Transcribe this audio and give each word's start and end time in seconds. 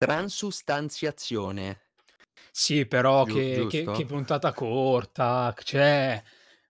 Transustanziazione. 0.00 1.80
Sì, 2.56 2.86
però 2.86 3.24
Giu 3.24 3.40
che 3.50 3.66
che 3.68 3.90
che 3.90 4.04
puntata 4.04 4.52
corta, 4.52 5.52
cioè, 5.64 6.22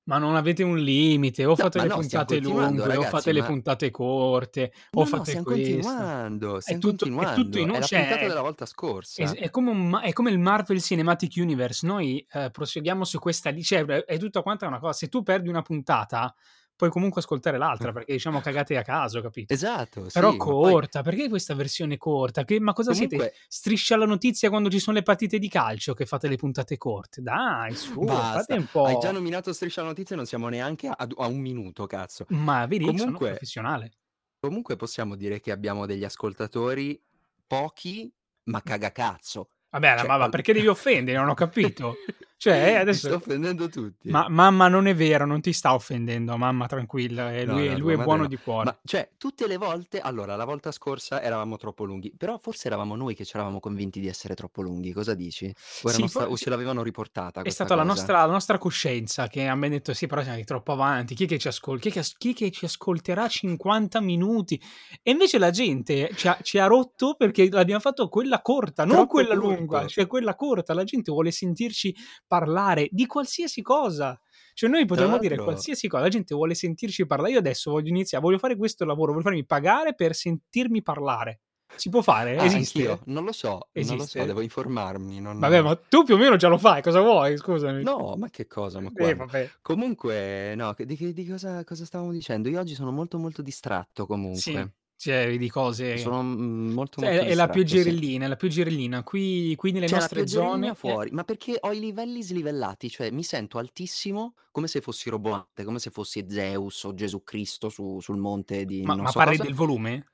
ma 0.04 0.16
non 0.16 0.34
avete 0.34 0.62
un 0.62 0.78
limite, 0.78 1.44
o 1.44 1.54
No, 1.56 1.64
fate 1.64 1.78
ma 1.78 1.82
le 1.82 1.90
no, 1.90 2.00
puntate 2.00 2.38
continuando 2.38 2.38
lunghe, 2.40 2.96
o 2.96 3.04
ragazzi, 3.04 3.04
fate 3.04 3.32
le 3.32 3.42
ma 3.42 3.44
puntate 3.44 3.90
corte, 3.90 4.72
o 4.94 5.04
No, 5.04 5.08
no, 5.08 5.24
fate 5.24 5.24
stiam 5.24 5.44
questo. 5.44 6.10
continuando, 6.14 6.60
È 6.62 6.76
stiam 6.76 6.78
tutto 6.78 7.12
è 7.16 7.30
tutto 7.32 7.58
continuando. 7.58 7.58
in 7.58 7.70
È 7.70 7.78
la 7.78 7.88
cioè 7.88 7.88
puntata 7.88 8.26
della 8.26 8.42
volta 8.42 8.64
scorsa. 8.66 9.36
è 9.36 9.50
come 9.50 9.70
un 9.70 9.88
ma 9.88 10.00
è 10.02 10.12
come 10.12 10.30
il 10.30 10.38
Marvel 10.38 10.80
Cinematic 10.80 11.34
Universe. 11.36 11.86
Noi, 11.86 12.24
ehm, 12.30 12.50
proseguiamo 12.50 13.04
su 13.04 13.18
questa 13.18 13.50
li 13.50 13.62
cioè 13.62 13.84
è 13.84 14.04
è 14.04 14.18
tutta 14.18 14.42
quanta 14.42 14.66
una 14.66 14.78
co 14.78 14.92
se 14.92 15.08
tu 15.08 15.22
perdi 15.22 15.48
una 15.48 15.62
puntata, 15.62 16.34
puoi 16.76 16.90
comunque 16.90 17.20
ascoltare 17.20 17.58
l'altra, 17.58 17.92
perché 17.92 18.12
diciamo 18.12 18.40
cagate 18.40 18.76
a 18.76 18.82
caso, 18.82 19.20
capito? 19.20 19.54
Esatto, 19.54 20.08
Però 20.10 20.30
sì, 20.30 20.42
poi 20.58 20.80
corta, 20.80 21.02
perché 21.02 21.28
questa 21.28 21.54
versione 21.54 21.96
corta? 21.96 22.44
Che 22.44 22.60
ma 22.60 22.72
cosa 22.72 22.92
siete? 22.94 23.16
Comunque 23.16 23.34
Striscia 23.48 23.96
la 23.96 24.06
notizia 24.06 24.48
quando 24.48 24.70
ci 24.70 24.78
sono 24.78 24.96
le 24.96 25.02
partite 25.02 25.38
di 25.38 25.48
calcio 25.48 25.94
che 25.94 26.06
fate 26.06 26.28
le 26.28 26.36
puntate 26.36 26.76
corte? 26.76 27.20
Dai 27.22 27.74
su, 27.74 28.30
fate 28.30 28.54
Basta, 28.54 28.54
un 28.56 28.68
hai 28.82 28.96
già 28.98 29.10
po' 29.10 29.12
nominato 29.12 29.52
Striscia 29.52 29.82
la 29.82 29.88
notizia 29.88 30.14
e 30.14 30.18
non 30.18 30.26
siamo 30.26 30.48
neanche 30.48 30.88
a 30.88 30.94
a 31.16 31.26
1 31.26 31.38
minuto, 31.40 31.86
cazzo. 31.86 32.26
Ma 32.28 32.66
vedi, 32.66 32.96
sono 32.98 33.18
Comunque 33.18 33.24
professionale. 33.24 33.94
comunque 34.40 34.76
possiamo 34.76 35.16
dire 35.16 35.40
che 35.40 35.50
abbiamo 35.52 35.86
degli 35.86 36.04
ascoltatori, 36.04 37.02
pochi, 37.46 38.12
ma 38.44 38.62
cagacazzo. 38.62 39.50
Vabbè, 39.70 39.96
Cioè 39.96 40.06
ma 40.06 40.16
ma 40.18 40.28
perché 40.28 40.52
devi 40.52 40.68
offendere? 40.68 41.18
Non 41.18 41.28
ho 41.28 41.34
capito. 41.34 42.04
Cioè, 42.44 42.76
eh, 42.80 42.84
Ti 42.90 42.96
sto 42.98 43.14
adesso 43.14 43.14
offendendo 43.14 43.68
tutti. 43.70 44.10
ma 44.10 44.28
mamma 44.28 44.68
non 44.68 44.86
è 44.86 44.94
vero, 44.94 45.24
non 45.24 45.40
ti 45.40 45.52
sta 45.54 45.72
offendendo, 45.72 46.36
mamma 46.36 46.66
tranquilla, 46.66 47.30
No, 47.44 47.54
lui 47.54 47.68
no, 47.68 47.72
è 47.72 47.76
lui 47.78 47.94
è 47.94 47.96
buono 47.96 48.22
no. 48.22 48.28
di 48.28 48.36
cuore. 48.36 48.64
Ma 48.64 48.78
cioè, 48.84 49.12
tutte 49.16 49.46
le 49.46 49.56
volte 49.56 50.00
allora 50.00 50.36
la 50.36 50.44
volta 50.44 50.70
scorsa 50.70 51.22
eravamo 51.22 51.56
troppo 51.56 51.84
lunghi, 51.84 52.12
però 52.14 52.36
forse 52.36 52.66
eravamo 52.66 52.96
noi 52.96 53.14
che 53.14 53.24
c'eravamo 53.24 53.60
convinti 53.60 53.98
di 53.98 54.08
essere 54.08 54.34
troppo 54.34 54.60
lunghi, 54.60 54.92
cosa 54.92 55.14
dici? 55.14 55.46
O 55.82 55.88
Sì, 55.88 56.06
sta 56.06 56.28
o 56.28 56.36
ce 56.36 56.50
l'avevano 56.50 56.82
riportata 56.82 57.40
è 57.40 57.48
stata 57.48 57.74
la 57.74 57.82
nostra 57.82 58.26
la 58.26 58.32
nostra 58.32 58.58
coscienza 58.58 59.26
che 59.28 59.46
ha 59.48 59.56
detto: 59.56 59.94
"Sì, 59.94 60.06
però 60.06 60.22
siamo 60.22 60.42
troppo 60.44 60.72
avanti, 60.72 61.14
chi 61.14 61.24
che 61.26 61.38
ci 61.38 61.48
ascol 61.48 61.80
chi 61.80 61.90
che 61.90 62.02
chi 62.18 62.34
che 62.34 62.50
ci 62.50 62.66
ascolterà 62.66 63.26
50 63.26 64.00
minuti?" 64.02 64.60
E 65.02 65.10
invece 65.12 65.38
la 65.38 65.50
gente 65.50 66.10
ci 66.14 66.28
ha 66.28 66.36
ci 66.42 66.58
ha 66.58 66.66
rotto 66.66 67.14
perché 67.14 67.48
l'abbiamo 67.50 67.80
fatto 67.80 68.08
quella 68.08 68.42
corta, 68.42 68.84
non 68.84 68.96
Troppo 68.96 69.12
quella 69.12 69.34
lunga, 69.34 69.78
corto. 69.78 69.88
cioè 69.88 70.06
quella 70.06 70.34
corta. 70.34 70.74
La 70.74 70.84
gente 70.84 71.10
vuole 71.10 71.30
sentirci 71.30 71.94
parlare 72.38 72.88
di 72.90 73.06
qualsiasi 73.06 73.62
cosa. 73.62 74.18
Cioè 74.54 74.70
noi 74.70 74.84
potremmo 74.86 75.18
dire 75.18 75.34
l'altro 75.34 75.44
qualsiasi 75.52 75.88
cosa, 75.88 76.02
la 76.02 76.08
gente 76.08 76.34
vuole 76.34 76.54
sentirci 76.54 77.06
parla 77.06 77.28
io 77.28 77.38
adesso 77.38 77.70
voglio 77.70 77.88
iniziare 77.88 78.24
voglio 78.24 78.38
fare 78.38 78.56
questo 78.56 78.84
lavoro, 78.84 79.12
voglio 79.12 79.24
farmi 79.24 79.44
pagare 79.44 79.94
per 79.94 80.14
sentirmi 80.14 80.82
parlare. 80.82 81.40
Si 81.76 81.88
può 81.88 82.02
fare? 82.02 82.36
Ah, 82.36 82.42
anch'io. 82.42 82.92
Esiste? 82.92 83.00
Non 83.06 83.24
lo 83.24 83.32
so, 83.32 83.48
non 83.72 83.96
lo 83.96 84.04
so, 84.06 84.18
Esiste? 84.18 84.24
devo 84.26 84.40
informarmi, 84.42 85.20
Vabbè, 85.20 85.56
non 85.56 85.64
ma 85.64 85.76
tu 85.76 86.04
più 86.04 86.14
o 86.14 86.18
meno 86.18 86.36
già 86.36 86.46
lo 86.48 86.58
fai, 86.58 86.82
cosa 86.82 87.00
vuoi? 87.00 87.36
Scusami. 87.36 87.82
No, 87.82 88.14
ma 88.16 88.28
che 88.30 88.46
cosa, 88.46 88.80
ma 88.80 88.90
Eh, 88.94 89.14
vabbè. 89.14 89.50
Comunque 89.60 90.54
no, 90.56 90.72
di 90.76 91.12
di 91.12 91.26
cosa 91.26 91.64
cosa 91.64 91.84
stavamo 91.84 92.12
dicendo? 92.12 92.48
Io 92.48 92.60
oggi 92.60 92.74
sono 92.74 92.92
molto, 92.92 93.18
molto 93.18 93.42
distratto 93.42 94.02
Sì, 94.02 94.06
comunque. 94.06 94.72
Cioè 94.96 95.36
di 95.36 95.48
cose 95.50 95.96
Sono, 95.96 96.22
mhmm, 96.22 96.72
molto, 96.72 97.00
cioè 97.00 97.00
molto 97.00 97.24
è 97.24 97.34
la 97.34 97.48
distratto, 97.48 97.76
sì. 97.76 97.88
pioggerellina, 97.88 98.24
è 98.26 98.28
la 98.28 98.36
pioggerellina. 98.36 99.02
Qui 99.02 99.54
qui 99.56 99.72
nelle 99.72 99.88
la 99.88 99.88
nostre 99.88 100.26
zone 100.26 100.74
fuori, 100.74 101.10
ma 101.10 101.24
perché 101.24 101.56
ho 101.60 101.72
i 101.72 101.78
livelli 101.80 102.22
slivellati, 102.22 102.88
cioè 102.90 103.10
mi 103.10 103.22
sento 103.22 103.58
altissimo 103.58 104.34
come 104.50 104.66
se 104.66 104.80
fossi 104.80 105.10
roboante, 105.10 105.64
come 105.64 105.78
se 105.78 105.90
fossi 105.90 106.24
Zeus 106.28 106.84
o 106.84 106.94
Gesù 106.94 107.22
Cristo 107.22 107.68
su 107.68 108.00
sul 108.00 108.16
monte 108.18 108.64
di 108.64 108.86
Ma 108.86 108.94
ma 109.00 109.10
so 109.10 109.20
parli 109.20 109.36
cosa. 109.36 109.46
del 109.46 109.54
volume? 109.54 110.04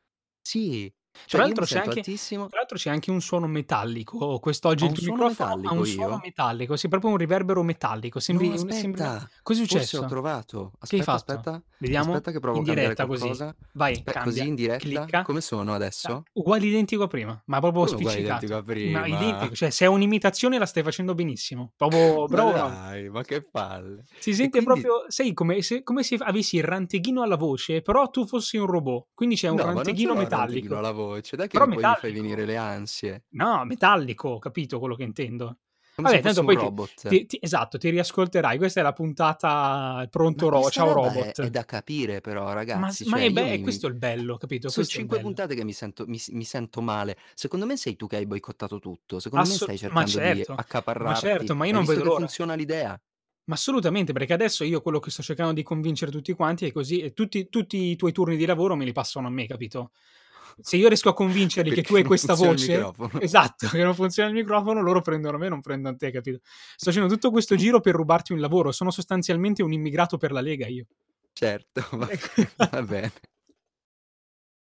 Sì, 0.43 0.93
cioè 1.27 1.41
io 1.43 1.55
mi 1.55 1.61
l'altro 1.61 1.65
c'è 1.65 1.79
anche 1.79 1.89
altissimo 1.91 2.49
tra 2.49 2.59
l'altro 2.59 2.77
c'è 2.77 2.91
anche 2.91 3.11
un 3.11 3.21
suono 3.21 3.47
metallico. 3.47 4.39
Quest'oggi 4.41 4.85
Ho 4.85 4.87
il 4.87 4.91
un 4.91 4.95
tuo 4.95 5.03
suono 5.03 5.23
microfono 5.23 5.61
ha 5.63 5.73
metallico 5.73 5.75
un 5.75 5.85
suono 5.85 6.17
io? 6.17 6.21
metallico, 6.21 6.77
sì, 6.77 6.89
proprio 6.89 7.11
un 7.13 7.17
riverbero 7.17 7.63
metallico. 7.63 8.19
No, 8.33 8.51
Sembri 8.51 8.57
un 8.57 8.71
sembri 8.73 9.03
aspetta, 9.03 9.31
cos'è 9.43 9.61
forse 9.67 9.97
ho 9.97 10.05
successo? 10.05 10.05
trovato. 10.05 10.73
Che 10.87 10.97
hai 10.97 11.03
Aspetta, 11.03 11.03
fatto? 11.03 11.51
aspetta, 11.51 11.63
Vediamo? 11.77 11.93
aspetta 11.95 12.31
che 12.31 12.39
provo 12.41 12.61
In 12.61 12.63
a 12.63 12.65
cambiare 12.65 12.95
diretta 12.95 13.07
così. 13.07 13.31
qualcosa. 13.35 13.57
Vai, 13.73 14.05
Aspe 14.05 14.17
così 14.19 14.47
cambia, 14.47 14.47
in 14.47 14.55
diretta? 14.55 15.13
clicca. 15.13 15.21
Come 15.21 15.41
sono 15.41 15.75
Ah, 16.03 16.15
adesso? 16.15 16.29
uguale 16.33 16.67
identico 16.67 17.03
a 17.05 17.07
prima, 17.09 17.43
ma 17.47 17.61
proprio 17.61 17.87
Come 17.87 17.97
uguale 17.97 18.21
identico 18.21 18.55
spiccicato. 18.55 18.57
a 18.57 18.63
Ma 18.83 19.07
prima? 19.07 19.07
identico, 19.07 19.55
cioè 19.55 19.71
se 19.71 19.85
è 19.87 19.89
un'imitazione 19.89 20.59
la 20.59 20.67
stai 20.67 20.83
facendo 20.83 21.15
benissimo. 21.15 21.73
Proprio 21.77 22.27
Ma 22.29 22.29
bravo, 22.29 22.53
bravo. 22.53 22.83
dai, 22.83 23.09
ma 23.11 23.23
che 23.25 23.43
palle. 23.43 24.07
Si 24.19 24.35
E 24.39 24.49
sente 24.49 24.63
quindi 24.65 24.71
proprio 24.73 25.05
sai 25.09 25.33
come 25.33 25.63
se 25.63 25.83
come 25.83 26.03
se 26.05 26.15
avessi 26.17 26.57
il 26.57 26.63
ranteghino 26.65 27.23
alla 27.23 27.37
voce, 27.37 27.81
però 27.83 28.09
tu 28.11 28.27
fossi 28.27 28.57
un 28.57 28.67
robot. 28.67 29.09
Quindi 29.15 29.35
c'è 29.37 29.49
un 29.49 29.59
No, 29.59 29.71
ma 29.71 29.83
non 29.83 29.95
ce 29.97 30.07
ranteghino 30.07 30.15
l'ho 30.15 30.23
il 30.23 30.29
ranteghino 30.31 30.77
metallico. 30.77 30.79
alla 30.79 30.93
voce, 31.07 31.37
dai 31.37 31.49
che 31.49 31.59
Però 31.59 31.67
poi 31.69 31.85
mi 31.85 31.95
fai 31.97 32.13
venire 32.13 32.45
le 32.45 32.57
ansie. 32.57 33.25
No, 33.33 33.65
metallico, 33.65 34.39
capito 34.39 34.79
quello 34.81 34.97
che 34.97 35.05
intendo. 35.05 35.59
Come 35.95 36.09
Vabbè 36.09 36.21
tanto 36.21 36.43
poi 36.43 36.57
robot. 36.57 37.05
ti 37.07 37.27
ti 37.27 37.39
esatto, 37.41 37.79
ti 37.79 37.91
riascolterai. 37.91 38.59
Questa 38.59 38.81
è 38.81 38.83
la 38.83 38.93
puntata 38.93 40.07
pronto 40.11 40.49
Ma 40.53 40.61
ro 40.61 40.69
ciao 40.71 40.93
roba 40.93 41.27
è 41.27 41.37
è 41.39 41.49
robot. 41.49 41.51
da 41.51 41.65
capire 41.65 42.21
però 42.21 42.53
Ma 42.73 42.93
ragazzi, 42.93 43.05
ma 43.05 43.19
cioè 43.19 43.21
è 43.21 43.31
io 43.31 43.31
be 43.31 43.53
è 43.53 43.61
mi 43.61 43.61
questo 43.61 43.87
il 43.87 43.95
bello, 43.95 44.37
capito? 44.37 44.71
son 44.71 44.73
Questo 44.73 44.99
è 44.99 45.01
il 45.01 45.07
5 45.07 45.19
bello. 45.19 45.37
puntate 45.37 45.55
che 45.55 45.65
mi 45.65 45.73
sento 45.73 46.07
mi 46.07 46.21
mi 46.31 46.45
sento 46.45 46.81
male. 46.83 47.17
Secondo 47.35 47.67
me 47.67 47.77
sei 47.77 47.97
tu 47.97 48.07
che 48.09 48.17
hai 48.17 48.27
boicottato 48.27 48.79
tutto. 48.79 49.21
Secondo 49.21 49.47
me 49.47 49.57
Asso 49.57 49.59
stai 49.59 49.79
ma 49.89 50.05
cercando 50.05 50.21
di 50.21 50.45
certo, 50.45 50.63
ma 51.01 51.15
accaparrarti 51.15 51.15
certo, 51.15 51.57
ma 51.57 51.67
io 51.67 51.73
non 51.73 51.85
vedo 51.85 52.05
l'ora. 52.05 52.33
funziona 52.33 52.55
l'idea? 52.55 53.01
Ma 53.45 53.55
assolutamente, 53.57 54.13
perché 54.13 54.33
adesso 54.33 54.63
io 54.65 54.81
quello 54.81 54.99
che 55.01 55.11
sto 55.11 55.23
cercando 55.23 55.53
di 55.53 55.63
convincere 55.65 56.11
tutti 56.13 56.33
quanti 56.35 56.67
è 56.67 56.73
così 56.73 57.01
e 57.01 57.13
tutti 57.13 57.49
tutti 57.49 57.77
i 57.91 57.97
tuoi 57.97 58.13
turni 58.13 58.37
di 58.37 58.45
lavoro 58.47 58.77
me 58.77 58.85
li 58.85 58.93
passano 58.93 59.27
a 59.27 59.31
me, 59.31 59.47
capito? 59.47 59.91
Se 60.63 60.77
io 60.77 60.89
riesco 60.89 61.09
a 61.09 61.15
convincerli 61.15 61.71
che 61.73 61.83
tu 61.83 61.97
hai 61.97 62.05
questa 62.05 62.35
voce 62.35 62.93
esatto, 63.21 63.69
che 63.69 63.83
non 63.83 63.95
funziona 63.95 64.29
il 64.29 64.35
microfono, 64.35 64.81
loro 64.81 65.01
prendono 65.01 65.39
me, 65.39 65.49
non 65.49 65.61
prendono 65.61 65.97
te, 65.97 66.11
capito? 66.11 66.41
Sto 66.43 66.91
facendo 66.91 67.09
tutto 67.13 67.31
questo 67.31 67.57
giro 67.57 67.81
per 67.81 67.95
rubarti 67.95 68.33
un 68.33 68.41
lavoro. 68.41 68.73
Sono 68.73 68.91
sostanzialmente 68.91 69.63
un 69.63 69.73
immigrato 69.73 70.17
per 70.17 70.33
la 70.33 70.41
Lega 70.41 70.67
io. 70.67 70.87
Certo, 71.33 71.85
va 71.97 72.07
bene, 72.07 72.53
va 72.71 72.83
bene. 72.83 73.13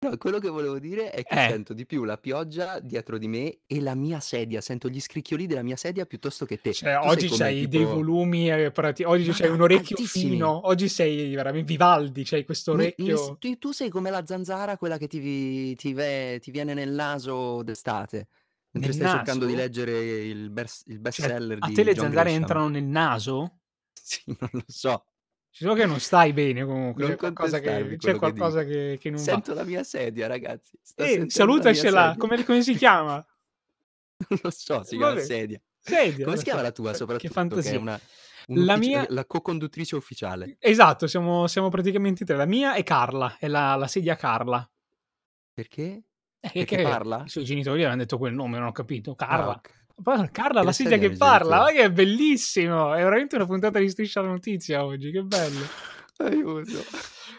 No, 0.08 0.16
quello 0.18 0.38
che 0.38 0.48
volevo 0.48 0.78
dire 0.78 1.10
è 1.10 1.24
che 1.24 1.36
Eh. 1.36 1.56
sento 1.56 1.72
di 1.74 1.84
più 1.84 2.04
la 2.04 2.16
pioggia 2.16 2.78
dietro 2.78 3.18
di 3.18 3.26
me 3.26 3.62
e 3.66 3.80
la 3.80 3.94
mia 3.96 4.20
sedia, 4.20 4.60
sento 4.60 4.88
gli 4.88 5.00
scricchioli 5.00 5.46
della 5.46 5.62
mia 5.64 5.76
sedia 5.76 6.06
piuttosto 6.06 6.44
che 6.44 6.60
te. 6.60 6.78
Cioè 6.78 6.96
Tu 6.98 7.10
oggi 7.10 7.28
c'hai 7.30 7.54
dei 7.66 7.84
tipo 7.84 7.84
volumi, 7.84 8.50
ehm, 8.50 8.70
prati 8.72 9.02
oggi 9.04 9.30
c'hai 9.32 9.48
un 9.50 9.60
orecchio 9.62 9.98
altissimi. 9.98 10.00
fino, 10.00 10.66
oggi 10.66 10.88
sei 10.88 11.34
veramen 11.34 11.64
Vivaldi, 11.64 12.22
c'hai 12.24 12.44
questo 12.44 12.72
orecchio 12.72 13.38
tu 13.38 13.56
tu 13.58 13.72
sei 13.72 13.88
come 13.88 14.10
la 14.10 14.24
zanzara, 14.26 14.76
quella 14.76 14.98
che 14.98 15.06
ti 15.06 15.74
ti 15.76 15.92
ve 15.92 16.38
ti 16.40 16.50
viene 16.50 16.74
nel 16.74 16.90
naso 16.92 17.62
d'estate, 17.62 18.28
mentre 18.72 18.92
Nel 18.92 18.92
stai 18.92 19.08
cercando 19.08 19.46
di 19.46 19.54
naso? 19.54 19.54
leggere 19.54 19.98
il 20.26 20.50
bers 20.50 20.82
il 20.86 20.98
Cioè, 21.08 21.30
bestseller 21.30 21.60
a 21.60 21.70
te 21.70 21.82
di 21.82 21.84
le 21.84 21.94
John 21.94 22.10
zanzare 22.10 22.30
Grisham. 22.30 22.32
entrano 22.32 22.68
nel 22.68 22.84
naso? 22.84 23.60
Sì, 24.02 24.22
non 24.38 24.50
lo 24.52 24.64
so. 24.68 25.04
Ci 25.56 25.64
so 25.64 25.72
che 25.72 25.86
non 25.86 25.98
stai 26.00 26.34
bene 26.34 26.66
comunque, 26.66 27.00
Non 27.02 27.12
c'è 27.12 27.16
qualcosa 27.16 27.60
che 27.60 27.96
c'è 27.96 28.12
che 28.12 28.18
qualcosa 28.18 28.62
che 28.62 28.98
che 29.00 29.08
non 29.08 29.18
va. 29.18 29.24
Sento 29.24 29.54
la 29.54 29.64
mia 29.64 29.82
sedia 29.84 30.26
ragazzi, 30.26 30.78
sto 30.82 31.02
Eh, 31.02 31.18
la 31.20 31.24
salutacela, 31.28 32.14
come 32.18 32.44
come 32.44 32.62
si 32.62 32.74
chiama? 32.74 33.26
Non 34.28 34.38
lo 34.42 34.50
so, 34.50 34.82
si 34.82 34.96
chiama 34.96 35.12
Vabbè, 35.12 35.24
sedia. 35.24 35.60
sedia, 35.80 36.24
Come 36.26 36.36
si 36.36 36.44
chiama 36.44 36.60
la 36.60 36.68
che 36.68 36.74
tua 36.74 36.90
che 36.90 36.96
soprattutto, 36.98 37.28
che 37.28 37.34
fantasia. 37.34 37.78
una 37.78 37.92
La 38.48 38.74
un'uffici 38.74 38.78
mia 38.90 39.06
la 39.08 39.24
co-conduttrice 39.24 39.96
ufficiale? 39.96 40.56
Esatto, 40.60 41.06
siamo 41.06 41.46
siamo 41.46 41.70
praticamente 41.70 42.24
3. 42.26 42.36
La 42.36 42.44
mia 42.44 42.74
è 42.74 42.82
Carla, 42.82 43.36
è 43.38 43.48
la 43.48 43.76
la 43.76 43.86
sedia 43.86 44.14
Carla. 44.14 44.68
Perché? 45.54 46.02
Eh, 46.40 46.50
che 46.50 46.52
Perché 46.52 46.76
che 46.76 46.82
parla? 46.82 47.22
i 47.24 47.28
suoi 47.30 47.44
genitori 47.44 47.84
han 47.84 47.96
detto 47.98 48.18
quel 48.18 48.34
nome, 48.34 48.58
non 48.58 48.68
ho 48.68 48.72
capito. 48.72 49.12
Ah, 49.12 49.14
Carla. 49.14 49.54
Pa 49.54 49.60
Carla 50.30 50.60
Che 50.60 50.60
la 50.60 50.62
la 50.62 50.72
sedia 50.72 50.92
sedia 50.92 51.08
che 51.08 51.16
parla, 51.16 51.58
ma 51.58 51.70
che 51.70 51.82
è 51.84 51.90
bellissimo! 51.90 52.92
È 52.92 53.02
veramente 53.02 53.36
una 53.36 53.46
puntata 53.46 53.78
di 53.78 53.88
Striscia 53.88 54.20
la 54.20 54.28
notizia 54.28 54.84
oggi, 54.84 55.10
che 55.10 55.22
bello. 55.22 55.66
Aiuto. 56.18 56.84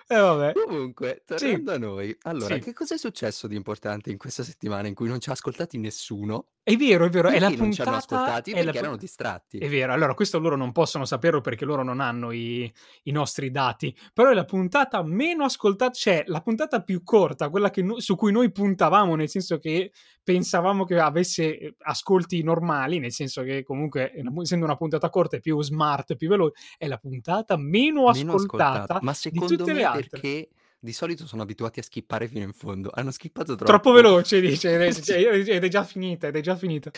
E 0.09 0.15
vabbè. 0.17 0.53
Comunque, 0.53 1.23
Sì. 1.35 1.59
tornando 1.59 1.71
a 1.73 1.77
noi, 1.77 2.15
allora 2.21 2.55
Sì. 2.55 2.59
che 2.59 2.73
cos'è 2.73 2.97
successo 2.97 3.47
di 3.47 3.55
importante 3.55 4.09
in 4.11 4.17
questa 4.17 4.43
settimana 4.43 4.87
in 4.87 4.95
cui 4.95 5.07
non 5.07 5.19
ci 5.19 5.29
ha 5.29 5.33
ascoltati 5.33 5.77
nessuno? 5.77 6.47
È 6.63 6.75
vero, 6.75 7.05
è 7.05 7.09
vero, 7.09 7.29
è 7.29 7.39
la 7.39 7.51
Perché 7.51 7.55
non 7.55 7.69
ci 7.71 7.81
hanno 7.81 7.95
puntata 7.95 7.97
ascoltati? 7.97 8.53
è 8.53 8.61
la 8.63 8.73
Perché 8.73 8.77
pu 8.77 8.77
erano 8.77 8.97
distratti. 8.97 9.59
è 9.59 9.69
vero, 9.69 9.93
allora 9.93 10.13
questo 10.13 10.37
loro 10.39 10.55
non 10.57 10.71
possono 10.73 11.05
saperlo 11.05 11.39
perché 11.41 11.65
loro 11.65 11.81
non 11.83 11.99
hanno 12.01 12.31
i 12.31 12.71
i 13.03 13.11
nostri 13.11 13.49
dati, 13.51 13.95
però 14.13 14.29
è 14.31 14.33
la 14.33 14.43
puntata 14.45 15.01
meno 15.03 15.45
ascolta 15.45 15.89
cioè 15.91 16.23
la 16.27 16.41
puntata 16.41 16.83
più 16.83 17.03
corta, 17.03 17.49
quella 17.49 17.69
che 17.69 17.81
no 17.83 17.99
su 17.99 18.15
cui 18.15 18.31
noi 18.33 18.51
puntavamo, 18.51 19.15
nel 19.15 19.29
senso 19.29 19.57
che 19.59 19.91
pensavamo 20.23 20.83
che 20.83 20.99
avesse, 20.99 21.75
ascolti 21.79 22.43
normali, 22.43 22.99
nel 22.99 23.13
senso 23.13 23.43
che 23.43 23.63
comunque 23.63 24.11
è 24.11 24.21
pu 24.23 24.41
essendo 24.41 24.65
una 24.65 24.75
puntata 24.75 25.09
corta 25.09 25.37
è 25.37 25.39
più 25.39 25.61
smart, 25.63 26.15
più 26.17 26.27
velo 26.29 26.51
è 26.77 26.87
la 26.87 26.97
puntata 26.97 27.55
meno 27.57 28.09
Meno 28.09 28.33
ascoltata. 28.33 28.95
ascoltata 28.95 29.01
Ma 29.01 29.13
di 29.27 29.41
secondo 29.41 29.45
tutte 29.45 29.73
le 29.73 29.73
me 29.73 29.76
perché 30.09 30.49
di 30.79 30.93
solito 30.93 31.25
sono 31.25 31.41
abituati 31.41 31.79
a 31.79 31.83
skippare 31.83 32.27
fino 32.27 32.43
in 32.43 32.53
fondo. 32.53 32.89
Hanno 32.93 33.11
skippato 33.11 33.55
Troppo 33.55 33.65
troppo. 33.65 33.91
veloce 33.91 34.39
dice, 34.39 34.75
ed 34.77 35.63
è 35.63 35.67
già 35.67 35.83
finita, 35.83 36.27
ed 36.27 36.35
è 36.35 36.41
già 36.41 36.55
finita. 36.55 36.91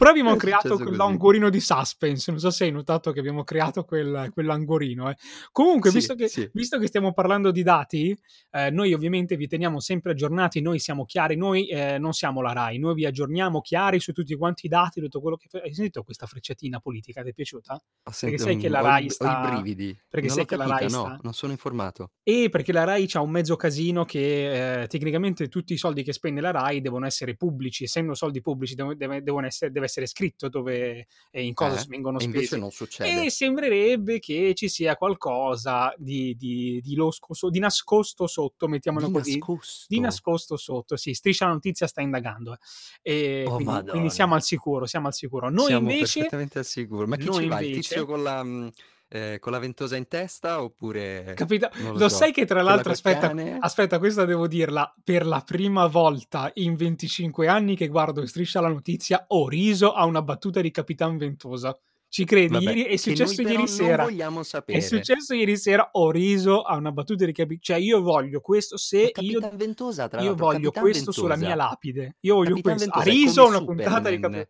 Però 0.00 0.10
abbiamo 0.12 0.32
È 0.32 0.36
creato 0.38 0.60
successo 0.68 0.82
così. 0.84 0.96
quell'angorino 0.96 1.50
di 1.50 1.60
suspense. 1.60 2.30
Non 2.30 2.40
so 2.40 2.50
se 2.50 2.64
hai 2.64 2.70
notato 2.70 3.12
che 3.12 3.18
abbiamo 3.20 3.44
creato 3.44 3.84
quel, 3.84 4.30
quell'angorino. 4.32 5.10
eh. 5.10 5.16
Comunque, 5.52 5.90
Sì, 5.90 5.96
visto, 5.96 6.14
che, 6.14 6.28
sì. 6.28 6.48
visto 6.54 6.78
che 6.78 6.86
stiamo 6.86 7.12
parlando 7.12 7.50
di 7.50 7.62
dati, 7.62 8.18
eh, 8.52 8.70
noi 8.70 8.94
ovviamente 8.94 9.36
vi 9.36 9.46
teniamo 9.46 9.78
sempre 9.78 10.12
aggiornati. 10.12 10.62
Noi 10.62 10.78
siamo 10.78 11.04
chiari, 11.04 11.36
noi 11.36 11.68
eh, 11.68 11.98
non 11.98 12.14
siamo 12.14 12.40
la 12.40 12.52
RAI, 12.52 12.78
noi 12.78 12.94
vi 12.94 13.04
aggiorniamo 13.04 13.60
chiari 13.60 14.00
su 14.00 14.12
tutti 14.12 14.34
quanti 14.36 14.64
i 14.66 14.68
dati, 14.70 15.00
tutto 15.02 15.20
quello 15.20 15.36
che. 15.36 15.48
Hai 15.60 15.74
sentito 15.74 16.02
questa 16.02 16.24
frecciatina 16.26 16.80
politica? 16.80 17.22
Ti 17.22 17.28
è 17.28 17.32
piaciuta? 17.34 17.74
Ho 17.74 18.10
Perché 18.20 18.38
sai 18.38 18.56
che 18.56 18.68
la 18.70 18.80
ho 18.80 18.84
Rai 18.86 19.04
Ho 19.04 19.10
sta- 19.10 19.42
i 19.44 19.50
brividi. 19.50 19.94
perché 20.08 20.28
non 20.28 20.36
sai 20.36 20.46
che 20.46 20.56
la 20.56 20.64
capita, 20.66 20.80
Rai 20.80 20.90
no, 20.92 21.04
sta- 21.04 21.20
non 21.22 21.32
sono 21.34 21.52
informato. 21.52 22.12
E 22.22 22.48
perché 22.50 22.72
la 22.72 22.84
RAI 22.84 23.06
ha 23.12 23.20
un 23.20 23.30
mezzo 23.30 23.56
casino 23.56 24.06
che 24.06 24.82
eh, 24.82 24.86
tecnicamente 24.86 25.48
tutti 25.48 25.74
i 25.74 25.76
soldi 25.76 26.02
che 26.02 26.14
spende 26.14 26.40
la 26.40 26.52
RAI 26.52 26.80
devono 26.80 27.04
essere 27.04 27.36
pubblici, 27.36 27.84
essendo 27.84 28.14
soldi 28.14 28.40
pubblici 28.40 28.74
devono 28.74 29.46
essere, 29.46 29.70
deve 29.70 29.88
essere 29.90 30.06
scritto 30.06 30.48
dove 30.48 31.06
e 31.30 31.42
in 31.44 31.52
cosa 31.54 31.80
Eh? 31.80 31.86
vengono 31.88 32.18
spesi. 32.20 32.36
invece 32.36 32.56
non 32.58 32.70
succede. 32.70 33.24
E 33.24 33.30
sembrerebbe 33.30 34.18
che 34.20 34.54
ci 34.54 34.68
sia 34.68 34.96
qualcosa 34.96 35.92
di, 35.96 36.34
di, 36.36 36.80
di 36.82 36.94
losco 36.94 37.34
so- 37.34 37.50
di 37.50 37.58
nascosto 37.58 38.26
sotto, 38.26 38.68
mettiamolo 38.68 39.06
Di 39.06 39.12
così. 39.12 39.36
nascosto. 39.38 39.84
Di 39.88 40.00
nascosto 40.00 40.56
sotto, 40.56 40.96
sì, 40.96 41.12
Striscia 41.12 41.46
la 41.46 41.52
notizia 41.52 41.86
sta 41.86 42.00
indagando. 42.00 42.52
eh. 42.54 42.58
E 43.02 43.44
Oh, 43.46 43.56
quindi, 43.56 43.90
quindi 43.90 44.10
siamo 44.10 44.34
al 44.34 44.42
sicuro, 44.42 44.86
siamo 44.86 45.08
al 45.08 45.14
sicuro. 45.14 45.50
Noi 45.50 45.66
Siamo 45.66 45.90
invece 45.90 46.14
perfettamente 46.20 46.58
al 46.60 46.64
sicuro. 46.64 47.06
Ma 47.06 47.16
chi 47.16 47.30
ci 47.32 47.46
va? 47.46 47.60
Il 47.60 47.72
tizio 47.72 48.06
con 48.06 48.22
la, 48.22 48.42
mh, 48.42 48.70
eh, 49.12 49.38
con 49.40 49.50
la 49.50 49.58
ventosa 49.58 49.96
in 49.96 50.06
testa 50.06 50.62
oppure... 50.62 51.32
Capita- 51.34 51.70
non 51.78 51.94
lo 51.94 51.98
so, 51.98 52.08
sai 52.08 52.32
che 52.32 52.46
tra 52.46 52.62
l'altro, 52.62 52.92
aspetta, 52.92 53.34
aspetta, 53.58 53.98
questa 53.98 54.24
devo 54.24 54.46
dirla, 54.46 54.94
per 55.02 55.26
la 55.26 55.42
prima 55.44 55.86
volta 55.88 56.50
in 56.54 56.76
25 56.76 57.48
anni 57.48 57.74
che 57.74 57.88
guardo 57.88 58.24
Striscia 58.24 58.60
la 58.60 58.68
notizia 58.68 59.24
ho 59.28 59.48
riso 59.48 59.94
a 59.94 60.04
una 60.04 60.22
battuta 60.22 60.60
di 60.60 60.70
Capitan 60.70 61.16
Ventosa. 61.16 61.76
Ci 62.08 62.24
credi? 62.24 62.52
Vabbè, 62.52 62.64
Ieri- 62.64 62.84
è 62.84 62.96
successo 62.96 63.42
ieri 63.42 63.68
sera. 63.68 64.04
Vogliamo 64.04 64.42
sapere. 64.42 64.78
È 64.78 64.80
successo 64.80 65.34
ieri 65.34 65.56
sera, 65.56 65.90
ho 65.92 66.10
riso 66.10 66.62
a 66.62 66.76
una 66.76 66.90
battuta 66.90 67.24
di 67.24 67.32
Capitan 67.32 67.62
Cioè 67.62 67.76
io 67.78 68.02
voglio 68.02 68.40
questo, 68.40 68.76
se 68.76 69.12
io, 69.20 69.50
Ventosa, 69.54 70.08
tra 70.08 70.20
io 70.20 70.34
voglio 70.34 70.70
Capitan 70.70 70.82
questo 70.82 71.04
Ventosa. 71.12 71.20
sulla 71.20 71.36
mia 71.36 71.54
lapide. 71.54 72.16
Io 72.20 72.34
voglio 72.34 72.54
Capitan 72.56 72.76
questo. 72.76 72.98
Ha 72.98 73.02
riso 73.02 73.46
una 73.46 73.64
puntata 73.64 74.08
di. 74.08 74.18
Capitan 74.18 74.48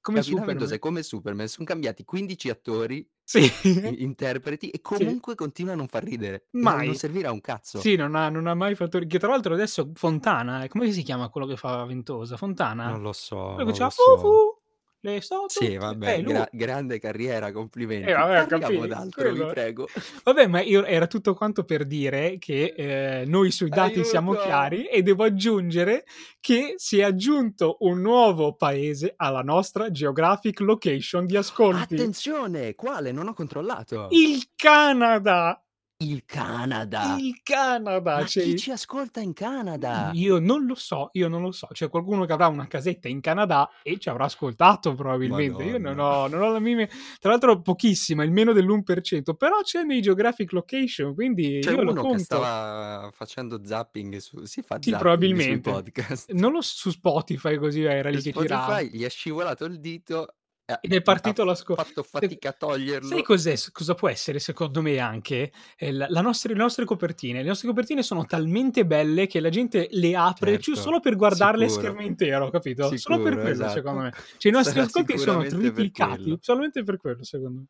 come 0.00 0.18
Capitan 0.18 0.22
Superman. 0.22 0.46
Ventosa 0.46 0.74
è 0.74 0.78
come 0.78 1.02
Superman. 1.02 1.48
Sono 1.48 1.66
cambiati 1.66 2.04
15 2.04 2.48
attori, 2.50 3.08
Sì. 3.22 3.40
i- 3.62 4.02
interpreti, 4.02 4.70
e 4.70 4.80
comunque 4.80 5.34
continua 5.34 5.72
a 5.72 5.76
non 5.76 5.88
far 5.88 6.02
ridere. 6.04 6.46
Mai. 6.52 6.86
Non 6.86 6.94
servirà 6.94 7.30
un 7.32 7.40
cazzo. 7.40 7.78
Sì, 7.80 7.96
non 7.96 8.14
ha, 8.14 8.28
non 8.28 8.46
ha 8.46 8.54
mai 8.54 8.74
fatto. 8.74 8.98
Che 8.98 9.18
tra 9.18 9.28
l'altro 9.28 9.54
adesso 9.54 9.90
Fontana, 9.94 10.64
eh, 10.64 10.68
come 10.68 10.90
si 10.92 11.02
chiama 11.02 11.28
quello 11.28 11.46
che 11.46 11.56
fa 11.56 11.84
Ventosa? 11.84 12.36
Fontana? 12.36 12.88
Non 12.90 13.02
lo 13.02 13.12
so. 13.12 13.36
quello 13.54 13.64
che 13.66 13.72
diceva 13.72 13.86
lo 13.86 14.18
so. 14.18 14.57
Le 15.00 15.20
so 15.20 15.44
Sì, 15.46 15.60
tutte". 15.60 15.78
vabbè, 15.78 16.14
Eh, 16.18 16.22
gra- 16.22 16.48
grande 16.50 16.98
carriera, 16.98 17.52
complimenti. 17.52 18.10
Eh, 18.10 18.14
vabbè, 18.14 18.46
Parliamo 18.48 18.86
d'altro, 18.86 19.22
vi 19.30 19.36
quello- 19.36 19.46
prego. 19.52 19.86
Vabbè, 20.24 20.46
ma 20.48 20.60
io 20.60 20.84
era 20.84 21.06
tutto 21.06 21.34
quanto 21.34 21.62
per 21.64 21.84
dire 21.86 22.36
che 22.38 22.74
eh, 22.76 23.24
noi 23.26 23.52
sui 23.52 23.68
dati 23.68 24.02
siamo 24.04 24.32
Aiuto! 24.32 24.44
chiari 24.46 24.86
e 24.88 25.02
devo 25.02 25.22
aggiungere 25.24 26.04
che 26.40 26.74
si 26.76 26.98
è 26.98 27.04
aggiunto 27.04 27.76
un 27.80 28.00
nuovo 28.00 28.54
paese 28.56 29.14
alla 29.16 29.42
nostra 29.42 29.90
geographic 29.90 30.60
location 30.60 31.26
di 31.26 31.36
ascolti. 31.36 31.94
Attenzione, 31.94 32.74
quale? 32.74 33.12
Non 33.12 33.28
ho 33.28 33.34
controllato. 33.34 34.08
Il 34.10 34.48
Canada! 34.56 35.62
Il 36.00 36.24
Canada. 36.26 37.16
Il 37.18 37.40
Canada! 37.42 38.18
Ma 38.20 38.24
Cioè, 38.24 38.44
chi 38.44 38.56
ci 38.56 38.70
ascolta 38.70 39.18
in 39.18 39.32
Canada? 39.32 40.12
Io 40.14 40.38
non 40.38 40.64
lo 40.64 40.76
so, 40.76 41.08
io 41.14 41.26
non 41.26 41.42
lo 41.42 41.50
so. 41.50 41.66
C'è 41.72 41.88
qualcuno 41.88 42.24
che 42.24 42.32
avrà 42.32 42.46
una 42.46 42.68
casetta 42.68 43.08
in 43.08 43.20
Canada 43.20 43.68
e 43.82 43.98
ci 43.98 44.08
avrà 44.08 44.26
ascoltato 44.26 44.94
probabilmente. 44.94 45.64
Io 45.64 45.72
non 45.78 45.96
Madonna. 45.96 46.16
ho, 46.18 46.28
non 46.28 46.42
ho 46.42 46.52
la 46.52 46.60
minima... 46.60 46.86
Tra 47.18 47.30
l'altro 47.30 47.60
pochissima, 47.62 48.22
il 48.22 48.30
meno 48.30 48.52
dell'1%, 48.52 49.34
però 49.34 49.60
c'è 49.62 49.82
nei 49.82 50.00
geographic 50.00 50.52
location, 50.52 51.14
quindi 51.14 51.58
C'è 51.60 51.72
io 51.72 51.82
lo 51.82 51.90
uno 51.90 52.02
che 52.02 52.06
conto. 52.10 52.22
stava 52.22 53.10
facendo 53.12 53.60
zapping 53.64 54.18
su... 54.18 54.44
Si 54.44 54.62
fa 54.62 54.76
Sì, 54.76 54.90
zapping 54.90 54.98
probabilmente. 54.98 55.68
podcast. 55.72 56.30
Non 56.30 56.52
lo 56.52 56.60
su 56.62 56.90
Spotify 56.90 57.56
così 57.56 57.82
era 57.82 58.08
lì 58.10 58.20
Su 58.20 58.30
che 58.30 58.40
girava. 58.40 58.74
Spotify 58.76 58.96
gli 58.96 59.02
è 59.02 59.10
scivolato 59.10 59.64
il 59.64 59.80
dito 59.80 60.32
Ed 60.80 60.92
è 60.92 61.00
partito 61.00 61.42
ha 61.42 61.44
l'ascolto. 61.46 61.82
fatto 61.82 62.02
fatica 62.02 62.50
a 62.50 62.52
toglierlo. 62.52 63.08
Sai 63.08 63.22
cos'è, 63.22 63.54
cosa 63.72 63.94
può 63.94 64.08
essere 64.10 64.38
secondo 64.38 64.82
me 64.82 64.98
anche? 64.98 65.50
Eh, 65.76 65.92
la- 65.92 66.06
la 66.10 66.20
nostre- 66.20 66.52
le 66.52 66.58
nostre 66.58 66.84
copertine. 66.84 67.40
Le 67.42 67.48
nostre 67.48 67.68
copertine 67.68 68.02
sono 68.02 68.26
talmente 68.26 68.84
belle 68.84 69.26
che 69.26 69.40
la 69.40 69.48
gente 69.48 69.88
le 69.92 70.14
apre 70.14 70.60
Certo, 70.60 70.78
solo 70.80 71.00
per 71.00 71.16
guardarle 71.16 71.68
sicuro. 71.68 71.86
schermo 71.86 72.02
intero, 72.06 72.50
capito? 72.50 72.82
solo 72.84 72.96
Sicuro, 72.98 73.22
per 73.22 73.32
quello, 73.34 73.50
esatto. 73.50 73.72
secondo 73.72 74.00
me. 74.02 74.12
Cioè, 74.36 74.52
i 74.52 74.54
nostri 74.54 74.74
Sarà 74.74 74.84
ascolti 74.86 75.18
sono 75.18 75.42
triplicati 75.44 76.36
solamente 76.40 76.82
per 76.82 76.96
quello, 76.98 77.24
secondo 77.24 77.58
me. 77.60 77.66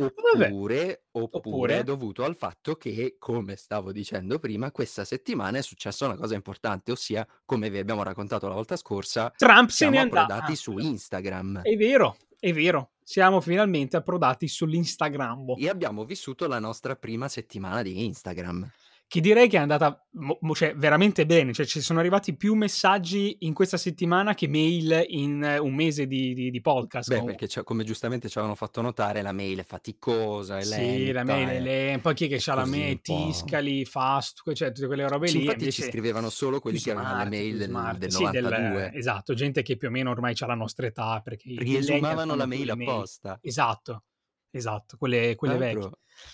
Oppure, 0.00 0.46
oppure, 0.50 1.02
Oppure? 1.12 1.78
è 1.78 1.84
dovuto 1.84 2.24
al 2.24 2.34
fatto 2.34 2.74
che, 2.76 3.16
come 3.18 3.54
stavo 3.56 3.92
dicendo 3.92 4.38
prima, 4.38 4.70
questa 4.72 5.04
settimana 5.04 5.58
è 5.58 5.62
successa 5.62 6.06
una 6.06 6.16
cosa 6.16 6.34
importante, 6.34 6.90
ossia, 6.90 7.26
come 7.44 7.68
vi 7.70 7.78
abbiamo 7.78 8.02
raccontato 8.02 8.48
la 8.48 8.54
volta 8.54 8.76
scorsa, 8.76 9.30
Trump 9.36 9.68
se 9.68 9.76
siamo 9.76 9.92
n'è 9.92 9.98
andato. 9.98 10.54
su 10.54 10.78
Instagram 10.78 11.60
È 11.62 11.76
vero, 11.76 12.16
è 12.40 12.52
vero. 12.52 12.92
Siamo 13.02 13.40
finalmente 13.40 13.96
approdati 13.96 14.48
sull'Instagram. 14.48 15.54
e 15.58 15.68
abbiamo 15.68 16.04
vissuto 16.04 16.46
la 16.46 16.58
nostra 16.58 16.96
prima 16.96 17.28
settimana 17.28 17.82
di 17.82 18.04
Instagram. 18.06 18.68
Che 19.10 19.20
direi 19.20 19.48
che 19.48 19.56
è 19.56 19.60
andata 19.60 20.06
mo- 20.12 20.38
cioè, 20.54 20.72
veramente 20.76 21.26
bene. 21.26 21.52
Cioè, 21.52 21.66
ci 21.66 21.80
sono 21.80 21.98
arrivati 21.98 22.36
più 22.36 22.54
messaggi 22.54 23.38
in 23.40 23.52
questa 23.54 23.76
settimana 23.76 24.34
che 24.34 24.46
mail 24.46 25.04
in 25.08 25.42
eh, 25.42 25.58
un 25.58 25.74
mese 25.74 26.06
di, 26.06 26.32
di- 26.32 26.48
di 26.48 26.60
podcast. 26.60 27.08
Beh, 27.08 27.14
comunque. 27.16 27.36
perché 27.38 27.52
c'è- 27.52 27.64
come 27.64 27.82
giustamente 27.82 28.28
ci 28.28 28.38
avevano 28.38 28.56
fatto 28.56 28.80
notare, 28.82 29.20
la 29.22 29.32
mail 29.32 29.58
è 29.58 29.64
faticosa, 29.64 30.58
è 30.58 30.62
Sì, 30.62 31.10
la 31.10 31.24
lenta, 31.24 31.34
mail 31.34 31.48
è 31.48 31.56
è- 31.56 31.60
lenta, 31.60 32.00
poi 32.02 32.14
chi 32.14 32.26
è 32.26 32.28
che 32.28 32.36
c'ha 32.38 32.54
la 32.54 32.64
mail. 32.66 33.00
Tiscali, 33.00 33.84
Fast, 33.84 34.42
cioè 34.54 34.70
tutte 34.70 34.86
quelle 34.86 35.08
robe 35.08 35.26
Sì, 35.26 35.38
lì. 35.38 35.44
infatti 35.44 35.72
ci 35.72 35.82
scrivevano 35.82 36.30
solo 36.30 36.60
quelli 36.60 36.76
più 36.76 36.86
che 36.86 36.92
avevano 36.92 37.14
smart, 37.16 37.30
mail 37.30 37.56
del, 37.58 37.68
smart. 37.68 37.98
del 37.98 38.12
Sì, 38.12 38.30
del- 38.30 38.42
92. 38.44 38.92
esatto, 38.94 39.34
gente 39.34 39.62
che 39.62 39.76
più 39.76 39.88
o 39.88 39.90
meno 39.90 40.10
ormai 40.10 40.34
ha 40.38 40.46
la 40.46 40.54
nostra 40.54 40.86
età 40.86 41.20
perché 41.20 41.52
Riesumavano 41.58 42.36
la 42.36 42.46
mail 42.46 42.70
apposta. 42.70 43.40
Esatto, 43.42 44.04
esatto, 44.52 44.96
quelle, 44.96 45.34
quelle 45.34 45.56
vecchie. 45.56 45.90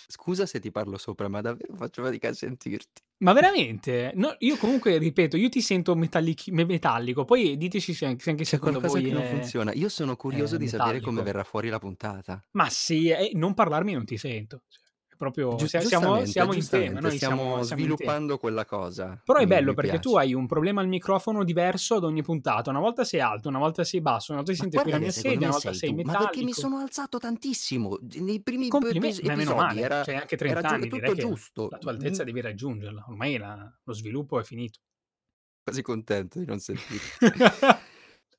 Scusa 0.06 0.47
se 0.47 0.61
ti 0.61 0.71
parlo 0.71 0.97
sopra, 0.99 1.29
ma 1.29 1.41
davvero 1.41 1.75
faccio 1.77 2.03
fatica 2.03 2.29
a 2.29 2.33
sentirti. 2.33 3.03
Ma 3.19 3.33
veramente? 3.33 4.12
No, 4.15 4.35
io 4.41 4.56
comunque, 4.56 4.99
ripeto, 4.99 5.37
io 5.37 5.49
ti 5.49 5.61
sento 5.62 5.94
metallic- 5.94 6.49
me- 6.49 6.65
metallico, 6.67 7.25
poi 7.25 7.56
diteci 7.56 7.94
se 7.94 8.05
anche, 8.06 8.23
se 8.23 8.31
anche 8.31 8.43
C'è 8.44 8.50
secondo 8.50 8.79
qualcosa 8.79 9.00
voi 9.00 9.11
che 9.11 9.17
non 9.17 9.27
è- 9.27 9.31
funziona. 9.31 9.73
Io 9.73 9.88
sono 9.88 10.17
curioso 10.17 10.56
è 10.56 10.59
di 10.59 10.69
sapere 10.69 11.00
come 11.00 11.17
metallico. 11.17 11.23
verrà 11.25 11.44
fuori 11.44 11.69
la 11.71 11.79
puntata. 11.79 12.44
Ma 12.53 12.69
sì, 12.69 13.09
eh, 13.09 13.31
non 13.35 13.55
parlarmi 13.55 13.93
non 13.94 14.05
ti 14.05 14.19
sento. 14.19 14.62
Cioè, 14.69 14.83
proprio, 15.17 15.55
Giu- 15.57 15.67
sia- 15.67 15.81
siamo, 15.81 16.25
siamo 16.25 16.53
in 16.53 16.69
tema, 16.69 17.01
noi 17.01 17.17
stiamo 17.17 17.37
siamo, 17.37 17.63
sviluppando 17.63 18.39
quella 18.39 18.65
cosa. 18.65 19.21
Però 19.25 19.39
è 19.39 19.47
bello 19.47 19.75
perché 19.75 19.99
tu 19.99 20.11
piace. 20.13 20.27
hai 20.27 20.35
un 20.35 20.47
problema 20.47 20.81
al 20.81 20.89
microfono 20.89 21.43
diverso 21.45 21.97
ad 21.97 22.05
ogni 22.05 22.23
puntata. 22.23 22.71
Una 22.71 22.81
volta 22.81 23.05
sei 23.05 23.21
alto, 23.21 23.49
una 23.49 23.59
volta 23.59 23.83
sei 23.85 24.00
basso, 24.00 24.33
una 24.33 24.40
volta 24.43 24.55
si 24.55 24.61
sente 24.61 24.81
qui 24.83 24.90
la 24.90 24.99
mia 24.99 25.11
sedia, 25.11 25.37
una 25.38 25.47
volta 25.49 25.71
sei 25.71 25.75
sei 25.79 25.88
tu, 25.90 25.95
ma 25.97 26.02
perché 26.19 26.38
mi 26.38 26.45
metallico. 26.45 26.61
sono 26.61 26.76
alzato 26.79 27.19
tantissimo. 27.19 27.99
Nei 28.21 28.40
primi 28.43 28.69
Complimenti, 28.69 29.23
meno 29.23 29.33
episodi 29.35 29.59
male, 29.59 29.81
era, 29.81 30.02
c'hai 30.05 30.17
anche 30.17 30.35
era 30.37 30.61
30 30.61 30.61
giu- 30.61 30.75
anni, 30.76 30.88
tutto 30.88 31.14
giusto. 31.14 31.69
la 31.71 31.79
tua 31.79 31.90
altezza 31.93 32.23
Mm, 32.23 32.26
devi 32.26 32.40
raggiungerla. 32.40 33.05
Ormai 33.09 33.37
la- 33.38 33.79
lo 33.83 33.93
sviluppo 33.93 34.38
è 34.38 34.45
finito. 34.45 34.79
Quasi 35.62 35.83
contento 35.83 36.38
di 36.38 36.45
non 36.47 36.59
sentirti. 36.61 37.19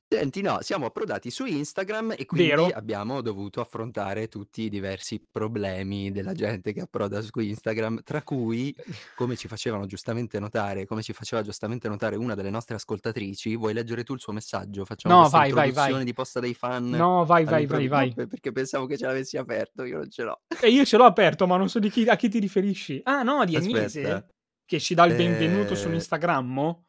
Senti, 0.10 0.40
no, 0.42 0.60
siamo 0.62 0.86
approdati 0.86 1.30
su 1.30 1.46
Instagram 1.46 2.14
e 2.18 2.26
quindi 2.26 2.48
Vero. 2.48 2.68
abbiamo 2.68 3.20
dovuto 3.20 3.60
affrontare 3.60 4.30
tutti 4.30 4.62
i 4.62 4.70
diversi 4.70 5.22
problemi 5.30 6.12
della 6.14 6.32
gente 6.32 6.72
che 6.72 6.80
approda 6.80 7.20
su 7.22 7.38
Instagram, 7.38 8.04
tra 8.04 8.22
cui, 8.24 8.74
come 9.16 9.36
ci 9.36 9.50
facevano 9.50 9.86
giustamente 9.86 10.40
notare, 10.40 10.86
come 10.86 11.02
ci 11.02 11.12
faceva 11.12 11.42
giustamente 11.42 11.90
notare 11.90 12.16
una 12.16 12.36
delle 12.36 12.50
nostre 12.50 12.76
ascoltatrici, 12.76 13.58
vuoi 13.58 13.74
leggere 13.74 14.06
tu 14.06 14.14
il 14.14 14.22
suo 14.22 14.32
messaggio? 14.32 14.86
Facciamo 14.86 15.14
No, 15.14 15.20
questa 15.24 15.38
vai, 15.40 15.52
vai, 15.52 15.66
introduzione 15.68 15.98
vai. 15.98 16.06
di 16.06 16.14
posta 16.14 16.40
dei 16.40 16.54
fan 16.54 16.90
No, 16.90 17.26
vai, 17.26 17.44
vai, 17.44 17.46
vai, 17.46 17.54
all'improvviso, 17.56 18.16
vai. 18.16 18.28
perché 18.28 18.52
pensavo 18.54 18.86
che 18.86 18.98
ce 18.98 19.06
l'avessi 19.08 19.36
aperto, 19.36 19.84
io 19.84 19.98
non 19.98 20.10
ce 20.10 20.24
l'ho. 20.24 20.40
E 20.62 20.70
io 20.70 20.86
ce 20.86 20.96
l'ho 20.96 21.04
aperto, 21.04 21.46
ma 21.48 21.58
non 21.58 21.68
so 21.68 21.80
di 21.80 21.90
chi, 21.90 22.08
a 22.08 22.16
chi 22.16 22.30
ti 22.30 22.40
riferisci. 22.40 23.02
Ah, 23.04 23.24
no, 23.24 23.44
di 23.44 23.58
Aspetta. 23.58 23.78
Agnese, 23.78 24.28
che 24.64 24.80
ci 24.80 24.94
dà 24.94 25.04
il 25.04 25.16
benvenuto 25.16 25.74
Eh, 25.74 25.76
sull'Instagrammo. 25.76 26.87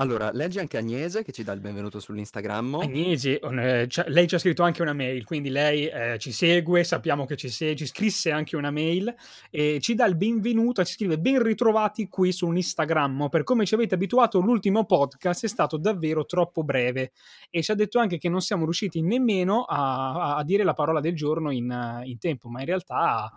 Allora, 0.00 0.30
leggi 0.32 0.58
anche 0.58 0.78
Agnese 0.78 1.22
che 1.22 1.30
ci 1.30 1.44
dà 1.44 1.52
il 1.52 1.60
benvenuto 1.60 2.00
sull'Instagrammo. 2.00 2.78
Agnese, 2.78 3.38
eh, 3.38 3.86
lei 4.06 4.26
ci 4.26 4.34
ha 4.34 4.38
scritto 4.38 4.62
anche 4.62 4.80
una 4.80 4.94
mail, 4.94 5.26
quindi 5.26 5.50
lei 5.50 5.88
eh, 5.88 6.16
ci 6.18 6.32
segue, 6.32 6.84
sappiamo 6.84 7.26
che 7.26 7.36
ci 7.36 7.50
segue, 7.50 7.76
ci 7.76 7.84
scrisse 7.84 8.30
anche 8.30 8.56
una 8.56 8.70
mail 8.70 9.14
e 9.50 9.78
ci 9.82 9.94
dà 9.94 10.06
il 10.06 10.16
benvenuto, 10.16 10.82
ci 10.84 10.94
scrive 10.94 11.18
ben 11.18 11.42
ritrovati 11.42 12.08
qui 12.08 12.32
su 12.32 12.50
Instagram, 12.50 13.28
per 13.28 13.44
come 13.44 13.66
ci 13.66 13.74
avete 13.74 13.94
abituato 13.94 14.40
l'ultimo 14.40 14.86
podcast 14.86 15.44
è 15.44 15.48
stato 15.48 15.76
davvero 15.76 16.24
troppo 16.24 16.64
breve 16.64 17.12
e 17.50 17.62
ci 17.62 17.70
ha 17.70 17.74
detto 17.74 17.98
anche 17.98 18.16
che 18.16 18.30
non 18.30 18.40
siamo 18.40 18.64
riusciti 18.64 19.02
nemmeno 19.02 19.64
a, 19.64 20.36
a- 20.36 20.44
dire 20.44 20.64
la 20.64 20.72
parola 20.72 21.00
del 21.00 21.14
giorno 21.14 21.50
in, 21.50 22.00
in 22.04 22.18
tempo, 22.18 22.48
ma 22.48 22.60
in 22.60 22.66
realtà 22.66 23.30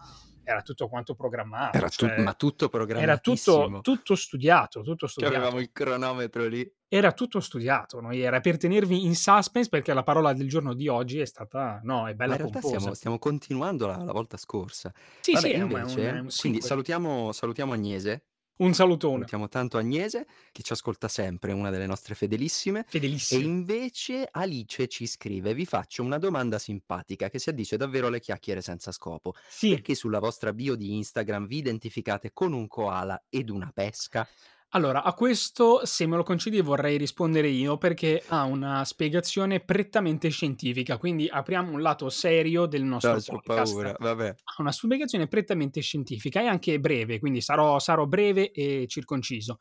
era 0.44 0.62
tutto 0.62 0.88
quanto 0.88 1.16
programmato, 1.16 1.78
Era 1.78 1.88
tu- 1.90 2.08
cioè, 2.08 2.22
ma 2.22 2.34
tutto 2.34 2.66
era 2.66 2.70
programmatissimo. 2.70 3.66
tutto, 3.66 3.82
tutto 3.82 4.16
studiato, 4.16 4.82
tutto 4.82 5.08
studiato. 5.08 5.36
avevamo 5.36 5.60
il 5.60 5.72
cronometro 5.72 6.46
lì. 6.48 6.70
Era 6.88 7.12
tutto 7.12 7.40
studiato, 7.40 8.00
no, 8.02 8.12
era 8.12 8.40
per 8.40 8.58
tenervi 8.58 9.04
in 9.04 9.16
suspense 9.16 9.70
perché 9.70 9.94
la 9.94 10.04
parola 10.04 10.34
del 10.34 10.48
giorno 10.48 10.74
di 10.76 10.88
oggi 10.88 11.20
è 11.20 11.26
stata 11.26 11.80
no, 11.84 12.08
è 12.08 12.12
Ma 12.12 12.14
bella 12.14 12.32
in 12.34 12.38
realtà 12.40 12.62
stiamo 12.62 12.94
stiamo 12.94 13.18
continuando 13.20 13.88
la 13.88 13.98
la 13.98 14.12
volta 14.12 14.38
scorsa. 14.38 14.92
Sì, 15.22 15.32
Vabbè 15.34 15.48
sì, 15.48 15.54
un 15.54 15.60
è 15.60 15.64
un 15.64 15.70
è 15.70 15.72
invece 15.72 16.00
un 16.02 16.28
quindi 16.38 16.62
salutiamo 16.62 17.32
salutiamo 17.32 17.74
Agnese. 17.74 18.26
Un 18.60 18.74
salutone. 18.74 19.34
Salutiamo 19.34 19.48
tanto 19.48 19.78
Agnese, 19.78 20.26
che 20.52 20.64
ci 20.64 20.74
ascolta 20.74 21.08
sempre, 21.08 21.52
una 21.52 21.70
delle 21.70 21.86
nostre 21.86 22.16
fedelissime. 22.16 22.86
E 23.30 23.40
Fedelissime. 23.40 23.42
invece 23.42 24.28
Alice 24.30 24.88
ci 24.88 25.06
scrive: 25.08 25.54
"Vi 25.54 25.66
faccio 25.66 26.02
una 26.04 26.18
domanda 26.18 26.58
simpatica 26.60 27.30
che 27.30 27.38
si 27.40 27.50
addice 27.50 27.78
davvero 27.78 28.08
alle 28.08 28.20
chiacchiere 28.20 28.62
senza 28.62 28.92
scopo. 28.92 29.34
Sì. 29.48 29.70
Perché 29.70 29.94
sulla 29.96 30.20
vostra 30.20 30.52
bio 30.54 30.76
di 30.76 30.96
Instagram 30.96 31.46
vi 31.48 31.58
identificate 31.58 32.32
con 32.34 32.54
un 32.54 32.68
koala 32.68 33.24
ed 33.30 33.50
una 33.50 33.72
pesca?" 33.72 34.28
Allora, 34.76 35.04
a 35.04 35.14
questo, 35.14 35.86
se 35.86 36.08
me 36.08 36.16
lo 36.16 36.24
concedi, 36.24 36.60
vorrei 36.62 36.98
rispondere 36.98 37.48
io 37.48 37.78
perché 37.78 38.24
ha 38.28 38.44
una 38.46 38.84
spiegazione 38.86 39.60
prettamente 39.60 40.30
scientifica, 40.30 40.98
quindi 40.98 41.28
apriamo 41.28 41.72
un 41.72 41.82
lato 41.82 42.10
serio 42.10 42.66
del 42.66 42.82
nostro 42.84 43.14
No, 43.16 43.22
c'ho 43.22 43.38
podcast. 43.38 43.44
paura, 43.44 43.96
vabbè. 44.00 44.36
Ha 44.44 44.56
una 44.58 44.72
spiegazione 44.72 45.28
prettamente 45.28 45.80
scientifica 45.82 46.42
e 46.42 46.48
anche 46.48 46.80
breve, 46.80 47.20
quindi 47.20 47.40
sarò 47.42 47.78
sarò 47.80 48.06
breve 48.08 48.52
e 48.52 48.86
circonciso. 48.88 49.60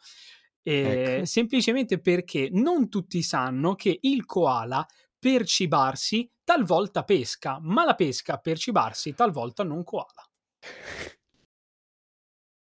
Ehm, 0.62 1.22
Ecco. 1.22 1.24
semplicemente 1.24 2.00
perché 2.00 2.48
non 2.50 2.88
tutti 2.88 3.22
sanno 3.22 3.74
che 3.74 3.98
il 4.02 4.24
koala 4.24 4.86
per 5.18 5.44
cibarsi 5.44 6.30
talvolta 6.42 7.04
pesca, 7.04 7.58
ma 7.60 7.84
la 7.84 7.94
pesca 7.94 8.38
per 8.38 8.56
cibarsi 8.58 9.14
talvolta 9.14 9.62
non 9.62 9.84
koala. 9.84 10.26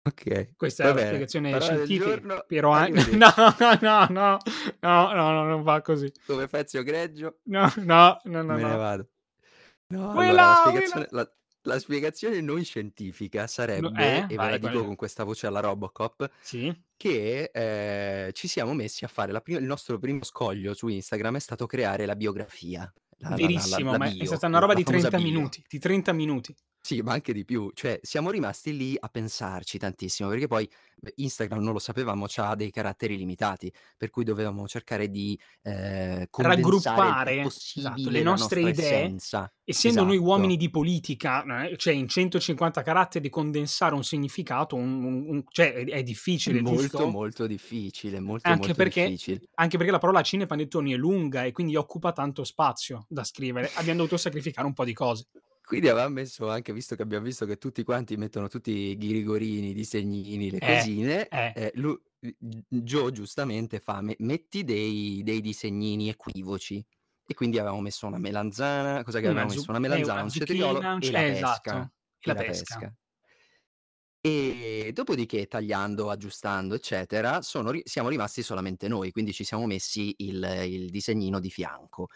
Okay, 0.07 0.53
Questa 0.57 0.83
è 0.85 0.87
va 0.87 0.93
la 0.93 0.95
bene. 0.95 1.07
spiegazione 1.07 1.51
Parola 1.51 1.61
scientifica, 1.77 2.05
giorno, 2.05 2.45
però 2.47 2.73
an 2.73 2.93
arrivederci. 2.95 3.17
no, 3.17 3.33
no, 3.59 3.79
no, 3.81 4.07
no, 4.11 4.39
no, 4.81 5.13
no, 5.15 5.45
non 5.45 5.63
va 5.63 5.81
così. 5.81 6.13
Come 6.27 6.47
Fezio 6.49 6.83
Greggio 6.83 7.41
No, 7.45 7.73
no, 7.77 8.21
no, 8.25 8.43
no, 8.43 8.59
me 8.59 8.63
ne 8.63 8.63
no. 8.69 8.77
vado. 8.77 9.09
No, 9.89 10.13
allora 10.13 10.47
la 10.49 10.55
spiegazione 10.55 11.07
la 11.11 11.31
la 11.67 11.79
spiegazione 11.79 12.41
non 12.43 12.63
scientifica 12.63 13.41
No 13.43 13.47
sarebbe, 13.47 14.25
eh? 14.27 14.27
e 14.29 14.37
ve 14.37 14.37
Vai, 14.37 14.51
la 14.51 14.59
qual 14.59 14.73
dico 14.73 14.83
è? 14.83 14.85
con 14.85 14.97
questa 14.97 15.25
voce 15.25 15.47
alla 15.47 15.61
Robocop, 15.61 16.31
Sì. 16.41 16.71
che, 16.97 17.51
ehm, 17.53 18.33
ci 18.33 18.49
siamo 18.49 18.75
messi 18.75 19.05
a 19.05 19.09
fare 19.09 19.33
la 19.33 19.41
pri 19.41 19.55
il 19.55 19.65
nostro 19.65 19.99
primo 19.99 20.23
scoglio 20.25 20.75
su 20.75 20.89
Instagram 20.89 21.37
è 21.37 21.41
stato 21.41 21.67
creare 21.67 22.05
la 22.07 22.17
biografia, 22.17 22.81
la 23.19 23.31
la 23.31 23.37
la 23.37 23.37
la 23.37 23.37
Verissimo, 23.37 23.91
la 23.93 23.99
ma 23.99 24.07
è 24.07 24.11
bio, 24.11 24.27
stata 24.27 24.47
una 24.47 24.59
la 24.59 24.61
roba 24.61 24.75
la 24.75 24.75
di 24.75 24.85
famosa 24.85 25.09
30 25.09 25.17
bio. 25.19 25.27
minuti, 25.33 25.65
di 25.67 25.79
30 25.79 26.13
minuti. 26.13 26.55
Sì, 26.87 27.01
ma 27.01 27.13
anche 27.15 27.33
di 27.33 27.47
più. 27.47 27.71
Cioè, 27.73 27.99
siamo 28.03 28.31
rimasti 28.31 28.77
lì 28.77 28.95
a 28.99 29.09
pensarci 29.09 29.79
tantissimo, 29.79 30.29
perché 30.29 30.47
poi, 30.47 30.69
beh, 30.97 31.15
Instagram 31.17 31.63
non 31.63 31.73
lo 31.73 31.79
sapevamo, 31.79 32.27
c'ha 32.29 32.55
dei 32.55 32.71
caratteri 32.71 33.17
limitati, 33.17 33.73
per 33.97 34.11
cui 34.11 34.23
dovevamo 34.23 34.69
cercare 34.69 35.09
di, 35.09 35.39
più 35.63 36.45
Raggruppare, 36.45 37.41
esatto, 37.43 38.11
le 38.11 38.23
nostre 38.23 38.61
idee, 38.61 39.05
essenza. 39.05 39.51
essendo 39.65 40.05
noi 40.05 40.19
uomini 40.19 40.55
Esatto. 40.55 40.65
di 40.65 40.71
politica, 40.71 41.67
eh, 41.69 41.77
cioè 41.79 41.95
in 41.95 42.07
150 42.09 42.83
caratteri 42.83 43.31
condensare 43.31 43.95
un 43.95 44.05
significato, 44.05 44.77
un 44.77 45.05
un 45.05 45.25
un 45.29 45.45
cioè 45.49 45.73
è 45.73 45.85
è 45.87 46.03
difficile, 46.03 46.61
molto, 46.61 46.99
giusto? 46.99 47.07
molto 47.07 47.47
difficile, 47.47 48.21
molto, 48.21 48.51
Anche 48.51 48.59
molto 48.67 48.75
perché 48.75 49.05
difficile. 49.07 49.41
anche 49.55 49.77
perché 49.77 49.93
la 49.93 49.99
parola 49.99 50.23
cinepanettoni 50.23 50.93
è 50.93 50.97
lunga 50.97 51.45
e 51.45 51.53
quindi 51.53 51.77
occupa 51.77 52.13
tanto 52.13 52.45
spazio 52.45 53.07
da 53.09 53.25
scrivere. 53.25 53.71
Abbiam 53.75 53.97
dovuto 53.97 54.17
sacrificare 54.19 54.67
un 54.67 54.75
po' 54.75 54.85
di 54.85 54.93
cose. 54.93 55.27
Quindi 55.67 55.89
avevam 55.89 56.13
messo 56.13 56.51
anche 56.51 56.75
visto 56.75 56.95
che 56.95 57.01
abbiam 57.03 57.23
visto 57.23 57.47
che 57.47 57.57
tutti 57.57 57.83
quanti 57.85 58.17
mettono 58.19 58.49
tutti 58.49 58.71
i 58.71 58.97
ghirigorini, 58.99 59.71
i 59.71 59.73
disegnini, 59.75 60.51
le 60.51 60.61
Eh, 60.61 60.61
cosine, 60.61 61.33
eh. 61.33 61.55
ehm, 61.55 61.71
lu 61.75 61.99
g 62.21 62.35
g 62.69 62.83
Joe 62.83 63.11
giustamente 63.13 63.81
fa: 63.81 64.03
"Me 64.03 64.15
metti 64.19 64.63
dei 64.63 65.23
dei 65.25 65.41
disegnini 65.41 66.11
equivoci." 66.11 66.85
E 67.27 67.33
quindi 67.35 67.59
avevamo 67.59 67.81
messo 67.81 68.07
una 68.07 68.19
melanzana 68.19 69.03
cos'è 69.03 69.21
che 69.21 69.27
Una 69.27 69.45
avevamo 69.45 69.49
messo? 69.49 69.63
zu 69.63 69.71
Una 69.71 69.79
eh, 69.89 70.03
melanzana, 70.03 70.21
una 70.21 70.23
un 70.23 70.29
zucchina, 70.29 70.31
cetriolo 70.31 70.93
un 70.95 71.01
e 71.01 71.11
la 71.11 71.23
eh, 71.23 71.31
pesca. 71.31 71.83
esatto, 71.83 71.93
E 72.21 72.31
la 72.31 72.35
la 72.35 72.43
pesca. 72.45 72.85
pesca. 72.85 72.95
E 74.27 74.91
dopodiché 74.95 75.47
tagliando, 75.47 76.09
aggiustando, 76.11 76.75
eccetera, 76.75 77.43
sono 77.43 77.71
ri 77.71 77.83
siamo 77.85 78.09
rimasti 78.09 78.43
solamente 78.43 78.89
noi, 78.89 79.11
quindi 79.13 79.35
ci 79.35 79.45
siamo 79.45 79.67
messi 79.67 80.15
il 80.19 80.43
il 80.67 80.89
disegnino 80.91 81.41
di 81.41 81.51
fianco. 81.51 82.09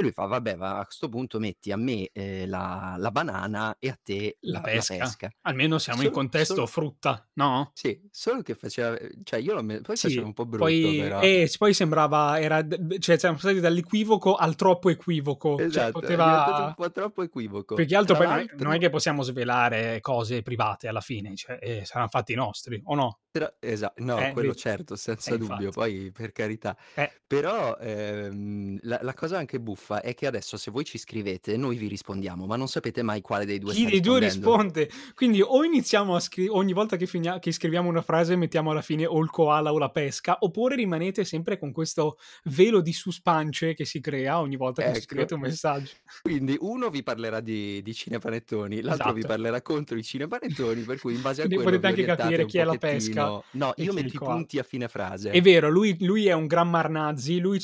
E 0.00 0.02
lui 0.04 0.12
fa: 0.12 0.26
"Vabbè, 0.26 0.56
va 0.56 0.78
a 0.78 0.86
'sto 0.88 1.08
punto 1.08 1.40
metti 1.40 1.72
a 1.72 1.76
me, 1.76 2.08
ehm, 2.12 2.48
la 2.48 2.94
la 2.98 3.10
banana 3.10 3.76
e 3.80 3.88
a 3.88 3.98
te 4.00 4.38
La 4.42 4.54
la 4.54 4.68
la 4.70 4.84
pesca. 4.84 4.84
pesca." 4.84 5.28
Almeno 5.42 5.78
siamo 5.78 6.02
in 6.02 6.10
Solo 6.10 6.10
contesto 6.10 6.66
solo 6.66 6.66
frutta, 6.66 7.28
no? 7.34 7.76
Sì, 7.76 8.08
solo 8.10 8.42
che 8.42 8.54
faceva 8.56 8.96
ehm, 8.98 9.22
cioè 9.22 9.38
io 9.40 9.54
l'ho 9.54 9.62
me 9.62 9.80
poi 9.80 9.98
faceva 9.98 10.26
Sì, 10.26 10.26
un 10.26 10.32
po' 10.34 10.46
brutto 10.46 10.94
poi 10.94 10.94
però. 10.94 11.32
eh, 11.44 11.50
poi 11.58 11.74
sembrava 11.74 12.38
era 12.40 12.64
cioè 12.98 13.18
siamo 13.18 13.34
passati 13.36 13.60
dall'equivoco 13.60 14.34
al 14.36 14.54
troppo 14.54 14.90
equivoco, 14.90 15.66
cioè 15.68 15.86
Esatto, 15.90 16.06
è 16.06 16.20
diventato 16.22 16.62
un 16.62 16.72
poteva 16.72 16.74
po' 16.74 16.90
troppo 16.90 17.22
equivoco. 17.22 17.82
più 17.82 17.86
che 17.86 17.96
altro 17.96 18.14
Tra 18.14 18.16
poi 18.16 18.26
non 18.28 18.38
è 18.38 18.46
non 18.56 18.72
è 18.74 18.78
l'altro 18.78 18.80
che 18.80 18.90
possiamo 18.90 19.22
svelare 19.22 20.00
cose 20.00 20.42
private 20.42 20.88
alla 20.88 21.00
fine, 21.00 21.34
cioè, 21.36 21.58
ehm, 21.60 21.82
saran 21.84 22.08
fatti 22.08 22.34
nostri, 22.34 22.80
o 22.84 22.94
no? 22.94 23.20
Tra 23.38 23.54
esa 23.60 23.92
no, 23.98 24.24
Eh, 24.24 24.30
quello 24.30 24.52
certo, 24.54 24.94
Eh, 24.94 24.96
senza 24.96 25.36
dubbio, 25.36 25.66
infatti. 25.66 25.70
poi 25.70 26.10
per 26.12 26.32
carità. 26.32 26.76
Eh. 26.94 27.18
Però, 27.26 27.76
ehm, 27.78 28.78
la 28.82 28.98
la 29.02 29.14
cosa 29.14 29.38
anche 29.38 29.60
buffa 29.60 30.00
è 30.00 30.12
che 30.14 30.26
adesso 30.26 30.56
se 30.56 30.70
voi 30.72 30.84
ci 30.84 30.98
scrivete 30.98 31.56
noi 31.56 31.76
vi 31.76 31.86
rispondiamo, 31.88 32.46
ma 32.46 32.56
non 32.56 32.68
sapete 32.68 33.02
mai 33.02 33.20
quale 33.20 33.44
dei 33.44 33.58
2 33.58 33.74
Chi 33.74 33.84
dei 33.84 34.00
2 34.00 34.18
rispondendo. 34.18 34.20
risponde? 34.20 34.88
Quindi 35.14 35.42
o 35.42 35.62
iniziamo 35.62 36.14
a 36.16 36.20
scri 36.20 36.48
ogni 36.48 36.72
volta 36.72 36.96
che 36.96 37.06
finia 37.06 37.38
che 37.38 37.52
scriviamo 37.52 37.88
una 37.88 38.00
frase 38.02 38.34
mettiamo 38.34 38.70
alla 38.70 38.80
fine 38.82 39.04
o 39.06 39.18
il 39.20 39.30
koala 39.30 39.72
o 39.72 39.78
la 39.78 39.90
pesca, 39.90 40.38
oppure 40.40 40.74
rimanete 40.74 41.24
sempre 41.24 41.58
con 41.58 41.70
questo 41.72 42.16
velo 42.44 42.80
di 42.80 42.92
suspance 42.94 43.74
che 43.74 43.84
si 43.84 44.00
crea 44.00 44.40
ogni 44.40 44.56
volta 44.56 44.82
che 44.82 44.92
ci 44.92 45.00
scrivete 45.02 45.34
Ecco. 45.34 45.34
un 45.34 45.40
messaggio. 45.42 45.94
Quindi 46.22 46.56
uno 46.60 46.90
vi 46.90 47.02
parlerà 47.02 47.40
di 47.40 47.80
di 47.82 47.94
cinepanettoni, 47.94 48.80
l'altro 48.82 49.12
vi 49.12 49.22
Esatto. 49.22 49.26
parlerà 49.26 49.62
contro 49.62 49.96
i 49.96 50.02
cinepanettoni, 50.02 50.82
per 50.84 50.98
cui 50.98 51.14
in 51.14 51.20
base 51.22 51.42
a 51.42 51.46
Quindi 51.46 51.58
quello 51.60 51.78
potete 51.78 51.86
vi 51.86 51.86
anche 51.86 52.04
capire 52.04 52.44
chi 52.44 52.58
è 52.58 52.64
la 52.64 52.76
pesca 52.76 53.27
pochettino 53.28 53.44
no, 53.52 53.74
e 53.76 53.84
io 53.84 53.92
metto 53.92 54.14
i 54.14 54.20
punti 54.20 54.58
a 54.58 54.62
fine 54.62 54.86
È 54.86 54.88
frase. 54.88 55.30
vero, 55.40 55.68
lui 55.70 55.96
lui 56.04 56.26
è 56.26 56.32
un 56.32 56.46
gran 56.46 56.68
Marnazzi, 56.70 57.38
lui 57.40 57.60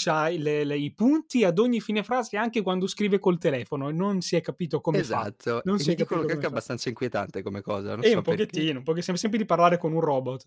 le 0.64 0.76
i 0.76 0.92
punti 0.94 1.44
ad 1.44 1.58
ogni 1.58 1.80
fine 1.80 2.02
frase 2.02 2.36
anche 2.36 2.62
quando 2.62 2.86
scrive 2.86 3.18
col 3.18 3.38
telefono 3.38 3.88
e 3.88 3.92
non 3.92 4.20
si 4.20 4.36
è 4.36 4.40
capito 4.40 4.80
come 4.80 5.02
fa. 5.04 5.26
Esatto, 5.26 5.62
Non 5.64 5.78
e 5.78 5.80
si 5.80 5.90
mi 5.90 5.92
è 5.92 5.96
dicono 5.96 6.24
capito 6.24 6.36
che 6.38 6.46
è 6.46 6.48
fa. 6.48 6.48
abbastanza 6.48 6.88
inquietante 6.88 7.42
come 7.42 7.60
cosa, 7.62 7.94
non 7.96 8.04
Eh, 8.04 8.10
so 8.10 8.16
un 8.16 8.22
perché. 8.22 8.46
pochettino, 8.46 8.78
un 8.78 8.84
poche 8.84 9.02
sem 9.02 9.14
sembri 9.16 9.38
di 9.38 9.44
parlare 9.46 9.78
con 9.78 9.92
un 9.92 10.00
robot. 10.00 10.46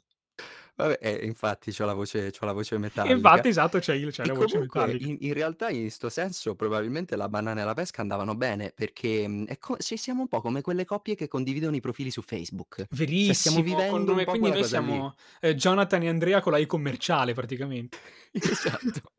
Vabbè, 0.80 1.00
eh, 1.02 1.26
infatti 1.26 1.72
c'ho 1.72 1.86
la 1.86 1.94
voce 1.94 2.30
c'ho 2.30 2.46
la 2.46 2.52
voce 2.52 2.78
E 3.04 3.12
metallica. 3.12 3.12
infatti, 3.12 3.48
esatto, 3.50 3.78
il 3.78 3.84
c'hai 3.84 4.12
E 4.20 4.30
la 4.30 4.34
voce 4.34 4.58
comunque 4.58 4.58
metallica. 4.60 5.10
in 5.10 5.18
in 5.22 5.34
realtà 5.34 5.70
in 5.70 5.90
'sto 5.92 6.10
senso 6.10 6.56
probabilmente 6.56 7.16
la 7.16 7.30
banana 7.30 7.62
e 7.62 7.66
la 7.66 7.74
pesca 7.74 8.02
andavano 8.02 8.36
bene, 8.36 8.72
perché, 8.76 9.28
mhmm, 9.28 9.46
è 9.48 9.58
co 9.58 9.76
sì, 9.80 9.98
siamo 9.98 10.22
un 10.22 10.28
po' 10.28 10.42
come 10.42 10.62
quelle 10.62 10.86
coppie 10.86 11.16
che 11.16 11.28
condividono 11.28 11.76
i 11.76 11.80
profili 11.82 12.12
su 12.12 12.22
Facebook. 12.22 12.86
Cioè 13.22 13.34
stiamo 13.36 13.62
Verissimo, 13.62 13.64
vivendo 13.64 14.14
un 14.14 14.24
po' 14.24 14.38
quindi 14.38 14.50
noi 14.52 14.64
siamo, 14.64 15.14
ehm, 15.42 15.54
Jonathan 15.56 16.04
e 16.04 16.08
Andrea 16.08 16.40
con 16.40 16.54
la 16.54 16.58
I 16.58 16.66
commerciale 16.66 17.34
praticamente. 17.34 17.98
Esatto. 18.42 19.12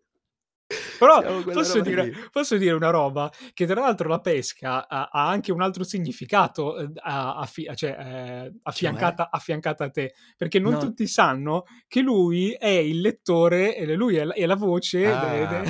Però 0.99 1.25
posso 1.51 1.81
dire 1.81 2.11
posso 2.31 2.57
dire 2.57 2.75
una 2.75 2.91
roba? 2.91 3.31
Che 3.55 3.67
tra 3.67 3.81
l'altro 3.81 4.09
la 4.09 4.21
pesca 4.21 4.89
ha 4.89 5.09
ha 5.13 5.29
anche 5.29 5.53
un 5.53 5.63
altro 5.63 5.85
significato, 5.85 6.75
uhm, 6.75 6.93
a 7.03 7.37
affi 7.37 7.69
cioè, 7.75 7.97
ehm, 7.99 8.59
Cioè? 8.73 9.19
affiancata 9.19 9.29
affiancata 9.31 9.85
a 9.85 9.91
te, 9.91 10.15
perché 10.37 10.59
non 10.59 10.77
No. 10.77 10.79
tutti 10.79 11.07
sanno 11.07 11.65
che 11.87 12.01
lui 12.01 12.53
è 12.53 12.69
il 12.69 13.01
lettore 13.01 13.77
e 13.77 13.95
lui 13.95 14.17
è 14.17 14.25
la 14.25 14.35
è 14.35 14.45
la 14.47 14.57
voce 14.57 15.17
de 15.17 15.47
de 15.47 15.63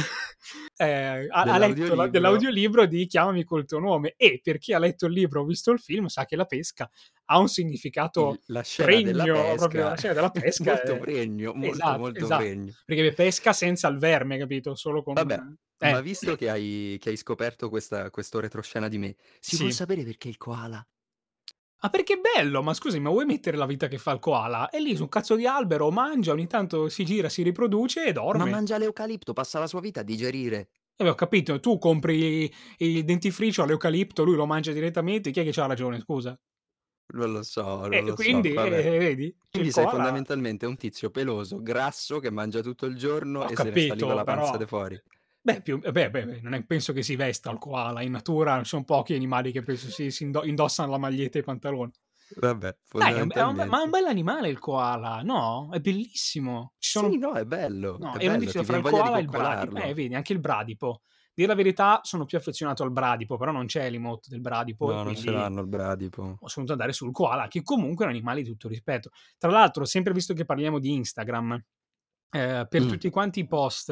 Ehm, 0.77 1.27
ha 1.31 1.43
ha 1.43 1.59
letto 1.59 1.95
la 1.95 2.07
Dell'audiolibro. 2.07 2.87
di 2.87 3.07
Chiamami 3.07 3.45
col 3.45 3.67
tuo 3.67 3.79
nome 3.79 4.15
e 4.17 4.41
per 4.43 4.59
chi 4.59 4.73
ha 4.73 4.79
letto 4.79 5.07
il 5.07 5.13
libro 5.13 5.43
o 5.43 5.45
visto 5.45 5.71
il 5.73 5.81
film 5.81 6.07
sa 6.07 6.25
che 6.25 6.37
la 6.37 6.45
pesca 6.47 6.89
ha 7.27 7.39
un 7.39 7.49
significato 7.49 8.41
la 8.47 8.63
pregno, 8.75 9.55
proprio 9.57 9.89
la 9.89 9.97
scena 9.97 10.15
della 10.15 10.31
pesca 10.31 10.73
molto 10.73 10.93
è 10.93 10.99
pregno, 10.99 11.53
molto, 11.55 11.69
esatto, 11.71 11.99
molto 11.99 12.25
esatto. 12.25 12.43
pregno. 12.43 12.73
Perché 12.85 13.03
pesca 13.13 13.53
senza 13.53 13.89
il 13.89 13.99
verme, 13.99 14.39
capito? 14.39 14.75
Solo 14.75 15.03
con 15.03 15.15
Vabbè, 15.15 15.35
eh. 15.81 15.91
ma 15.91 16.01
visto 16.01 16.35
che 16.37 16.49
hai 16.51 16.97
che 17.01 17.11
hai 17.11 17.17
scoperto 17.17 17.69
questa 17.69 18.11
questo 18.11 18.41
retroscena 18.41 18.89
di 18.89 18.99
me, 18.99 19.17
si 19.41 19.57
Sì. 19.57 19.71
sapere 19.73 20.05
perché 20.05 20.29
il 20.29 20.37
koala? 20.37 20.87
Ah, 21.83 21.91
perché 21.91 22.17
bello! 22.21 22.61
Ma 22.63 22.75
scusami, 22.75 23.01
ma 23.03 23.11
vuoi 23.11 23.25
mettere 23.25 23.57
la 23.57 23.65
vita 23.67 23.87
che 23.87 23.99
fa 23.99 24.11
il 24.13 24.19
koala? 24.19 24.69
È 24.69 24.81
lì 24.81 24.97
su 24.97 25.03
un 25.03 25.09
cazzo 25.09 25.37
di 25.37 25.47
albero, 25.47 25.91
mangia, 25.93 26.33
ogni 26.33 26.49
tanto 26.49 26.89
si 26.89 27.05
gira, 27.05 27.29
si 27.29 27.43
riproduce 27.43 28.05
e 28.05 28.13
Ma 28.31 28.47
dorme. 28.47 28.47
mangia 28.47 28.79
l'eucalipto, 28.79 29.33
passa 29.35 29.59
la 29.59 29.67
sua 29.67 29.81
vita 29.81 30.01
a 30.01 30.03
digerire. 30.03 30.71
Eh 31.01 31.05
beh, 31.05 31.11
ho 31.11 31.15
capito, 31.15 31.61
tu 31.61 31.79
compri 31.79 32.53
il 32.79 33.05
dentifricio 33.05 33.63
all'eucalipto, 33.63 34.25
lui 34.25 34.35
lo 34.35 34.47
mangia 34.47 34.73
direttamente, 34.73 35.31
chi 35.31 35.39
è 35.41 35.45
che 35.45 35.53
c'ha 35.53 35.67
ragione, 35.67 36.01
scusa? 36.01 36.37
Non 37.15 37.33
lo 37.33 37.43
so, 37.43 37.87
non 37.87 38.05
Eh, 38.05 38.05
lo 38.05 38.17
so, 38.17 38.47
quindi, 38.47 38.51
vabbè. 38.53 38.87
eh, 38.87 38.99
vedi? 38.99 39.35
Quindi 39.51 39.73
sei 39.73 39.87
fondamentalmente 39.89 40.67
un 40.67 40.77
tizio 40.77 41.11
peloso, 41.11 41.63
grasso, 41.63 42.19
che 42.21 42.31
mangia 42.31 42.61
tutto 42.61 42.87
il 42.87 42.97
giorno 42.97 43.47
Ho 43.47 43.49
e 43.49 43.57
se 43.57 43.71
ne 43.71 43.79
sta 43.79 43.95
capito, 43.95 44.13
la 44.15 44.25
panza 44.27 44.57
però 44.57 44.59
de 44.59 44.67
fuori. 44.67 45.03
Beh, 45.53 45.63
più 45.63 45.79
beh, 45.79 45.93
beh, 45.93 46.11
beh, 46.11 46.41
non 46.43 46.55
è 46.55 46.65
penso 46.65 46.93
che 46.93 47.03
si 47.03 47.17
vesta 47.17 47.51
il 47.51 47.59
koala, 47.59 48.03
in 48.03 48.13
natura 48.13 48.63
son 48.65 48.85
pochi 48.85 49.15
animali 49.15 49.53
che 49.53 49.63
penso 49.63 49.89
si 49.91 50.11
si 50.11 50.25
indo 50.25 50.45
indossano 50.45 50.91
la 50.91 50.99
maglietta 50.99 51.39
e 51.39 51.41
i 51.41 51.45
pantaloni. 51.45 51.93
Vabbè, 52.31 52.77
Dai, 52.95 53.17
è 53.17 53.21
un 53.21 53.31
è 53.33 53.43
un 53.43 53.55
ma 53.69 53.81
è 53.81 53.85
un 53.85 53.91
fondamentalmente 53.91 53.91
bell'animale 53.91 54.49
il 54.49 54.59
koala, 54.59 55.23
no? 55.23 55.69
È 55.73 55.79
bellissimo. 55.81 56.75
Ci 56.79 56.91
Sì, 56.91 56.99
sono 56.99 57.19
no, 57.19 57.33
è 57.35 57.45
bello, 57.45 57.97
no, 57.99 58.13
è 58.17 58.17
un 58.17 58.25
bello, 58.25 58.53
ti 58.53 58.65
fra 58.65 58.77
il 58.77 58.83
koala 58.85 59.19
e 59.19 59.21
il 59.21 59.29
bradi 59.29 59.71
eh, 59.73 59.95
vedi 59.95 60.15
anche 60.15 60.33
il 60.33 60.41
bradipo. 60.41 61.03
Dir 61.33 61.47
la 61.47 61.55
verità 61.55 62.01
sono 62.03 62.25
più 62.25 62.37
affezionato 62.39 62.83
al 62.83 62.91
bradipo, 62.91 63.37
però 63.37 63.53
non 63.53 63.67
c'è 63.67 63.89
l'emote 63.91 64.29
del 64.31 64.41
bradipo 64.41 64.91
No, 64.91 65.03
non 65.05 65.15
ce 65.15 65.31
l'hanno 65.31 65.61
il 65.61 65.69
bradipo. 65.69 66.41
ho 66.41 66.47
dovuto 66.55 66.73
andare 66.73 66.93
sul 66.93 67.13
koala, 67.13 67.49
che 67.49 67.63
comunque 67.63 68.05
è 68.05 68.09
un 68.09 68.15
animale 68.15 68.43
di 68.43 68.49
tutto 68.49 68.69
rispetto. 68.69 69.11
Tra 69.37 69.51
l'altro, 69.51 69.85
sempre 69.85 70.13
visto 70.13 70.35
che 70.35 70.45
parliamo 70.45 70.79
di 70.79 70.93
Instagram, 70.95 71.61
ehm, 72.31 72.67
per 72.69 72.85
Mh. 72.85 72.99
tutti 72.99 73.11
quanti 73.11 73.41
i 73.41 73.47
post, 73.47 73.89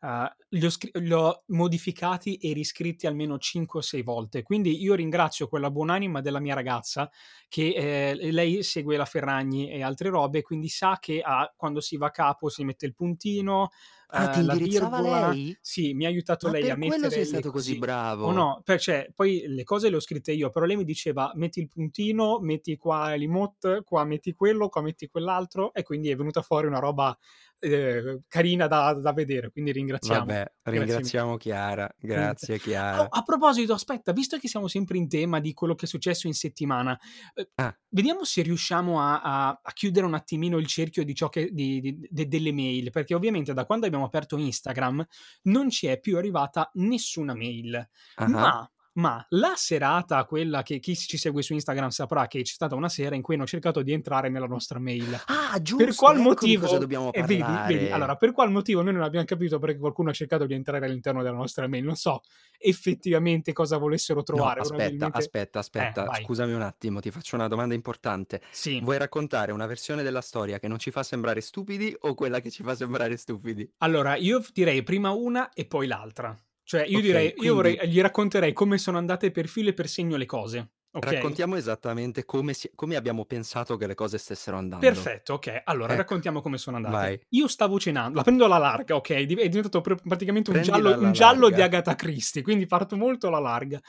uhm, 0.00 0.28
li 0.50 0.64
ho 0.64 0.70
scri 0.70 0.90
li 0.94 1.12
ho 1.12 1.42
modificati 1.48 2.36
e 2.36 2.52
riscritti 2.52 3.06
almeno 3.06 3.38
5 3.38 3.80
o 3.80 3.82
6 3.82 4.02
volte. 4.02 4.42
Quindi 4.42 4.80
io 4.82 4.94
ringrazio 4.94 5.48
quella 5.48 5.70
buonanima 5.70 6.20
della 6.20 6.40
mia 6.40 6.54
ragazza 6.54 7.10
che, 7.48 7.74
ehm, 7.74 8.30
lei 8.30 8.62
segue 8.62 8.96
la 8.96 9.04
Ferragni 9.04 9.70
e 9.70 9.82
altre 9.82 10.08
robe, 10.10 10.42
quindi 10.42 10.68
sa 10.68 10.98
che 11.00 11.20
ha 11.24 11.52
quando 11.56 11.80
si 11.80 11.96
va 11.96 12.06
a 12.06 12.10
capo 12.10 12.48
si 12.48 12.64
mette 12.64 12.86
il 12.86 12.94
puntino, 12.94 13.70
Ah, 14.10 14.26
ti 14.28 14.40
la 14.42 14.56
indirizzava 14.58 15.00
virgola 15.00 15.36
lei? 15.40 15.58
sì, 15.60 15.92
mi 15.94 16.04
ha 16.06 16.08
aiutato 16.08 16.46
Ma 16.46 16.56
lei 16.56 16.70
a 16.70 16.76
per 16.76 16.80
quello 16.80 17.10
sei 17.10 17.24
mettere 17.24 17.28
le 17.28 17.44
stato 17.44 17.50
così 17.50 17.74
bravo. 17.76 18.32
no, 18.32 18.60
per 18.64 18.80
cioè 18.80 19.10
poi 19.14 19.44
le 19.46 19.62
cose 19.64 19.90
le 19.90 19.96
ho 19.96 20.00
scritte 20.00 20.32
io, 20.32 20.50
però 20.50 20.64
lei 20.66 20.76
mi 20.76 20.84
diceva: 20.84 21.30
"Metti 21.36 21.60
il 21.60 21.68
puntino, 21.68 22.40
metti 22.40 22.76
qua 22.76 23.14
l'emote, 23.14 23.82
qua 23.84 24.04
metti 24.04 24.32
quello, 24.34 24.68
qua 24.68 24.82
metti 24.82 25.08
quell'altro", 25.08 25.72
e 25.72 25.82
quindi 25.82 26.10
è 26.10 26.16
venuta 26.16 26.42
fuori 26.42 26.66
una 26.66 26.78
roba, 26.80 27.16
ehm, 27.60 28.22
carina 28.28 28.66
da 28.66 28.92
da 28.94 29.12
vedere, 29.12 29.50
quindi 29.50 29.72
ringraziamo. 29.72 30.36
Vabbè, 30.36 30.52
Grazie 30.68 31.02
ringraziamo 31.02 31.36
Chiara. 31.36 31.92
Niente. 32.10 32.48
Grazie 32.48 32.58
Oh, 33.00 33.06
Chiara. 33.06 33.10
a 33.10 33.22
proposito, 33.22 33.74
aspetta, 33.74 34.12
visto 34.12 34.38
che 34.38 34.48
siamo 34.48 34.68
sempre 34.68 34.96
in 34.98 35.08
tema 35.08 35.40
di 35.40 35.52
quello 35.52 35.74
che 35.74 35.84
è 35.84 35.88
successo 35.88 36.26
in 36.26 36.34
settimana, 36.34 36.98
uhm, 37.34 37.44
Ah. 37.58 37.78
vediamo 37.90 38.24
se 38.24 38.42
riusciamo 38.42 39.00
a 39.00 39.20
a 39.22 39.60
a 39.62 39.72
chiudere 39.72 40.06
un 40.06 40.14
attimino 40.14 40.58
il 40.58 40.66
cerchio 40.66 41.04
di 41.04 41.14
ciò 41.14 41.28
che 41.28 41.50
di 41.52 41.80
di 41.80 41.98
de 42.10 42.26
delle 42.28 42.52
mail, 42.52 42.90
perché 42.90 43.14
ovviamente 43.14 43.52
da 43.54 43.66
quando 43.66 43.86
abbiamo 43.86 43.97
aperto 44.04 44.36
Instagram 44.36 45.06
non 45.42 45.70
ci 45.70 45.86
è 45.86 45.98
più 45.98 46.16
arrivata 46.16 46.70
nessuna 46.74 47.34
mail. 47.34 47.74
Ah-ah. 48.16 48.28
Ma 48.28 48.70
ma 48.98 49.24
la 49.30 49.54
serata, 49.56 50.24
quella 50.24 50.62
che 50.62 50.78
chi 50.80 50.96
ci 50.96 51.16
segue 51.16 51.42
su 51.42 51.52
Instagram 51.52 51.88
saprà 51.88 52.26
che 52.26 52.42
c'è 52.42 52.52
stata 52.52 52.74
una 52.74 52.88
sera 52.88 53.14
in 53.14 53.22
cui 53.22 53.34
hanno 53.34 53.46
cercato 53.46 53.82
di 53.82 53.92
entrare 53.92 54.28
nella 54.28 54.46
nostra 54.46 54.78
mail. 54.78 55.14
Ah, 55.26 55.52
Per 55.52 55.62
giusto, 55.62 55.94
qual 55.96 56.16
ecco 56.18 56.34
di 56.44 56.56
cosa 56.56 56.66
motivo 56.66 56.78
dobbiamo 56.78 57.12
eh, 57.12 57.22
vedi, 57.22 57.42
vedi, 57.66 57.90
allora 57.90 58.16
per 58.16 58.32
qual 58.32 58.50
motivo 58.50 58.82
noi 58.82 58.92
non 58.92 59.02
abbiam 59.02 59.24
capito 59.24 59.58
perché 59.58 59.78
qualcuno 59.78 60.10
ha 60.10 60.12
cercato 60.12 60.46
di 60.46 60.54
entrare 60.54 60.84
all'interno 60.84 61.22
della 61.22 61.36
nostra 61.36 61.68
mail. 61.68 61.84
Non 61.84 61.96
so 61.96 62.20
effettivamente 62.58 63.52
cosa 63.52 63.76
volessero 63.78 64.18
No, 64.18 64.24
trovare, 64.24 64.60
aspetta, 64.60 64.76
probabilmente 64.76 65.18
aspetta, 65.18 65.58
eh, 65.58 65.60
aspetta, 65.60 66.04
vai. 66.04 66.22
scusami 66.24 66.52
un 66.52 66.62
attimo, 66.62 67.00
ti 67.00 67.10
faccio 67.10 67.36
una 67.36 67.48
domanda 67.48 67.74
importante. 67.74 68.42
Sì. 68.50 68.80
Vuoi 68.80 68.98
raccontare 68.98 69.52
una 69.52 69.66
versione 69.66 70.02
della 70.02 70.20
storia 70.20 70.58
che 70.58 70.66
non 70.66 70.78
ci 70.78 70.90
fa 70.90 71.02
sembrare 71.04 71.40
stupidi 71.40 71.94
o 72.00 72.14
quella 72.14 72.40
che 72.40 72.50
ci 72.50 72.62
fa 72.64 72.74
sembrare 72.74 73.16
stupidi? 73.16 73.70
Allora, 73.78 74.16
io 74.16 74.42
direi 74.52 74.82
prima 74.82 75.10
una 75.10 75.52
e 75.52 75.66
poi 75.66 75.86
l'altra. 75.86 76.36
Cioè 76.68 76.84
io 76.86 77.00
direi 77.00 77.28
Okay, 77.28 77.46
io 77.46 77.54
vorrei 77.54 77.76
quindi 77.78 77.96
gli 77.96 78.00
racconterei 78.02 78.52
come 78.52 78.76
sono 78.76 78.98
andate 78.98 79.30
per 79.30 79.48
filo 79.48 79.70
e 79.70 79.72
per 79.72 79.88
segno 79.88 80.18
le 80.18 80.26
cose, 80.26 80.72
okay? 80.90 81.14
Raccontiamo 81.14 81.56
esattamente 81.56 82.26
come 82.26 82.52
si 82.52 82.70
come 82.74 82.94
abbiamo 82.94 83.24
pensato 83.24 83.78
che 83.78 83.86
le 83.86 83.94
cose 83.94 84.18
stessero 84.18 84.58
andando. 84.58 84.84
Perfetto, 84.84 85.32
okay. 85.32 85.62
Allora 85.64 85.92
Ecco, 85.94 86.02
raccontiamo 86.02 86.42
come 86.42 86.58
sono 86.58 86.76
andate. 86.76 86.94
vai. 86.94 87.20
Io 87.30 87.48
stavo 87.48 87.80
cenando 87.80 88.18
la 88.18 88.22
prendo 88.22 88.44
alla 88.44 88.58
larga, 88.58 88.96
okay, 88.96 89.24
div 89.24 89.38
è 89.38 89.48
diventato 89.48 89.80
pr 89.80 89.94
praticamente 90.06 90.50
un 90.50 90.60
Prendila 90.60 90.90
giallo 90.90 91.06
un 91.06 91.12
giallo 91.12 91.48
di. 91.48 91.62
Agatha 91.62 91.94
Christie, 91.94 92.42
quindi 92.42 92.66
parto 92.66 92.98
molto 92.98 93.28
alla 93.28 93.38
larga. 93.38 93.80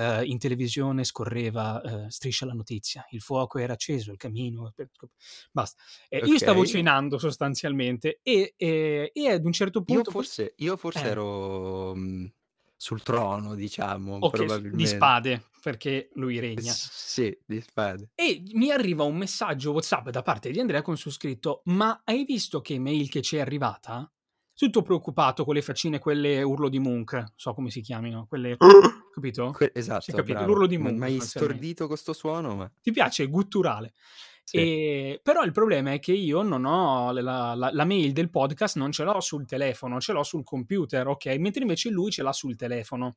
Ehm, 0.00 0.24
in 0.26 0.38
televisione 0.38 1.02
scorreva, 1.04 1.80
ehm, 1.82 2.06
Striscia 2.08 2.46
la 2.46 2.52
notizia, 2.52 3.04
il 3.10 3.20
fuoco 3.20 3.58
era 3.58 3.72
acceso, 3.72 4.12
il 4.12 4.16
camino 4.16 4.72
basta. 5.50 5.82
Ehm, 6.08 6.20
io 6.24 6.38
stavo 6.38 6.64
Okay. 6.64 6.64
cenando 6.64 7.18
sostanzialmente 7.18 8.20
e 8.22 8.54
ehm, 8.56 9.08
e 9.12 9.28
ad 9.30 9.44
un 9.44 9.52
certo 9.52 9.82
Io 9.90 10.04
punto 10.04 10.12
poi 10.12 10.26
forse 10.26 10.52
io 10.58 10.76
forse 10.76 11.08
eh. 11.08 11.14
ero, 11.14 11.94
mhmm, 11.94 12.30
sul 12.76 13.02
trono 13.02 13.54
diciamo, 13.54 14.22
Okay, 14.22 14.48
s 14.48 14.66
di 14.68 14.86
probabilmente. 14.86 14.86
spade, 14.86 15.40
perché 15.62 16.08
lui 16.14 16.38
regna. 16.40 16.78
S 16.80 16.90
sì, 16.92 17.38
di 17.46 17.60
spade. 17.60 18.10
E 18.20 18.42
mi 18.54 18.72
arriva 18.72 19.04
un 19.04 19.16
messaggio 19.16 19.70
WhatsApp 19.70 20.08
da 20.08 20.22
parte 20.22 20.50
di 20.50 20.58
Andrea 20.58 20.82
con 20.82 20.96
su 20.96 21.08
scritto: 21.08 21.62
"Ma 21.66 22.00
hai 22.04 22.24
visto 22.24 22.60
che 22.60 22.76
mail 22.80 23.08
che 23.08 23.22
ci 23.22 23.36
è 23.36 23.40
arrivata?" 23.40 24.10
Tutto 24.58 24.82
preoccupato 24.82 25.44
con 25.44 25.54
le 25.54 25.62
faccine 25.62 26.00
quelle 26.00 26.42
urlo 26.42 26.68
di 26.68 26.80
Munch, 26.80 27.12
non 27.12 27.32
so 27.36 27.54
come 27.54 27.70
si 27.70 27.80
chiamino, 27.80 28.26
quelle 28.28 28.56
capito? 29.14 29.52
Que 29.52 29.66
Si 29.66 29.72
è 29.72 29.78
esatto, 29.78 30.12
capito, 30.16 30.32
bravo. 30.38 30.46
l'urlo 30.46 30.66
di 30.66 30.78
Munch 30.78 30.98
sostanzialmente. 30.98 31.28
stordito 31.28 31.86
con 31.86 31.96
'sto 31.96 32.12
suono, 32.12 32.56
ma 32.56 32.70
Ti 32.82 32.90
piace? 32.90 33.26
Gutturale. 33.28 33.92
Sì. 34.42 34.56
Ehm, 34.56 35.18
però 35.22 35.44
il 35.44 35.52
problema 35.52 35.92
è 35.92 36.00
che 36.00 36.12
io 36.12 36.42
non 36.42 36.64
ho 36.64 37.12
la 37.12 37.54
la 37.54 37.70
la 37.72 37.84
mail 37.84 38.12
del 38.12 38.30
podcast 38.30 38.76
non 38.78 38.90
ce 38.90 39.04
l'ho 39.04 39.20
sul 39.20 39.46
telefono, 39.46 40.00
ce 40.00 40.12
l'ho 40.12 40.24
sul 40.24 40.42
computer, 40.42 41.06
okay, 41.06 41.38
mentre 41.38 41.62
invece 41.62 41.90
lui 41.90 42.10
ce 42.10 42.22
l'ha 42.22 42.32
sul 42.32 42.56
telefono. 42.56 43.16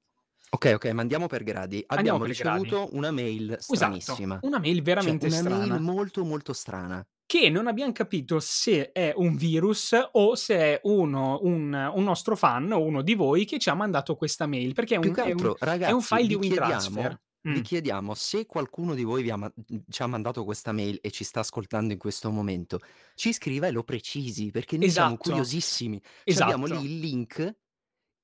Okay, 0.53 0.73
okay, 0.73 0.91
ma 0.91 1.01
andiamo 1.01 1.27
per 1.27 1.43
gradi. 1.43 1.81
Abbiamo 1.87 2.19
per 2.19 2.33
gradi. 2.35 2.63
ricevuto 2.63 2.89
una 2.95 3.09
mail 3.11 3.53
Esatto, 3.53 3.75
stranissima. 3.75 4.37
una 4.41 4.59
mail 4.59 4.75
Cioè 4.75 4.83
veramente 4.83 5.25
una 5.27 5.41
mail 5.41 5.63
strana. 5.63 5.79
molto, 5.79 6.23
molto 6.25 6.51
strana. 6.53 7.05
Che 7.31 7.49
non 7.49 7.67
abbiam 7.67 7.93
capito 7.93 8.41
se 8.41 8.91
è 8.91 9.13
un 9.15 9.35
virus 9.37 9.95
o 10.11 10.35
se 10.35 10.57
è 10.57 10.81
uno 10.83 11.39
un 11.43 11.91
un 11.95 12.03
nostro 12.03 12.35
fan 12.35 12.69
o 12.73 12.81
uno 12.83 13.01
di 13.01 13.13
voi 13.13 13.45
che 13.45 13.57
ci 13.57 13.69
ha 13.69 13.73
mandato 13.73 14.15
questa 14.17 14.47
mail, 14.47 14.73
perché 14.73 14.95
è 14.95 14.97
un 14.97 15.13
che 15.13 15.23
è 15.23 15.31
un 15.31 15.31
altro, 15.31 15.47
è 15.51 15.63
un 15.63 15.69
ragazzi, 15.69 16.01
file 16.01 16.27
di 16.27 16.35
WinTransfer. 16.35 16.91
chiediamo 16.91 17.19
vi 17.43 17.61
chiediamo 17.61 18.13
se 18.15 18.45
qualcuno 18.45 18.93
di 18.95 19.03
voi 19.03 19.23
vi 19.23 19.29
ha 19.29 19.53
ci 19.89 20.01
ha 20.01 20.07
mandato 20.07 20.43
questa 20.43 20.73
mail 20.73 20.99
e 21.01 21.09
ci 21.09 21.23
sta 21.23 21.39
ascoltando 21.39 21.93
in 21.93 21.99
questo 21.99 22.29
momento, 22.31 22.79
ci 23.15 23.31
scriva 23.31 23.67
e 23.67 23.71
lo 23.71 23.83
precisi, 23.83 24.51
perché 24.51 24.77
noi 24.77 24.89
siamo 24.89 25.13
Esatto. 25.13 25.29
curiosissimi. 25.29 26.01
C'abbiamo 26.25 26.65
lì 26.65 26.73
Esatto. 26.73 26.85
il 26.85 26.99
link, 26.99 27.55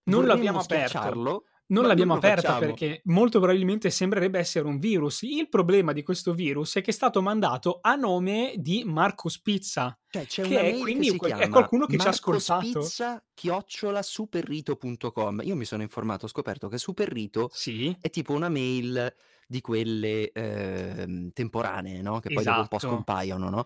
Non 0.10 0.26
l'abbiamo 0.26 0.60
aperto. 0.60 1.46
Non 1.70 1.84
ma 1.84 1.94
non 1.94 1.98
l'abbiamo 1.98 2.10
lo 2.10 2.16
aperta 2.16 2.22
facciamo. 2.22 2.56
perché 2.56 3.02
molto 3.06 3.40
probabilmente 3.40 3.90
sembrerebbe 3.90 4.40
essere 4.40 4.66
un 4.68 4.80
virus. 4.80 5.24
Il 5.24 5.50
problema 5.50 5.92
di 5.92 6.02
questo 6.02 6.34
virus 6.34 6.76
è 6.78 6.82
che 6.82 6.92
è 6.92 6.94
stato 6.94 7.22
mandato 7.22 7.80
a 7.82 7.96
nome 7.96 8.54
di 8.58 8.84
Marco 8.86 9.28
Spizza, 9.30 10.00
Cioè 10.10 10.26
c'è 10.26 10.42
che 10.42 10.44
una 10.44 10.60
è 10.62 10.64
mail 10.64 10.94
che 10.94 10.94
quindi 10.94 11.04
si 11.04 11.18
que 11.18 11.34
è 11.36 11.38
chiama 11.38 11.50
qualcuno 11.50 11.86
che 11.88 11.98
ci 11.98 12.08
ha 12.08 12.12
ascoltato. 12.12 12.96
marcospizza@superrito.com. 13.36 15.42
Io 15.44 15.56
mi 15.56 15.66
sono 15.66 15.82
informato, 15.82 16.26
ho 16.26 16.28
scoperto 16.30 16.68
che 16.70 16.78
Superrito 16.78 17.52
Sì. 17.52 17.94
è 18.00 18.10
tipo 18.10 18.34
una 18.34 18.50
mail 18.50 19.14
di 19.48 19.62
quelle, 19.62 20.32
ehm, 20.32 21.32
temporanee, 21.32 22.02
no, 22.02 22.20
che 22.20 22.32
poi 22.32 22.44
dopo 22.44 22.62
un 22.62 22.68
po' 22.68 22.80
Esatto. 22.80 22.80
scompaiono, 22.80 23.50
no, 23.50 23.66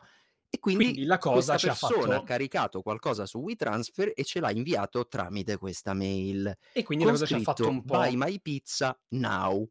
e 0.54 0.60
quindi 0.60 0.94
Quindi 0.94 1.06
la 1.06 1.18
cosa 1.18 1.56
questa 1.56 1.58
ci 1.58 1.70
ha 1.70 1.76
persona 1.76 2.16
ha 2.18 2.22
fatto 2.22 2.24
caricato 2.24 2.82
qualcosa 2.82 3.26
su 3.26 3.40
WeTransfer 3.40 4.12
e 4.16 4.24
ce 4.24 4.40
l'ha 4.40 4.52
inviato 4.52 5.08
tramite 5.08 5.58
questa 5.58 5.94
mail, 5.94 6.54
e 6.76 6.84
quindi 6.84 7.04
la 7.04 7.12
cosa 7.12 7.26
ci 7.26 7.34
ha 7.36 7.40
fatto 7.40 7.70
un 7.70 7.84
"Buy 7.84 8.16
po' 8.16 8.18
my 8.18 8.40
pizza 8.42 8.98
now". 9.10 9.68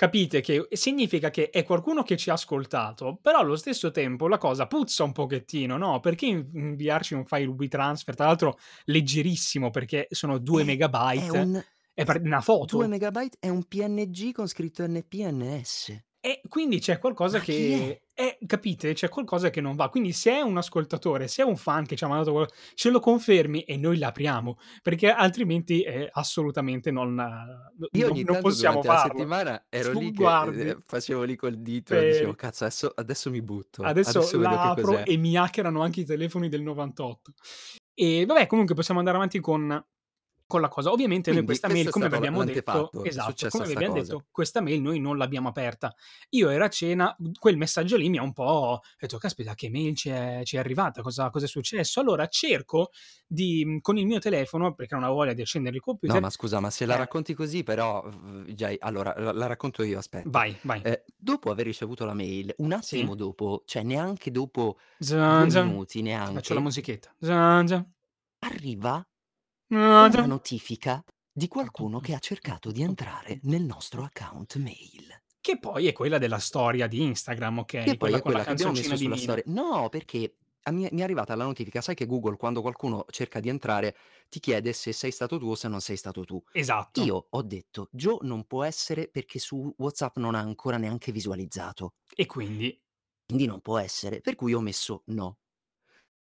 Capite 0.00 0.40
che 0.40 0.66
significa 0.72 1.28
che 1.28 1.50
è 1.50 1.62
qualcuno 1.62 2.02
che 2.02 2.16
ci 2.16 2.30
ha 2.30 2.32
ascoltato, 2.32 3.18
però 3.20 3.38
allo 3.40 3.54
stesso 3.56 3.90
tempo 3.90 4.28
la 4.28 4.38
cosa 4.38 4.66
puzza 4.66 5.04
un 5.04 5.12
pochettino, 5.12 5.76
no, 5.76 6.00
perché 6.00 6.24
in 6.24 6.48
inviarci 6.54 7.12
un 7.12 7.26
file 7.26 7.48
WeTransfer, 7.48 8.14
tra 8.14 8.24
l'altro 8.24 8.56
leggerissimo 8.86 9.68
perché 9.68 10.06
sono 10.10 10.38
2 10.38 10.64
È 11.12 11.20
è 11.20 11.28
megabyte, 11.28 11.30
un 11.30 11.62
è 11.94 12.04
una 12.22 12.40
2 12.62 12.86
foto. 12.86 12.88
megabyte 12.88 13.36
è 13.40 13.48
un 13.48 13.64
PNG 13.64 14.32
con 14.32 14.46
scritto 14.48 14.86
NPNS. 14.86 16.02
E 16.24 16.42
quindi 16.48 16.80
c'è 16.80 16.98
qualcosa 16.98 17.38
Ma 17.38 17.44
chi 17.46 17.70
è? 17.70 17.80
che 17.80 18.02
eh, 18.12 18.38
capite? 18.46 18.92
C'è 18.92 19.08
qualcosa 19.08 19.48
che 19.48 19.62
non 19.62 19.74
va. 19.74 19.88
Quindi 19.88 20.12
se 20.12 20.32
è 20.32 20.40
un 20.42 20.58
ascoltatore, 20.58 21.28
se 21.28 21.40
è 21.42 21.44
un 21.46 21.56
fan 21.56 21.86
che 21.86 21.96
ci 21.96 22.04
ha 22.04 22.08
mandato 22.08 22.32
qual 22.32 22.46
ce 22.74 22.90
lo 22.90 23.00
confermi 23.00 23.62
e 23.62 23.78
noi 23.78 23.96
l'apriamo, 23.96 24.58
perché 24.82 25.10
altrimenti, 25.10 25.82
ehm, 25.82 26.08
assolutamente 26.12 26.90
non 26.90 27.14
no 27.14 27.88
Io 27.94 28.08
non 28.08 28.22
ogni 28.22 28.24
non 28.24 28.38
possiamo 28.38 28.84
farlo. 28.84 29.24
settimana 29.24 29.66
ero 29.68 29.90
Tu 29.90 29.98
lì 30.00 30.12
che, 30.12 30.36
guardi 30.36 30.70
ehm, 30.70 30.80
facevo 30.80 31.24
lì 31.24 31.34
col 31.34 31.60
dito 31.60 31.96
e 31.98 32.04
dicevo: 32.04 32.34
Vedi. 32.34 32.36
"Cazzo 32.36 32.62
adesso 32.64 32.92
adesso 32.94 33.30
mi 33.30 33.42
butto, 33.42 33.96
Adesso 33.98 33.98
adesso 34.00 34.38
vedo 34.38 34.56
la 34.58 34.58
che 34.58 34.70
apro 34.70 35.02
cos'è". 35.02 35.04
e 35.04 35.16
mi 35.16 35.36
hackerano 35.38 35.80
anche 35.82 36.00
i 36.00 36.04
telefoni 36.04 36.48
del 36.50 36.60
'98. 36.62 37.32
E 37.94 38.26
vabbè 38.26 38.46
comunque 38.46 38.74
possiamo 38.74 39.00
andare 39.00 39.16
avanti 39.16 39.40
con 39.40 39.82
con 40.50 40.60
la 40.60 40.68
cosa. 40.68 40.90
Ovviamente 40.90 41.32
noi 41.32 41.42
Quindi 41.42 41.44
questa 41.44 41.68
mail, 41.68 41.88
come 41.88 42.08
vi 42.08 42.16
abbiamo 42.16 42.42
detto 42.42 42.96
esatto, 43.00 43.46
come 43.48 43.66
vi 43.66 43.72
sta 43.72 43.80
abbiam 43.80 43.92
cosa. 43.92 44.18
detto, 44.18 44.26
questa 44.30 44.60
mail 44.60 44.82
noi 44.82 44.98
non 45.00 45.16
l'abbiamo 45.16 45.48
aperta. 45.48 45.94
Io 46.30 46.48
ero 46.50 46.64
a 46.64 46.68
cena, 46.68 47.16
quel 47.38 47.56
messaggio 47.56 47.96
lì 47.96 48.08
mi 48.08 48.18
ha 48.18 48.22
un 48.22 48.32
po' 48.32 48.80
detto: 48.98 49.18
"Caspita 49.18 49.54
che 49.54 49.70
mail 49.70 49.94
ci 49.96 50.08
è 50.10 50.40
ci 50.44 50.56
è 50.56 50.58
arrivata? 50.58 51.02
Cosa 51.02 51.30
cosa 51.30 51.44
è 51.46 51.48
successo?" 51.48 52.00
Allora 52.00 52.26
cerco 52.26 52.90
di 53.26 53.64
mhmm, 53.64 53.78
con 53.80 53.96
il 53.98 54.06
mio 54.06 54.18
telefono, 54.18 54.74
perché 54.74 54.94
non 54.94 55.04
avevo 55.04 55.18
voglia 55.20 55.32
di 55.34 55.42
accendere 55.42 55.76
il 55.76 55.82
No, 56.02 56.18
computer 56.18 56.20
ma 56.20 56.30
scusa, 56.30 56.60
ma 56.60 56.70
se 56.70 56.86
la 56.86 56.94
eh. 56.94 56.96
racconti 56.96 57.34
così 57.34 57.62
però 57.62 58.08
già 58.54 58.74
allora 58.78 59.14
la 59.18 59.32
la 59.32 59.46
racconto 59.46 59.82
io, 59.82 59.98
aspetta. 59.98 60.36
Vai, 60.36 60.58
vai. 60.64 60.82
Ehm, 60.82 61.02
dopo 61.16 61.50
aver 61.50 61.66
ricevuto 61.66 62.04
la 62.06 62.14
mail, 62.14 62.54
un 62.58 62.72
Sì. 62.80 63.10
attimo 63.12 63.14
dopo, 63.14 63.62
cioè 63.66 63.82
neanche 63.82 64.30
dopo 64.30 64.78
2 65.22 65.46
Zan 65.48 65.50
zan. 65.50 65.68
minuti, 65.68 66.00
Ti 66.22 66.32
faccio 66.32 66.54
la 66.54 66.60
neanche 66.60 66.60
musichetta. 66.60 67.14
Zan 67.20 67.68
zan. 67.68 67.94
arriva 68.40 69.02
una 69.98 70.10
zan. 70.10 70.26
notifica 70.26 71.02
di 71.32 71.48
qualcuno 71.48 72.00
che 72.00 72.14
ha 72.14 72.18
cercato 72.18 72.70
di 72.72 72.82
entrare 72.82 73.38
nel 73.44 73.62
nostro 73.62 74.02
account 74.04 74.56
mail. 74.56 75.08
Che 75.38 75.58
poi 75.58 75.86
è 75.86 75.92
quella 75.92 76.16
della 76.16 76.38
storia 76.38 76.86
di 76.86 77.02
Instagram, 77.02 77.58
Che 77.82 77.94
okay, 77.94 77.96
poi 77.96 78.14
quella 78.14 78.18
è 78.18 78.20
con 78.20 78.32
la 78.32 78.40
quella 78.40 78.44
che 78.44 78.52
abbiamo 78.52 78.72
messo 78.72 78.96
sulla 78.96 79.16
storia 79.16 79.42
no, 79.46 79.88
perché 79.88 80.36
a 80.64 80.70
mi 80.70 80.84
è 80.84 80.88
mi 80.92 81.00
è 81.00 81.04
arrivata 81.04 81.34
la 81.34 81.44
notifica, 81.44 81.80
sai 81.80 81.94
che 81.94 82.04
Google 82.06 82.36
quando 82.36 82.60
qualcuno 82.60 83.06
cerca 83.10 83.40
di 83.40 83.48
entrare 83.48 83.96
ti 84.28 84.38
chiede 84.40 84.72
se 84.74 84.92
sei 84.92 85.10
stato 85.10 85.38
tu 85.38 85.46
o 85.48 85.54
se 85.54 85.68
non 85.68 85.80
sei 85.80 85.96
stato 85.96 86.24
tu. 86.24 86.42
Esatto. 86.52 87.02
Io 87.02 87.26
ho 87.30 87.42
detto: 87.42 87.88
"Joe 87.92 88.18
non 88.22 88.44
può 88.46 88.64
essere 88.64 89.08
perché 89.08 89.38
su 89.38 89.72
WhatsApp 89.78 90.16
non 90.18 90.34
ha 90.34 90.40
ancora 90.40 90.76
neanche 90.76 91.10
visualizzato". 91.12 91.94
E 92.16 92.24
quindi? 92.26 92.80
Quindi 93.24 93.46
non 93.46 93.60
può 93.62 93.78
essere, 93.78 94.20
per 94.20 94.34
cui 94.34 94.52
ho 94.52 94.60
messo 94.60 95.04
no. 95.06 95.38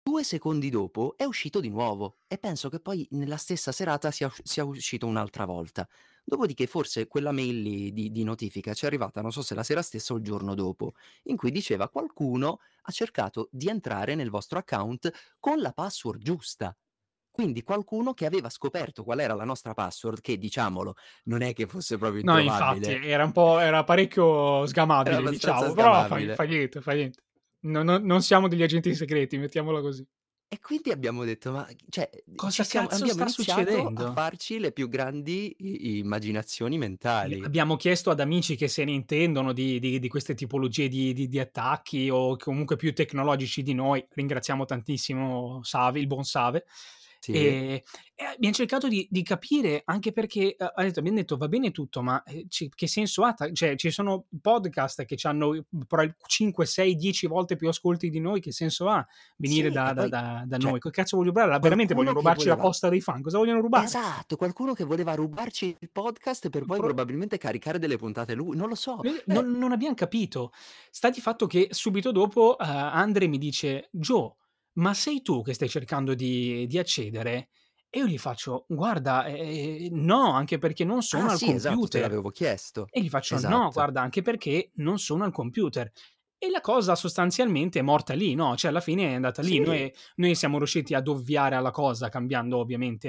2 0.08 0.24
secondi 0.24 0.70
dopo 0.70 1.16
è 1.18 1.24
uscito 1.24 1.60
di 1.60 1.70
nuovo 1.70 2.20
e 2.28 2.38
penso 2.38 2.70
che 2.70 2.80
poi 2.80 3.08
nella 3.12 3.38
stessa 3.38 3.72
serata 3.72 4.12
sia 4.12 4.32
sia 4.44 4.64
uscito 4.64 5.08
un'altra 5.08 5.46
volta. 5.46 5.88
Dopodiché 6.24 6.68
forse 6.68 7.08
quella 7.08 7.32
mail 7.32 7.62
lì 7.62 7.92
di 7.92 8.12
di 8.12 8.24
notifica 8.24 8.74
ci 8.76 8.84
è 8.86 8.88
arrivata, 8.88 9.22
non 9.22 9.32
so 9.32 9.42
se 9.42 9.56
la 9.56 9.64
sera 9.64 9.82
stessa 9.82 10.14
o 10.14 10.18
il 10.18 10.24
giorno 10.24 10.54
dopo, 10.54 10.94
in 11.24 11.36
cui 11.38 11.50
diceva: 11.52 11.90
"Qualcuno 11.90 12.60
ha 12.84 12.92
cercato 12.92 13.50
di 13.52 13.68
entrare 13.68 14.14
nel 14.16 14.30
vostro 14.30 14.60
account 14.60 15.12
con 15.40 15.60
la 15.60 15.72
password 15.74 16.22
giusta". 16.22 16.76
Quindi 17.32 17.64
qualcuno 17.64 18.14
che 18.14 18.26
aveva 18.28 18.50
scoperto 18.50 19.04
qual 19.04 19.20
era 19.20 19.34
la 19.36 19.44
nostra 19.46 19.74
password, 19.74 20.22
che 20.22 20.38
diciamolo, 20.38 20.96
non 21.26 21.42
è 21.42 21.54
che 21.54 21.68
fosse 21.68 21.98
proprio 21.98 22.22
No, 22.22 22.40
infatti 22.40 22.92
introvabile. 22.92 23.02
era 23.04 23.24
un 23.24 23.32
po' 23.32 23.60
era 23.60 23.84
parecchio 23.84 24.66
Era 25.04 25.18
sgamabile 25.18 25.18
abbastanza 25.18 25.70
diciamo, 25.70 25.74
però 25.74 26.04
fa 26.04 26.18
sgamabile. 26.18 26.34
fa 26.34 26.44
niente, 26.44 26.82
fa 26.82 26.94
niente. 26.94 27.22
No 27.66 27.84
no 27.84 27.98
non 27.98 28.22
siamo 28.22 28.48
degli 28.48 28.64
agenti 28.64 28.94
segreti, 28.96 29.38
mettiamola 29.38 29.82
così. 29.82 30.06
E 30.48 30.60
quindi 30.60 30.92
abbiamo 30.92 31.24
detto: 31.26 31.52
"Ma 31.52 31.68
cioè, 31.90 32.10
ci 32.12 32.24
Cosa 32.36 32.64
siamo" 32.64 32.88
abbiamo 32.90 33.22
sta 33.24 33.26
iniziato 33.26 33.92
a 33.94 34.06
succedendo? 34.06 34.12
farci 34.12 34.60
le 34.60 34.72
più 34.72 34.88
grandi 34.88 35.56
i 35.60 35.98
immaginazioni 36.00 36.78
mentali. 36.78 37.44
abbiamo 37.44 37.76
chiesto 37.76 38.10
ad 38.10 38.20
amici 38.20 38.56
che 38.56 38.68
se 38.68 38.84
ne 38.84 38.92
intendono 38.92 39.54
di 39.54 39.80
di 39.80 40.00
di 40.00 40.08
queste 40.10 40.34
tipologie 40.36 40.88
di 40.88 41.14
di 41.14 41.28
di 41.28 41.40
attacchi 41.40 42.10
o 42.10 42.36
comunque 42.38 42.76
più 42.76 42.94
tecnologici 42.94 43.64
di 43.64 43.74
noi, 43.74 44.06
ringraziamo 44.10 44.66
tantissimo 44.66 45.62
Save, 45.64 46.00
il 46.00 46.08
buon 46.08 46.24
Save, 46.24 46.66
Sì. 47.32 47.66
ehm, 47.70 47.80
e 48.18 48.24
abbiam 48.24 48.54
cercato 48.54 48.88
di 48.88 49.08
di 49.10 49.24
capire 49.24 49.82
anche 49.86 50.12
perché, 50.12 50.56
uhm, 50.58 50.72
ha 50.76 50.84
detto 50.84 51.00
abbiam 51.00 51.16
detto: 51.16 51.38
"Va 51.38 51.48
bene 51.48 51.72
tutto, 51.72 52.02
ma, 52.02 52.22
ehm, 52.24 52.48
ci 52.50 52.70
che 52.74 52.88
senso 52.88 53.24
ha 53.24 53.34
ta" 53.34 53.52
cioè 53.52 53.76
ci 53.76 53.92
sono 53.92 54.26
podcast 54.42 55.04
che 55.06 55.16
pro 55.88 56.04
5, 56.28 56.66
6, 56.66 56.96
10 56.96 57.28
volte 57.28 57.56
più 57.56 57.68
ascolti 57.70 58.10
di 58.10 58.20
noi, 58.20 58.40
che 58.42 58.52
senso 58.52 58.88
ha 58.90 59.06
venire 59.38 59.70
Sì, 59.70 59.72
da 59.72 59.92
e 59.92 59.94
da 59.94 60.08
poi 60.08 60.10
da 60.10 60.44
da 60.48 60.58
cioè 60.58 60.72
noi? 60.72 60.80
Che 60.80 60.90
cazzo 60.92 61.18
voglio 61.18 61.30
rubare? 61.30 61.60
Veramente 61.60 61.94
vogliono 61.94 62.14
rubarci 62.16 62.48
la 62.50 62.58
voleva 62.58 62.58
posta 62.58 62.90
dei 62.90 63.02
fan? 63.02 63.22
Cosa 63.22 63.38
vogliono 63.38 63.62
rubare? 63.62 63.98
esatto, 64.04 64.38
qualcuno 64.38 64.74
che 64.74 64.84
voleva 64.86 65.16
rubarci 65.16 65.76
il 65.80 65.92
podcast 65.92 66.50
per 66.50 66.66
poi 66.66 66.82
Pro 66.82 66.82
probabilmente 66.82 67.38
caricare 67.38 67.80
delle 67.80 67.98
puntate 67.98 68.34
lui, 68.36 68.56
non 68.58 68.70
lo 68.70 68.76
so. 68.76 69.04
Noi 69.04 69.22
Eh 69.30 69.46
non 69.50 69.52
non 69.52 69.72
abbiam 69.74 69.94
capito. 69.94 70.52
Sta 70.92 71.10
di 71.10 71.22
fatto 71.22 71.48
che 71.48 71.68
subito 71.72 72.12
dopo, 72.12 72.56
uhm, 72.60 72.66
Andre 72.68 73.28
mi 73.28 73.38
dice: 73.38 73.90
"Joe, 73.92 74.34
ma 74.76 74.94
sei 74.94 75.22
tu 75.22 75.42
che 75.44 75.54
stai 75.54 75.70
cercando 75.70 76.14
di 76.16 76.66
di 76.68 76.78
accedere?" 76.78 77.50
E 77.90 78.00
io 78.00 78.08
gli 78.08 78.18
faccio: 78.18 78.66
"Guarda, 78.70 79.26
ehm, 79.28 79.90
no, 80.04 80.32
anche 80.32 80.58
perché 80.60 80.84
non 80.86 81.02
Ah 81.14 81.28
sono 81.28 81.32
al 81.32 81.40
sì, 81.40 81.52
esatto, 81.54 81.88
te 81.88 82.00
computer." 82.00 82.00
l'avevo 82.00 82.30
chiesto. 82.30 82.90
E 82.90 83.02
gli 83.02 83.10
faccio: 83.10 83.40
"No, 83.40 83.72
Esatto. 83.72 83.74
guarda, 83.74 84.02
anche 84.02 84.22
perché 84.22 84.72
non 84.76 85.00
sono 85.00 85.24
al 85.26 85.32
computer." 85.34 85.92
E 86.42 86.50
la 86.50 86.60
cosa 86.60 86.96
sostanzialmente 86.96 87.80
è 87.80 87.82
morta 87.82 88.14
lì, 88.14 88.36
no, 88.36 88.56
cioè 88.58 88.70
alla 88.70 88.82
fine 88.82 89.10
è 89.12 89.14
andata 89.14 89.42
lì. 89.42 89.60
Sì. 89.60 89.62
Noi 89.62 89.94
noi 90.16 90.36
siamo 90.36 90.58
riusciti 90.58 90.94
ad 90.94 91.08
ovviare 91.08 91.56
alla 91.56 91.72
cosa 91.72 92.10
cambiando 92.10 92.58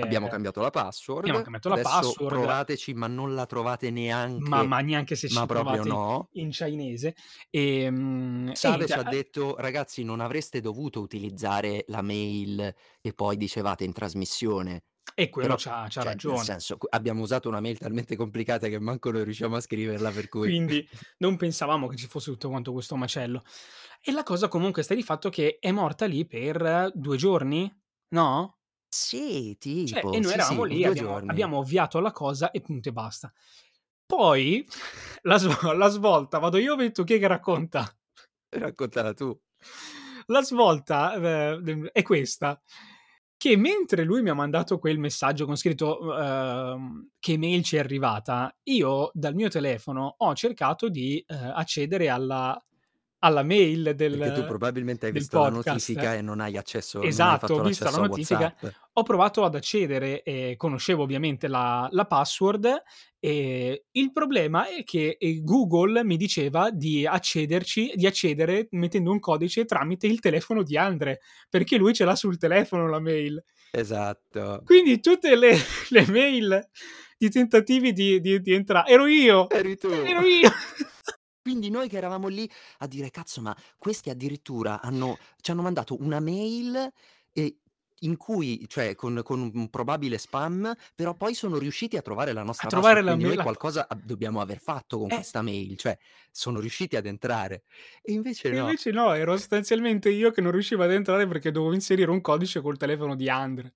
Abbiamo 0.03 0.29
ovviamente 0.29 0.29
cambiato 0.29 0.61
la 0.61 0.71
abbiamo 1.19 1.41
password, 1.41 1.43
cambiato 1.43 1.69
la 1.69 1.79
password 1.79 2.25
provateci, 2.27 2.93
ma 2.95 3.07
non 3.07 3.35
la 3.35 3.47
trovate 3.47 3.91
ma 4.39 4.63
neanche, 4.63 4.65
ma 4.65 4.81
neanche 4.81 5.15
se 5.17 5.29
ma 5.29 5.47
ci 5.47 5.47
proprio 5.47 5.85
no. 5.85 6.31
in 6.33 6.51
cinese. 6.53 7.15
Ehm, 7.51 8.53
e 8.59 8.59
Save 8.59 8.87
niente 8.87 8.87
ci 8.87 8.99
ha 8.99 9.05
a 9.05 9.05
detto: 9.05 9.55
"Ragazzi 9.59 10.03
non 10.03 10.21
avreste 10.21 10.61
dovuto 10.61 11.01
utilizzare 11.01 11.85
la 11.89 12.01
mail 12.03 12.75
che 13.01 13.13
poi 13.13 13.37
dicevate 13.37 13.85
in 13.85 13.93
trasmissione." 13.93 14.83
E 15.15 15.29
quello 15.31 15.55
Però, 15.55 15.57
c'ha 15.57 15.87
c'ha 15.89 16.03
cioè 16.03 16.17
nel 16.27 16.39
ragione. 16.39 16.39
senso, 16.39 16.77
q 16.79 16.87
abbiamo 16.91 17.23
usato 17.23 17.49
una 17.49 17.61
mail 17.61 17.79
talmente 17.79 18.17
complicata 18.17 18.69
che 18.69 18.79
manco 18.81 19.11
noi 19.11 19.25
riusciamo 19.25 19.57
a 19.57 19.61
scriverla, 19.61 20.11
per 20.11 20.29
cui 20.29 20.57
Quindi 20.57 20.87
non 21.19 21.37
pensavamo 21.37 21.87
che 21.89 21.97
ci 21.97 22.07
fosse 22.07 22.31
tutto 22.31 22.49
quanto 22.49 22.73
questo 22.73 22.97
macello. 22.97 23.43
E 24.01 24.13
la 24.13 24.23
cosa 24.23 24.49
comunque 24.49 24.83
sta 24.83 24.95
di 24.95 25.03
fatto 25.03 25.29
che 25.31 25.59
è 25.61 25.73
morta 25.73 26.07
lì 26.07 26.27
per 26.27 26.91
2 26.95 27.17
giorni? 27.17 27.73
No? 28.09 28.57
Sì, 28.93 29.57
Cioè, 29.85 30.09
e 30.11 30.19
tipo, 30.19 30.21
noi 30.21 30.33
sì, 30.33 30.33
eravamo 30.33 30.65
sì, 30.65 30.65
lì, 30.65 30.83
2 30.83 30.85
abbiamo 30.85 31.17
abbiamo 31.27 31.59
ovviato 31.59 31.99
alla 31.99 32.11
cosa 32.11 32.51
e 32.51 32.61
punto 32.61 32.89
e 32.89 32.93
basta. 32.93 33.33
Poi 34.05 34.67
la 35.23 35.39
svo 35.39 35.73
la 35.73 35.89
svolta 35.89 36.39
vado 36.39 36.59
io 36.59 36.73
o 36.75 36.77
vai 36.77 36.93
tu? 36.93 37.05
Chi 37.05 37.15
è 37.15 37.19
che 37.19 37.27
racconta? 37.29 37.89
Raccontala 38.53 39.15
tu. 39.15 39.41
La 40.29 40.43
svolta, 40.43 41.17
d 41.61 41.89
è 41.93 42.03
questa: 42.03 42.61
che 43.37 43.57
mentre 43.57 44.05
lui 44.05 44.23
mi 44.23 44.31
ha 44.31 44.35
mandato 44.35 44.79
quel 44.79 44.99
messaggio 44.99 45.47
con 45.47 45.57
scritto, 45.57 45.99
uhm, 46.03 47.09
che 47.19 47.37
mail 47.39 47.63
ci 47.65 47.77
è 47.77 47.79
arrivata, 47.81 48.55
io 48.65 49.11
dal 49.15 49.35
mio 49.35 49.49
telefono 49.49 50.15
ho 50.19 50.35
cercato 50.35 50.89
di, 50.89 51.25
uhm, 51.29 51.53
accedere 51.55 52.09
alla 52.09 52.59
alla 53.21 53.43
mail 53.43 53.95
Perché 54.11 54.31
tu 54.31 54.45
del 54.45 54.45
probabilmente 54.45 55.07
hai 55.07 55.11
del 55.11 55.11
visto 55.13 55.39
la 55.39 55.51
podcast. 55.51 55.51
notifica 55.51 56.15
e 56.15 56.23
non 56.23 56.39
hai 56.41 56.57
accesso 56.57 57.11
non 57.11 57.27
hai 57.27 57.37
Esatto, 57.37 57.55
ho 57.57 57.61
fatto 57.63 57.63
visto 57.63 57.91
la 57.91 57.99
notifica, 57.99 58.55
WhatsApp. 58.55 58.65
Ho 58.99 59.03
provato 59.03 59.45
ad 59.45 59.55
accedere 59.55 60.23
e 60.23 60.55
conoscevo 60.57 61.03
ovviamente 61.03 61.49
la 61.49 61.87
la 61.91 62.07
password, 62.07 62.83
ehm, 63.21 63.77
il 63.93 64.13
problema 64.13 64.69
è 64.69 64.85
che, 64.85 65.17
Google 65.43 66.03
mi 66.05 66.17
diceva 66.17 66.71
di 66.71 67.07
accederci 67.07 67.93
di 67.95 68.07
accedere 68.07 68.69
mettendo 68.71 69.11
un 69.13 69.21
codice 69.21 69.65
tramite 69.67 70.07
il 70.07 70.21
telefono 70.21 70.63
di 70.63 70.77
Andre, 70.79 71.21
perché 71.51 71.77
lui 71.77 71.93
ce 71.95 72.05
l'ha 72.07 72.17
sul 72.17 72.39
telefono 72.39 72.89
la 72.89 73.01
mail. 73.01 73.43
Esatto. 73.75 74.63
Quindi 74.65 75.01
tutte 75.01 75.37
le 75.37 75.57
le 75.91 76.07
mail 76.09 76.69
di 77.19 77.31
tentativi 77.31 77.93
di 77.93 78.21
di 78.21 78.41
di 78.41 78.53
entra 78.53 78.87
ero 78.87 79.07
io! 79.07 79.49
Eri 79.51 79.77
tu. 79.77 79.89
Ero 79.89 80.23
io! 80.25 80.51
Quindi 81.41 81.71
noi 81.71 81.89
che 81.89 81.97
eravamo 81.97 82.27
lì 82.29 82.51
a 82.79 82.87
dire: 82.89 83.11
"Cazzo, 83.11 83.41
ma 83.41 83.57
questi 83.79 84.11
addirittura 84.11 84.81
hanno 84.81 85.17
c'hanno 85.41 85.63
mandato 85.63 85.97
una 86.01 86.19
mail, 86.21 86.91
ehm, 87.33 87.57
in 88.01 88.17
cui 88.17 88.65
cioè 88.69 88.95
con 88.95 89.21
con 89.25 89.51
un 89.55 89.71
probabile 89.71 90.19
spam, 90.19 90.75
però 90.95 91.15
poi 91.17 91.35
sono 91.35 91.59
riusciti 91.59 91.97
a 91.97 92.03
trovare 92.03 92.33
la 92.33 92.43
A 92.59 92.67
nostra 92.67 92.71
trovare 92.71 93.01
password, 93.01 93.03
la 93.03 93.15
quindi 93.17 93.25
mail 93.25 93.35
noi 93.35 93.37
la 93.37 93.47
qualcosa 93.47 93.87
dobbiamo 94.05 94.41
aver 94.41 94.61
fatto 94.61 94.99
con 94.99 95.11
Eh! 95.11 95.13
questa 95.13 95.43
mail, 95.43 95.77
cioè 95.77 95.97
sono 96.31 96.61
riusciti 96.61 96.97
ad 96.97 97.07
entrare." 97.07 97.63
E 98.03 98.13
invece 98.13 98.53
E 98.53 98.55
no. 98.55 98.59
invece 98.59 98.91
no, 98.93 99.13
ero 99.13 99.37
sostanzialmente 99.37 100.09
io 100.11 100.31
che 100.31 100.41
non 100.41 100.53
riuscivo 100.53 100.83
ad 100.85 100.93
entrare 100.93 101.27
perché 101.27 101.51
dovevo 101.51 101.75
inserire 101.75 102.11
un 102.11 102.21
codice 102.21 102.61
col 102.61 102.77
telefono 102.77 103.17
di 103.17 103.29
Andre. 103.29 103.75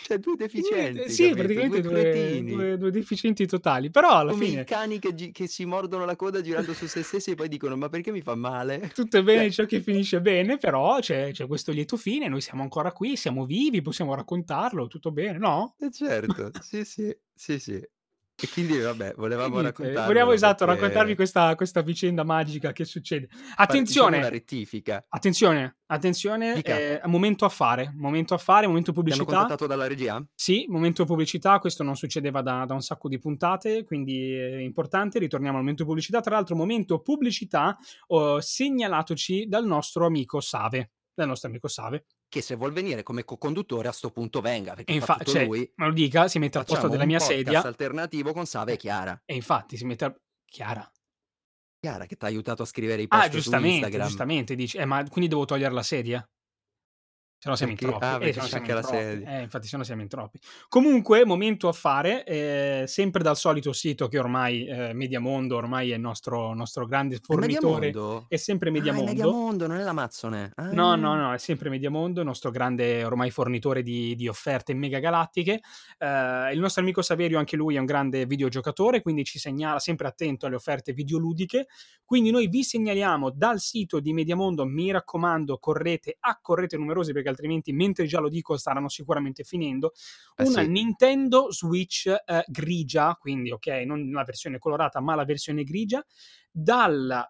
Cioè 0.00 0.18
2 0.18 0.34
E 0.54 0.60
niente 0.60 1.08
deficienti, 1.08 1.10
sì, 1.10 1.34
capito, 1.34 1.62
2 1.62 1.78
praticamente 1.78 1.80
2 1.80 1.84
cretini. 1.86 2.68
2 2.68 2.76
2 2.76 2.90
deficienti 2.90 3.46
totali, 3.46 3.90
però 3.90 4.10
alla 4.18 4.32
Come 4.32 4.46
i 4.46 4.60
fine 4.60 4.64
cani 4.64 5.00
che 5.00 5.14
gi 5.14 5.32
che 5.32 5.48
si 5.48 5.64
mordono 5.64 6.04
la 6.04 6.14
coda 6.14 6.40
girando 6.40 6.74
su 6.74 6.86
se 6.86 7.02
stessi 7.02 7.32
e 7.32 7.34
poi 7.34 7.48
dicono: 7.48 7.76
"Ma 7.76 7.88
perché 7.88 8.12
mi 8.12 8.20
fa 8.22 8.36
male?" 8.36 8.92
Tutto 8.94 9.16
è 9.18 9.22
bene 9.22 9.50
Cioè 9.50 9.50
ciò 9.50 9.64
che 9.64 9.80
finisce 9.80 10.20
bene, 10.20 10.58
però 10.58 10.98
c'è 11.00 11.30
c'è 11.32 11.46
questo 11.46 11.72
lieto 11.72 11.96
fine, 11.96 12.28
noi 12.28 12.42
siamo 12.42 12.62
ancora 12.62 12.92
qui, 12.92 13.16
siamo 13.16 13.46
vivi, 13.46 13.80
possiamo 13.80 14.14
raccontarlo, 14.14 14.86
tutto 14.86 15.10
bene, 15.12 15.38
no? 15.38 15.76
Eh 15.80 15.90
certo, 15.90 16.54
sì, 16.58 16.84
sì, 16.84 17.14
sì, 17.34 17.58
sì. 17.58 17.86
E 18.44 18.48
quindi 18.48 18.76
vabbè, 18.80 19.14
volevamo 19.14 19.60
niente, 19.60 20.00
volevo 20.02 20.32
raccontarvelo 20.32 20.32
esatto, 20.32 20.64
raccontarvi 20.64 21.14
perché 21.14 21.14
questa 21.14 21.54
questa 21.54 21.80
vicenda 21.82 22.24
magica 22.24 22.72
che 22.72 22.84
succede. 22.84 23.28
Diciamo 23.84 24.14
una 24.16 24.28
Attenzione, 24.28 24.28
rettifica. 24.28 25.04
attenzione, 25.08 25.78
attenzione, 25.86 26.60
ehm, 26.62 27.00
momento 27.10 27.44
affare, 27.44 27.92
momento 27.96 28.34
affare, 28.34 28.66
momento 28.66 28.92
Ti 29.06 29.12
hanno 29.12 29.24
pubblicità. 29.24 29.24
contattato 29.24 29.66
dalla 29.66 29.86
regia? 29.88 30.24
Sì, 30.34 30.66
momento 30.68 31.04
pubblicità, 31.04 31.58
questo 31.60 31.82
non 31.84 31.96
succedeva 31.96 32.42
da 32.42 32.64
da 32.66 32.74
un 32.74 32.82
sacco 32.82 33.08
di 33.08 33.18
puntate, 33.18 33.84
quindi 33.84 34.34
è 34.34 34.56
importante. 34.58 35.18
Ritorniamo 35.20 35.56
al 35.58 35.62
momento 35.62 35.84
pubblicità. 35.86 36.20
Tra 36.20 36.34
l'altro 36.36 36.56
momento 36.56 37.00
pubblicità, 37.00 37.76
uhm, 38.08 38.38
segnalatoci 38.38 39.46
dal 39.48 39.66
nostro 39.66 40.06
amico 40.06 40.40
Save, 40.40 40.92
dal 41.14 41.28
nostro 41.28 41.48
amico 41.50 41.68
Save. 41.68 42.04
Che 42.32 42.40
se 42.40 42.54
vuol 42.54 42.72
venire 42.72 43.02
come 43.02 43.24
co-conduttore 43.26 43.88
a 43.88 43.92
'sto 43.92 44.10
punto 44.10 44.40
venga, 44.40 44.72
E 44.72 44.76
perché 44.76 44.92
fa 44.94 44.98
infa 45.00 45.16
tutto 45.18 45.32
cioè, 45.32 45.44
lui. 45.44 45.70
me 45.76 45.86
lo 45.86 45.92
dica, 45.92 46.28
si 46.28 46.38
mette 46.38 46.56
al 46.56 46.64
posto 46.64 46.88
della 46.88 47.04
mia 47.04 47.18
sedia 47.18 47.60
alternativo 47.62 48.32
con 48.32 48.46
Save 48.46 48.70
e 48.70 48.74
eh, 48.74 48.78
Chiara. 48.78 49.22
e 49.26 49.34
infatti 49.34 49.76
si 49.76 49.84
mette 49.84 50.06
al 50.06 50.18
Chiara? 50.46 50.90
Chiara 51.78 52.06
che 52.06 52.16
t'ha 52.16 52.28
aiutato 52.28 52.62
a 52.62 52.64
scrivere 52.64 53.02
i 53.02 53.06
Ah, 53.10 53.18
post 53.18 53.26
su 53.28 53.32
giustamente, 53.36 53.76
Instagram. 53.76 54.06
giustamente 54.06 54.54
dici 54.54 54.78
eh, 54.78 54.86
ma 54.86 55.06
quindi 55.10 55.28
devo 55.28 55.44
togliere 55.44 55.74
la 55.74 55.82
sedia? 55.82 56.26
Se 57.42 57.48
no 57.48 57.56
siamo 57.56 57.72
Perché? 57.72 57.74
in 57.74 57.78
troppi. 57.78 58.04
Ah, 58.04 58.18
Eh, 58.20 58.32
se 58.32 58.40
no 58.40 58.46
siamo 58.46 58.66
anche 58.66 58.72
in 58.72 58.72
la 58.72 58.82
troppi. 58.82 59.20
Eh, 59.24 59.42
infatti 59.42 59.66
se 59.66 59.76
no 59.76 59.82
siamo 59.82 60.00
in 60.02 60.06
troppi. 60.08 60.38
Comunque, 60.68 61.24
momento 61.24 61.66
affare, 61.66 62.24
ehm, 62.24 62.84
sempre 62.84 63.20
dal 63.24 63.36
solito 63.36 63.72
sito 63.72 64.06
che 64.06 64.18
ormai, 64.20 64.64
ehm, 64.66 64.96
Mediamondo 64.96 65.56
ormai 65.56 65.90
è 65.90 65.94
il 65.96 66.00
nostro 66.00 66.54
nostro 66.54 66.86
grande 66.86 67.18
fornitore 67.20 67.96
Mediamondo? 67.96 68.28
è 68.28 68.36
sempre 68.36 68.70
Ah, 68.78 68.94
è 68.96 69.00
Mediamondo. 69.00 69.02
Mediamondo, 69.02 69.66
non 69.66 69.78
è 69.78 69.82
l'Amazzone. 69.82 70.52
No, 70.70 70.94
no, 70.94 71.14
Ah. 71.14 71.16
no, 71.16 71.34
è 71.34 71.38
sempre 71.38 71.68
Mediamondo, 71.68 72.20
il 72.20 72.26
nostro 72.26 72.50
grande 72.50 73.04
ormai 73.04 73.30
fornitore 73.30 73.82
di 73.82 74.14
di 74.14 74.26
offerte 74.28 74.72
mega 74.72 75.00
galattiche. 75.00 75.60
Ehm, 75.98 76.52
il 76.52 76.60
nostro 76.60 76.80
amico 76.82 77.02
Saverio, 77.02 77.38
anche 77.38 77.56
lui 77.56 77.76
è 77.76 77.78
un 77.78 77.84
grande 77.84 78.24
videogiocatore, 78.24 79.02
quindi 79.02 79.22
ci 79.24 79.38
segnala 79.38 79.78
sempre 79.80 80.08
attento 80.08 80.46
alle 80.46 80.54
offerte 80.54 80.94
videoludiche. 80.94 81.66
Quindi 82.06 82.30
noi 82.30 82.48
vi 82.48 82.62
segnaliamo 82.64 83.30
dal 83.30 83.60
sito 83.60 84.00
di 84.00 84.14
Mediamondo, 84.14 84.64
mi 84.64 84.90
raccomando, 84.90 85.58
correte, 85.58 86.16
accorrete 86.20 86.76
numerosi 86.78 87.12
perché 87.12 87.28
altrimenti 87.32 87.72
mentre 87.72 88.06
già 88.06 88.20
lo 88.20 88.28
dico 88.28 88.56
staranno 88.56 88.88
sicuramente 88.88 89.42
finendo, 89.44 89.92
Eh 90.38 90.44
una 90.44 90.46
sì. 90.46 90.62
Nintendo 90.62 91.50
Switch, 91.52 92.06
ehm, 92.24 92.42
grigia, 92.46 93.16
quindi 93.20 93.50
okay, 93.50 93.84
non 93.84 94.10
la 94.10 94.24
versione 94.24 94.58
colorata, 94.58 95.00
ma 95.00 95.14
la 95.14 95.24
versione 95.24 95.64
grigia, 95.64 96.04
dal 96.50 97.28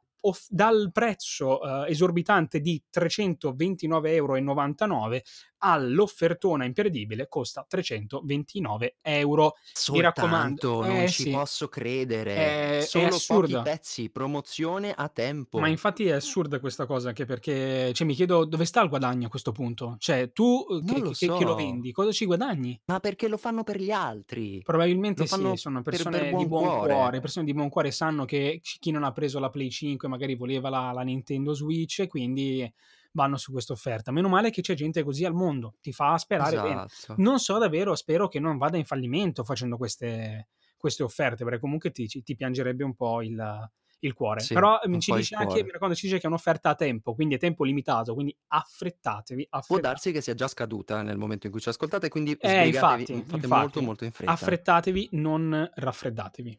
dal 0.48 0.90
prezzo, 0.92 1.60
ehm, 1.64 1.86
esorbitante 1.88 2.60
di 2.60 2.80
329,99 2.90 5.18
€ 5.18 5.22
all'offertona 5.62 6.64
imperdibile 6.64 7.28
costa 7.28 7.64
329 7.68 8.96
€. 9.02 9.52
Mi 9.90 10.00
raccomando 10.00 10.60
Soltanto, 10.60 10.84
non 10.84 11.04
eh 11.04 11.06
ci 11.06 11.24
sì. 11.24 11.28
posso 11.28 11.68
credere. 11.68 12.34
È 12.34 12.78
è 12.80 12.80
Solo 12.80 13.20
pochi 13.24 13.56
assurda. 13.56 13.60
pezzi, 13.60 14.10
promozione 14.10 14.92
a 14.92 15.08
tempo. 15.08 15.60
Ma 15.60 15.68
infatti 15.68 16.06
è 16.06 16.12
assurda 16.12 16.60
questa 16.60 16.86
cosa, 16.86 17.08
anche 17.08 17.26
perché 17.26 17.92
cioè 17.92 18.06
mi 18.06 18.14
chiedo 18.14 18.44
dove 18.46 18.64
sta 18.64 18.80
il 18.82 18.88
guadagno 18.88 19.26
a 19.26 19.30
questo 19.30 19.52
punto? 19.52 19.96
Cioè 19.98 20.32
tu, 20.32 20.64
che 20.84 20.98
lo 21.00 21.14
che 21.14 21.30
che 21.30 21.44
lo 21.44 21.54
so. 21.54 21.54
vendi, 21.54 21.92
cosa 21.92 22.10
ci 22.10 22.24
guadagni? 22.24 22.80
Ma 22.88 22.98
perché 23.00 23.28
lo 23.28 23.36
fanno 23.36 23.62
per 23.62 23.80
gli 23.80 23.90
altri. 23.92 24.60
Probabilmente 24.62 25.24
Lo 25.24 25.26
fanno 25.26 25.56
sì, 25.56 25.56
sono 25.56 25.82
per 25.88 26.08
persone 26.08 26.18
per 26.18 26.34
di 26.34 26.46
buon 26.46 26.46
buon 26.46 26.70
cuore. 26.78 26.94
cuore, 26.94 27.20
persone 27.20 27.44
di 27.44 27.52
buon 27.52 27.68
cuore 27.68 27.90
sanno 27.90 28.24
che 28.24 28.60
chi 28.62 28.90
non 28.92 29.02
ha 29.02 29.10
preso 29.12 29.40
la 29.40 29.50
Play 29.50 29.70
5 29.70 30.08
magari 30.08 30.36
voleva 30.36 30.68
la 30.68 30.92
la 30.92 31.02
Nintendo 31.02 31.52
Switch 31.52 32.06
quindi 32.06 32.72
vanno 33.12 33.36
su 33.36 33.52
questa 33.52 33.72
offerta. 33.72 34.10
Meno 34.12 34.28
male 34.28 34.50
che 34.50 34.62
c'è 34.62 34.74
gente 34.74 35.02
così 35.02 35.24
al 35.24 35.34
mondo, 35.34 35.76
ti 35.80 35.92
fa 35.92 36.16
sperare 36.18 36.58
bene. 36.58 36.84
Esatto. 36.86 37.16
Non 37.16 37.38
so 37.38 37.58
davvero, 37.58 37.94
spero 37.94 38.28
che 38.28 38.40
non 38.40 38.58
vada 38.58 38.76
in 38.76 38.84
fallimento 38.84 39.44
facendo 39.44 39.76
queste 39.76 40.48
queste 40.76 41.02
offerte, 41.04 41.44
perché 41.44 41.60
comunque 41.60 41.90
ti 41.92 42.06
ti 42.08 42.34
piangerebbe 42.34 42.84
un 42.84 42.94
po' 42.94 43.22
il 43.22 43.70
il 44.04 44.14
cuore. 44.14 44.40
Sì, 44.40 44.52
Però, 44.52 44.80
un 44.84 44.98
ci 45.00 45.12
dice 45.12 45.36
anche 45.36 45.62
mi 45.62 45.70
raccomando, 45.70 45.94
ci 45.96 46.06
dice 46.06 46.18
che 46.18 46.24
è 46.24 46.28
un'offerta 46.28 46.70
a 46.70 46.74
tempo, 46.74 47.14
quindi 47.14 47.36
è 47.36 47.38
tempo 47.38 47.62
limitato, 47.64 48.14
quindi 48.14 48.36
affrettatevi, 48.48 49.46
Può 49.70 49.78
affretta 49.78 49.78
darsi 49.78 50.12
che 50.12 50.20
sia 50.20 50.34
già 50.34 50.48
scaduta 50.48 51.02
nel 51.02 51.16
momento 51.16 51.46
in 51.46 51.52
cui 51.52 51.60
ci 51.60 51.68
ascoltate, 51.68 52.08
quindi 52.08 52.36
Eh, 52.40 52.66
infatti, 52.66 53.22
fate 53.24 53.46
molto, 53.46 53.80
infatti. 53.80 53.80
molto 53.80 54.04
in 54.04 54.10
fretta. 54.12 54.32
Affrettatevi, 54.32 55.10
non 55.12 55.70
raffreddatevi. 55.74 56.58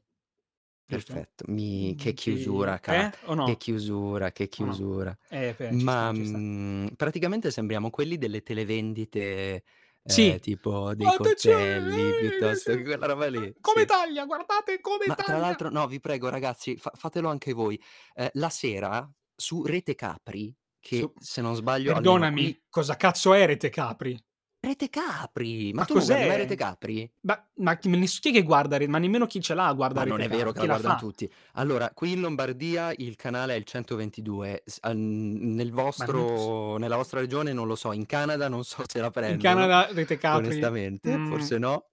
Perfetto. 0.93 1.45
Mi 1.47 1.95
che 1.95 2.13
sì. 2.13 2.13
chiusura 2.13 2.79
ca 2.79 2.95
Eh, 2.99 3.11
o 3.23 3.33
che 3.41 3.55
no? 3.55 3.57
chiusura, 3.57 4.31
che 4.31 4.47
O 4.59 4.65
no? 4.65 4.77
chiusura. 4.77 5.15
Eh, 5.29 5.53
beh, 5.59 5.73
Ma, 5.73 6.11
sta, 6.11 6.13
sta. 6.23 6.45
mhmm, 6.45 6.93
praticamente 6.95 7.51
sembriamo 7.51 7.89
quelli 7.89 8.17
delle 8.17 8.43
televendite, 8.43 9.63
Sì. 10.07 10.39
tipo 10.39 10.93
dei 10.95 11.11
coltelli, 11.11 12.13
ehi, 12.13 12.15
piuttosto 12.15 12.73
che 12.75 12.83
sì. 12.83 12.83
quella 12.83 13.07
roba 13.07 13.27
lì, 13.27 13.53
Come 13.61 13.85
sì. 13.85 13.85
taglia, 13.85 14.25
guardate 14.25 14.79
come 14.81 15.07
Ma 15.07 15.15
tra 15.19 15.37
taglia! 15.37 15.37
l'altro 15.37 15.69
no, 15.69 15.85
vi 15.87 15.99
prego 15.99 16.29
ragazzi, 16.29 16.77
fa 16.77 16.91
fatelo 16.95 17.29
anche 17.29 17.51
voi. 17.53 17.81
Ehm, 18.15 18.29
la 18.33 18.49
sera 18.49 19.09
su 19.35 19.63
Rete 19.65 19.95
Capri, 19.95 20.55
Su 20.95 21.09
che 21.09 21.11
se 21.19 21.41
non 21.41 21.55
sbaglio 21.55 21.93
qui 22.31 22.31
perdonami, 22.31 22.63
cosa 22.69 22.95
cazzo 22.95 23.33
è 23.33 23.45
Rete 23.45 23.69
Capri? 23.69 24.17
Rete 24.65 24.87
Capri! 24.89 25.73
Ma 25.73 25.83
Ma 25.83 25.83
tu 25.83 25.93
non 25.93 26.05
guardi 26.05 26.37
Rete 26.37 26.55
cos'è? 26.55 26.55
Capri? 26.55 27.13
Ma 27.21 27.49
ma 27.57 27.77
chi 27.77 27.89
chi 27.89 28.31
che 28.31 28.43
guarda 28.43 28.77
ma 28.87 28.97
nemmeno 28.99 29.27
chi 29.27 29.41
ce 29.41 29.53
l'ha 29.53 29.73
guarda 29.73 29.99
Ma 29.99 30.05
non 30.05 30.21
Rete 30.21 30.23
è 30.23 30.27
vero 30.27 30.51
Capri, 30.51 30.57
che 30.57 30.65
la 30.65 30.75
guardano 30.75 30.95
fa? 30.95 30.95
tutti. 30.95 31.31
Allora, 31.53 31.91
qui 31.93 32.13
in 32.13 32.21
Lombardia 32.21 32.91
il 32.97 33.15
canale 33.15 33.53
è 33.53 33.57
il 33.57 33.63
122, 33.63 34.63
s 34.65 34.79
uhm, 34.81 35.53
nel 35.53 35.71
non 35.97 36.25
vostro 36.25 36.77
nella 36.77 36.95
vostra 36.95 37.19
regione 37.19 37.53
non 37.53 37.67
lo 37.67 37.75
so, 37.75 37.91
in 37.91 38.07
Canada 38.07 38.47
non 38.47 38.63
so 38.63 38.83
se 38.87 38.99
la 39.01 39.11
In 39.27 39.37
prendono, 39.37 39.37
Canada 39.37 39.87
Rete 39.93 40.17
Capri 40.17 40.69
onestamente, 40.69 41.19
mhmm 41.19 41.19
forse 41.21 41.59
no. 41.59 41.89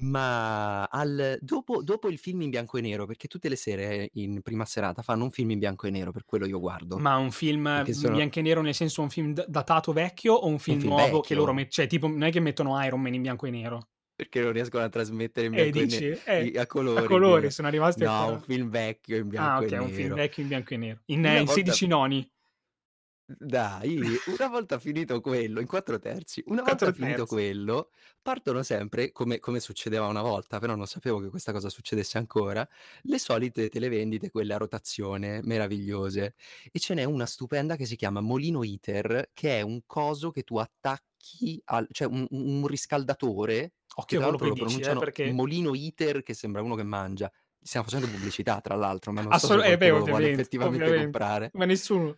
Ma 0.00 0.84
al 0.84 1.38
dopo 1.40 1.82
dopo 1.82 2.08
il 2.08 2.18
film 2.18 2.42
in 2.42 2.50
bianco 2.50 2.76
e 2.78 2.80
nero, 2.80 3.04
perché 3.06 3.26
tutte 3.26 3.48
le 3.48 3.56
sere 3.56 4.10
in 4.14 4.42
prima 4.42 4.64
serata 4.64 5.02
fanno 5.02 5.24
un 5.24 5.30
film 5.32 5.50
in 5.50 5.58
bianco 5.58 5.86
e 5.86 5.90
nero, 5.90 6.12
per 6.12 6.24
quello 6.24 6.46
io 6.46 6.60
guardo. 6.60 6.96
Ma 6.98 7.16
un 7.16 7.30
film 7.30 7.66
in 7.86 7.94
sono 7.94 8.12
bianco 8.14 8.38
e 8.38 8.42
nero, 8.42 8.60
nel 8.60 8.74
senso 8.74 9.02
un 9.02 9.10
film 9.10 9.32
datato 9.32 9.92
vecchio 9.92 10.34
o 10.34 10.46
un 10.46 10.58
Un 10.68 10.76
film 10.78 10.78
film 10.78 10.94
nuovo 10.94 11.20
che 11.20 11.34
loro 11.34 11.52
vecchio. 11.52 11.54
met 11.54 11.70
cioè 11.72 11.86
tipo 11.86 12.06
non 12.08 12.22
è 12.24 12.30
che 12.30 12.40
mettono 12.40 12.82
Iron 12.84 13.00
Man 13.00 13.14
in 13.14 13.22
bianco 13.22 13.46
e 13.46 13.50
nero? 13.50 13.88
Perché 14.14 14.40
non 14.42 14.52
riescono 14.52 14.84
a 14.84 14.88
trasmettere 14.88 15.46
in 15.46 15.52
Eh, 15.52 15.70
bianco 15.70 15.78
e 15.80 15.86
ne 15.86 15.86
dici? 15.86 16.20
Eh, 16.24 16.52
a 16.58 16.66
a 16.94 17.02
colori 17.02 17.04
colori, 17.04 17.40
dire. 17.40 17.50
sono 17.50 17.68
rimasti 17.70 18.02
No, 18.02 18.10
ancora 18.10 18.32
un 18.32 18.40
film 18.40 18.68
vecchio 18.70 19.16
in 19.16 19.28
Ah, 19.34 19.58
bianco 19.58 19.62
e 19.64 19.66
okay, 19.66 19.78
un 19.78 19.90
film 19.90 20.08
nero. 20.08 20.14
vecchio 20.14 20.42
in 20.42 20.48
bianco 20.48 20.74
e 20.74 20.76
nero. 20.76 21.00
In 21.06 21.24
in 21.24 21.44
volta 21.44 21.52
16 21.54 21.86
noni. 21.86 22.28
Dai, 23.30 24.00
una 24.28 24.48
volta 24.48 24.78
finito 24.78 25.20
quello 25.20 25.60
in 25.60 25.66
4/3, 25.66 26.42
una 26.46 26.62
volta 26.62 26.88
4 26.88 26.94
finito 26.94 27.26
terzi. 27.26 27.26
quello, 27.26 27.90
partono 28.22 28.62
sempre, 28.62 29.12
come 29.12 29.38
come 29.38 29.60
succedeva 29.60 30.06
una 30.06 30.22
volta, 30.22 30.58
però 30.58 30.74
non 30.76 30.86
sapevo 30.86 31.20
che 31.20 31.28
questa 31.28 31.52
cosa 31.52 31.68
succedesse 31.68 32.16
ancora, 32.16 32.66
le 33.02 33.18
solite 33.18 33.68
televendite, 33.68 34.30
quelle 34.30 34.54
a 34.54 34.56
rotazione, 34.56 35.40
meravigliose. 35.42 36.36
E 36.72 36.78
ce 36.78 36.94
n'è 36.94 37.04
una 37.04 37.26
stupenda 37.26 37.76
che 37.76 37.84
si 37.84 37.96
chiama 37.96 38.22
Molino 38.22 38.62
Heater, 38.64 39.28
che 39.34 39.58
è 39.58 39.60
un 39.60 39.82
coso 39.84 40.30
che 40.30 40.42
tu 40.42 40.56
attacchi 40.56 41.60
al 41.66 41.86
cioè 41.90 42.06
un 42.08 42.26
un 42.30 42.66
riscaldatore, 42.66 43.74
che 44.06 44.16
Occhio 44.16 44.20
a 44.20 44.22
tra 44.22 44.26
l'altro 44.26 44.46
che 44.46 44.48
lo 44.48 44.54
dici, 44.54 44.80
eh, 44.80 44.96
pronunciano 44.96 44.96
perché 44.96 45.32
Molino 45.32 45.74
Eater, 45.74 46.22
che 46.22 46.32
sembra 46.32 46.62
uno 46.62 46.76
che 46.76 46.82
mangia. 46.82 47.30
Stiamo 47.60 47.84
facendo 47.86 48.08
pubblicità 48.08 48.62
tra 48.62 48.74
l'altro, 48.74 49.12
ma 49.12 49.20
non 49.20 49.34
so 49.34 49.48
Assolu 49.48 49.60
se 49.60 49.62
eh 49.62 49.76
beh, 49.76 49.90
lo 49.90 50.06
vuole 50.06 50.26
effettivamente 50.26 50.90
ovviamente. 50.90 50.92
comprare. 50.92 51.52
Ma 51.52 51.64
nessuno. 51.66 52.16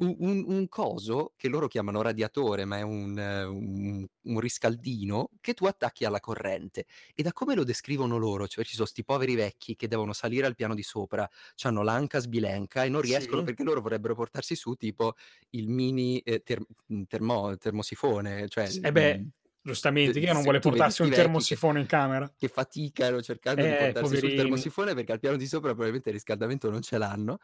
U 0.00 0.16
un 0.18 0.42
un 0.48 0.66
coso 0.68 1.34
che 1.36 1.46
loro 1.48 1.68
chiamano 1.68 2.02
radiatore, 2.02 2.64
ma 2.64 2.78
è 2.78 2.82
un 2.82 3.16
un 3.16 4.04
un 4.26 4.40
riscaldino 4.40 5.28
che 5.40 5.54
tu 5.54 5.66
attacchi 5.66 6.04
alla 6.04 6.18
corrente. 6.18 6.84
E 7.14 7.22
da 7.22 7.32
come 7.32 7.54
lo 7.54 7.62
descrivono 7.62 8.16
loro, 8.16 8.48
cioè 8.48 8.64
ci 8.64 8.74
so' 8.74 8.86
'sti 8.86 9.04
poveri 9.04 9.36
vecchi 9.36 9.76
che 9.76 9.86
devono 9.86 10.12
salire 10.12 10.46
al 10.46 10.56
piano 10.56 10.74
di 10.74 10.82
sopra, 10.82 11.28
c'hanno 11.54 11.82
l'anca 11.84 12.18
sbilenca 12.18 12.82
e 12.82 12.88
non 12.88 13.02
riescono 13.02 13.42
Sì. 13.42 13.44
perché 13.44 13.62
loro 13.62 13.80
vorrebbero 13.82 14.16
portarsi 14.16 14.56
su 14.56 14.74
tipo 14.74 15.14
il 15.50 15.68
mini, 15.68 16.18
ehm, 16.24 16.38
ter 16.42 16.60
mhmm, 16.88 17.04
termo 17.06 17.56
termosifone, 17.56 18.48
cioè, 18.48 18.64
S 18.66 18.78
eh 18.80 18.92
beh, 18.92 19.22
mhmm, 19.22 19.28
giustamente, 19.62 20.20
chi 20.20 20.30
non 20.32 20.42
vuole 20.42 20.60
portarsi 20.60 21.02
un 21.02 21.10
che 21.10 21.12
termosifone 21.12 21.80
in 21.80 21.86
camera? 21.86 22.34
che 22.36 22.48
faticano 22.48 23.22
cercando 23.22 23.64
di 23.66 23.74
Eh, 23.76 23.76
portarsi 23.76 24.16
su 24.16 24.26
il 24.26 24.32
poverini. 24.32 24.34
termosifone 24.34 24.94
perché 24.94 25.12
al 25.12 25.20
piano 25.20 25.36
di 25.36 25.46
sopra 25.46 25.70
probabilmente 25.70 26.08
il 26.10 26.16
riscaldamento 26.16 26.70
non 26.70 26.82
ce 26.82 26.98
l'hanno. 26.98 27.38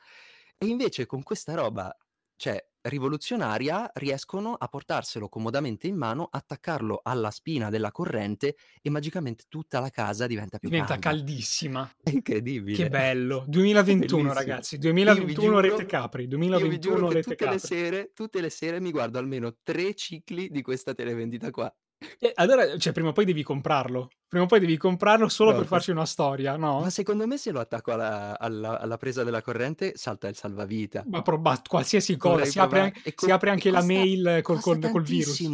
E 0.58 0.66
invece 0.66 1.06
con 1.06 1.22
questa 1.22 1.54
roba, 1.54 1.96
cioè 2.40 2.59
rivoluzionaria, 2.83 3.90
riescono 3.94 4.55
a 4.55 4.66
portarselo 4.66 5.29
comodamente 5.29 5.87
in 5.87 5.96
mano, 5.96 6.26
attaccarlo 6.31 7.00
alla 7.03 7.31
spina 7.31 7.68
della 7.68 7.90
corrente 7.92 8.57
e 8.81 8.88
magicamente 8.88 9.44
tutta 9.48 9.79
la 9.81 9.90
casa 9.90 10.26
diventa 10.26 10.57
più 10.59 10.70
Diventa 10.70 10.96
calda. 10.96 10.98
caldissima. 10.98 11.87
È 12.03 12.11
Che 12.11 12.14
incredibile. 12.14 12.88
bello. 12.88 13.53
È 13.94 14.05
2021 14.05 14.07
bellissimo. 14.07 14.33
ragazzi, 14.33 14.79
Io 15.05 15.24
vi 15.24 15.35
2021 15.35 15.61
Rete 15.61 15.85
giuro 15.85 15.87
Capri, 15.87 16.26
vi 16.64 16.79
giuro 16.79 17.07
2021 17.07 17.09
che 17.09 17.20
Rete 17.20 17.22
tutte 17.22 17.46
le 17.46 17.59
Capri. 17.59 17.59
sere 17.59 18.12
tutte 18.14 18.40
le 18.40 18.50
sere 18.50 18.81
mi 18.81 18.90
guardo 18.90 19.18
almeno 19.18 19.59
3 19.62 19.94
cicli 19.94 20.48
di 20.50 20.62
questa 20.62 20.94
televendita 20.94 21.50
qua. 21.50 21.72
Eh, 22.18 22.32
allora 22.34 22.78
cioè 22.78 22.92
prima 22.92 23.10
o 23.10 23.12
poi 23.12 23.24
devi 23.24 23.42
comprarlo. 23.42 24.08
Prima 24.26 24.44
o 24.44 24.46
poi 24.46 24.60
devi 24.60 24.76
comprarlo 24.76 25.28
solo 25.28 25.50
No, 25.50 25.56
per 25.56 25.66
ques 25.66 25.68
farci 25.68 25.90
una 25.90 26.06
storia, 26.06 26.56
no? 26.56 26.80
ma 26.80 26.90
secondo 26.90 27.26
me 27.26 27.36
se 27.36 27.50
lo 27.50 27.60
attacco 27.60 27.92
alla 27.92 28.38
alla 28.38 28.78
alla 28.78 28.96
presa 28.96 29.22
della 29.24 29.42
corrente 29.42 29.92
salta 29.96 30.28
il 30.28 30.36
salvavita. 30.36 31.04
Ma 31.08 31.22
proba 31.22 31.60
qualsiasi 31.66 32.16
cosa, 32.16 32.44
si 32.44 32.58
apre 32.58 32.80
an. 32.80 32.92
E 33.02 33.12
si 33.14 33.14
co 33.26 33.32
apre 33.32 33.48
e 33.48 33.52
anche 33.52 33.70
la 33.70 33.78
costa 33.78 33.92
mail 33.92 34.40
col 34.42 34.60
col 34.60 34.88
col 34.88 35.02
virus. 35.02 35.48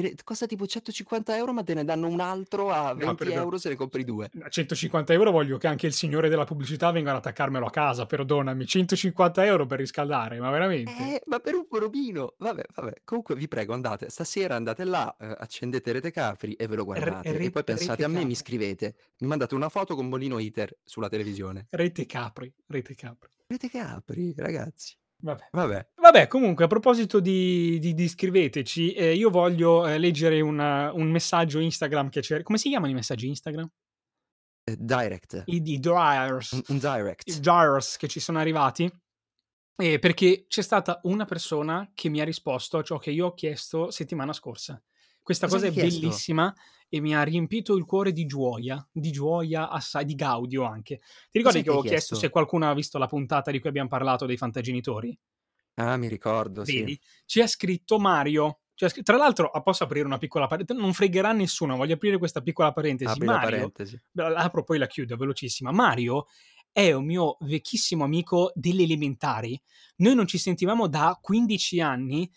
Ne 0.00 0.14
costa 0.24 0.46
tipo 0.46 0.66
150 0.66 1.34
€, 1.36 1.52
ma 1.52 1.62
te 1.62 1.74
ne 1.74 1.84
danno 1.84 2.08
un 2.08 2.20
altro 2.20 2.70
a 2.70 2.94
No, 2.94 3.14
20 3.14 3.24
perdo 3.24 3.56
€ 3.56 3.56
se 3.56 3.68
ne 3.70 3.74
compri 3.76 4.04
2. 4.04 4.30
a 4.42 4.48
150 4.48 5.12
€ 5.14 5.30
voglio 5.30 5.58
che 5.58 5.66
anche 5.66 5.86
il 5.86 5.92
signore 5.92 6.28
della 6.28 6.44
pubblicità 6.44 6.90
venga 6.90 7.10
ad 7.10 7.16
attaccarmelo 7.16 7.66
a 7.66 7.70
casa, 7.70 8.06
perdonami. 8.06 8.66
150 8.66 9.42
€ 9.44 9.66
per 9.66 9.78
riscaldare, 9.78 10.38
ma 10.40 10.50
veramente? 10.50 10.92
Eh, 10.92 11.22
ma 11.26 11.40
per 11.40 11.54
un 11.54 11.66
robino. 11.70 12.34
Vabbè, 12.38 12.64
vabbè. 12.74 12.92
Comunque 13.04 13.34
vi 13.34 13.48
prego 13.48 13.74
andate 13.74 14.08
stasera 14.08 14.54
andate 14.56 14.84
là, 14.84 15.14
uhm, 15.18 15.34
accendete 15.38 15.92
Rete 15.92 16.10
Capri 16.10 16.54
e 16.54 16.66
ve 16.66 16.76
lo 16.76 16.82
R 16.82 16.84
guardate. 16.84 17.28
E 17.28 17.32
re 17.38 17.50
poi 17.50 17.64
pensate 17.64 18.04
a 18.04 18.08
me, 18.08 18.24
mi 18.24 18.34
scrivete. 18.34 18.94
Mi 19.18 19.26
mandate 19.26 19.54
una 19.54 19.68
foto 19.68 19.94
con 19.94 20.08
Molino 20.08 20.38
Heater 20.38 20.78
sulla 20.84 21.08
televisione. 21.08 21.66
Rete 21.70 22.06
Capri, 22.06 22.52
Rete 22.66 22.94
Capri. 22.94 23.30
Rete 23.48 23.68
Capri, 23.68 24.34
ragazzi. 24.36 24.96
Vabbè. 25.22 25.44
Vabbè. 25.52 25.88
Vabbè, 25.98 26.26
comunque 26.28 26.64
a 26.64 26.68
proposito 26.68 27.20
di 27.20 27.78
di 27.78 27.94
di 27.94 28.08
scriveteci, 28.08 28.92
ehm, 28.92 29.16
io 29.16 29.30
voglio, 29.30 29.86
ehm, 29.86 29.98
leggere 29.98 30.40
un 30.40 30.58
un 30.58 31.10
messaggio 31.10 31.58
Instagram 31.58 32.10
che 32.10 32.20
c'è 32.20 32.42
come 32.42 32.58
si 32.58 32.68
chiamano 32.68 32.92
i 32.92 32.94
messaggi 32.94 33.26
Instagram? 33.28 33.68
Ehm, 34.68 34.76
direct. 34.86 35.34
I 35.48 35.78
Un 35.78 35.80
dryers 35.80 36.62
un 36.68 36.78
i 37.24 37.38
direct. 37.38 37.40
dryers 37.40 37.96
che 37.96 38.08
ci 38.08 38.20
sono 38.20 38.38
arrivati. 38.38 38.90
Eh, 39.78 39.98
perché 39.98 40.46
c'è 40.48 40.62
stata 40.62 41.00
una 41.04 41.24
persona 41.26 41.90
che 41.94 42.08
mi 42.08 42.20
ha 42.20 42.24
risposto 42.24 42.78
a 42.78 42.82
ciò 42.82 42.98
che 42.98 43.10
io 43.10 43.26
ho 43.26 43.34
chiesto 43.34 43.90
settimana 43.90 44.32
scorsa. 44.32 44.82
Questa 45.22 45.48
Cosa 45.48 45.48
cosa 45.48 45.66
è 45.66 45.70
chiesto? 45.70 46.22
bellissima 46.22 46.52
e 46.88 47.00
mi 47.00 47.14
ha 47.14 47.22
riempito 47.22 47.76
il 47.76 47.84
cuore 47.84 48.12
di 48.12 48.26
gioia, 48.26 48.86
di 48.90 49.10
gioia 49.10 49.68
assai, 49.68 50.04
di 50.04 50.14
gaudio 50.14 50.64
anche. 50.64 50.98
Ti 51.30 51.38
ricordi 51.38 51.58
Cos'è 51.58 51.62
che 51.62 51.68
avevo 51.68 51.82
chiesto 51.82 52.14
se 52.14 52.20
chiesto? 52.20 52.30
qualcuno 52.30 52.70
ha 52.70 52.74
visto 52.74 52.98
la 52.98 53.06
puntata 53.06 53.50
di 53.50 53.58
cui 53.58 53.68
abbiam 53.68 53.88
parlato 53.88 54.26
dei 54.26 54.36
Fantagenitori? 54.36 55.18
Ah, 55.74 55.96
mi 55.96 56.08
ricordo, 56.08 56.64
sì. 56.64 56.78
Vedi? 56.78 57.00
Ci 57.24 57.40
ha 57.40 57.46
scritto 57.46 57.98
Mario. 57.98 58.60
Ha 58.78 58.88
tra 59.02 59.16
l'altro, 59.16 59.48
ah, 59.48 59.62
posso 59.62 59.84
aprire 59.84 60.04
una 60.04 60.18
piccola 60.18 60.46
pare 60.46 60.64
non 60.74 60.92
fregherà 60.92 61.32
nessuno, 61.32 61.76
voglio 61.76 61.94
aprire 61.94 62.18
questa 62.18 62.42
piccola 62.42 62.72
parentesi. 62.72 63.10
Apri 63.10 63.26
la 63.26 63.32
Mario 63.32 63.50
parentesi. 63.50 64.00
la 64.12 64.28
apro 64.34 64.64
poi 64.64 64.78
la 64.78 64.86
chiudo, 64.86 65.16
velocissima. 65.16 65.72
Mario 65.72 66.26
è 66.72 66.92
un 66.92 67.06
mio 67.06 67.38
vecchissimo 67.40 68.04
amico 68.04 68.52
delle 68.54 68.82
elementari. 68.82 69.58
Noi 69.96 70.14
non 70.14 70.26
ci 70.26 70.36
sentivamo 70.36 70.88
da 70.88 71.18
15 71.20 71.80
anni 71.80 72.30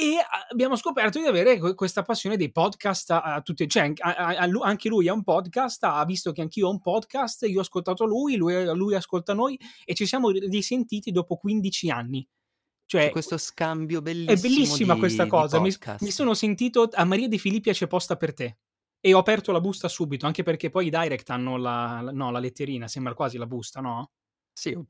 e 0.00 0.16
abbiamo 0.48 0.76
scoperto 0.76 1.20
di 1.20 1.26
avere 1.26 1.58
que 1.58 1.74
questa 1.74 2.02
passione 2.02 2.38
dei 2.38 2.50
podcast 2.50 3.10
a 3.10 3.42
tutti 3.42 3.68
cioè 3.68 3.92
anche 3.98 4.88
lui 4.88 5.08
ha 5.08 5.12
un 5.12 5.22
podcast, 5.22 5.84
ha 5.84 6.02
visto 6.06 6.32
che 6.32 6.40
anch'io 6.40 6.68
ho 6.68 6.70
un 6.70 6.80
podcast, 6.80 7.42
io 7.42 7.58
ho 7.58 7.60
ascoltato 7.60 8.06
lui, 8.06 8.36
lui 8.36 8.64
lui 8.64 8.94
ascolta 8.94 9.34
noi 9.34 9.60
e 9.84 9.94
ci 9.94 10.06
siamo 10.06 10.30
ri 10.30 10.48
risentiti 10.48 11.10
dopo 11.10 11.36
15 11.36 11.90
anni. 11.90 12.26
C'è 12.86 13.02
Cioè 13.02 13.10
questo 13.10 13.36
scambio 13.36 13.98
è 13.98 14.02
bellissimo 14.02 14.40
bellissima 14.40 14.96
questa 14.96 15.24
di 15.24 15.30
di 15.30 15.36
cosa. 15.36 15.60
Mi 15.60 15.76
mi 16.00 16.10
sono 16.10 16.32
sentito 16.32 16.88
a 16.90 17.04
Maria 17.04 17.28
De 17.28 17.36
Filippi 17.36 17.70
c'è 17.70 17.86
posta 17.86 18.16
per 18.16 18.32
te. 18.32 18.56
E 19.00 19.12
ho 19.12 19.18
aperto 19.18 19.52
la 19.52 19.60
busta 19.60 19.86
subito, 19.88 20.24
anche 20.24 20.42
perché 20.42 20.70
poi 20.70 20.86
i 20.86 20.90
direct 20.90 21.28
hanno 21.28 21.58
la 21.58 22.00
no, 22.00 22.30
la 22.30 22.38
letterina, 22.38 22.88
sembra 22.88 23.12
quasi 23.12 23.36
la 23.36 23.46
busta, 23.46 23.80
no? 23.80 24.12
Sì, 24.52 24.72
un 24.72 24.84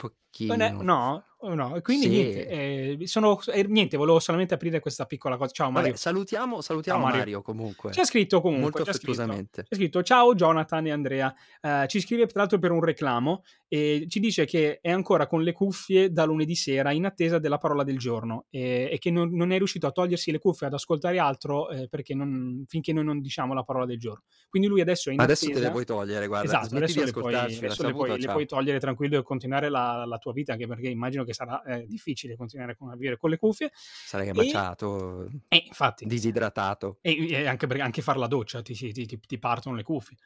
Non 0.46 0.61
è 0.61 0.73
pochino. 0.73 0.83
no? 0.83 1.25
O 1.42 1.55
no? 1.55 1.74
E 1.76 1.81
quindi 1.81 2.09
niente, 2.09 2.44
Sì. 2.44 2.46
ehm, 2.46 3.03
sono 3.05 3.40
e 3.46 3.62
niente, 3.66 3.96
volevo 3.96 4.18
solamente 4.20 4.53
aprire 4.55 4.79
questa 4.81 5.07
piccola 5.07 5.37
cosa. 5.38 5.53
Ciao 5.53 5.70
Vabbè, 5.72 5.94
Mario. 5.94 5.96
salutiamo 5.96 6.61
Ciao 6.87 6.98
salutiamo 7.00 7.07
Mario. 7.07 7.26
Mario 7.26 7.42
Ci 7.88 8.00
comunque. 8.00 8.00
ha 8.00 8.05
scritto 8.05 8.40
comunque, 8.42 8.70
Molto 8.70 8.83
affettuosamente. 8.83 9.68
Ci 9.68 9.74
ha 9.74 9.76
scritto: 9.76 10.03
"Ciao 10.03 10.35
Jonathan 10.35 10.87
e 10.87 10.90
Andrea". 10.92 11.35
Ehm, 11.62 11.87
ci 11.88 12.00
scrive 12.00 12.26
tra 12.26 12.40
l'altro 12.40 12.59
per 12.59 12.72
un 12.72 12.85
reclamo 12.85 13.42
e 13.68 14.05
ci 14.09 14.20
dice 14.20 14.44
che 14.44 14.81
è 14.83 14.90
ancora 14.90 15.26
con 15.26 15.42
le 15.42 15.53
cuffie 15.53 16.12
da 16.12 16.24
lunedì 16.24 16.55
sera 16.57 16.92
in 16.92 17.07
attesa 17.07 17.38
della 17.38 17.59
parola 17.59 17.85
del 17.85 17.98
giorno, 17.98 18.46
ehm, 18.50 18.88
e 18.92 18.98
che 18.98 19.11
non 19.11 19.31
non 19.35 19.50
è 19.53 19.57
riuscito 19.59 19.87
a 19.87 19.92
togliersi 19.92 20.31
le 20.33 20.38
cuffie 20.38 20.66
ad 20.66 20.74
ascoltare 20.74 21.18
altro, 21.18 21.70
ehm, 21.70 21.87
perché 21.88 22.14
non 22.14 22.64
finché 22.68 22.92
noi 22.92 23.05
non 23.05 23.20
diciamo 23.20 23.55
la 23.55 23.62
parola 23.64 23.87
del 23.87 23.98
giorno. 23.98 24.24
Quindi 24.50 24.68
lui 24.68 24.81
adesso 24.83 25.11
è 25.11 25.14
in 25.14 25.22
Adesso 25.22 25.50
te 25.50 25.61
le 25.61 25.68
attesa 25.68 25.70
puoi 25.70 25.85
togliere, 25.85 26.26
guarda, 26.26 26.53
esatto, 26.53 26.76
adesso 26.79 27.03
le 27.03 27.14
puoi 27.14 27.57
adesso 27.59 27.83
le 27.83 27.90
puoi 27.92 28.18
le 28.18 28.29
puoi 28.29 28.46
togliere 28.46 28.79
tranquillo 28.81 29.18
e 29.18 29.22
continuare 29.22 29.68
la 29.68 30.05
la 30.07 30.18
tua 30.18 30.33
vita, 30.33 30.53
anche 30.53 30.66
perché 30.66 30.88
immagino 30.88 31.24
che 31.24 31.30
sarà, 31.33 31.62
ehm, 31.64 31.85
difficile 31.87 32.37
continuare 32.37 32.77
con 32.77 32.90
a 32.90 32.97
vivere 32.97 33.16
con 33.16 33.31
le 33.31 33.37
cuffie. 33.38 33.71
Sarai 34.03 34.33
E 34.33 34.35
baciato, 34.35 35.33
eh, 35.49 35.64
infatti. 35.69 36.11
disidratato. 36.11 37.01
E 37.03 37.29
e 37.31 37.47
anche 37.47 37.66
anche 37.81 38.03
far 38.03 38.16
la 38.19 38.27
doccia 38.27 38.62
ti 38.62 38.75
ti 38.75 38.93
ti 39.07 39.21
ti 39.21 39.38
partono 39.38 39.77
le 39.77 39.83
cuffie. 39.83 40.16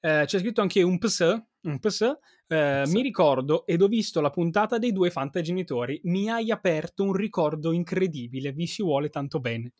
Ehm, 0.00 0.24
c'è 0.26 0.38
scritto 0.38 0.60
anche 0.60 0.82
un 0.82 0.98
ps, 0.98 1.20
un 1.62 1.78
ps, 1.80 2.18
Ps. 2.70 2.86
mi 2.86 3.02
ricordo 3.02 3.66
ed 3.66 3.82
ho 3.82 3.88
visto 3.88 4.20
la 4.20 4.30
puntata 4.30 4.78
dei 4.78 4.92
2 4.92 5.10
Fantagenitori. 5.10 6.00
Mi 6.04 6.30
hai 6.30 6.50
aperto 6.50 7.04
un 7.04 7.14
ricordo 7.14 7.72
incredibile, 7.72 8.52
vi 8.52 8.66
si 8.66 8.82
vuole 8.82 9.08
tanto 9.10 9.40
bene. 9.40 9.72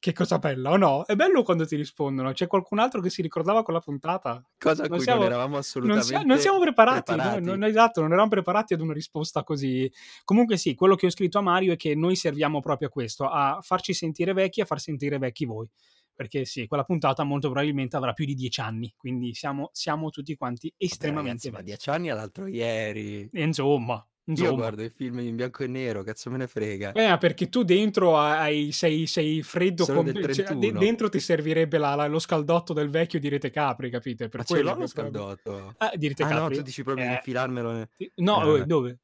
Che 0.00 0.12
cosa 0.12 0.38
bella, 0.38 0.70
o 0.70 0.76
no? 0.76 1.04
È 1.04 1.16
bello 1.16 1.42
quando 1.42 1.66
ti 1.66 1.74
rispondono. 1.74 2.32
C'è 2.32 2.46
qualcun 2.46 2.78
altro 2.78 3.00
che 3.00 3.10
si 3.10 3.20
ricordava 3.20 3.64
quella 3.64 3.80
puntata? 3.80 4.40
Cosa 4.56 4.84
a 4.84 4.86
Non 4.86 4.96
cui 4.96 5.04
siamo 5.04 5.22
non 5.22 5.28
eravamo 5.28 5.54
non 5.54 5.62
sia 5.62 5.70
assolutamente 5.80 6.24
non 6.24 6.38
siamo 6.38 6.58
preparati, 6.60 7.10
no, 7.10 7.16
preparati. 7.16 7.44
non 7.44 7.64
esatto, 7.64 8.00
non 8.00 8.10
eravamo 8.10 8.30
preparati 8.30 8.74
ad 8.74 8.80
una 8.80 8.92
risposta 8.92 9.42
così 9.42 9.90
comunque 10.24 10.56
sì, 10.56 10.74
quello 10.74 10.94
che 10.94 11.06
ho 11.06 11.10
scritto 11.10 11.38
a 11.38 11.42
Mario 11.42 11.72
è 11.72 11.76
che 11.76 11.96
noi 11.96 12.14
serviamo 12.14 12.60
proprio 12.60 12.88
a 12.88 12.90
questo, 12.90 13.28
a 13.28 13.58
farci 13.60 13.92
sentire 13.92 14.32
vecchi, 14.32 14.60
a 14.60 14.64
far 14.64 14.78
sentire 14.78 15.18
vecchi 15.18 15.44
voi. 15.44 15.68
Perché 16.14 16.44
sì, 16.44 16.66
quella 16.66 16.82
puntata 16.84 17.22
molto 17.22 17.48
probabilmente 17.48 17.96
avrà 17.96 18.12
più 18.12 18.24
di 18.24 18.34
10 18.34 18.60
anni, 18.60 18.92
quindi 18.96 19.34
siamo 19.34 19.70
siamo 19.72 20.10
tutti 20.10 20.34
quanti 20.36 20.72
estremamente 20.76 21.48
ragazzi, 21.48 21.50
ma 21.50 21.56
vecchi. 21.58 21.68
10 21.70 21.90
anni 21.90 22.10
all'altro 22.10 22.46
ieri. 22.46 23.28
E 23.32 23.42
insomma, 24.28 24.50
Io 24.50 24.56
guardo 24.56 24.82
i 24.82 24.90
film 24.90 25.18
in 25.20 25.36
bianco 25.36 25.62
e 25.64 25.66
nero, 25.66 26.02
cazzo 26.02 26.30
me 26.30 26.36
ne 26.38 26.46
frega. 26.46 26.92
Eh, 26.92 27.08
ma 27.08 27.18
perché 27.18 27.48
tu 27.48 27.62
dentro 27.64 28.16
ha 28.16 28.40
hai 28.40 28.72
sei 28.72 29.06
sei 29.06 29.42
freddo 29.42 29.84
Sono 29.84 30.02
com 30.02 30.10
del 30.10 30.14
cioè 30.14 30.34
de 30.34 30.42
31. 30.44 30.78
dentro 30.78 31.08
ti 31.08 31.20
servirebbe 31.20 31.78
la 31.78 31.94
la 31.94 32.06
lo 32.06 32.18
scaldotto 32.18 32.72
del 32.72 32.88
vecchio 32.90 33.18
di 33.20 33.28
Rete 33.28 33.50
Capri, 33.50 33.90
capito? 33.90 34.24
È 34.24 34.28
per 34.28 34.40
Ma 34.40 34.44
ce 34.44 34.52
quello 34.52 34.70
l'ho 34.70 34.80
lo 34.80 34.86
scaldotto? 34.86 35.74
ah, 35.78 35.92
di 35.94 36.08
Rete 36.08 36.22
Ah 36.24 36.28
no, 36.30 36.34
Capri? 36.40 36.56
tu 36.56 36.62
dici 36.62 36.82
proprio 36.82 37.04
di 37.06 37.12
Eh. 37.12 37.16
infilarmelo 37.16 37.72
ne 37.72 37.88
eh 37.96 38.12
No, 38.16 38.36
uè, 38.38 38.58
vabbè. 38.58 38.64
dove? 38.64 38.98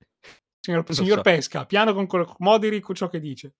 Signor 0.60 0.84
signor 0.94 1.16
so. 1.16 1.22
Pesca, 1.22 1.66
piano 1.66 1.92
con 1.92 2.06
quel 2.06 2.26
moderi 2.38 2.80
con 2.80 2.94
ciò 2.94 3.08
che 3.08 3.20
dice. 3.20 3.52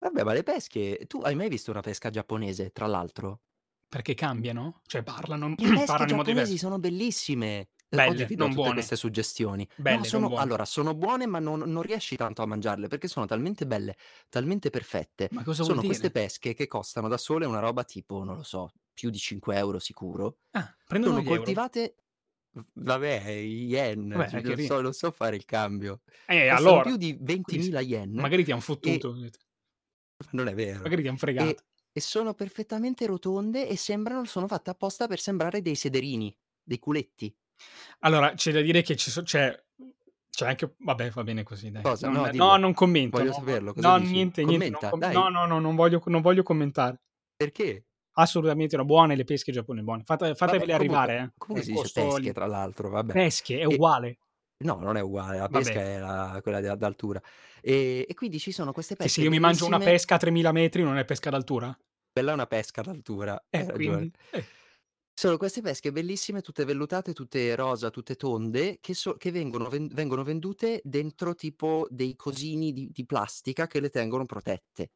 Vabbè, 0.00 0.22
ma 0.22 0.32
le 0.32 0.42
pesche 0.44 1.04
tu 1.08 1.18
hai 1.22 1.34
mai 1.34 1.48
visto 1.48 1.70
una 1.70 1.80
pesca 1.80 2.10
giapponese, 2.10 2.70
tra 2.70 2.86
l'altro? 2.86 3.40
Perché 3.88 4.14
cambiano? 4.14 4.80
Cioè 4.86 5.02
parlano 5.02 5.54
Le 5.56 5.70
pesche 5.72 6.04
giapponesi 6.04 6.58
sono 6.58 6.78
bellissime. 6.78 7.68
Oggi 8.04 8.24
Belle, 8.24 8.26
vi 8.26 8.36
do 8.36 8.46
non 8.46 8.52
tutte 8.52 8.70
buone. 8.70 8.72
queste 8.72 8.96
suggestioni. 8.96 9.66
No, 9.86 10.02
Belle, 10.02 10.10
non 10.10 10.24
sono 10.24 10.28
buone. 10.28 10.50
allora 10.50 10.64
sono 10.66 10.94
buone, 10.94 11.26
ma 11.26 11.38
non 11.38 11.60
non 11.60 11.82
riesci 11.82 12.16
tanto 12.16 12.42
a 12.42 12.46
mangiarle, 12.46 12.86
perché 12.86 13.08
sono 13.08 13.24
talmente 13.26 13.66
belle, 13.66 13.96
talmente 14.28 14.68
perfette. 14.70 15.30
Ma 15.30 15.42
cosa 15.42 15.62
Sono 15.62 15.84
queste 15.84 16.10
pesche 16.10 16.52
che 16.54 16.66
costano 16.66 17.08
da 17.08 17.16
sole 17.16 17.46
una 17.46 17.60
roba 17.60 17.84
tipo, 17.84 18.22
non 18.24 18.36
lo 18.36 18.42
so, 18.42 18.70
più 18.92 19.08
di 19.10 19.18
5 19.18 19.56
€ 19.56 19.76
sicuro. 19.78 20.38
Ah, 20.54 20.74
prendono 20.86 21.20
Sono 21.20 21.22
euro. 21.22 21.62
coltivate 21.62 21.96
v 22.52 22.62
vabbè, 22.74 23.30
yen, 23.30 24.10
Vabbè, 24.12 24.28
cioè 24.28 24.56
so 24.58 24.80
non 24.80 24.92
so 24.94 25.10
fare 25.12 25.36
il 25.36 25.44
cambio. 25.46 26.02
Eh, 26.26 26.48
allora. 26.48 26.82
più 26.82 26.96
di 26.96 27.16
Quindi 27.40 27.62
s 27.62 27.70
20.000 27.70 27.80
yen 27.80 28.14
magari 28.14 28.44
ti 28.44 28.52
han 28.52 28.60
e 28.80 29.00
fottuto. 29.00 29.14
non 30.32 30.48
è 30.48 30.54
vero. 30.54 30.84
Magari 30.84 31.02
ti 31.02 31.08
han 31.08 31.16
E 31.34 31.56
fregato. 31.56 31.62
e 31.90 32.00
sono 32.00 32.32
perfettamente 32.34 33.06
rotonde 33.06 33.66
e 33.66 33.76
sembrano 33.76 34.24
sono 34.24 34.46
fatte 34.46 34.70
apposta 34.70 35.08
per 35.08 35.18
sembrare 35.18 35.62
dei 35.62 35.74
sederini, 35.74 36.36
dei 36.62 36.78
culetti. 36.78 37.34
Allora, 38.00 38.32
c'è 38.34 38.52
da 38.52 38.60
dire 38.60 38.82
che 38.82 38.96
ci 38.96 39.10
so 39.10 39.22
c'è 39.22 39.56
c'è 40.30 40.46
anche 40.46 40.74
vabbè, 40.78 41.10
va 41.10 41.22
bene 41.24 41.42
così 41.42 41.70
dai. 41.70 41.82
Cosa? 41.82 42.06
Non 42.08 42.16
No, 42.16 42.24
no, 42.26 42.30
dillo. 42.30 42.56
non 42.56 42.72
commento, 42.74 43.16
Voglio 43.18 43.30
no, 43.30 43.36
saperlo, 43.36 43.72
no, 43.76 43.98
dici? 43.98 44.12
niente, 44.12 44.44
niente, 44.44 44.70
non 44.70 44.80
Commenta, 44.80 44.90
com 44.90 44.98
dai. 45.00 45.12
no, 45.12 45.28
no, 45.28 45.46
no, 45.46 45.58
non 45.58 45.74
voglio 45.74 46.02
non 46.06 46.20
voglio 46.20 46.42
commentare. 46.42 47.00
Perché? 47.36 47.84
Assolutamente 48.18 48.76
no, 48.76 48.84
buone 48.84 49.14
le 49.16 49.24
pesche 49.24 49.52
giapponesi, 49.52 49.84
buone. 49.84 50.02
Fate 50.04 50.34
fatevele 50.34 50.72
Vabbè, 50.72 50.84
arrivare, 50.84 51.14
comunque 51.14 51.34
eh. 51.34 51.34
comunque 51.38 51.60
È 51.60 51.64
si 51.64 51.72
dice 51.72 51.92
pesche 51.92 52.32
tra 52.32 52.46
l'altro, 52.46 52.88
vabbè. 52.90 53.12
pesche, 53.12 53.58
è 53.58 53.62
E 53.62 53.66
uguale. 53.66 54.18
no, 54.64 54.78
non 54.80 54.96
è 54.96 55.00
uguale, 55.00 55.38
la 55.38 55.48
pesca 55.48 55.74
Vabbè. 55.74 55.94
è 55.96 55.98
la 55.98 56.40
quella 56.42 56.60
de 56.60 56.76
d'altura. 56.76 57.20
E 57.60 58.06
e 58.08 58.14
quindi 58.14 58.38
ci 58.38 58.52
sono 58.52 58.72
queste 58.72 58.94
Che 58.94 59.08
se 59.08 59.08
pesche 59.08 59.20
io 59.22 59.30
mi 59.30 59.38
mangio 59.40 59.66
una 59.66 59.78
pesca 59.78 60.14
a 60.16 60.18
3000 60.18 60.52
metri 60.52 60.82
non 60.82 60.98
è 60.98 61.04
pesca 61.04 61.30
d'altura? 61.30 61.76
Quella 62.12 62.30
è 62.32 62.34
una 62.34 62.46
pesca 62.46 62.82
d'altura, 62.82 63.34
hai 63.50 63.60
Eh, 63.62 63.66
ragione. 63.66 63.96
quindi? 63.96 64.12
Eh. 64.30 64.44
Sono 65.18 65.36
queste 65.36 65.62
pesche 65.62 65.90
bellissime, 65.90 66.42
tutte 66.42 66.64
vellutate, 66.64 67.12
tutte 67.12 67.56
rosa, 67.56 67.90
tutte 67.90 68.14
tonde, 68.14 68.78
che 68.80 68.94
so 68.94 69.16
che 69.16 69.32
vengono 69.32 69.68
ven 69.68 69.88
vengono 69.88 70.22
vendute 70.22 70.80
dentro 70.84 71.34
tipo 71.34 71.88
dei 71.90 72.14
cosini 72.14 72.72
di 72.72 72.88
di 72.92 73.04
plastica 73.04 73.66
che 73.66 73.80
le 73.80 73.88
tengono 73.90 74.24
protette. 74.26 74.92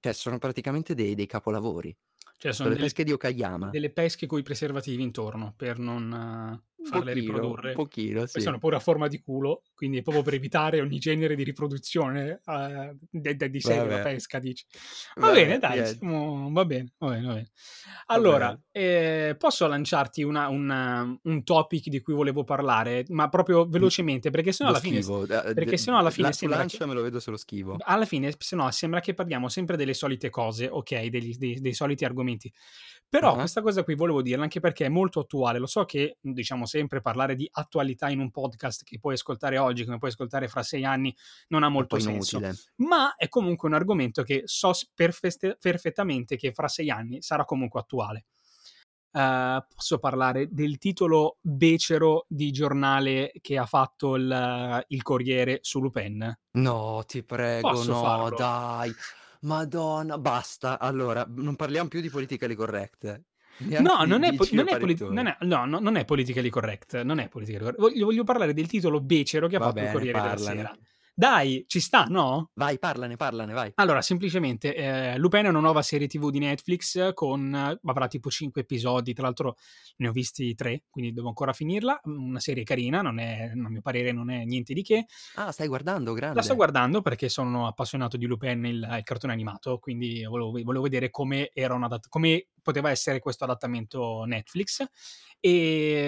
Cioè 0.00 0.12
sono 0.14 0.38
praticamente 0.38 0.94
dei 0.94 1.14
dei 1.14 1.26
capolavori. 1.26 1.96
Cioè 2.36 2.52
Sono 2.52 2.68
sono 2.68 2.70
le 2.70 2.76
delle 2.76 2.78
pesche 2.78 3.04
di 3.04 3.12
Okayama. 3.12 3.76
delle 3.76 3.92
pesche 3.92 4.26
coi 4.26 4.42
preservativi 4.42 5.02
intorno 5.02 5.54
per 5.56 5.78
non 5.78 6.62
farle 6.82 7.12
pochino, 7.12 7.46
un 7.46 7.56
riprodurre. 7.60 7.72
pochino, 7.72 8.26
sì. 8.26 8.40
sono 8.40 8.58
pure 8.58 8.76
a 8.76 8.80
forma 8.80 9.08
di 9.08 9.20
culo, 9.20 9.62
quindi 9.74 9.98
è 9.98 10.02
proprio 10.02 10.22
per 10.22 10.34
evitare 10.34 10.80
ogni 10.80 10.98
genere 10.98 11.34
di 11.34 11.44
riproduzione, 11.44 12.40
de 13.10 13.36
de 13.36 13.50
di 13.50 13.60
sé 13.60 13.80
della 13.80 13.98
Vabbè. 13.98 14.00
pesca 14.00 14.38
dici. 14.38 14.64
Va 15.20 15.30
bene 15.30 15.58
Vabbè, 15.58 15.58
dai, 15.58 15.84
siamo 15.84 16.50
va 16.50 16.64
bene, 16.64 16.92
va 16.98 17.08
bene, 17.10 17.26
va 17.26 17.32
bene. 17.34 17.50
Va 18.12 18.20
Allora, 18.20 18.46
bene. 18.46 18.62
ehm, 18.70 19.36
posso 19.36 19.66
lanciarti 19.66 20.22
una 20.22 20.48
un 20.48 21.18
un 21.22 21.44
topic 21.44 21.88
di 21.88 22.00
cui 22.00 22.14
volevo 22.14 22.44
parlare, 22.44 23.04
ma 23.08 23.28
proprio 23.28 23.66
Mh. 23.74 23.88
velocemente, 23.88 24.30
perché 24.30 24.52
sennò 24.52 24.68
Lo 24.68 24.72
alla 24.72 24.80
fine 24.80 25.04
schivo, 25.04 25.24
da 25.26 25.42
perché 25.52 25.76
sennò 25.76 25.98
alla 25.98 26.10
fine 26.10 26.32
la 26.32 26.32
sembra 26.32 26.64
che 26.66 26.80
lanciamelo, 26.80 27.02
vedo 27.02 27.20
se 27.20 27.30
lo 27.30 27.36
schivo. 27.36 27.84
alla 27.84 28.04
fine 28.04 28.32
sennò 28.38 28.70
sembra 28.70 29.00
che 29.00 29.14
parliamo 29.14 29.48
sempre 29.48 29.76
delle 29.76 29.94
solite 29.94 30.30
cose, 30.30 30.68
okay, 30.68 31.08
degli 31.10 31.36
dei 31.36 31.60
dei 31.60 31.74
soliti 31.74 32.04
argomenti. 32.04 32.52
Però 33.08 33.36
Ah-ah. 33.36 33.38
questa 33.38 33.60
cosa 33.62 33.82
qui 33.84 33.94
volevo 33.94 34.22
dirla 34.22 34.42
anche 34.44 34.60
perché 34.60 34.86
è 34.86 34.88
molto 34.88 35.20
attuale. 35.20 35.58
Lo 35.58 35.66
so 35.66 35.84
che, 35.84 36.16
diciamo 36.20 36.66
sempre 36.78 37.00
parlare 37.02 37.34
di 37.34 37.46
attualità 37.52 38.08
in 38.08 38.18
un 38.20 38.30
podcast 38.30 38.82
che 38.84 38.98
puoi 38.98 39.14
ascoltare 39.14 39.58
oggi, 39.58 39.84
come 39.84 39.98
puoi 39.98 40.10
ascoltare 40.10 40.48
fra 40.48 40.62
6 40.62 40.84
anni, 40.84 41.14
non 41.48 41.62
ha 41.62 41.68
molto 41.68 41.98
senso. 41.98 42.38
inutile. 42.38 42.54
Ma 42.76 43.14
è 43.16 43.28
comunque 43.28 43.68
un 43.68 43.74
argomento 43.74 44.22
che 44.22 44.42
so 44.46 44.72
s 44.72 44.90
perfeste 44.94 45.56
perfettamente 45.60 46.36
che 46.36 46.52
fra 46.52 46.68
6 46.68 46.90
anni 46.90 47.20
sarà 47.22 47.44
comunque 47.44 47.80
attuale. 47.80 48.24
Ehm, 49.14 49.66
posso 49.74 49.98
parlare 49.98 50.48
del 50.50 50.78
titolo 50.78 51.36
becero 51.42 52.24
di 52.28 52.50
giornale 52.50 53.30
che 53.42 53.58
ha 53.58 53.66
fatto 53.66 54.14
il 54.16 54.84
il 54.88 55.02
Corriere 55.02 55.58
su 55.62 55.80
Lupin? 55.80 56.34
No, 56.54 57.02
ti 57.06 57.22
prego, 57.24 57.68
Posso 57.70 57.92
no, 57.92 58.00
farlo? 58.00 58.36
dai. 58.36 58.94
Madonna, 59.42 60.18
basta. 60.18 60.78
Allora, 60.78 61.24
non 61.28 61.56
parliamo 61.56 61.88
più 61.88 62.00
di 62.00 62.10
politically 62.10 62.54
correct. 62.54 63.20
No, 63.80 64.04
non 64.04 64.24
è 64.24 64.34
po 64.34 64.46
non 64.52 64.68
è 64.68 64.78
polit 64.78 65.08
non 65.08 65.26
è 65.26 65.36
no, 65.40 65.64
no, 65.64 65.78
non 65.78 65.96
è 65.96 66.04
politically 66.04 66.48
correct, 66.48 67.02
non 67.02 67.18
è 67.18 67.28
politically 67.28 67.64
correct. 67.64 67.80
Voglio 67.80 68.04
voglio 68.06 68.24
parlare 68.24 68.52
del 68.54 68.66
titolo 68.66 69.00
becero 69.00 69.46
che 69.48 69.56
ha 69.56 69.58
Va 69.58 69.66
fatto 69.66 69.78
il 69.78 69.84
bene, 69.84 69.96
Corriere 69.96 70.20
della 70.20 70.34
parlane. 70.34 70.56
Sera. 70.56 70.76
Dai, 71.14 71.64
ci 71.66 71.78
sta, 71.80 72.04
no? 72.08 72.50
Vai, 72.54 72.78
parlane, 72.78 73.16
parlane, 73.16 73.52
vai. 73.52 73.70
Allora, 73.74 74.00
semplicemente, 74.00 74.74
ehm, 74.74 75.18
Lupin 75.18 75.44
è 75.44 75.48
una 75.48 75.60
nuova 75.60 75.82
serie 75.82 76.06
TV 76.06 76.30
di 76.30 76.38
Netflix 76.38 77.12
con 77.12 77.52
avrà 77.84 78.08
tipo 78.08 78.30
5 78.30 78.62
episodi, 78.62 79.12
tra 79.12 79.24
l'altro 79.24 79.56
ne 79.96 80.08
ho 80.08 80.12
visti 80.12 80.54
3, 80.54 80.84
quindi 80.88 81.12
devo 81.12 81.28
ancora 81.28 81.52
finirla. 81.52 82.00
Mhmm, 82.04 82.28
una 82.30 82.40
serie 82.40 82.64
carina, 82.64 83.02
non 83.02 83.18
è 83.18 83.50
a 83.52 83.68
mio 83.68 83.82
parere 83.82 84.12
non 84.12 84.30
è 84.30 84.44
niente 84.44 84.72
di 84.72 84.82
che. 84.82 85.04
Ah, 85.34 85.50
stai 85.52 85.66
guardando, 85.68 86.12
grande. 86.14 86.36
La 86.36 86.42
sto 86.42 86.54
guardando 86.54 87.02
perché 87.02 87.28
sono 87.28 87.66
appassionato 87.66 88.16
di 88.16 88.24
Lupin, 88.26 88.64
il 88.64 88.88
il 89.02 89.02
cartone 89.04 89.32
animato, 89.34 89.78
quindi 89.78 90.24
volevo 90.24 90.50
volevo 90.50 90.82
vedere 90.82 91.10
come 91.10 91.50
era 91.52 91.74
un 91.74 91.82
adat 91.84 92.08
come 92.08 92.46
poteva 92.62 92.90
essere 92.90 93.18
questo 93.18 93.44
adattamento 93.44 94.24
Netflix. 94.24 94.84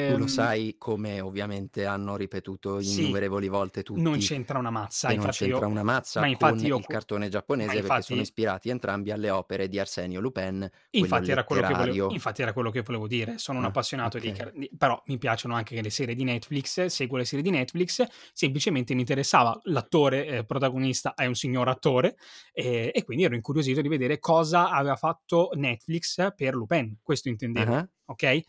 Tu 0.07 0.16
lo 0.18 0.26
sai, 0.26 0.76
come 0.76 1.20
ovviamente 1.22 1.87
hanno 1.87 2.14
ripetuto 2.16 2.78
Sì. 2.78 3.18
innumerevoli 3.18 3.49
volte 3.49 3.82
Non 3.97 4.18
tutti, 4.18 4.18
c'entra 4.18 4.59
una 4.59 4.70
mazza, 4.70 5.11
non 5.11 5.28
infatti 5.28 5.30
c'entra 5.30 5.66
io 5.66 5.68
una 5.68 5.82
mazza 5.82 6.26
ma 6.26 6.28
con 6.32 6.61
infatti 6.61 6.66
io 6.66 6.76
il 6.78 6.87
cartone 6.87 7.28
giapponese, 7.30 7.80
perché 7.82 8.03
sono 8.03 8.20
infatti 8.20 8.22
ispirati 8.22 8.70
entrambi 8.70 9.11
alle 9.12 9.30
opere 9.30 9.68
di 9.68 9.78
Arsenio 9.78 10.20
Lupin, 10.20 10.68
Infatti 10.97 11.32
era 11.32 11.43
quello 11.45 11.62
che 11.64 11.74
volevo 11.74 12.05
infatti 12.07 12.41
era 12.43 12.53
quello 12.53 12.70
che 12.70 12.82
volevo 12.82 13.09
dire. 13.09 13.37
Sono 13.39 13.59
un 13.59 13.64
Ah, 13.64 13.64
appassionato 13.64 14.18
di 14.20 14.30
okay. 14.30 14.51
di 14.55 14.70
però 14.78 15.03
mi 15.07 15.18
piacciono 15.18 15.55
anche 15.55 15.80
le 15.82 15.91
serie 15.91 16.14
di 16.14 16.22
Netflix, 16.22 16.85
seguo 16.87 17.16
le 17.18 17.24
serie 17.24 17.43
di 17.43 17.51
Netflix, 17.51 18.05
semplicemente 18.32 18.95
mi 18.95 19.01
interessava 19.01 19.59
l'attore, 19.64 20.24
ehm, 20.26 20.45
protagonista 20.45 21.14
è 21.14 21.26
un 21.26 21.35
signor 21.35 21.68
attore, 21.68 22.16
ehm, 22.53 22.91
e 22.93 23.03
quindi 23.05 23.24
ero 23.24 23.35
incuriosito 23.35 23.80
di 23.80 23.89
vedere 23.89 24.20
cosa 24.20 24.70
aveva 24.70 24.95
fatto 24.95 25.51
Netflix 25.55 26.32
per 26.37 26.55
Lupin, 26.55 26.99
questo 27.03 27.28
intendevo, 27.28 27.74
Ah-ah. 27.74 27.89
okay? 28.07 28.45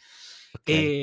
Okay. 0.55 0.95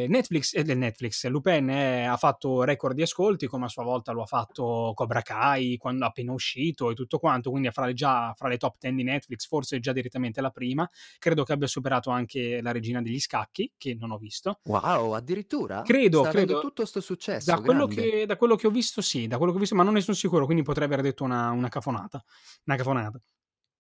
Ehm, 0.00 0.10
Netflix 0.10 0.54
ehm, 0.54 0.78
Netflix, 0.78 1.26
Lupin 1.26 1.66
è 1.68 2.02
ha 2.04 2.16
fatto 2.16 2.62
record 2.62 2.94
di 2.94 3.02
ascolti, 3.02 3.46
come 3.46 3.64
a 3.66 3.68
sua 3.68 3.82
volta 3.84 4.12
lo 4.12 4.22
ha 4.22 4.26
fatto 4.26 4.92
Cobra 4.94 5.22
Kai, 5.22 5.76
quando 5.76 6.04
appena 6.06 6.32
uscito 6.32 6.90
e 6.90 6.94
tutto 6.94 7.18
quanto, 7.18 7.50
quindi 7.50 7.70
fra 7.70 7.86
le 7.86 7.94
già 7.94 8.32
fra 8.36 8.48
le 8.48 8.56
top 8.58 8.76
10 8.78 8.94
di 8.96 9.02
Netflix, 9.04 9.46
forse 9.46 9.80
già 9.80 9.92
direttamente 9.92 10.40
la 10.40 10.50
prima. 10.50 10.88
Credo 11.18 11.42
che 11.44 11.52
abbia 11.52 11.66
superato 11.66 12.10
anche 12.10 12.60
La 12.62 12.70
regina 12.72 13.02
degli 13.02 13.18
scacchi, 13.20 13.72
che 13.76 13.94
non 13.98 14.10
ho 14.12 14.18
visto. 14.18 14.60
Wow, 14.66 15.12
addirittura? 15.14 15.90
Credo, 15.90 16.26
Sta 16.26 16.28
credo 16.28 16.56
tutto 16.58 16.84
'sto 16.84 17.00
da 17.38 17.58
successo, 17.58 17.60
quello 17.60 17.86
grande. 17.86 17.86
che 17.86 18.26
da 18.26 18.36
quello 18.36 18.56
che 18.56 18.66
ho 18.66 18.70
visto 18.70 19.00
sì, 19.00 19.26
da 19.26 19.36
quello 19.38 19.52
che 19.52 19.58
ho 19.58 19.60
visto, 19.60 19.74
ma 19.76 19.84
non 19.84 19.94
ne 19.94 20.00
son 20.02 20.14
sicuro, 20.14 20.44
quindi 20.44 20.62
potrei 20.64 20.86
aver 20.86 21.00
detto 21.02 21.24
una 21.24 21.50
una 21.50 21.68
cafonata 21.68 22.22
una 22.66 22.76
cafonata. 22.76 23.20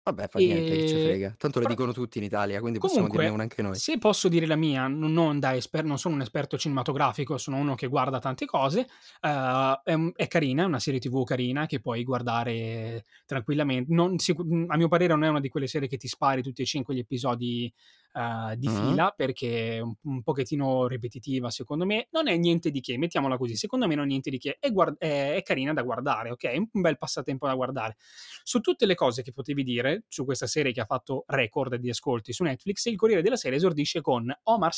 Vabbè, 0.07 0.27
fa 0.27 0.39
niente, 0.39 0.77
chi 0.77 0.85
ce 0.85 0.99
Ehm, 0.99 0.99
frega. 0.99 1.33
Tanto 1.35 1.59
le 1.59 1.65
però 1.65 1.75
dicono 1.75 1.91
tutti 1.91 2.19
in 2.19 2.25
Italia, 2.25 2.59
quindi 2.59 2.77
possiamo 2.77 3.09
dirne 3.09 3.29
comunque, 3.29 3.31
una 3.31 3.41
anche 3.41 3.63
noi. 3.63 3.81
se 3.81 3.97
posso 3.97 4.27
dire 4.29 4.45
la 4.45 4.55
mia, 4.55 4.87
no 4.87 5.07
non 5.07 5.39
da 5.39 5.55
esper 5.55 5.83
non 5.85 5.97
sono 5.97 6.15
un 6.15 6.21
esperto 6.21 6.57
cinematografico, 6.57 7.37
sono 7.37 7.57
uno 7.57 7.75
che 7.75 7.87
guarda 7.87 8.19
tante 8.19 8.45
cose, 8.45 8.87
uhm, 9.21 9.81
è 9.83 9.93
un 9.93 10.11
è 10.15 10.27
carina, 10.27 10.63
è 10.63 10.65
una 10.65 10.79
serie 10.79 10.99
TV 10.99 11.23
carina 11.23 11.65
che 11.65 11.79
puoi 11.81 12.03
guardare 12.03 13.05
tranquillamente. 13.25 13.93
Non 13.93 14.17
sicu 14.19 14.41
a 14.67 14.77
mio 14.77 14.87
parere 14.87 15.13
non 15.13 15.23
è 15.23 15.29
una 15.29 15.39
di 15.39 15.49
quelle 15.49 15.67
serie 15.67 15.87
che 15.87 15.97
ti 15.97 16.07
spari 16.07 16.41
tutti 16.43 16.61
e 16.61 16.65
5 16.65 16.95
gli 16.95 16.99
episodi, 16.99 17.71
uhm, 18.15 18.53
di 18.55 18.69
Mh-mh. 18.69 18.99
fila, 18.99 19.11
perché 19.15 19.77
è 19.77 19.79
un 19.81 19.93
un 20.03 20.23
pochettino 20.23 20.87
ripetitiva 20.87 21.49
secondo 21.51 21.85
me. 21.85 22.07
Non 22.11 22.27
è 22.27 22.37
niente 22.37 22.71
di 22.71 22.79
che, 22.81 22.97
mettiamola 22.97 23.37
così, 23.37 23.55
secondo 23.55 23.87
me 23.87 23.95
non 23.95 24.05
è 24.05 24.07
niente 24.07 24.29
di 24.29 24.37
che. 24.39 24.57
È 24.59 24.71
guard 24.71 24.97
è 24.97 25.35
è 25.35 25.41
carina 25.43 25.73
da 25.73 25.81
guardare, 25.83 26.31
okay, 26.31 26.57
un 26.57 26.81
bel 26.81 26.97
passatempo 26.97 27.47
da 27.47 27.55
guardare. 27.55 27.95
Su 28.43 28.59
tutte 28.61 28.85
le 28.85 28.95
cose 28.95 29.21
che 29.23 29.31
potevi 29.33 29.63
dire, 29.63 30.03
su 30.07 30.25
questa 30.25 30.47
serie 30.47 30.71
che 30.71 30.81
ha 30.81 30.85
fatto 30.85 31.23
record 31.27 31.75
di 31.75 31.89
ascolti 31.89 32.33
su 32.33 32.43
Netflix, 32.43 32.85
il 32.85 32.95
Corriere 32.97 33.21
della 33.21 33.35
Sera 33.37 33.55
esordisce 33.55 34.01
con 34.01 34.33
Omar 34.43 34.73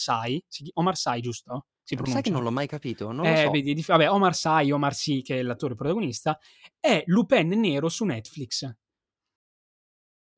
chi 0.50 0.72
Omar 0.76 0.96
Sy 0.98 1.20
giusto? 1.22 1.66
Si 1.84 1.96
Lo 1.96 2.06
sai 2.06 2.22
che 2.22 2.30
pronuncia? 2.30 2.32
non 2.32 2.44
l'ho 2.44 2.52
mai 2.52 2.68
capito? 2.68 3.12
Non 3.12 3.28
lo 3.28 3.36
Eh, 3.36 3.36
so. 3.36 3.52
vedi, 3.52 3.74
dif 3.74 3.88
vabbè, 3.88 4.10
Omar 4.12 4.36
Sy, 4.36 4.72
Omar 4.72 4.94
Sy, 4.96 5.22
che 5.24 5.40
è 5.40 5.44
l'attore 5.44 5.76
protagonista, 5.76 6.40
è 6.80 7.04
Lupin 7.08 7.50
nero 7.60 7.90
su 7.90 8.06
Netflix. 8.06 8.72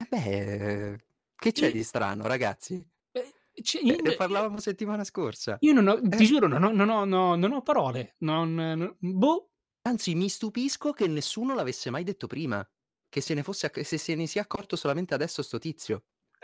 Eh 0.02 0.06
beh, 0.12 0.98
che 1.40 1.52
c'è 1.52 1.72
E 1.72 1.72
di 1.72 1.84
strano, 1.84 2.28
ragazzi? 2.28 2.86
Beh, 3.16 3.34
c 3.64 3.76
Eh, 3.88 3.96
in 3.96 4.02
ne 4.02 4.14
io 4.14 4.14
parlavamo 4.14 4.60
settimana 4.60 5.04
scorsa. 5.04 5.62
io 5.62 5.74
non 5.74 5.88
ho 5.90 6.00
ti 6.14 6.26
Eh. 6.26 6.26
giuro, 6.26 6.48
non 6.48 6.64
ho 6.64 6.72
non 6.72 6.90
ho 6.90 7.04
no 7.06 7.36
non 7.36 7.52
ho 7.52 7.62
parole, 7.62 8.16
non 8.20 8.54
no 8.56 8.96
boh. 9.00 9.50
Anzi, 9.86 10.14
mi 10.14 10.28
stupisco 10.28 10.92
che 10.92 11.08
nessuno 11.08 11.56
l'avesse 11.56 11.90
mai 11.90 12.04
detto 12.04 12.28
prima, 12.28 12.68
che 13.08 13.22
se 13.22 13.34
ne 13.34 13.44
fosse 13.44 13.72
se 13.84 13.98
se 13.98 14.14
ne 14.16 14.28
sia 14.28 14.42
accorto 14.42 14.76
solamente 14.76 15.14
adesso 15.14 15.42
'sto 15.42 15.58
tizio. 15.58 16.04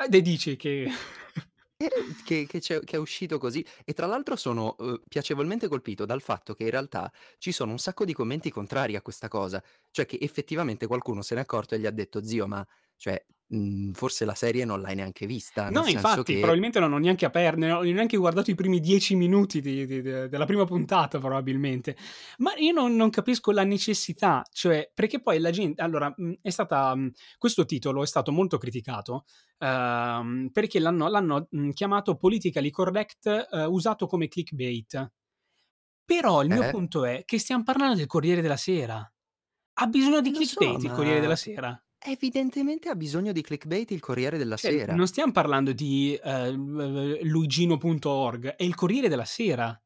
De 0.09 0.21
dici 0.21 0.55
che 0.57 0.91
Eh, 1.81 1.89
che 2.23 2.45
che 2.47 2.59
che 2.61 2.95
è 2.95 2.97
uscito 2.97 3.37
così. 3.37 3.65
E 3.83 3.93
tra 3.93 4.05
l'altro 4.05 4.35
sono, 4.37 4.75
uhm, 4.79 5.01
piacevolmente 5.07 5.67
colpito 5.67 6.05
dal 6.05 6.21
fatto 6.21 6.53
che 6.53 6.63
in 6.63 6.69
realtà 6.69 7.11
ci 7.37 7.51
sono 7.51 7.71
un 7.71 7.79
sacco 7.79 8.05
di 8.05 8.13
commenti 8.13 8.49
contrari 8.49 8.95
a 8.95 9.01
questa 9.01 9.27
cosa. 9.27 9.61
Cioè 9.91 10.05
che 10.05 10.17
effettivamente 10.21 10.87
qualcuno 10.87 11.21
se 11.21 11.35
n'è 11.35 11.41
accorto 11.41 11.75
e 11.75 11.79
gli 11.79 11.85
ha 11.85 11.91
detto: 11.91 12.23
"Zio, 12.23 12.47
ma 12.47 12.65
cioè, 12.95 13.25
mhmm, 13.47 13.91
forse 13.93 14.25
la 14.25 14.35
serie 14.35 14.65
non 14.65 14.81
l'hai 14.81 14.95
neanche 14.95 15.25
vista, 15.25 15.69
nel 15.69 15.83
No, 15.83 15.87
senso 15.87 16.23
infatti, 16.27 16.37
che" 16.37 16.37
probabilmente 16.37 16.79
non 16.79 16.93
ho 16.93 16.99
neanche 16.99 17.25
aper 17.25 17.57
ne 17.57 17.71
ho 17.71 17.81
neanche 17.81 18.17
guardato 18.17 18.51
i 18.51 18.55
primi 18.55 18.79
10 18.79 19.15
minuti 19.15 19.61
di 19.61 19.87
di 19.87 20.01
de 20.03 20.27
della 20.29 20.45
prima 20.45 20.63
puntata 20.63 21.17
probabilmente. 21.17 21.97
Ma 22.37 22.53
io 22.57 22.71
non 22.71 22.95
non 22.95 23.09
capisco 23.09 23.49
la 23.51 23.63
necessità, 23.63 24.43
cioè 24.51 24.91
perché 24.93 25.21
poi 25.21 25.39
la 25.39 25.49
gen 25.49 25.73
allora, 25.77 26.13
mhmm, 26.15 26.33
è 26.41 26.51
stata 26.51 26.93
mhmm, 26.95 27.09
questo 27.39 27.65
titolo 27.65 28.03
è 28.03 28.05
stato 28.05 28.31
molto 28.31 28.59
criticato, 28.59 29.25
uhm, 29.57 30.49
perché 30.51 30.77
l'hanno 30.79 31.07
l'hanno, 31.09 31.47
mhmm, 31.49 31.71
chiamato 31.71 32.15
politically 32.15 32.69
correct, 32.69 33.47
uhm, 33.49 33.65
usato 33.67 34.05
come 34.05 34.27
clickbait. 34.27 35.09
Però 36.05 36.43
il 36.43 36.51
mio 36.51 36.63
Eh? 36.63 36.75
punto 36.75 37.05
è 37.05 37.23
che 37.25 37.39
stiam 37.39 37.63
parlando 37.63 37.95
del 37.95 38.07
Corriere 38.07 38.41
della 38.41 38.57
Sera. 38.57 39.11
Ha 39.77 39.87
bisogno 39.87 40.21
di 40.21 40.31
lo 40.33 40.41
so, 40.41 40.77
clickbait 40.77 40.83
il 40.83 40.91
Corriere 40.91 41.19
della 41.21 41.35
Sera? 41.35 41.81
Evidentemente 42.05 42.89
ha 42.89 42.95
bisogno 42.95 43.31
di 43.31 43.41
clickbait 43.41 43.91
il 43.91 43.99
Corriere 43.99 44.37
della 44.37 44.57
Cioè, 44.57 44.71
Sera. 44.71 44.93
non 44.93 45.07
stiam 45.07 45.31
parlando 45.31 45.73
di, 45.73 46.17
ehm, 46.21 47.19
luigino.org, 47.23 48.55
è 48.55 48.63
il 48.63 48.75
Corriere 48.75 49.07
della 49.09 49.25
Sera. 49.25 49.79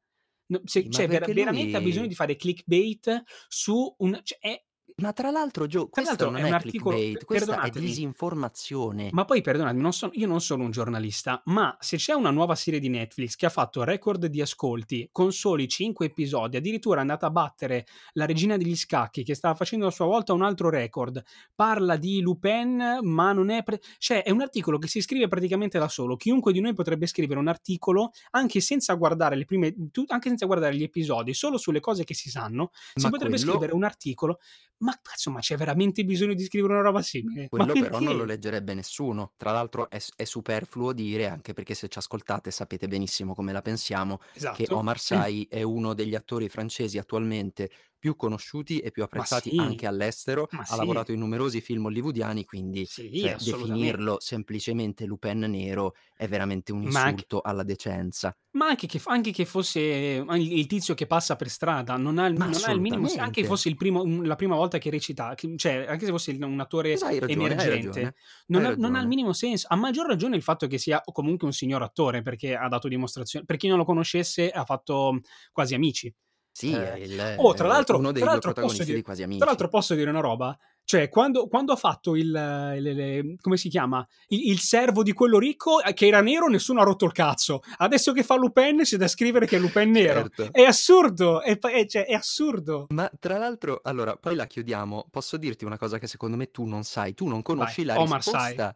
No 0.52 0.62
se 0.66 0.82
Sì, 0.82 0.90
cioè 0.90 1.08
perché 1.08 1.34
veramente 1.34 1.78
ha 1.78 1.82
bisogno 1.82 2.02
lui 2.02 2.08
di 2.08 2.16
fare 2.16 2.36
clickbait 2.36 3.24
su 3.48 3.94
un 4.00 4.20
cioè 4.24 4.40
è 4.40 4.64
Ma 5.00 5.14
tra 5.14 5.32
l'altro 5.32 5.68
Gio, 5.68 5.82
Tra 5.82 5.90
questo 5.90 6.10
l'altro 6.10 6.30
non 6.30 6.40
è 6.42 6.48
un 6.48 6.54
articolo 6.54 6.96
clickbait, 6.96 7.26
questa 7.26 7.62
è 7.62 7.70
disinformazione. 7.70 9.10
ma 9.12 9.26
poi 9.26 9.42
perdonatemi, 9.42 9.82
non 9.82 9.94
so 9.94 10.10
io 10.14 10.28
non 10.28 10.42
sono 10.42 10.64
un 10.64 10.72
giornalista, 10.72 11.42
ma 11.46 11.76
se 11.80 11.98
c'è 11.98 12.14
una 12.14 12.32
nuova 12.32 12.56
serie 12.56 12.80
di 12.80 12.90
Netflix 12.90 13.36
che 13.36 13.46
ha 13.46 13.50
fatto 13.50 13.84
record 13.84 14.26
di 14.26 14.42
ascolti 14.42 15.10
con 15.12 15.32
soli 15.32 15.68
5 15.68 16.06
episodi, 16.06 16.58
addirittura 16.58 16.98
è 16.98 17.02
andata 17.02 17.28
a 17.28 17.32
battere 17.32 17.86
La 18.14 18.26
regina 18.26 18.58
degli 18.58 18.76
scacchi 18.76 19.24
che 19.24 19.36
stava 19.36 19.56
facendo 19.56 19.88
a 19.88 19.92
sua 19.92 20.06
volta 20.06 20.34
un 20.34 20.42
altro 20.42 20.70
record, 20.70 21.22
parla 21.54 21.96
di 21.96 22.22
Lupin 22.22 23.00
ma 23.02 23.32
non 23.32 23.50
è 23.50 23.64
pre 23.64 23.80
cioè 23.98 24.24
è 24.24 24.32
un 24.32 24.42
articolo 24.42 24.78
che 24.78 24.88
si 24.88 25.02
scrive 25.02 25.28
praticamente 25.28 25.80
da 25.80 25.88
solo. 25.88 26.16
Chiunque 26.16 26.52
di 26.52 26.60
noi 26.60 26.74
potrebbe 26.74 27.08
scrivere 27.08 27.40
un 27.40 27.48
articolo 27.48 28.12
anche 28.32 28.60
senza 28.60 28.94
guardare 28.94 29.36
le 29.36 29.46
prime 29.46 29.74
anche 30.08 30.30
senza 30.30 30.46
guardare 30.46 30.76
gli 30.76 30.84
episodi, 30.84 31.34
solo 31.34 31.58
sulle 31.58 31.80
cose 31.80 32.04
che 32.04 32.14
si 32.14 32.30
sanno, 32.30 32.72
si 32.94 33.04
Ma 33.04 33.10
potrebbe 33.10 33.36
quello 33.36 33.52
scrivere 33.52 33.74
un 33.74 33.84
articolo. 33.84 34.40
Ma 34.82 34.89
cazzo, 35.02 35.32
ma 35.32 35.40
c'è 35.40 35.58
veramente 35.58 36.04
bisogno 36.04 36.34
di 36.34 36.44
scrivere 36.44 36.74
una 36.74 36.82
roba 36.82 37.02
simile? 37.02 37.52
Ma 37.56 37.66
quello 37.66 37.76
però 37.76 38.00
non 38.00 38.16
lo 38.16 38.24
leggerebbe 38.24 38.74
nessuno. 38.74 39.34
Tra 39.36 39.52
l'altro 39.52 39.90
è 39.90 39.98
è 40.16 40.24
superfluo 40.24 40.94
dire, 40.94 41.28
anche 41.28 41.54
perché 41.54 41.74
se 41.74 41.90
ci 41.90 41.98
ascoltate 41.98 42.52
sapete 42.52 42.88
benissimo 42.88 43.34
come 43.36 43.52
la 43.52 43.62
pensiamo, 43.62 44.20
che 44.50 44.68
Esatto. 44.68 44.70
Omar 44.70 45.00
Sy 45.00 45.48
è 45.50 45.62
uno 45.62 45.94
degli 45.94 46.16
attori 46.16 46.48
francesi 46.50 46.98
attualmente 46.98 47.70
più 48.00 48.16
conosciuti 48.16 48.80
e 48.80 48.92
più 48.92 49.04
apprezzati 49.04 49.52
sì, 49.52 49.56
anche 49.56 49.86
all'estero. 49.88 50.48
ma 50.52 50.66
Ha 50.68 50.76
sì. 50.76 50.76
lavorato 50.76 51.12
in 51.12 51.20
numerosi 51.20 51.62
film 51.62 51.86
hollywoodiani, 51.86 52.46
quindi 52.46 52.90
Sì, 52.90 53.10
cioè 53.14 53.38
definirlo 53.40 54.18
semplicemente 54.20 55.06
Lupin 55.06 55.40
nero 55.40 55.94
è 56.16 56.28
veramente 56.28 56.72
un 56.72 56.84
Ma 56.84 57.04
anche 57.04 57.24
insulto 57.24 57.42
alla 57.42 57.64
decenza. 57.64 58.36
ma 58.52 58.66
anche 58.68 58.88
che 58.88 59.00
anche 59.06 59.32
che 59.32 59.46
fosse 59.46 59.80
il 59.80 60.66
tizio 60.66 60.96
che 60.96 61.06
passa 61.06 61.36
per 61.36 61.50
strada, 61.50 61.98
non 61.98 62.18
ha 62.18 62.28
non 62.30 62.64
ha 62.64 62.72
il 62.72 62.82
minimo 62.82 63.08
se 63.08 63.20
anche 63.20 63.44
assolutamente. 63.44 63.46
fosse 63.46 63.70
il 63.70 63.76
primo 63.76 64.04
la 64.24 64.36
prima 64.36 64.56
volta 64.56 64.80
che 64.80 64.90
recita 64.90 65.36
cioè 65.56 65.86
anche 65.88 66.06
se 66.06 66.12
fosse 66.12 66.32
un 66.32 66.60
attore 66.60 67.04
hai 67.06 67.20
ragione, 67.20 67.56
hai 67.56 67.68
emergente, 67.68 67.70
ragione, 67.70 68.16
non 68.48 68.66
hai 68.66 68.66
ha 68.66 68.74
non 68.76 68.96
ha 68.96 69.02
il 69.02 69.08
minimo 69.08 69.34
senso. 69.34 69.68
A 69.70 69.76
maggior 69.76 70.08
ragione 70.08 70.36
il 70.36 70.42
fatto 70.42 70.66
che 70.68 70.80
sia 70.80 71.00
comunque 71.12 71.46
un 71.48 71.54
signor 71.54 71.84
attore, 71.84 72.24
perché 72.24 72.56
ha 72.56 72.68
dato 72.68 72.88
dimostrazio 72.88 73.44
per 73.46 73.58
chi 73.58 73.68
non 73.68 73.78
lo 73.78 73.86
conoscesse 73.86 74.50
ha 74.50 74.66
fatto 74.66 75.20
Quasi 75.52 75.76
amici. 75.76 76.12
Sì, 76.60 76.74
è 76.74 76.94
Ehm, 76.96 77.04
il 77.04 77.34
oh, 77.38 77.54
tra 77.54 77.68
l'altro 77.68 77.98
uno 77.98 78.12
dei 78.12 78.22
tra 78.22 78.32
2 78.32 78.32
l'altro 78.32 78.52
protagonisti 78.52 78.84
di 78.86 78.92
dire 78.92 79.02
Quasi 79.04 79.22
tra 79.22 79.30
amici. 79.30 79.46
l'altro 79.46 79.68
posso 79.70 79.96
dire 79.96 80.10
una 80.10 80.20
roba? 80.20 80.58
Cioè 80.84 81.08
quando 81.08 81.48
quando 81.48 81.72
ha 81.72 81.76
fatto 81.78 82.16
il 82.16 82.30
le 82.32 82.80
le 82.94 83.36
come 83.40 83.56
si 83.58 83.70
chiama, 83.70 84.06
i 84.30 84.50
il 84.50 84.60
servo 84.60 85.04
di 85.04 85.14
quello 85.14 85.40
ricco, 85.40 85.82
ehm, 85.82 85.94
che 85.94 86.08
era 86.08 86.20
nero 86.22 86.48
nessuno 86.48 86.82
ha 86.82 86.84
rotto 86.84 87.06
il 87.06 87.14
cazzo. 87.14 87.62
Adesso 87.78 88.12
che 88.12 88.24
fa 88.24 88.36
Lupin 88.36 88.82
c'è 88.82 88.98
da 88.98 89.08
scrivere 89.08 89.46
che 89.46 89.56
è 89.56 89.60
Lupin 89.60 89.90
nero. 89.92 90.22
Certo. 90.22 90.50
È 90.52 90.64
assurdo, 90.64 91.42
è 91.42 91.58
è 91.58 91.86
cioè 91.86 92.06
è 92.06 92.14
assurdo. 92.14 92.88
Ma 92.90 93.10
tra 93.20 93.38
l'altro 93.38 93.80
allora 93.84 94.16
poi 94.18 94.36
la 94.36 94.46
chiudiamo, 94.46 95.08
posso 95.10 95.38
dirti 95.38 95.64
una 95.64 95.78
cosa 95.78 95.98
che 95.98 96.08
secondo 96.08 96.36
me 96.36 96.52
tu 96.52 96.66
non 96.66 96.84
sai, 96.84 97.14
tu 97.14 97.26
non 97.26 97.36
Vai, 97.36 97.44
conosci 97.44 97.84
la 97.86 98.00
Omar 98.00 98.18
risposta 98.18 98.76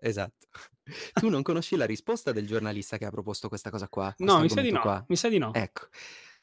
esatto. 0.00 0.46
Tu 1.14 1.28
non 1.30 1.42
conosci 1.42 1.76
la 1.76 1.86
risposta 1.86 2.30
del 2.32 2.46
giornalista 2.46 2.98
che 2.98 3.06
ha 3.06 3.10
proposto 3.10 3.48
questa 3.48 3.70
cosa 3.70 3.88
qua, 3.88 4.14
No, 4.18 4.40
mi 4.40 4.50
sa 4.50 4.60
di 4.60 4.70
no, 4.70 4.80
qua. 4.80 5.02
mi 5.08 5.16
sa 5.16 5.28
di 5.30 5.38
no. 5.38 5.52
Ecco, 5.54 5.86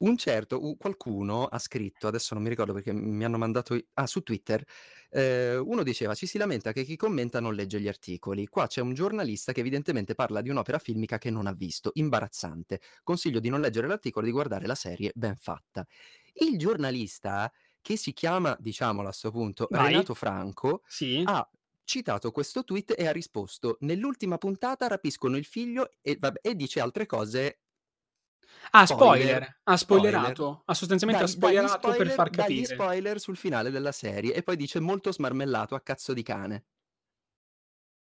Un 0.03 0.17
certo 0.17 0.63
u 0.65 0.77
qualcuno 0.77 1.45
ha 1.45 1.59
scritto, 1.59 2.07
adesso 2.07 2.33
non 2.33 2.41
mi 2.41 2.49
ricordo 2.49 2.73
perché 2.73 2.91
mi 2.91 3.23
hanno 3.23 3.37
mandato 3.37 3.75
i 3.75 3.85
ah, 3.93 4.07
su 4.07 4.21
Twitter, 4.21 4.63
ehm, 5.11 5.61
uno 5.63 5.83
diceva: 5.83 6.15
"Ci 6.15 6.25
si 6.25 6.39
lamenta 6.39 6.71
che 6.71 6.83
chi 6.83 6.95
commenta 6.95 7.39
non 7.39 7.53
legge 7.53 7.79
gli 7.79 7.87
articoli. 7.87 8.47
Qua 8.47 8.65
c'è 8.65 8.81
un 8.81 8.95
giornalista 8.95 9.51
che 9.51 9.59
evidentemente 9.59 10.15
parla 10.15 10.41
di 10.41 10.49
un'opera 10.49 10.79
filmica 10.79 11.19
che 11.19 11.29
non 11.29 11.45
ha 11.45 11.53
visto. 11.53 11.91
Imbarazzante. 11.93 12.81
Consiglio 13.03 13.39
di 13.39 13.49
non 13.49 13.61
leggere 13.61 13.85
l'articolo 13.87 14.25
e 14.25 14.29
di 14.29 14.33
guardare 14.35 14.65
la 14.65 14.73
serie, 14.75 15.11
ben 15.13 15.35
fatta". 15.35 15.85
Il 16.33 16.57
giornalista, 16.57 17.51
che 17.79 17.95
si 17.95 18.11
chiama, 18.13 18.57
diciamolo 18.59 19.07
a 19.07 19.11
'sto 19.11 19.29
punto, 19.31 19.67
Vai. 19.69 20.07
Renato 20.09 20.15
Franco, 20.15 20.81
Sì. 20.87 21.29
ha 21.29 21.47
citato 21.83 22.31
questo 22.31 22.63
tweet 22.63 22.95
e 22.97 23.05
ha 23.07 23.11
risposto: 23.11 23.77
"Nell'ultima 23.81 24.37
puntata 24.39 24.87
rapiscono 24.87 25.37
il 25.37 25.45
figlio" 25.45 25.91
e 26.01 26.17
vabbè 26.19 26.39
e 26.41 26.55
dice 26.55 26.79
altre 26.79 27.05
cose 27.05 27.59
Ah, 28.73 28.85
spoiler, 28.85 29.41
spoiler. 29.41 29.59
Ha 29.63 29.75
spoiler. 29.77 29.77
spoilerato. 29.77 30.61
Ha 30.65 30.73
sostanzialmente 30.73 31.23
ha 31.23 31.27
Dagli 31.27 31.35
dagli 31.35 31.67
spoilerato 31.67 31.93
per 31.93 32.09
spoiler 32.09 32.09
far 32.09 32.29
dagli 32.29 32.63
capire. 32.63 32.65
spoiler 32.65 33.19
sul 33.19 33.35
finale 33.37 33.69
della 33.69 33.91
serie 33.91 34.33
e 34.33 34.43
poi 34.43 34.55
dice: 34.55 34.79
"Molto 34.79 35.11
smarmellato, 35.11 35.75
a 35.75 35.81
cazzo 35.81 36.13
di 36.13 36.23
cane". 36.23 36.63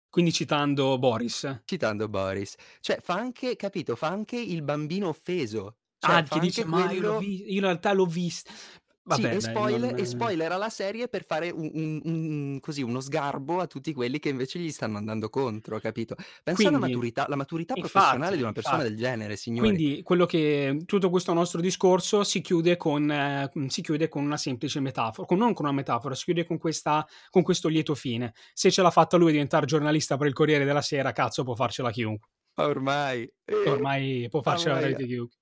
Quindi 0.09 0.31
citando 0.31 0.97
Boris. 0.99 1.63
Citando 1.67 2.07
Boris. 2.09 2.55
Cioè 2.79 2.99
fa 2.99 3.13
anche 3.15 3.55
capito, 3.55 3.95
fa 3.95 4.07
anche 4.07 4.37
il 4.37 4.61
bambino 4.61 5.07
offeso. 5.07 5.77
Cioè 5.97 6.13
Ah, 6.13 6.23
che 6.27 6.39
dice: 6.39 6.65
"Ma 6.65 6.91
io 6.91 7.01
l'ho 7.01 7.13
vi 7.13 7.41
io 7.43 7.53
in 7.55 7.61
realtà 7.61 7.93
l'ho 7.93 8.05
vist" 9.03 9.09
Sì, 9.13 9.27
vabbè 9.27 9.35
e 9.35 9.39
dai, 9.39 9.61
spoile 9.61 9.93
e 9.95 10.05
non 10.05 10.05
spoilera 10.05 10.55
la 10.57 10.69
serie 10.69 11.07
per 11.09 11.25
fare 11.25 11.49
u 11.49 11.69
un 11.73 11.99
un 12.03 12.59
così, 12.61 12.81
uno 12.81 13.01
sgarbo 13.01 13.59
a 13.59 13.67
tutti 13.67 13.93
quelli 13.93 14.19
che 14.19 14.29
invece 14.29 14.59
gli 14.59 14.71
stanno 14.71 14.97
andando 14.97 15.29
contro, 15.29 15.79
capito? 15.79 16.15
Pensa 16.43 16.69
alla 16.69 16.77
Quindi 16.77 16.79
maturità 16.79 17.25
la 17.27 17.35
maturità 17.35 17.75
professionale 17.77 18.35
di 18.37 18.41
infatti, 18.41 18.43
una 18.43 18.53
persona 18.53 18.83
infatti. 18.83 18.83
del 18.83 18.95
genere, 18.95 19.35
signori. 19.35 19.81
Quindi 19.81 20.01
quello 20.03 20.25
che 20.25 20.81
tutto 20.85 21.09
questo 21.11 21.33
nostro 21.33 21.61
discorso 21.61 22.23
si 22.23 22.41
chiude 22.41 22.77
con 22.77 23.03
mhmm, 23.05 23.67
si 23.67 23.81
chiude 23.83 24.07
con 24.09 24.23
una 24.23 24.37
semplice 24.37 24.79
metafo 24.79 25.25
con 25.25 25.37
non 25.37 25.53
con 25.53 25.65
una 25.65 25.73
metafora, 25.75 26.15
si 26.15 26.23
chiude 26.25 26.45
con 26.45 26.57
questa 26.57 27.05
con 27.29 27.43
questo 27.43 27.67
lieto 27.67 27.93
fine. 27.95 28.33
Se 28.53 28.71
ce 28.71 28.81
l'ha 28.81 28.91
fatta 28.91 29.17
lui 29.17 29.29
a 29.29 29.31
diventar 29.33 29.65
giornalista 29.65 30.17
per 30.17 30.27
il 30.27 30.33
Corriere 30.33 30.65
della 30.65 30.81
Sera, 30.81 31.11
cazzo 31.11 31.43
può 31.43 31.55
farcela 31.55 31.91
chiunque. 31.91 32.27
Ormai, 32.57 33.31
eh, 33.45 33.55
Ormai 33.63 34.27
può 34.29 34.41
farcela 34.41 34.75
veramente 34.75 35.05
chiunque. 35.05 35.37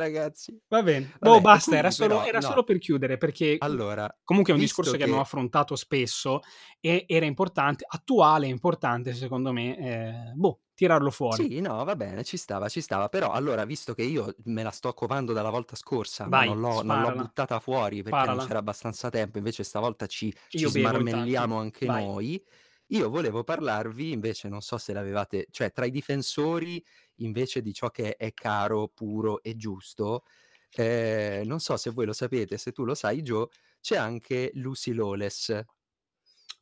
Ragazzi. 0.00 0.60
Va 0.68 0.82
bene. 0.82 1.16
Boh, 1.18 1.40
Vabbè, 1.40 1.48
e 1.62 1.62
basta, 1.64 1.76
era 1.76 1.90
solo 1.90 2.20
però 2.20 2.22
era 2.22 2.40
solo 2.40 2.62
no. 2.62 2.64
per 2.64 2.78
chiudere 2.78 3.16
perché, 3.18 3.62
Allora, 3.62 4.08
comunque 4.22 4.52
è 4.52 4.54
un 4.56 4.60
discorso 4.62 4.96
che 4.96 5.02
abbiamo 5.02 5.20
che 5.20 5.22
affrontato 5.22 5.74
spesso 5.74 6.40
e 6.78 7.04
era 7.08 7.26
importante 7.26 7.84
attuale 7.88 8.46
e 8.46 8.50
importante 8.50 9.12
secondo 9.14 9.52
me, 9.52 9.76
ehm, 9.76 10.32
boh, 10.36 10.60
tirarlo 10.74 11.10
fuori. 11.10 11.52
Sì, 11.52 11.60
no, 11.60 11.84
va 11.84 11.94
bene, 11.94 12.24
ci 12.24 12.36
stava, 12.36 12.68
ci 12.68 12.80
stava. 12.80 13.08
Però 13.08 13.30
allora, 13.30 13.64
visto 13.64 13.94
che 13.94 14.02
io 14.02 14.34
me 14.46 14.64
la 14.64 14.70
sto 14.72 14.92
covando 14.94 15.32
dalla 15.32 15.48
volta 15.50 15.76
scorsa, 15.76 16.26
Vai, 16.32 16.48
non 16.48 16.58
l'ho 16.58 16.82
non 16.82 16.98
l'ho 16.98 17.12
buttata 17.12 17.60
fuori 17.60 18.02
perché 18.02 18.26
non 18.26 18.38
Sparala. 18.38 18.40
c'era 18.40 18.58
abbastanza 18.58 19.10
tempo, 19.10 19.38
invece 19.38 19.62
stavolta 19.62 20.06
ci 20.06 20.34
ci 20.48 20.66
smarmelliamo 20.68 21.56
anche 21.56 21.88
Vai. 21.88 21.88
noi, 21.88 22.42
io 22.88 23.08
volevo 23.10 23.44
parlarvi 23.44 24.10
invece, 24.10 24.48
non 24.48 24.60
so 24.60 24.76
se 24.76 24.92
l'avevate 24.92 25.46
cioè 25.52 25.70
tra 25.70 25.84
i 25.84 25.92
difensori 25.92 26.84
invece 27.22 27.62
di 27.62 27.72
ciò 27.72 27.90
che 27.90 28.16
è 28.16 28.32
caro, 28.34 28.88
puro 28.88 29.42
e 29.42 29.56
giusto, 29.56 30.24
ehm, 30.72 31.46
non 31.46 31.60
so 31.60 31.76
se 31.76 31.90
voi 31.90 32.06
lo 32.06 32.12
sapete, 32.12 32.58
se 32.58 32.72
tu 32.72 32.84
lo 32.84 32.94
sai 32.94 33.22
Gio, 33.22 33.50
c'è 33.80 33.96
anche 33.96 34.50
Lucy 34.54 34.92
Lawless 34.92 35.64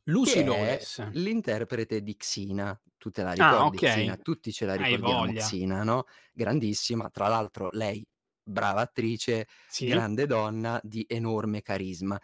Lucy 0.07 0.43
Lawless. 0.43 0.99
l'interprete 1.11 2.01
di 2.01 2.15
Xena. 2.15 2.79
Tu 2.97 3.11
te 3.11 3.23
la 3.23 3.31
Ah, 3.37 3.65
ricordi 3.71 3.79
Xena? 3.81 4.17
okay. 4.17 4.17
Tutti 4.17 4.51
ce 4.51 4.65
la 4.65 4.75
ricordiamo. 4.75 5.31
Xena, 5.33 5.83
no, 5.83 6.05
grandissima. 6.33 7.09
Tra 7.09 7.27
l'altro 7.27 7.69
lei 7.71 8.05
brava 8.49 8.81
attrice, 8.81 9.47
Sì. 9.67 9.87
grande 9.87 10.25
donna 10.25 10.79
di 10.83 11.05
enorme 11.07 11.61
carisma. 11.61 12.19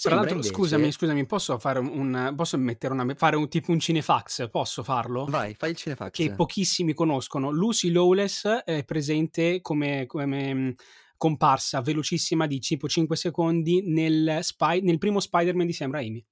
Tra 0.00 0.14
l'altro 0.16 0.42
scusami, 0.42 0.82
invece 0.82 0.98
scusami, 0.98 1.24
posso 1.26 1.58
fare 1.58 1.78
un 1.78 2.32
posso 2.36 2.58
mettere 2.58 2.92
una 2.92 3.14
fare 3.14 3.36
un 3.36 3.48
tipo 3.48 3.70
un 3.72 3.78
cinefax, 3.78 4.50
posso 4.50 4.82
farlo? 4.82 5.24
Vai, 5.26 5.54
fai 5.54 5.70
il 5.70 5.76
Che 5.76 5.82
cinefax. 5.82 6.34
pochissimi 6.34 6.94
conoscono. 6.94 7.50
Lucy 7.50 7.90
Lawless 7.90 8.46
è 8.64 8.84
presente 8.84 9.60
come 9.60 10.06
come, 10.06 10.54
mhmm, 10.54 10.74
comparsa 11.16 11.80
velocissima 11.80 12.46
di 12.46 12.58
tipo 12.60 12.88
5 12.88 13.16
secondi 13.16 13.82
nel 13.84 14.38
Spy 14.42 14.80
nel 14.82 14.98
primo 14.98 15.20
Spider-Man 15.20 15.66
di 15.66 15.72
Sam 15.72 15.90
Raimi. 15.92 16.24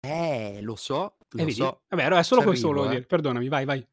Eh, 0.00 0.60
lo 0.62 0.76
so, 0.76 1.16
Eh 1.18 1.26
lo 1.30 1.44
vedi? 1.44 1.52
so. 1.52 1.82
Vabbè 1.88 2.04
allora 2.04 2.20
è 2.20 2.24
solo 2.24 2.42
questo 2.42 2.66
C'arrivo, 2.68 2.82
volevo 2.82 2.86
eh. 2.86 2.96
dire. 2.96 3.06
Perdonami, 3.06 3.48
vai, 3.48 3.64
vai. 3.64 3.86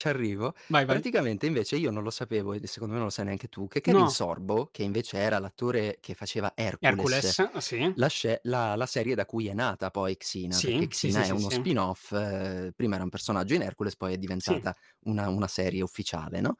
C'arrivo. 0.00 0.54
Vai, 0.70 0.84
vai. 0.86 1.06
Praticamente 1.06 1.46
invece 1.46 1.76
io 1.76 1.90
non 1.90 2.02
lo 2.02 2.10
sapevo 2.10 2.52
e 2.52 2.66
secondo 2.66 2.92
me 2.92 2.98
non 3.00 3.08
lo 3.08 3.12
sai 3.14 3.24
neanche 3.24 3.48
tu, 3.48 3.66
che 3.66 3.80
Kevin 3.80 4.08
No. 4.08 4.08
Sorbo, 4.08 4.68
che 4.70 4.82
invece 4.82 5.18
era 5.18 5.38
l'attore 5.38 5.98
che 6.00 6.14
faceva 6.14 6.52
Hercules, 6.54 7.34
Hercules, 7.34 7.60
sì. 7.60 7.96
la 7.98 8.08
sce 8.08 8.40
la 8.44 8.74
la 8.76 8.86
serie 8.86 9.14
da 9.14 9.24
cui 9.26 9.48
è 9.48 9.54
nata 9.54 9.90
poi 9.90 10.16
Xena, 10.18 10.60
perché 10.62 10.86
Sì, 10.86 10.88
sì, 10.92 11.10
sì, 11.10 11.22
Xena 11.22 11.24
è 11.24 11.30
sì, 11.30 11.38
uno 11.38 11.48
sì. 11.48 11.50
spin-off, 11.50 12.12
ehm, 12.12 12.72
prima 12.76 12.94
era 12.96 13.04
un 13.04 13.10
personaggio 13.10 13.54
in 13.54 13.62
Hercules, 13.62 13.96
poi 13.96 14.14
è 14.14 14.18
Sì. 14.40 14.56
diventata 14.58 14.74
una 15.04 15.28
una 15.28 15.48
serie 15.48 15.82
ufficiale, 15.82 16.40
no, 16.40 16.56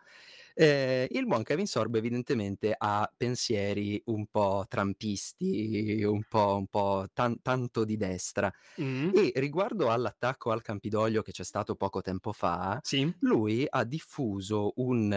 ehm, 0.56 1.06
il 1.10 1.26
buon 1.26 1.42
Kevin 1.44 1.66
Sorbo 1.66 1.98
evidentemente 1.98 2.74
ha 2.76 3.10
pensieri 3.16 4.02
un 4.06 4.26
po' 4.28 4.64
trumpisti, 4.68 6.02
un 6.04 6.24
po' 6.24 6.56
un 6.56 6.66
po' 6.68 7.06
tan 7.12 7.40
tanto 7.42 7.84
di 7.84 7.96
destra 7.96 8.52
Mh. 8.78 9.16
e 9.16 9.32
riguardo 9.36 9.90
all'attacco 9.90 10.50
al 10.52 10.62
Campidoglio 10.62 11.22
che 11.22 11.32
c'è 11.32 11.44
stato 11.44 11.76
poco 11.76 12.00
tempo 12.02 12.32
fa, 12.32 12.82
Sì. 12.84 13.14
lui 13.20 13.66
ha 13.68 13.84
diffuso 13.84 14.72
un 14.76 15.10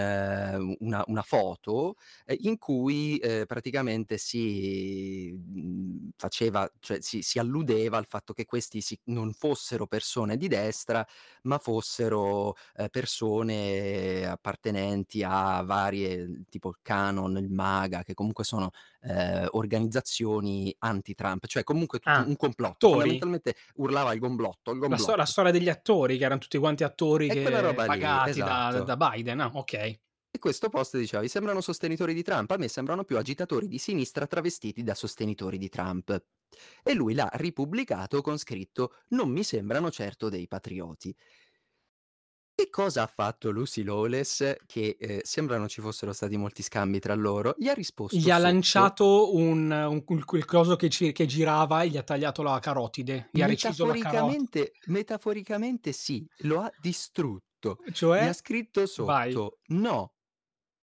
una 0.80 1.04
una 1.08 1.22
foto, 1.24 1.96
ehm, 2.26 2.38
in 2.42 2.58
cui, 2.58 3.18
ehm, 3.18 3.46
praticamente 3.46 4.18
si, 4.18 5.32
mhmm, 5.36 5.99
faceva 6.20 6.70
cioè 6.80 7.00
si 7.02 7.22
si 7.24 7.40
alludeva 7.40 7.98
al 7.98 8.06
fatto 8.06 8.34
che 8.34 8.46
questi 8.46 8.82
si 8.82 9.00
non 9.06 9.32
fossero 9.34 9.88
persone 9.88 10.38
di 10.38 10.48
destra, 10.50 11.06
ma 11.44 11.58
fossero, 11.58 12.56
ehm, 12.76 12.90
persone 12.90 14.26
appartenenti 14.28 15.24
a 15.24 15.62
varie 15.64 16.44
tipo 16.50 16.70
il 16.70 16.78
Qanon, 16.82 17.38
il 17.38 17.50
MAGA, 17.50 18.04
che 18.04 18.14
comunque 18.14 18.44
sono, 18.44 18.70
ehm, 19.02 19.48
organizzazioni 19.52 20.76
anti-Trump, 20.80 21.46
cioè 21.48 21.64
comunque 21.64 22.00
tutto 22.00 22.22
Ah, 22.22 22.28
un 22.28 22.36
complotto. 22.36 22.88
attori? 22.88 22.90
Fondamentalmente 22.90 23.56
urlava 23.76 24.14
il 24.14 24.20
gomblotto, 24.20 24.72
il 24.72 24.80
La 24.88 24.98
sto 24.98 25.16
la 25.16 25.26
gomblotto. 25.26 25.26
storia 25.26 25.52
degli 25.52 25.70
attori, 25.70 26.18
che 26.18 26.24
eran 26.26 26.40
tutti 26.40 26.58
quanti 26.58 26.84
attori 26.84 27.32
pagati 27.84 28.42
da 28.42 28.82
esatto. 28.82 28.84
da 28.84 28.98
Biden. 28.98 29.40
Ah, 29.42 29.52
okay. 29.54 30.00
E 30.32 30.38
questo 30.38 30.70
post 30.70 30.96
diceva: 30.98 31.24
"Vi 31.24 31.28
sembrano 31.28 31.60
sostenitori 31.60 32.14
di 32.14 32.22
Trump? 32.22 32.52
A 32.52 32.58
me 32.58 32.68
sembrano 32.68 33.04
più 33.04 33.18
agitatori 33.18 33.68
di 33.68 33.80
sinistra 33.80 34.28
travestiti 34.28 34.84
da 34.84 34.94
sostenitori 34.94 35.58
di 35.58 35.70
Trump". 35.70 36.24
E 36.84 36.94
lui 36.94 37.16
l'ha 37.16 37.30
ripubblicato 37.34 38.22
con 38.22 38.38
scritto: 38.38 38.94
"Non 39.10 39.30
mi 39.32 39.44
sembrano 39.44 39.90
certo 39.90 40.30
dei 40.30 40.48
patrioti". 40.48 41.16
Che 42.60 42.70
cosa 42.70 43.04
ha 43.04 43.08
fatto 43.08 43.52
Lucy 43.52 43.84
Lawless 43.84 44.58
che, 44.66 44.98
ehm, 45.00 45.22
sembra 45.24 45.58
non 45.58 45.68
ci 45.70 45.80
fossero 45.82 46.12
stati 46.14 46.36
molti 46.38 46.62
scambi 46.62 47.00
tra 47.00 47.14
loro, 47.16 47.56
gli 47.58 47.70
ha 47.70 47.74
risposto 47.74 48.12
Gli 48.12 48.32
ha 48.32 48.38
sotto 48.38 48.40
lanciato 48.40 49.36
un 49.36 49.70
un 49.72 50.04
quel 50.04 50.26
quel 50.26 50.44
coso 50.46 50.76
che 50.76 50.90
ci 50.90 51.12
che 51.12 51.28
girava 51.28 51.84
e 51.84 51.90
gli 51.90 51.98
ha 51.98 52.02
tagliato 52.04 52.42
la 52.42 52.58
carotide. 52.60 53.30
Gli 53.34 53.42
ha 53.42 53.46
reciso 53.46 53.86
la 53.86 53.96
caro 53.98 54.42
Metaforicamente 54.86 55.92
sì, 55.94 56.28
lo 56.44 56.62
ha 56.62 56.74
distrutto. 56.76 57.82
Gli 58.14 58.26
ha 58.26 58.34
Cioè? 58.34 58.34
scritto 58.34 58.86
Vai. 58.98 59.44
sotto: 59.44 59.60
"No, 59.68 60.16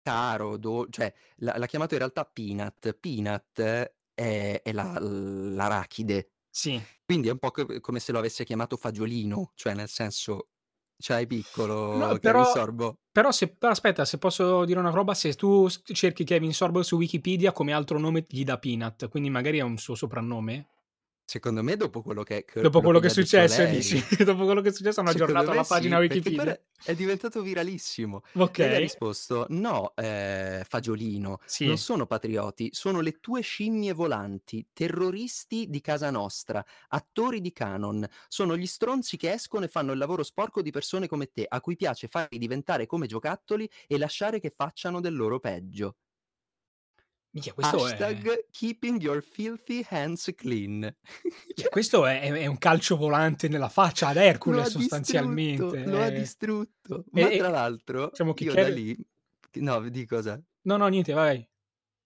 caro 0.05 0.57
do" 0.57 0.87
cioè 0.89 1.11
l'ha 1.37 1.57
l'ha 1.57 1.65
chiamato 1.65 1.93
in 1.93 1.99
realtà 1.99 2.25
peanut. 2.25 2.93
Peanut 2.99 3.59
è 4.13 4.61
è 4.63 4.71
la 4.71 4.97
l'arachide. 4.99 6.29
Sì. 6.53 6.85
Quindi 7.05 7.27
è 7.29 7.31
un 7.31 7.39
po' 7.39 7.51
c 7.51 7.79
come 7.81 7.99
se 7.99 8.11
lo 8.13 8.19
avesse 8.19 8.45
chiamato 8.45 8.77
fagiolino, 8.77 9.51
cioè 9.55 9.73
nel 9.75 9.89
senso 9.89 10.49
c'hai 10.97 11.27
No, 11.93 12.07
piccolo 12.07 12.17
Kevin 12.19 12.45
però 12.45 12.45
Sorbo? 12.45 12.97
però 13.11 13.31
se 13.31 13.55
aspetta, 13.59 14.03
se 14.03 14.17
posso 14.17 14.65
dire 14.65 14.79
una 14.79 14.89
roba, 14.89 15.13
se 15.13 15.33
tu 15.35 15.67
cerchi 15.69 16.25
Kevin 16.25 16.53
Sorbo 16.53 16.83
su 16.83 16.97
Wikipedia 16.97 17.53
come 17.53 17.71
altro 17.71 17.97
nome 17.99 18.25
gli 18.27 18.43
dà 18.43 18.57
Peanut, 18.59 19.07
quindi 19.07 19.29
magari 19.29 19.59
è 19.59 19.61
un 19.61 19.77
suo 19.77 19.95
soprannome? 19.95 20.67
Secondo 21.29 21.63
me 21.63 21.75
dopo 21.75 22.03
quello 22.03 22.21
che 22.21 22.45
che 22.45 22.61
Dopo 22.61 22.81
quello 22.81 22.99
quello 22.99 22.99
che 22.99 23.07
è 23.07 23.09
successo 23.09 23.65
dici? 23.65 23.97
lei. 23.97 24.07
Dopo 24.23 24.45
quello 24.45 24.61
che 24.61 24.69
è 24.69 24.71
successo 24.71 24.99
hanno 25.01 25.09
aggiornato 25.09 25.53
la 25.53 25.65
pagina 25.65 25.97
sì, 26.21 26.31
quello 26.33 26.53
Wikipedia? 26.53 26.57
è 26.83 26.93
diventato 26.93 27.41
viralissimo. 27.41 28.21
Lei 28.55 28.69
gli 28.69 28.73
ha 28.75 28.79
risposto: 28.79 29.45
"No, 29.49 29.93
ehm, 29.95 30.63
fagiolino, 30.63 31.39
non 31.63 31.77
Sì. 31.77 31.77
sono 31.77 32.05
patrioti, 32.05 32.69
sono 32.73 33.01
le 33.01 33.19
tue 33.19 33.41
scimmie 33.41 33.91
volanti, 33.93 34.67
terroristi 34.71 35.67
di 35.69 35.81
casa 35.81 36.11
nostra, 36.11 36.63
attori 36.89 37.41
di 37.41 37.51
Qanon. 37.51 38.07
Sono 38.27 38.55
gli 38.55 38.67
stronzi 38.67 39.17
che 39.17 39.31
escono 39.33 39.65
e 39.65 39.67
fanno 39.67 39.91
il 39.93 39.97
lavoro 39.97 40.23
sporco 40.23 40.61
di 40.61 40.71
persone 40.71 41.07
come 41.07 41.31
te, 41.31 41.45
a 41.47 41.59
cui 41.59 41.75
piace 41.75 42.07
farli 42.07 42.37
diventare 42.37 42.85
come 42.85 43.07
giocattoli 43.07 43.69
e 43.87 43.97
lasciare 43.97 44.39
che 44.39 44.51
facciano 44.51 45.01
del 45.01 45.15
loro 45.15 45.39
peggio". 45.39 45.95
Minchia 47.35 47.53
questo 47.53 47.87
è 47.87 47.95
Hashtag 47.97 48.47
keeping 48.51 49.01
your 49.01 49.21
filthy 49.21 49.85
hands 49.89 50.31
clean. 50.35 50.81
Cioè 51.53 51.69
questo 51.69 52.05
è 52.05 52.19
è 52.21 52.31
è 52.31 52.45
un 52.47 52.57
calcio 52.57 52.97
volante 52.97 53.47
nella 53.47 53.69
faccia 53.69 54.07
ad 54.09 54.17
Lo 54.47 54.69
Hercules 54.69 54.69
distrutto, 54.69 55.73
sostanzialmente. 55.73 55.83
lo 55.83 56.01
ha 56.01 56.09
È 56.09 56.11
distrutto. 56.11 57.05
e 57.13 57.21
Ma 57.21 57.29
e 57.29 57.37
tra 57.37 57.49
l'altro 57.49 58.11
diciamo 58.11 58.33
che 58.33 58.45
io 58.45 58.55
da 58.55 58.67
Keve 58.67 58.69
lì 58.69 58.95
no, 59.59 59.89
di 59.89 60.05
cosa? 60.05 60.41
No, 60.63 60.77
no, 60.77 60.87
niente, 60.89 61.13
vai. 61.13 61.47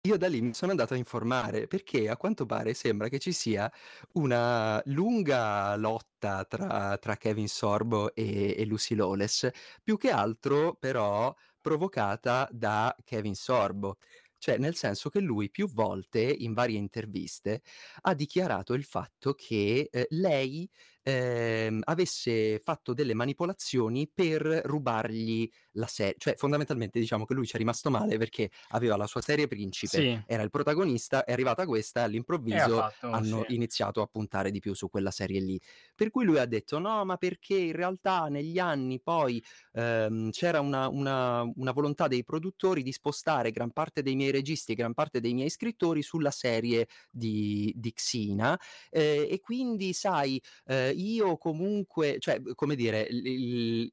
Io 0.03 0.17
da 0.17 0.27
lì 0.27 0.41
mi 0.41 0.53
sono 0.55 0.71
andato 0.71 0.95
a 0.95 0.97
informare, 0.97 1.67
perché 1.67 2.09
a 2.09 2.17
quanto 2.17 2.47
pare 2.47 2.73
sembra 2.73 3.07
che 3.07 3.19
ci 3.19 3.31
sia 3.31 3.71
una 4.13 4.81
lunga 4.85 5.75
lotta 5.75 6.43
tra 6.45 6.97
tra 6.97 7.15
Kevin 7.17 7.47
Sorbo 7.47 8.11
e 8.15 8.55
e 8.57 8.65
Lucy 8.65 8.95
Lawless, 8.95 9.47
più 9.83 9.97
che 9.97 10.09
altro 10.09 10.73
però 10.73 11.35
provocata 11.61 12.49
da 12.51 12.95
Kevin 13.03 13.35
Sorbo. 13.35 13.97
Cioè, 14.41 14.57
nel 14.57 14.73
senso 14.75 15.09
che 15.09 15.19
lui 15.19 15.51
più 15.51 15.67
volte, 15.71 16.19
in 16.21 16.53
varie 16.53 16.79
interviste, 16.79 17.61
ha 18.01 18.15
dichiarato 18.15 18.73
il 18.73 18.83
fatto 18.83 19.35
che, 19.35 19.87
ehm, 19.91 20.05
lei, 20.09 20.67
ehm, 21.03 21.81
avesse 21.85 22.59
fatto 22.63 22.93
delle 22.93 23.13
manipolazioni 23.13 24.09
per 24.13 24.41
rubargli 24.65 25.49
la 25.73 25.87
se 25.87 26.15
cioè 26.17 26.35
fondamentalmente 26.35 26.99
diciamo 26.99 27.25
che 27.25 27.33
lui 27.33 27.45
c'è 27.45 27.57
rimasto 27.57 27.89
male 27.89 28.17
perché 28.17 28.49
aveva 28.69 28.95
la 28.97 29.07
sua 29.07 29.21
serie 29.21 29.47
Principe, 29.47 30.05
Sì. 30.05 30.23
era 30.25 30.43
il 30.43 30.49
protagonista, 30.49 31.23
è 31.25 31.31
arrivata 31.33 31.65
questa 31.65 32.03
e 32.47 32.59
all'improvviso 32.61 32.69
fatto 32.69 33.21
sì. 33.23 33.41
hanno 33.41 33.43
iniziato 33.47 34.01
a 34.01 34.07
puntare 34.07 34.51
di 34.51 34.59
più 34.59 34.73
su 34.73 34.89
quella 34.89 35.11
serie 35.11 35.39
lì. 35.41 35.59
Per 35.95 36.09
cui 36.09 36.25
lui 36.25 36.37
ha 36.39 36.45
detto: 36.45 36.79
"No, 36.79 37.03
ma 37.05 37.17
perché 37.17 37.55
in 37.57 37.71
realtà 37.73 38.27
negli 38.27 38.59
anni 38.59 39.01
poi, 39.01 39.43
ehm, 39.73 40.29
c'era 40.31 40.59
una 40.61 40.87
una 40.87 41.41
una 41.55 41.71
volontà 41.71 42.07
dei 42.07 42.23
produttori 42.23 42.83
di 42.83 42.91
spostare 42.91 43.51
gran 43.51 43.71
parte 43.71 44.01
dei 44.01 44.15
miei 44.15 44.31
registi 44.31 44.71
e 44.73 44.75
gran 44.75 44.93
parte 44.93 45.19
dei 45.19 45.33
miei 45.33 45.49
scrittori 45.49 46.01
sulla 46.01 46.31
serie 46.31 46.87
di 47.09 47.73
di 47.75 47.91
Xina, 47.93 48.57
ehm, 48.89 49.27
e 49.29 49.39
quindi 49.39 49.93
sai, 49.93 50.41
ehm, 50.65 50.90
io 50.91 51.37
comunque" 51.37 52.17
cioè, 52.19 52.41
come 52.55 52.75
dire, 52.75 53.01
il 53.09 53.25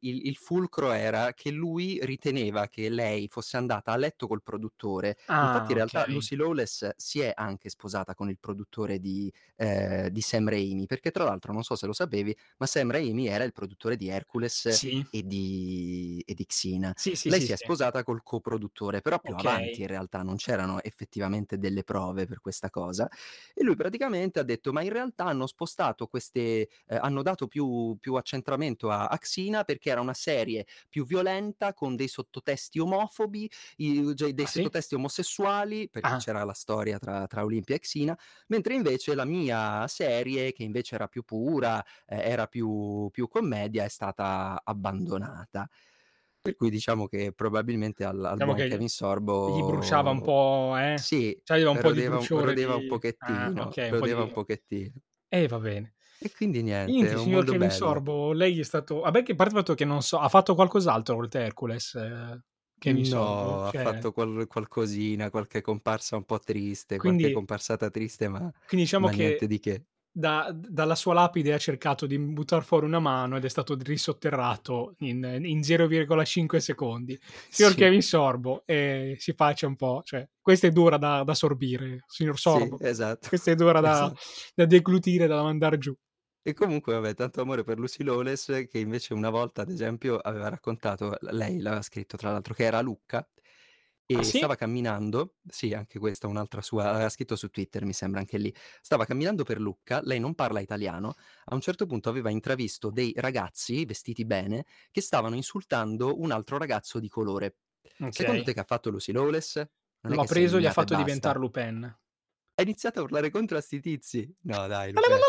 il 0.00 0.26
il 0.26 0.36
fulcro 0.36 0.90
era 0.92 1.32
che 1.34 1.50
lui 1.50 1.98
riteneva 2.02 2.68
che 2.68 2.88
lei 2.90 3.28
fosse 3.28 3.56
andata 3.56 3.92
a 3.92 3.96
letto 3.96 4.26
col 4.26 4.42
produttore. 4.42 5.16
Infatti 5.40 5.70
Ah, 5.70 5.72
in 5.72 5.76
realtà 5.78 6.04
okay. 6.04 6.08
Lucy 6.08 6.36
Lawless 6.36 6.90
si 6.96 7.20
è 7.20 7.32
anche 7.34 7.68
sposata 7.70 8.14
con 8.14 8.28
il 8.30 8.38
produttore 8.38 8.98
di 8.98 9.32
ehm, 9.56 10.08
di 10.08 10.20
Sam 10.20 10.48
Raimi, 10.48 10.86
perché 10.86 11.10
tra 11.10 11.24
l'altro, 11.24 11.52
non 11.52 11.62
so 11.62 11.76
se 11.76 11.86
lo 11.86 11.92
sapevi, 11.92 12.36
ma 12.58 12.66
Sam 12.66 12.90
Raimi 12.90 13.26
era 13.26 13.44
il 13.44 13.52
produttore 13.52 13.96
di 13.96 14.08
Hercules 14.08 14.66
Sì. 14.68 15.04
e 15.10 15.22
di 15.22 16.22
e 16.26 16.34
di 16.34 16.44
Xina. 16.46 16.94
Sì, 16.94 17.14
sì, 17.14 17.30
Lei 17.30 17.40
si 17.40 17.52
è 17.52 17.56
sposata 17.56 18.02
col 18.02 18.22
coproduttore, 18.22 19.00
però 19.00 19.20
più 19.20 19.34
avanti 19.34 19.80
Okay. 19.80 19.82
in 19.82 19.86
realtà, 19.86 20.22
non 20.22 20.36
c'erano 20.36 20.82
effettivamente 20.82 21.58
delle 21.58 21.82
prove 21.84 22.26
per 22.26 22.40
questa 22.40 22.68
cosa. 22.70 23.08
E 23.54 23.62
lui 23.64 23.76
praticamente 23.76 24.38
ha 24.38 24.42
detto: 24.42 24.72
"Ma 24.72 24.82
in 24.82 24.90
realtà 24.92 25.24
hanno 25.26 25.46
spostato 25.46 26.06
queste 26.06 26.68
ehm, 26.88 26.98
hanno 27.02 27.22
dato 27.22 27.46
più 27.46 27.96
più 28.00 28.14
accentramento 28.14 28.90
a 28.90 29.16
Xina 29.18 29.64
perché 29.64 29.90
era 29.90 30.00
una 30.00 30.14
serie 30.14 30.66
più 30.88 31.04
violenta 31.06 31.74
con 31.74 31.96
dei 31.96 32.08
sottotesti 32.08 32.78
omofobi, 32.78 33.50
i 33.76 34.12
cioè 34.16 34.32
dei 34.34 34.46
Ah 34.46 34.52
sì? 34.52 34.68
sottotesti 34.68 34.94
omosessuali", 34.94 35.88
perché 35.90 36.14
Ah. 36.14 36.16
c'era 36.16 36.44
la 36.44 36.52
storia 36.54 36.98
tra 36.98 37.26
tra 37.26 37.44
Olimpia 37.44 37.74
e 37.76 37.80
Xina, 37.80 38.18
mentre 38.48 38.74
invece 38.74 39.14
la 39.14 39.24
mia 39.24 39.86
serie, 39.88 40.52
che 40.52 40.62
invece 40.64 40.94
era 40.96 41.08
più 41.08 41.22
pura, 41.24 41.84
e 42.06 42.16
era 42.18 42.46
più 42.46 43.08
più 43.10 43.28
commedia, 43.28 43.84
è 43.84 43.88
stata 43.88 44.60
abbandonata. 44.64 45.68
Per 46.40 46.54
cui 46.56 46.70
diciamo 46.70 47.06
che 47.08 47.32
probabilmente 47.32 48.04
al 48.04 48.24
al 48.24 48.40
Diciamo 48.40 48.54
buon 48.54 48.62
Kevin 48.64 48.88
gli 49.40 49.62
bruciava 49.62 50.10
un 50.10 50.20
Sorbo 50.20 50.22
po', 50.22 50.76
eh, 50.78 51.04
sì, 51.06 51.40
c'aveva 51.44 51.70
un 51.70 51.78
po' 51.78 51.92
di 51.92 52.00
un 52.00 52.04
bruciore 52.04 52.32
rodeva 52.32 52.76
un 52.76 52.84
di 52.84 52.96
ah, 53.20 53.52
pochettino, 53.52 53.64
okay, 53.66 53.90
un 53.90 53.96
po' 53.96 54.06
di 54.08 54.12
un 54.22 54.30
pochettino. 54.30 54.94
eh, 55.30 55.46
va 55.48 55.58
bene. 55.60 55.94
E 56.20 56.30
quindi 56.32 56.62
niente, 56.62 57.06
Niente, 57.06 57.18
signor 57.18 57.44
Kevin 57.44 57.70
bello. 57.70 57.70
Sorbo, 57.70 58.32
lei 58.32 58.58
è 58.60 58.62
stato 58.62 59.00
vabbè 59.00 59.22
che 59.22 59.32
a 59.32 59.34
parte 59.34 59.54
fatto 59.54 59.74
che 59.74 59.84
non 59.84 60.00
so 60.02 60.18
ha 60.18 60.28
fatto 60.28 60.54
qualcos'altro 60.54 61.16
oltre 61.16 61.42
Hercules, 61.44 61.94
Kevin 62.78 63.04
Sorbo? 63.04 63.60
No, 63.60 63.66
ha 63.66 63.72
Cioè 63.72 63.74
fatto 63.74 64.12
qual 64.12 64.46
qualcosina, 64.46 65.30
qualche 65.30 65.60
comparsa 65.60 66.16
un 66.16 66.24
po' 66.24 66.38
triste, 66.38 66.98
qualche 67.00 67.28
Quindi 67.28 67.30
comparsata 67.30 67.90
triste, 67.90 68.28
ma 68.28 68.42
quindi 68.64 68.84
diciamo 68.86 69.08
ma 69.08 69.10
niente 69.10 69.46
che 69.46 69.48
di 69.48 69.58
che. 69.58 69.84
da 70.10 70.50
dalla 70.54 70.94
sua 70.96 71.14
lapide 71.14 71.52
ha 71.54 71.58
cercato 71.58 72.06
di 72.06 72.18
buttar 72.18 72.64
fuori 72.64 72.86
una 72.86 72.98
mano 73.00 73.36
ed 73.36 73.44
è 73.44 73.48
stato 73.48 73.76
risotterrato 73.80 74.94
in 75.00 75.22
in 75.44 75.62
0,5 75.62 76.60
secondi. 76.60 77.18
Signor 77.50 77.74
Sì. 77.74 77.74
Kevin 77.74 78.02
Sorbo, 78.02 78.62
ehm, 78.66 79.16
si 79.16 79.32
faccia 79.34 79.66
un 79.66 79.76
po' 79.76 80.02
cioè 80.04 80.28
questa 80.40 80.66
è 80.68 80.70
dura 80.72 80.98
da 80.98 81.24
da 81.24 81.34
sorbire, 81.34 82.04
signor 82.06 82.38
Sì, 82.42 82.72
Sorbo. 82.78 82.78
esatto, 82.78 83.28
Questa 83.28 83.50
è 83.52 83.54
dura 83.54 83.80
da 83.82 84.12
esatto. 84.12 84.28
da 84.54 84.66
deglutire, 84.66 85.26
da 85.26 85.42
mandar 85.42 85.78
giù. 85.78 85.94
E 86.48 86.54
comunque 86.54 86.94
vabbè, 86.94 87.12
tanto 87.12 87.42
amore 87.42 87.62
per 87.62 87.78
Lucy 87.78 88.02
Lawless 88.02 88.66
che 88.68 88.78
invece 88.78 89.12
una 89.12 89.28
volta, 89.28 89.60
ad 89.60 89.68
esempio, 89.68 90.16
aveva 90.16 90.48
raccontato 90.48 91.14
lei 91.20 91.60
l'aveva 91.60 91.82
scritto 91.82 92.16
tra 92.16 92.30
l'altro, 92.32 92.54
che 92.54 92.64
era 92.64 92.78
a 92.78 92.80
Lucca 92.80 93.28
Ah 94.14 94.22
e 94.22 94.22
sì? 94.22 94.32
stava 94.32 94.54
camminando 94.54 95.36
sì, 95.46 95.74
anche 95.74 95.98
questa 95.98 96.26
è 96.26 96.30
un'altra 96.30 96.62
sua 96.62 96.84
l'aveva 96.84 97.10
scritto 97.10 97.36
su 97.36 97.48
Twitter 97.50 97.84
mi 97.84 97.92
sembra 97.92 98.20
anche 98.20 98.38
lì. 98.38 98.54
Stava 98.80 99.04
camminando 99.04 99.44
per 99.44 99.60
Lucca, 99.60 100.00
lei 100.02 100.18
non 100.20 100.34
parla 100.34 100.60
italiano, 100.60 101.12
a 101.44 101.54
un 101.54 101.60
certo 101.60 101.84
punto 101.84 102.08
aveva 102.08 102.30
intravisto 102.30 102.90
dei 102.90 103.12
ragazzi, 103.16 103.84
vestiti 103.84 104.24
bene, 104.24 104.64
che 104.90 105.02
stavano 105.02 105.34
insultando 105.36 106.18
un 106.18 106.30
altro 106.30 106.56
ragazzo 106.56 106.98
di 106.98 107.08
colore. 107.10 107.56
Secondo 108.08 108.40
Okay. 108.40 108.42
te 108.42 108.54
che 108.54 108.60
ha 108.60 108.64
fatto 108.64 108.88
Lucy 108.88 109.12
Lawless? 109.12 109.62
Non 110.00 110.12
è 110.12 110.26
preso 110.26 110.56
e 110.56 110.60
gli 110.60 110.66
ha 110.66 110.72
fatto 110.72 110.96
basta. 110.96 110.96
diventar 110.96 111.36
Lupin. 111.38 111.96
Ha 112.54 112.62
iniziato 112.62 113.00
a 113.00 113.02
urlare 113.02 113.30
contro 113.30 113.56
a 113.56 113.60
'sti 113.60 113.80
tizi. 113.80 114.36
No 114.42 114.66
dai 114.68 114.92
Lupin. 114.92 115.26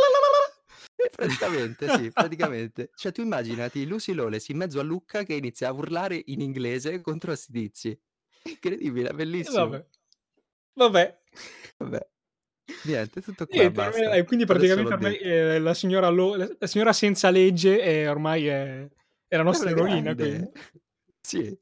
Praticamente 1.08 1.90
sì, 1.90 2.12
praticamente. 2.14 2.92
Cioè 2.94 3.12
tu 3.12 3.22
immaginati 3.22 3.86
Lucy 3.86 4.14
Lawless 4.14 4.50
in 4.50 4.58
mezzo 4.58 4.80
a 4.80 4.84
Lucca 4.84 5.24
che 5.24 5.34
inizia 5.36 5.70
a 5.70 5.74
urlare 5.74 6.22
in 6.26 6.42
inglese 6.42 7.02
contro 7.02 7.32
a 7.32 7.36
'sti 7.36 7.52
tizi. 7.52 8.00
Incredibile, 8.44 9.14
bellissimo. 9.14 9.70
vabbè. 9.70 9.86
Vabbè. 10.76 11.20
Vabbè. 11.80 12.00
Niente, 12.84 13.22
tutto 13.22 13.48
qua, 13.48 13.70
Niente, 13.72 13.82
ormai 13.82 14.04
basta. 14.04 14.16
e 14.18 14.24
quindi 14.26 14.46
praticamente 14.46 14.94
ormai, 14.94 15.18
ehm, 15.18 15.64
la 15.64 15.74
signora 15.74 16.10
Law 16.10 16.36
l 16.36 16.56
la 16.60 16.68
signora 16.68 16.94
senza 16.94 17.32
legge, 17.32 17.82
ehm, 17.82 18.10
ormai 18.10 18.46
è 18.48 18.88
è 19.28 19.36
la 19.38 19.44
È 19.44 19.44
nostra 19.44 19.70
una 19.72 19.72
eroina. 19.72 20.14
Sì. 21.22 21.58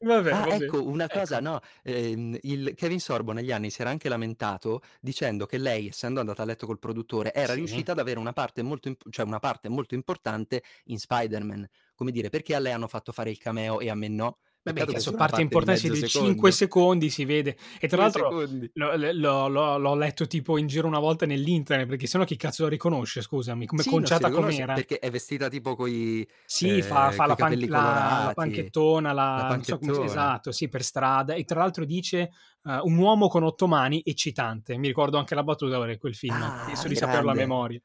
Vabbè, 0.00 0.34
Ah 0.34 0.44
vabbè. 0.44 0.68
ecco, 0.68 0.86
una 0.86 1.08
cosa 1.08 1.40
Ecco. 1.40 1.40
no, 1.40 1.60
ehm, 1.82 2.36
il 2.42 2.74
Kevin 2.74 3.00
Sorbo 3.00 3.32
negli 3.32 3.50
anni 3.50 3.70
si 3.70 3.80
era 3.80 3.88
anche 3.88 4.10
lamentato 4.10 4.82
dicendo 5.00 5.46
che 5.46 5.56
lei, 5.56 5.88
essendo 5.88 6.20
andata 6.20 6.42
a 6.42 6.44
letto 6.44 6.66
col 6.66 6.78
produttore, 6.78 7.32
era 7.32 7.54
Sì. 7.54 7.54
riuscita 7.54 7.92
ad 7.92 7.98
avere 7.98 8.18
una 8.18 8.34
parte 8.34 8.62
molto 8.62 8.88
imp 8.88 9.08
cioè 9.08 9.24
una 9.24 9.38
parte 9.38 9.70
molto 9.70 9.94
importante 9.94 10.62
in 10.86 10.98
Spider-Man. 10.98 11.66
Come 11.94 12.10
dire: 12.12 12.28
"Perché 12.28 12.54
a 12.54 12.58
lei 12.58 12.72
hanno 12.72 12.88
fatto 12.88 13.10
fare 13.12 13.30
il 13.30 13.38
cameo 13.38 13.80
e 13.80 13.88
a 13.88 13.94
me 13.94 14.08
no?" 14.08 14.38
Vabbè 14.66 14.84
Peccato 14.84 14.92
che 14.92 14.96
che 14.96 15.00
so 15.00 15.12
sia 15.12 15.16
una 15.16 15.24
parte 15.24 15.40
importante 15.40 15.76
sì 15.76 15.88
di 15.88 16.04
5 16.04 16.50
secondo. 16.50 16.52
secondi 16.52 17.10
si 17.10 17.24
vede. 17.24 17.56
E 17.80 17.86
tra 17.88 17.98
2 18.00 18.02
l'altro 18.02 18.34
l'ho 18.72 18.96
l'ho 18.96 19.48
l'ho 19.48 19.78
l'ho 19.78 19.94
letto 19.94 20.26
tipo 20.26 20.58
in 20.58 20.66
giro 20.66 20.86
una 20.88 20.98
volta 20.98 21.24
nell'internet, 21.26 21.86
perché 21.88 22.06
se 22.06 22.18
no 22.18 22.24
chi 22.24 22.36
cazzo 22.36 22.64
la 22.64 22.68
riconosce 22.68 23.22
scusami, 23.22 23.66
come 23.66 23.84
Sì, 23.84 24.00
conciata 24.00 24.30
com'era. 24.30 24.82
perché 24.82 24.98
è 24.98 25.10
vestita 25.10 25.48
tipo 25.48 25.76
coi 25.76 26.26
Sì, 26.50 26.80
fa 26.80 27.10
ehm, 27.10 27.10
fa 27.10 27.26
coi 27.26 27.26
la 27.26 27.36
pan 27.36 27.62
la 27.66 28.22
la 28.22 28.30
panchettona, 28.32 29.12
la 29.12 29.28
la 29.34 29.44
non 29.50 29.62
so 29.64 29.78
panchettona. 29.78 29.98
esatto, 29.98 30.50
sì, 30.50 30.70
per 30.70 30.82
strada 30.82 31.34
e 31.34 31.44
tra 31.44 31.58
l'altro 31.60 31.84
dice, 31.84 32.30
uhm: 32.62 32.80
"Un 32.84 32.96
uomo 32.96 33.28
con 33.28 33.42
8 33.42 33.66
mani, 33.68 34.00
eccitante." 34.02 34.78
Mi 34.78 34.86
ricordo 34.86 35.18
anche 35.18 35.34
la 35.34 35.42
battuta 35.42 35.84
di 35.84 35.98
quel 35.98 36.14
film, 36.14 36.50
penso 36.62 36.88
Ah, 36.88 36.88
di 36.88 36.96
saperlo 36.96 37.30
a 37.30 37.34
memoria. 37.34 37.78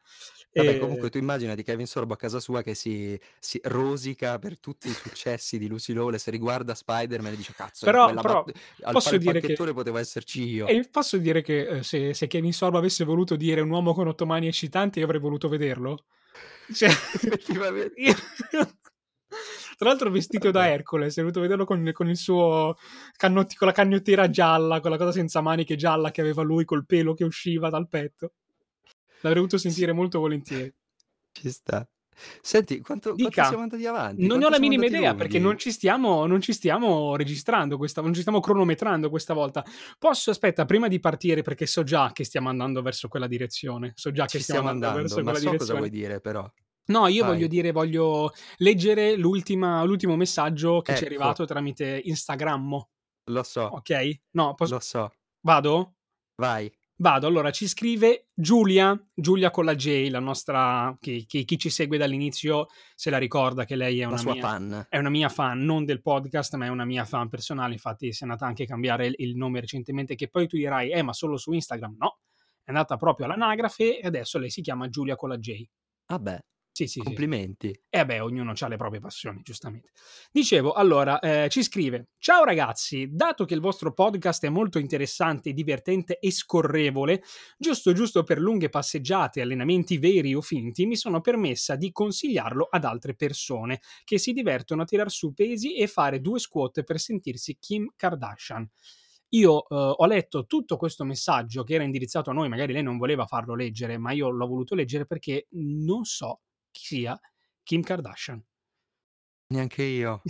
Vabbè 0.55 0.75
comunque 0.75 1.09
Ehm 1.09 1.09
tu 1.09 1.17
immaginati 1.17 1.63
Kevin 1.63 1.87
Sorbo 1.87 2.13
a 2.13 2.15
casa 2.17 2.39
sua 2.39 2.61
che 2.61 2.75
si 2.75 3.19
si 3.39 3.59
rosica 3.63 4.37
per 4.37 4.59
tutti 4.59 4.87
i 4.89 4.93
successi 4.93 5.57
di 5.57 5.67
Lucy 5.67 5.93
Lawless, 5.93 6.27
riguarda 6.29 6.75
Spider-Man 6.75 7.33
e 7.33 7.35
dice: 7.35 7.53
"Cazzo 7.55 7.89
Però 7.89 8.17
però 8.17 8.49
bat 8.49 8.51
posso 8.89 9.17
dire 9.17 9.41
che 9.41 9.59
potevo 9.73 9.97
esserci 9.97 10.43
io." 10.47 10.75
e 10.79 10.87
posso 10.89 11.17
dire 11.17 11.41
che, 11.41 11.67
uhm, 11.69 11.79
se 11.81 12.13
se 12.13 12.27
Kevin 12.27 12.53
Sorbo 12.53 12.77
avesse 12.77 13.03
voluto 13.03 13.35
dire: 13.35 13.61
"Un 13.61 13.69
uomo 13.69 13.93
con 13.93 14.07
8 14.07 14.25
mani 14.25 14.47
eccitanti" 14.47 14.99
io 14.99 15.05
avrei 15.05 15.19
voluto 15.19 15.49
vederlo. 15.49 16.05
Cioè 16.71 16.89
io 17.95 18.13
Effettivamente. 18.13 18.13
tra 19.77 19.89
l'altro 19.89 20.09
vestito 20.11 20.51
da 20.51 20.67
Vabbè. 20.67 20.69
Hercules, 20.69 21.11
avrei 21.17 21.23
voluto 21.25 21.41
vederlo 21.41 21.65
con 21.65 21.91
con 21.93 22.09
il 22.09 22.17
suo 22.17 22.75
cannoti 23.17 23.55
con 23.55 23.67
la 23.67 23.73
canottiera 23.73 24.29
gialla, 24.29 24.79
quella 24.79 24.97
cosa 24.97 25.11
senza 25.11 25.41
maniche 25.41 25.75
gialla 25.75 26.11
che 26.11 26.21
aveva 26.21 26.41
lui, 26.43 26.65
col 26.65 26.85
pelo 26.85 27.13
che 27.13 27.23
usciva 27.25 27.69
dal 27.69 27.89
petto. 27.89 28.31
L'avrei 29.23 29.35
voluto 29.41 29.57
sentire 29.57 29.91
molto 29.93 30.19
volentieri. 30.19 30.73
Ci 31.31 31.49
sta. 31.49 31.87
Senti, 32.41 32.79
quanto 32.79 33.15
quanto 33.15 33.23
Dica. 33.29 33.43
siamo 33.45 33.63
andati 33.63 33.85
avanti? 33.87 34.21
Non 34.27 34.37
ne 34.37 34.45
ho 34.45 34.49
Quanto 34.49 34.55
la 34.55 34.59
minima 34.59 34.85
idea 34.85 35.15
perché 35.15 35.39
non 35.39 35.47
lunghi? 35.47 35.61
ci 35.61 35.71
stiamo 35.71 36.27
non 36.27 36.41
ci 36.41 36.53
stiamo 36.53 37.15
registrando 37.15 37.75
questa 37.77 38.01
non 38.01 38.13
ci 38.13 38.19
stiamo 38.21 38.39
cronometrando 38.39 39.09
questa 39.09 39.33
volta. 39.33 39.63
Posso 39.97 40.29
aspetta, 40.29 40.65
prima 40.65 40.87
di 40.87 40.99
partire, 40.99 41.41
perché 41.41 41.65
so 41.65 41.81
già 41.83 42.11
che 42.13 42.23
stiamo 42.23 42.49
andando 42.49 42.83
verso 42.83 43.07
quella 43.07 43.25
direzione, 43.27 43.93
so 43.95 44.11
già 44.11 44.27
che 44.27 44.37
Ci 44.37 44.43
stiamo 44.43 44.67
stiamo 44.67 44.69
andando 44.69 44.99
andando, 44.99 45.01
verso 45.01 45.23
quella 45.23 45.39
so 45.39 45.57
cosa 45.57 45.73
vuoi 45.75 45.89
direzione. 45.89 46.19
dire 46.19 46.21
però. 46.21 46.51
No, 46.85 47.07
io 47.07 47.25
voglio 47.25 47.39
Vai. 47.39 47.47
dire 47.47 47.71
voglio 47.71 48.31
leggere 48.57 49.15
l'ultima 49.15 49.83
l'ultimo 49.83 50.15
messaggio 50.15 50.81
che 50.81 50.93
ci 50.95 51.05
è 51.05 51.07
Ecco. 51.07 51.15
arrivato 51.15 51.45
tramite 51.45 51.99
Instagrammo. 52.03 52.89
Lo 53.31 53.41
so. 53.43 53.75
Okay? 53.77 54.21
No, 54.31 54.53
pos 54.53 54.69
Lo 54.69 54.79
so. 54.81 55.11
vado? 55.41 55.95
Vai. 56.35 56.71
Vado, 56.95 57.25
allora 57.25 57.49
ci 57.49 57.67
scrive 57.67 58.27
Giulia, 58.33 58.97
Giulia 59.13 59.49
con 59.49 59.65
la 59.65 59.75
J, 59.75 60.09
la 60.09 60.19
nostra, 60.19 60.95
chi, 60.99 61.25
chi, 61.25 61.43
chi 61.43 61.57
ci 61.57 61.69
segue 61.69 61.97
dall'inizio 61.97 62.67
se 62.93 63.09
la 63.09 63.17
ricorda 63.17 63.65
che 63.65 63.75
lei 63.75 63.99
è 63.99 64.05
una, 64.05 64.21
mia, 64.23 64.41
fan. 64.41 64.85
è 64.87 64.97
una 64.99 65.09
mia 65.09 65.27
fan, 65.27 65.59
non 65.59 65.85
del 65.85 66.01
podcast, 66.01 66.55
ma 66.55 66.65
è 66.65 66.69
una 66.69 66.85
mia 66.85 67.03
fan 67.03 67.29
personale, 67.29 67.73
infatti 67.73 68.13
si 68.13 68.23
è 68.23 68.27
andata 68.27 68.45
anche 68.45 68.63
a 68.63 68.67
cambiare 68.67 69.07
il, 69.07 69.15
il 69.17 69.35
nome 69.35 69.59
recentemente, 69.59 70.13
che 70.13 70.29
poi 70.29 70.47
tu 70.47 70.55
dirai, 70.55 70.91
eh 70.91 71.01
ma 71.01 71.13
solo 71.13 71.35
su 71.35 71.51
Instagram? 71.51 71.95
No, 71.97 72.19
è 72.63 72.69
andata 72.69 72.95
proprio 72.95 73.25
all'anagrafe 73.25 73.99
e 73.99 74.07
adesso 74.07 74.37
lei 74.37 74.51
si 74.51 74.61
chiama 74.61 74.87
Giulia 74.87 75.15
con 75.15 75.29
la 75.29 75.37
J. 75.37 75.65
Vabbè, 76.05 76.39
Sì, 76.75 76.87
sì, 76.87 76.93
sì. 76.93 76.99
complimenti. 77.03 77.71
Eh 77.87 78.03
beh, 78.03 78.19
ognuno 78.19 78.53
ha 78.59 78.67
le 78.67 78.77
proprie 78.77 78.99
passioni, 78.99 79.41
giustamente. 79.43 79.91
Dicevo, 80.31 80.71
allora, 80.73 81.19
eh, 81.19 81.47
ci 81.49 81.61
scrive: 81.61 82.07
Ciao 82.17 82.43
ragazzi, 82.43 83.09
dato 83.11 83.45
che 83.45 83.53
il 83.53 83.59
vostro 83.59 83.93
podcast 83.93 84.43
è 84.45 84.49
molto 84.49 84.79
interessante, 84.79 85.53
divertente 85.53 86.17
e 86.17 86.31
scorrevole, 86.31 87.21
giusto 87.59 87.93
giusto 87.93 88.23
per 88.23 88.39
lunghe 88.39 88.69
passeggiate, 88.69 89.41
allenamenti 89.41 89.99
veri 89.99 90.33
o 90.33 90.41
finti, 90.41 90.87
mi 90.87 90.95
sono 90.95 91.21
permessa 91.21 91.75
di 91.75 91.91
consigliarlo 91.91 92.67
ad 92.71 92.85
altre 92.85 93.13
persone 93.13 93.79
che 94.03 94.17
si 94.17 94.33
divertono 94.33 94.81
a 94.81 94.85
tirar 94.85 95.11
su 95.11 95.31
pesi 95.35 95.75
e 95.75 95.85
fare 95.85 96.21
due 96.21 96.39
squat 96.39 96.81
per 96.81 96.99
sentirsi 96.99 97.55
Kim 97.59 97.93
Kardashian. 97.95 98.67
Io 99.29 99.67
eh, 99.67 99.75
ho 99.75 100.05
letto 100.05 100.45
tutto 100.45 100.77
questo 100.77 101.03
messaggio 101.03 101.63
che 101.63 101.73
era 101.75 101.83
indirizzato 101.83 102.29
a 102.29 102.33
noi, 102.33 102.49
magari 102.49 102.73
lei 102.73 102.83
non 102.83 102.97
voleva 102.97 103.25
farlo 103.25 103.55
leggere, 103.55 103.97
ma 103.97 104.11
io 104.11 104.29
l'ho 104.29 104.47
voluto 104.47 104.75
leggere 104.75 105.05
perché 105.05 105.47
non 105.51 106.03
so 106.03 106.41
chi 106.73 106.83
sia 106.85 107.17
Kim 107.63 107.81
Kardashian. 107.81 108.43
Neanche 109.47 109.83
io. 109.83 110.21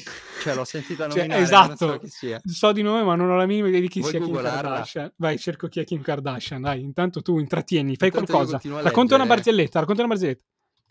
Cioè, 0.41 0.53
l'ho 0.53 0.65
sentita 0.65 1.07
Cioè, 1.09 1.25
nominare, 1.27 1.33
non 1.39 1.43
esatto, 1.43 1.91
so 1.93 1.97
chi 1.99 2.09
sia. 2.09 2.41
so 2.43 2.71
di 2.73 2.81
nome, 2.81 3.03
ma 3.03 3.15
non 3.15 3.29
ho 3.29 3.37
la 3.37 3.45
minima 3.45 3.69
idea 3.69 3.79
di 3.79 3.87
chi 3.87 3.99
Vuoi 4.01 4.11
sia 4.11 4.19
Kim? 4.19 4.41
Kardashian. 4.41 5.13
Vai, 5.15 5.39
cerco 5.39 5.67
chi 5.69 5.79
è 5.79 5.83
Kim 5.85 6.01
Kardashian. 6.01 6.61
Dai, 6.61 6.81
intanto 6.81 7.21
tu 7.21 7.39
intrattieni, 7.39 7.95
fai 7.95 8.09
Intanto 8.09 8.31
qualcosa. 8.33 8.59
Racconta 8.81 9.15
una 9.15 9.25
barzelletta, 9.25 9.79
racconta 9.79 10.01
una 10.01 10.09
barzelletta. 10.11 10.43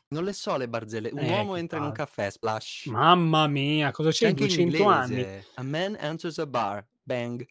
Non 0.08 0.24
le 0.24 0.32
so 0.32 0.56
le 0.56 0.68
barzelle. 0.68 1.10
Un 1.12 1.18
Eh, 1.18 1.30
uomo 1.30 1.56
entra 1.56 1.78
in 1.78 1.84
un 1.84 1.92
caffè, 1.92 2.30
splash. 2.30 2.86
Mamma 2.86 3.46
mia, 3.46 3.90
cosa 3.92 4.10
C'è 4.10 4.24
c'è? 4.24 4.28
in 4.30 4.34
200 4.34 4.84
anni. 4.86 5.26
A 5.54 5.62
man 5.62 5.96
enters 5.98 6.38
a 6.38 6.46
bar. 6.46 6.86
Bang. 7.02 7.46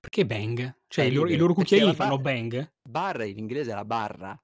Perché 0.00 0.26
bang? 0.26 0.76
Cioè, 0.86 1.04
i 1.06 1.12
loro, 1.12 1.30
i 1.30 1.36
loro 1.36 1.54
cucchiaini 1.54 1.94
fanno 1.94 2.18
bar- 2.18 2.34
bang? 2.34 2.72
Bar 2.82 3.22
in 3.22 3.38
inglese 3.38 3.70
è 3.72 3.74
la 3.74 3.84
barra. 3.84 4.38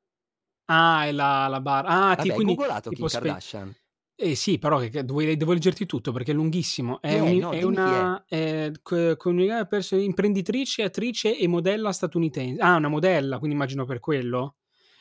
Ah, 0.72 1.06
è 1.06 1.12
la, 1.12 1.48
la 1.48 1.60
bar. 1.60 1.84
Ah, 1.86 2.10
ti, 2.14 2.16
Vabbè, 2.16 2.28
hai 2.28 2.34
quindi 2.34 2.54
googolato 2.54 2.90
Kim 2.90 3.06
spe- 3.06 3.18
Kardashian. 3.20 3.74
Eh 4.14 4.34
sì, 4.34 4.58
però 4.58 4.78
che, 4.78 4.90
che 4.90 5.04
devo, 5.04 5.20
devo 5.22 5.52
leggerti 5.52 5.86
tutto 5.86 6.12
perché 6.12 6.30
è 6.32 6.34
lunghissimo. 6.34 7.00
È, 7.00 7.14
è? 7.14 7.20
un- 7.20 7.36
No, 7.38 7.50
è 7.52 7.58
è. 7.58 7.62
una 7.62 8.24
è, 8.28 8.70
co- 8.82 9.16
coniugata 9.16 9.64
perso- 9.66 9.96
imprenditrice, 9.96 10.82
attrice 10.82 11.36
e 11.38 11.48
modella 11.48 11.90
statunitense. 11.90 12.60
Ah, 12.62 12.76
una 12.76 12.88
modella, 12.88 13.38
quindi 13.38 13.56
immagino 13.56 13.84
per 13.84 13.98
quello. 13.98 14.56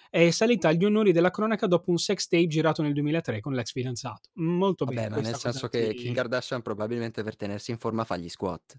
È 0.09 0.31
salita 0.31 0.69
agli 0.69 0.85
onori 0.85 1.11
della 1.11 1.29
cronaca 1.29 1.67
dopo 1.67 1.91
un 1.91 1.97
sex 1.99 2.27
tape 2.27 2.47
girato 2.47 2.81
nel 2.81 2.93
2003 2.93 3.41
con 3.41 3.53
l'ex 3.53 3.71
fidanzato. 3.73 4.29
Molto 4.35 4.85
Vabbè, 4.85 4.95
bene. 4.95 5.15
ma 5.15 5.21
nel 5.21 5.35
senso 5.35 5.67
che. 5.67 5.93
Kim 5.93 6.13
Kardashian 6.15 6.61
probabilmente 6.63 7.21
per 7.21 7.35
tenersi 7.35 7.69
in 7.71 7.77
forma 7.77 8.05
fa 8.05 8.17
gli 8.17 8.29
squat. 8.29 8.75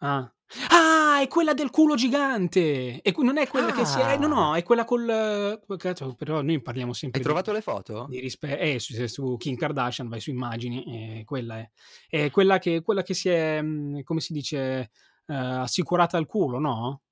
Ah. 0.00 0.32
Ah, 0.68 0.87
è 1.20 1.28
quella 1.28 1.54
del 1.54 1.70
culo 1.70 1.94
gigante! 1.94 3.00
E 3.02 3.14
non 3.18 3.36
è 3.38 3.46
quella 3.46 3.72
che 3.72 3.84
si 3.84 3.98
è... 4.00 4.16
No, 4.16 4.26
no, 4.26 4.52
Ah. 4.52 4.56
è 4.56 4.62
quella 4.62 4.84
col... 4.84 5.60
cazzo, 5.76 6.14
però 6.14 6.40
noi 6.42 6.60
parliamo 6.60 6.92
sempre 6.92 7.18
Hai 7.18 7.24
di... 7.24 7.30
trovato 7.30 7.52
le 7.52 7.60
foto? 7.60 8.06
di 8.08 8.20
rispetto 8.20 8.60
eh, 8.62 8.78
su, 8.78 9.06
su 9.06 9.36
Kim 9.36 9.56
Kardashian 9.56 10.08
vai 10.08 10.20
su 10.20 10.30
immagini 10.30 11.18
e 11.20 11.24
quella 11.24 11.58
è, 11.58 11.70
è 12.08 12.30
quella, 12.30 12.58
che, 12.58 12.82
quella 12.82 13.02
che 13.02 13.14
si 13.14 13.28
è 13.28 13.60
mh, 13.60 14.02
come 14.02 14.20
si 14.20 14.32
dice 14.32 14.90
eh, 15.26 15.34
assicurata 15.34 16.16
al 16.16 16.26
culo 16.26 16.58
no? 16.58 17.02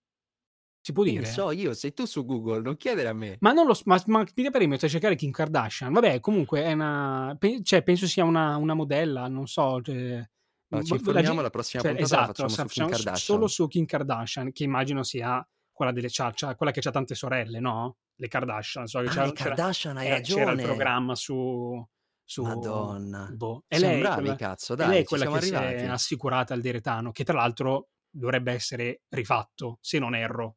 si 0.81 0.93
può 0.93 1.03
dire? 1.03 1.21
ne 1.21 1.27
so 1.27 1.51
io, 1.51 1.75
sei 1.75 1.93
tu 1.93 2.05
su 2.05 2.25
Google, 2.25 2.61
non 2.61 2.77
chiedere 2.77 3.09
a 3.09 3.13
me. 3.13 3.37
ma 3.41 3.53
non 3.53 3.67
lo 3.67 3.75
so 3.75 3.83
ma, 3.87 4.01
ma 4.07 4.25
mi 4.37 4.51
perimetro 4.51 4.87
a 4.87 4.91
cercare 4.91 5.17
Kim 5.17 5.33
Kardashian 5.33 5.93
vabbè 5.93 6.21
comunque 6.21 6.63
è 6.63 6.73
una 6.73 7.35
pe- 7.39 7.61
cioè, 7.63 7.83
penso 7.83 8.07
sia 8.07 8.25
una, 8.25 8.57
una 8.57 8.75
modella 8.75 9.27
non 9.29 9.47
so 9.49 9.81
cioè, 9.83 10.25
No, 10.69 10.83
ci 10.83 10.91
la 10.91 10.97
informiamo, 10.97 11.41
la 11.41 11.51
prossima 11.51 11.83
cioè, 11.83 11.95
puntata 11.95 12.15
la 12.17 12.23
esatto, 12.23 12.49
facciamo 12.49 12.69
su 12.69 12.75
Kim 12.75 12.89
facciamo 12.91 13.17
solo 13.17 13.47
su 13.47 13.67
Kim 13.69 13.85
Kardashian 13.85 14.53
che 14.53 14.65
immagino 14.65 15.03
sia 15.05 15.49
quella, 15.71 15.93
delle, 15.93 16.09
c'ha- 16.11 16.55
quella 16.57 16.73
che 16.73 16.81
ha 16.87 16.91
tante 16.91 17.15
sorelle 17.15 17.61
no? 17.61 17.99
le 18.17 18.29
Kardashian 18.29 18.87
so 18.87 19.01
che 19.01 19.07
Ah, 19.09 19.11
c'era, 19.11 19.33
Kardashian, 19.33 19.97
hai 19.99 20.07
eh, 20.07 20.21
c'era 20.23 20.41
il 20.41 20.47
ragione. 20.49 20.63
programma 20.63 21.15
su, 21.15 21.87
su 22.25 22.43
Madonna. 22.43 23.31
boh. 23.33 23.65
E 23.69 23.79
lei, 23.79 24.01
bravi, 24.01 24.21
quella, 24.23 24.37
cazzo, 24.37 24.75
dai, 24.75 24.89
lei 24.89 25.03
è 25.03 25.05
quella 25.05 25.27
che 25.31 25.41
si 25.43 25.53
è 25.53 25.57
arrivati. 25.57 25.87
assicurata 25.87 26.55
al 26.55 26.61
Deretano, 26.61 27.13
che 27.13 27.23
tra 27.25 27.37
l'altro 27.37 27.91
dovrebbe 28.11 28.53
essere 28.53 29.03
rifatto, 29.11 29.79
se 29.81 29.99
non 29.99 30.15
erro. 30.15 30.57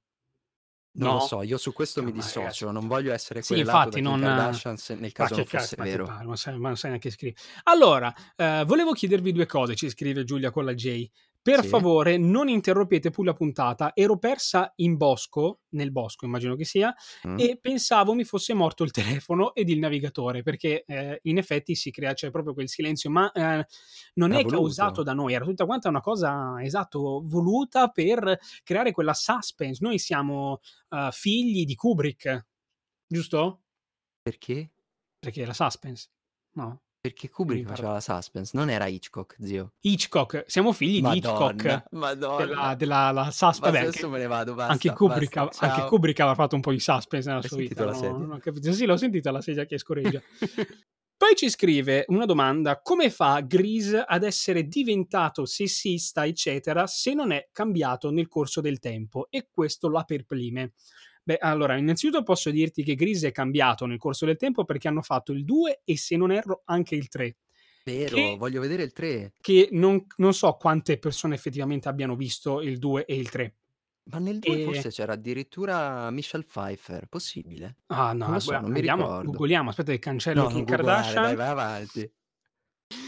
Non 0.91 1.07
No? 1.09 1.13
lo 1.15 1.19
so, 1.19 1.41
io 1.43 1.57
su 1.57 1.71
questo 1.71 2.01
No, 2.01 2.07
mi 2.07 2.13
ma 2.13 2.19
dissocio, 2.21 2.39
ragazzi- 2.39 2.63
non 2.65 2.87
voglio 2.87 3.13
essere 3.13 3.41
Sì, 3.43 3.59
infatti 3.59 4.01
non- 4.01 4.19
Kardashian 4.19 4.75
nel 4.87 4.99
Ma 5.01 5.09
caso 5.11 5.35
non 5.35 5.45
fosse 5.45 5.57
cazzo, 5.57 5.75
ma 5.77 5.83
vero. 5.83 6.05
pare, 6.05 6.25
non 6.25 6.35
sai, 6.37 6.57
ma 6.57 6.67
non 6.67 6.77
sai 6.77 6.89
neanche 6.89 7.11
scrivere. 7.11 7.39
Allora, 7.63 8.13
eh, 8.35 8.63
volevo 8.65 8.91
chiedervi 8.93 9.31
due 9.31 9.45
cose, 9.45 9.75
ci 9.75 9.87
scrive 9.89 10.23
Giulia 10.23 10.49
con 10.49 10.65
la 10.65 10.73
J. 10.73 11.07
Per 11.41 11.63
Sì. 11.63 11.67
favore, 11.67 12.17
non 12.17 12.49
interrompete 12.49 13.09
più 13.11 13.23
la 13.23 13.33
puntata. 13.33 13.91
Ero 13.95 14.17
persa 14.17 14.73
in 14.77 14.97
bosco, 14.97 15.61
nel 15.69 15.91
bosco 15.91 16.25
immagino 16.25 16.55
che 16.55 16.65
sia, 16.65 16.93
Mm? 17.23 17.41
e 17.41 17.57
pensavo 17.61 18.13
mi 18.13 18.25
fosse 18.25 18.53
morto 18.53 18.83
il 18.83 18.91
telefono 18.91 19.53
ed 19.55 19.69
il 19.69 19.79
navigatore, 19.79 20.41
perché 20.43 20.83
eh, 20.85 21.19
in 21.23 21.37
effetti 21.37 21.75
si 21.75 21.91
crea 21.91 22.13
c'è 22.13 22.29
proprio 22.29 22.53
quel 22.53 22.67
silenzio, 22.67 23.09
ma 23.09 23.31
eh, 23.31 23.65
non 24.15 24.33
Era 24.33 24.39
è 24.39 24.45
voluto. 24.45 24.45
causato 24.45 25.01
da 25.01 25.13
noi, 25.13 25.33
era 25.33 25.45
tutta 25.45 25.65
quanta 25.65 25.87
una 25.89 26.01
cosa, 26.01 26.61
esatto, 26.61 27.21
voluta 27.25 27.87
per 27.87 28.37
creare 28.63 28.91
quella 28.91 29.13
suspense. 29.13 29.79
Noi 29.83 29.97
siamo 29.97 30.59
eh, 30.89 31.09
figli 31.11 31.63
di 31.65 31.75
Kubrick, 31.75 32.47
giusto? 33.07 33.61
Perché? 34.25 34.71
Perché 35.19 35.45
la 35.45 35.53
suspense, 35.53 36.09
no? 36.55 36.81
Perché 37.01 37.29
Kubrick 37.29 37.63
pare- 37.63 37.75
faceva 37.75 37.93
la 37.93 38.01
suspense, 38.01 38.51
non 38.57 38.69
era 38.69 38.85
Hitchcock, 38.87 39.37
zio. 39.41 39.71
Hitchcock, 39.79 40.43
siamo 40.47 40.73
figli 40.73 40.95
di 40.95 41.01
Madonna, 41.01 41.51
Hitchcock. 41.51 41.83
Madonna. 41.91 42.45
Della, 42.45 42.75
della 42.75 43.11
la 43.11 43.31
suspense. 43.31 43.59
Vabbè, 43.61 43.79
adesso 43.79 44.05
anche, 44.05 44.17
me 44.17 44.17
ne 44.19 44.27
vado, 44.27 44.53
basta. 44.53 44.71
anche 44.73 44.91
Kubrick, 44.91 45.33
basta, 45.35 45.73
anche. 45.73 45.87
Kubrick 45.87 46.19
aveva 46.19 46.35
fatto 46.35 46.55
un 46.55 46.61
po' 46.61 46.71
di 46.71 46.79
suspense 46.81 47.29
nella 47.29 47.39
Hai 47.41 47.47
sua 47.47 47.57
vita. 47.57 47.85
la 47.85 47.91
no? 47.91 47.97
sedia? 47.97 48.17
Non 48.17 48.31
ho 48.31 48.37
capito. 48.39 48.73
Sì, 48.73 48.85
l'ho 48.85 48.97
sentita 48.97 49.31
la 49.31 49.41
sedia 49.41 49.65
che 49.65 49.77
scorreggia. 49.77 50.21
Poi 51.15 51.35
ci 51.35 51.49
scrive 51.49 52.03
una 52.09 52.25
domanda: 52.25 52.81
come 52.81 53.09
fa 53.09 53.39
Grease 53.41 54.03
ad 54.05 54.23
essere 54.23 54.63
diventato 54.67 55.45
sessista, 55.45 56.25
eccetera, 56.25 56.85
se 56.85 57.13
non 57.13 57.31
è 57.31 57.47
cambiato 57.53 58.11
nel 58.11 58.27
corso 58.27 58.59
del 58.59 58.79
tempo? 58.79 59.27
E 59.29 59.47
questo 59.49 59.89
la 59.89 60.03
perplime. 60.03 60.73
Beh, 61.29 61.37
allora, 61.37 61.77
innanzitutto 61.77 62.23
posso 62.23 62.49
dirti 62.49 62.81
che 62.81 62.95
Grease 62.95 63.27
è 63.27 63.31
cambiato 63.31 63.85
nel 63.85 63.99
corso 63.99 64.25
del 64.25 64.35
tempo 64.35 64.65
perché 64.65 64.87
hanno 64.87 65.03
fatto 65.03 65.31
il 65.31 65.45
2 65.45 65.81
e 65.83 65.95
se 65.95 66.17
non 66.17 66.31
erro 66.31 66.63
anche 66.65 66.95
il 66.95 67.07
3. 67.07 67.35
Vero, 67.83 68.15
Che- 68.15 68.35
voglio 68.39 68.59
vedere 68.59 68.81
il 68.81 68.91
3. 68.91 69.33
Che 69.39 69.69
non, 69.73 70.03
non 70.17 70.33
so 70.33 70.51
quante 70.53 70.97
persone 70.97 71.35
effettivamente 71.35 71.87
abbiano 71.87 72.15
visto 72.15 72.61
il 72.61 72.79
2 72.79 73.05
e 73.05 73.15
il 73.15 73.29
3. 73.29 73.55
Ma 74.05 74.17
nel 74.17 74.39
2 74.39 74.59
E- 74.59 74.63
forse 74.63 74.89
c'era 74.89 75.13
addirittura 75.13 76.09
Michelle 76.09 76.45
Pfeiffer, 76.45 77.05
possibile? 77.05 77.75
Ah, 77.87 78.11
no, 78.13 78.29
Non 78.29 78.39
so, 78.41 78.47
guarda, 78.47 78.63
non 78.63 78.71
mi 78.71 78.77
andiamo, 78.79 79.03
ricordo. 79.03 79.29
googoliamo, 79.29 79.69
aspetta 79.69 79.91
che 79.91 79.99
cancello 79.99 80.41
No, 80.41 80.47
Kim 80.47 80.65
Kardashian. 80.65 81.21
dai, 81.25 81.35
vai 81.35 81.47
avanti. 81.49 82.11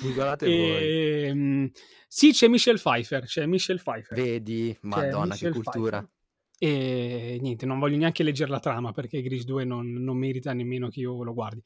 Googolate 0.04 0.46
voi. 0.46 1.24
Ehm, 1.26 1.72
sì, 2.08 2.32
c'è 2.34 2.48
Michelle 2.48 2.78
Pfeiffer, 2.78 3.24
c'è 3.26 3.48
Michelle 3.48 3.80
Pfeiffer. 3.82 4.16
Vedi, 4.16 4.74
C'è 4.74 4.78
madonna 4.88 5.24
che 5.36 5.48
Michelle 5.48 5.54
cultura. 5.54 5.98
Pfeiffer. 5.98 6.20
E 6.64 7.40
niente, 7.42 7.66
non 7.66 7.80
voglio 7.80 7.98
neanche 7.98 8.22
leggere 8.22 8.52
la 8.52 8.60
trama 8.60 8.92
perché 8.92 9.24
Grease 9.24 9.46
2 9.46 9.64
non, 9.64 9.94
non 9.94 10.16
merita 10.16 10.54
nemmeno 10.54 10.90
che 10.90 11.00
io 11.00 11.24
lo 11.24 11.34
guardi. 11.34 11.60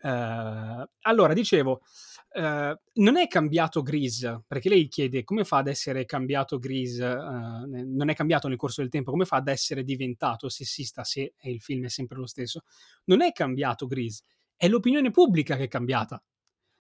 Eh, 0.00 0.88
allora, 1.02 1.34
dicevo, 1.34 1.82
eh, 2.32 2.80
non 2.94 3.16
è 3.18 3.26
cambiato 3.26 3.82
Grease, 3.82 4.44
perché 4.46 4.70
lei 4.70 4.88
chiede 4.88 5.22
come 5.22 5.44
fa 5.44 5.58
ad 5.58 5.68
essere 5.68 6.06
cambiato 6.06 6.58
Grease, 6.58 7.04
eh, 7.04 7.84
non 7.84 8.08
è 8.08 8.14
cambiato 8.14 8.48
nel 8.48 8.56
corso 8.56 8.80
del 8.80 8.88
tempo, 8.88 9.10
come 9.10 9.26
fa 9.26 9.36
ad 9.36 9.48
essere 9.48 9.84
diventato 9.84 10.48
sessista 10.48 11.04
se 11.04 11.34
il 11.42 11.60
film 11.60 11.84
è 11.84 11.90
sempre 11.90 12.16
lo 12.16 12.26
stesso. 12.26 12.62
Non 13.04 13.20
è 13.20 13.32
cambiato 13.32 13.86
Grease, 13.86 14.22
è 14.56 14.66
l'opinione 14.66 15.10
pubblica 15.10 15.56
che 15.56 15.64
è 15.64 15.68
cambiata. 15.68 16.22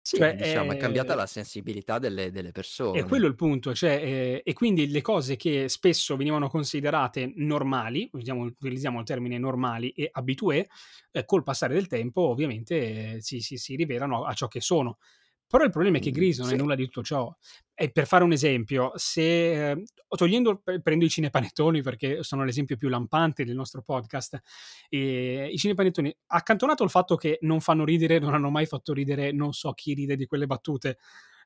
Sì, 0.07 0.19
Cioè, 0.19 0.35
diciamo, 0.35 0.73
è 0.73 0.77
eh, 0.77 0.77
cambiata 0.77 1.15
la 1.15 1.27
sensibilità 1.27 1.99
delle, 1.99 2.31
delle 2.31 2.53
persone. 2.53 2.95
E 2.97 3.03
quello 3.03 3.27
è 3.27 3.29
il 3.29 3.35
punto, 3.35 3.75
cioè, 3.75 3.91
eh, 3.91 4.43
e 4.45 4.53
quindi 4.53 4.89
le 4.89 5.01
cose 5.03 5.35
che 5.35 5.69
spesso 5.69 6.17
venivano 6.17 6.49
considerate 6.49 7.33
normali, 7.35 8.09
usiamo, 8.13 8.43
utilizziamo 8.45 9.01
il 9.01 9.05
termine 9.05 9.37
normali 9.37 9.91
e 9.91 10.09
abitué, 10.13 10.69
eh, 11.11 11.25
col 11.25 11.43
passare 11.43 11.75
del 11.75 11.89
tempo 11.89 12.21
ovviamente 12.23 13.15
eh, 13.17 13.21
si, 13.21 13.41
si- 13.41 13.57
si 13.57 13.75
rivelano 13.75 14.25
a 14.25 14.33
ciò 14.35 14.47
che 14.47 14.61
sono. 14.61 14.99
Però 15.47 15.63
il 15.65 15.71
problema 15.71 15.99
è 15.99 16.01
che 16.01 16.11
Grease 16.11 16.41
non 16.41 16.51
è 16.51 16.55
sì. 16.55 16.59
nulla 16.59 16.75
di 16.75 16.85
tutto 16.85 17.03
ciò. 17.03 17.35
E 17.75 17.91
per 17.91 18.07
fare 18.07 18.25
un 18.25 18.33
esempio, 18.33 18.93
se 18.95 19.71
eh, 19.71 19.83
togliendo, 20.09 20.61
pre- 20.63 20.81
prendo 20.81 21.05
i 21.05 21.09
cinepanettoni 21.09 21.83
perché 21.83 22.23
sono 22.23 22.45
l'esempio 22.45 22.77
più 22.77 22.89
lampante 22.89 23.45
del 23.45 23.55
nostro 23.55 23.83
podcast, 23.83 24.41
e 24.89 25.49
i 25.53 25.57
cinepanettoni, 25.57 26.15
accantonato 26.27 26.85
il 26.85 26.91
fatto 26.91 27.17
che 27.17 27.39
non 27.43 27.61
fanno 27.61 27.85
ridere, 27.85 28.19
non 28.19 28.35
hanno 28.35 28.51
mai 28.51 28.67
fatto 28.67 28.93
ridere, 28.93 29.33
non 29.33 29.53
so 29.53 29.73
chi 29.73 29.95
ride 29.95 30.17
di 30.17 30.27
quelle 30.27 30.47
battute, 30.47 30.99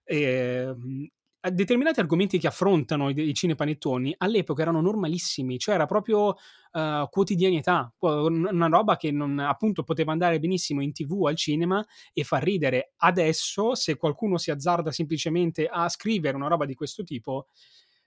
ehm, 0.05 1.07
a 1.07 1.18
determinati 1.41 2.01
argomenti 2.01 2.39
che 2.39 2.47
affrontano 2.49 3.11
i 3.11 3.15
i 3.29 3.35
cinepanettoni 3.35 4.15
all'epoca 4.19 4.63
erano 4.63 4.81
normalissimi, 4.81 5.59
cioè 5.59 5.75
era 5.75 5.87
proprio, 5.87 6.35
uhm, 6.73 7.09
quotidianità, 7.11 7.93
una 8.01 8.67
roba 8.69 8.97
che 8.97 9.11
non 9.13 9.39
appunto 9.39 9.83
poteva 9.85 10.13
andare 10.13 10.39
benissimo 10.41 10.83
in 10.83 10.93
TV 10.93 11.27
al 11.27 11.37
cinema 11.37 11.85
e 12.13 12.25
far 12.25 12.43
ridere. 12.43 12.93
Adesso, 12.97 13.75
se 13.75 13.97
qualcuno 13.97 14.39
si 14.39 14.51
azzarda 14.51 14.91
semplicemente 14.93 15.67
a 15.67 15.89
scrivere 15.89 16.37
una 16.37 16.49
roba 16.49 16.65
di 16.67 16.75
questo 16.75 17.05
tipo, 17.05 17.49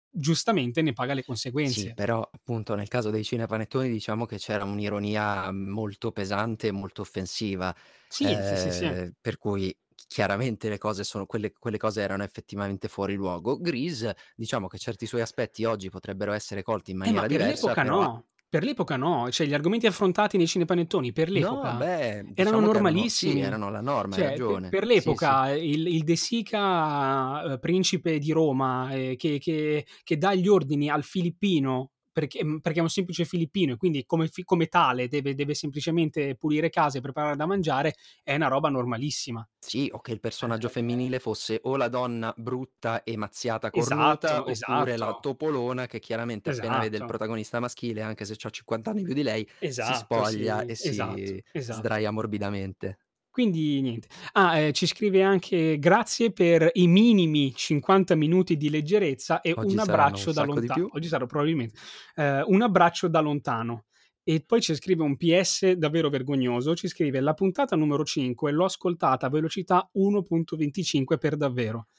giustamente 0.10 0.82
ne 0.82 0.94
paga 0.94 1.14
le 1.14 1.24
Sì, 1.62 1.92
conseguenze. 1.92 1.94
però 1.94 2.22
appunto 2.32 2.76
nel 2.76 2.88
caso 2.88 3.10
dei 3.10 3.24
cinepanettoni 3.26 3.90
diciamo 3.90 4.26
che 4.26 4.38
c'era 4.38 4.64
un'ironia 4.64 5.52
molto 5.52 6.12
pesante 6.14 6.68
e 6.68 6.72
molto 6.72 7.02
offensiva, 7.02 7.76
Sì, 8.12 8.42
sì, 8.44 8.56
sì, 8.56 8.72
sì. 8.72 8.98
ehm, 8.98 9.12
per 9.20 9.38
cui 9.38 9.76
chiaramente 10.08 10.70
le 10.70 10.78
cose 10.78 11.04
sono 11.04 11.26
quelle 11.26 11.52
quelle 11.54 11.78
cose 11.78 12.02
erano 12.02 12.24
effettivamente 12.24 12.88
fuori 12.88 13.16
luogo. 13.16 13.58
Grease, 13.60 14.16
diciamo 14.36 14.68
che 14.68 14.78
certi 14.78 15.06
suoi 15.06 15.22
aspetti 15.22 15.64
oggi 15.66 15.90
potrebbero 15.90 16.32
essere 16.34 16.64
colti 16.64 16.92
in 16.92 16.98
Eh, 17.04 17.12
ma 17.14 17.24
maniera 17.24 17.26
per 17.26 17.42
diversa, 17.42 17.44
l'epoca 17.44 17.84
però 17.84 18.04
no, 18.04 18.30
per 18.50 18.64
l'epoca 18.64 18.98
no, 18.98 19.30
cioè 19.32 19.46
gli 19.48 19.54
argomenti 19.54 19.88
affrontati 19.88 20.38
nei 20.38 20.48
cinepanettoni 20.48 21.12
per 21.14 21.30
No, 21.32 21.72
l'epoca 21.72 21.74
beh, 21.74 22.24
erano 22.34 22.60
diciamo 22.60 22.68
che 22.68 22.78
erano 22.78 23.08
sì, 23.08 23.38
normalissimi. 23.38 23.40
erano 23.40 23.70
la 23.70 23.80
norma, 23.82 24.16
hai 24.18 24.22
Cioè 24.22 24.42
pe 24.44 24.60
ragione. 24.62 24.68
per 24.68 24.86
Sì, 24.90 25.16
sì. 25.16 25.40
l'epoca 25.42 25.52
il 25.52 25.88
il 25.88 26.04
De 26.04 26.16
Sica, 26.16 27.44
uhm, 27.46 27.60
principe 27.60 28.18
di 28.20 28.32
Roma, 28.32 28.92
ehm, 28.94 29.16
che 29.16 29.38
che 29.38 29.86
che 30.04 30.18
dà 30.18 30.34
gli 30.34 30.48
ordini 30.48 30.90
al 30.90 31.04
filippino 31.04 31.92
perché 32.18 32.44
mhmm, 32.44 32.60
perché 32.60 32.80
è 32.80 32.82
un 32.82 32.90
semplice 32.90 33.26
filippino 33.26 33.74
e 33.74 33.78
quindi 33.78 34.04
come 34.06 34.30
come 34.44 34.68
tale 34.68 35.08
deve 35.08 35.36
deve 35.36 35.54
semplicemente 35.54 36.36
pulire 36.36 36.70
casa 36.70 36.98
e 36.98 37.02
preparare 37.02 37.36
da 37.36 37.46
mangiare, 37.46 37.94
è 38.24 38.34
una 38.36 38.48
roba 38.48 38.70
normalissima. 38.70 39.48
Sì, 39.60 39.90
o 39.92 40.00
che 40.02 40.12
il 40.14 40.20
personaggio 40.20 40.70
Eh 40.70 40.70
femminile 40.70 41.20
fosse 41.20 41.60
o 41.64 41.76
la 41.78 41.90
donna 41.90 42.34
brutta 42.38 43.04
e 43.04 43.18
mazziata 43.18 43.70
cornuta, 43.72 44.44
Esatto, 44.44 44.48
oppure 44.48 44.96
la 44.98 45.14
esatto. 45.14 45.20
topolona 45.20 45.88
che 45.88 46.00
chiaramente 46.00 46.50
appena 46.52 46.78
vede 46.80 46.96
il 46.98 47.04
Esatto. 47.04 47.06
protagonista 47.06 47.60
maschile, 47.60 48.02
anche 48.02 48.24
se 48.24 48.36
c'ha 48.38 48.50
50 48.50 48.92
anni 48.92 49.04
più 49.04 49.14
di 49.14 49.24
lei, 49.24 49.48
si 49.78 49.94
Esatto, 50.00 50.24
spoglia 50.34 50.64
sì, 50.64 50.66
e 50.66 50.76
esatto, 50.78 51.34
si 51.44 51.44
esatto. 51.52 51.68
sdraia 51.68 52.12
morbidamente. 52.12 53.00
Quindi 53.38 53.82
niente. 53.82 54.08
Ah, 54.32 54.58
ehm, 54.58 54.72
ci 54.72 54.88
scrive 54.88 55.22
anche: 55.22 55.78
"Grazie 55.78 56.32
per 56.32 56.72
i 56.74 56.88
minimi 56.88 57.54
50 57.54 58.16
minuti 58.16 58.58
di 58.58 58.68
leggerezza 58.68 59.42
e 59.42 59.60
un 59.62 59.78
Oggi 59.78 59.78
un 59.80 59.84
abbraccio 59.84 60.32
da 60.34 60.42
sacco 60.42 60.60
di 60.60 60.70
lonta" 60.70 60.72
più. 60.72 60.90
oggi 60.90 61.08
sarà 61.08 61.28
probabilmente, 61.28 61.78
ehm, 62.16 62.46
"un 62.48 62.64
abbraccio 62.64 63.08
da 63.08 63.20
lontano." 63.20 63.86
E 64.24 64.42
poi 64.44 64.60
ci 64.60 64.74
scrive 64.74 65.04
un 65.04 65.18
PS 65.18 65.74
davvero 65.74 66.10
vergognoso, 66.10 66.74
ci 66.76 66.88
scrive: 66.88 67.20
"La 67.20 67.36
puntata 67.36 67.76
numero 67.76 68.04
5 68.04 68.52
l'ho 68.52 68.66
ascoltata 68.66 69.28
a 69.28 69.30
velocità 69.30 69.88
1.25 69.94 71.20
per 71.20 71.38
davvero." 71.38 71.90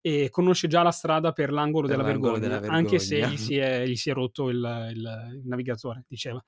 E 0.00 0.30
conosce 0.30 0.68
già 0.68 0.82
la 0.82 0.90
strada 0.90 1.32
per 1.32 1.50
l'angolo 1.52 1.86
Per 1.86 1.96
della 1.96 2.02
l'angolo 2.02 2.38
della 2.38 2.58
vergogna, 2.58 2.60
anche 2.64 2.98
se 2.98 3.22
vergogna. 3.22 3.26
gli 3.26 3.36
si 3.36 3.56
è 3.58 3.84
gli 3.86 3.96
si 3.96 4.08
è 4.08 4.14
rotto 4.14 4.48
il 4.48 4.56
il 4.94 5.30
il 5.34 5.42
navigatore, 5.44 6.04
diceva. 6.08 6.42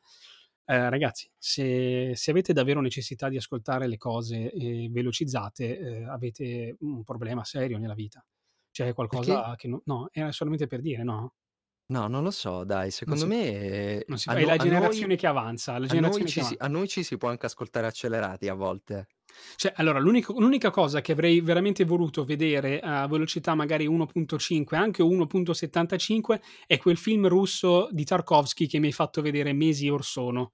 Ehm, 0.70 0.88
ragazzi, 0.88 1.28
se 1.36 2.12
se 2.14 2.30
avete 2.30 2.52
davvero 2.52 2.80
necessità 2.80 3.28
di 3.28 3.36
ascoltare 3.36 3.88
le 3.88 3.96
cose, 3.96 4.50
ehm, 4.52 4.92
velocizzate, 4.92 5.78
ehm, 5.78 6.08
avete 6.08 6.76
un 6.80 7.02
problema 7.04 7.44
serio 7.44 7.78
nella 7.78 7.94
vita. 7.94 8.24
C'è 8.70 8.94
Perché? 9.10 9.44
qualcosa 9.44 9.54
che 9.56 9.66
no 9.68 9.82
no, 9.86 10.08
era 10.12 10.30
solamente 10.32 10.66
per 10.68 10.80
dire, 10.80 11.02
no? 11.02 11.34
No, 11.90 12.06
non 12.06 12.22
lo 12.22 12.30
so 12.30 12.62
dai, 12.64 12.90
Non 13.06 13.16
secondo 13.16 13.26
si 13.26 13.28
può 13.30 13.40
me 13.40 14.04
non 14.06 14.18
si 14.18 14.30
è 14.30 14.34
no 14.34 14.44
la 14.44 14.56
a 14.56 14.64
noi 14.64 15.06
generazione 15.06 15.16
che 15.16 15.26
avanza, 15.26 15.78
la 15.78 15.86
a 15.86 15.94
noi 15.94 16.24
generazione 16.24 16.32
che 16.32 16.40
ci 16.40 16.42
si 16.44 16.54
avan 16.54 16.58
a 16.58 16.68
noi 16.68 16.88
ci 16.88 17.02
si 17.04 17.16
può 17.18 17.28
anche 17.30 17.46
ascoltare 17.46 17.86
accelerati 17.88 18.48
a 18.48 18.54
volte. 18.54 19.08
Cioè, 19.56 19.72
allora 19.76 19.98
l'unica 19.98 20.70
cosa 20.70 21.00
che 21.00 21.12
avrei 21.12 21.40
veramente 21.40 21.84
voluto 21.84 22.24
vedere 22.24 22.80
a 22.80 23.06
velocità 23.06 23.54
magari 23.54 23.88
1.5, 23.88 24.74
anche 24.74 25.02
1.75, 25.02 26.40
è 26.66 26.78
quel 26.78 26.96
film 26.96 27.28
russo 27.28 27.88
di 27.90 28.04
Tarkovskij 28.04 28.68
che 28.68 28.78
mi 28.78 28.86
hai 28.86 28.92
fatto 28.92 29.22
vedere 29.22 29.52
mesi 29.52 29.88
or 29.88 30.04
sono. 30.04 30.52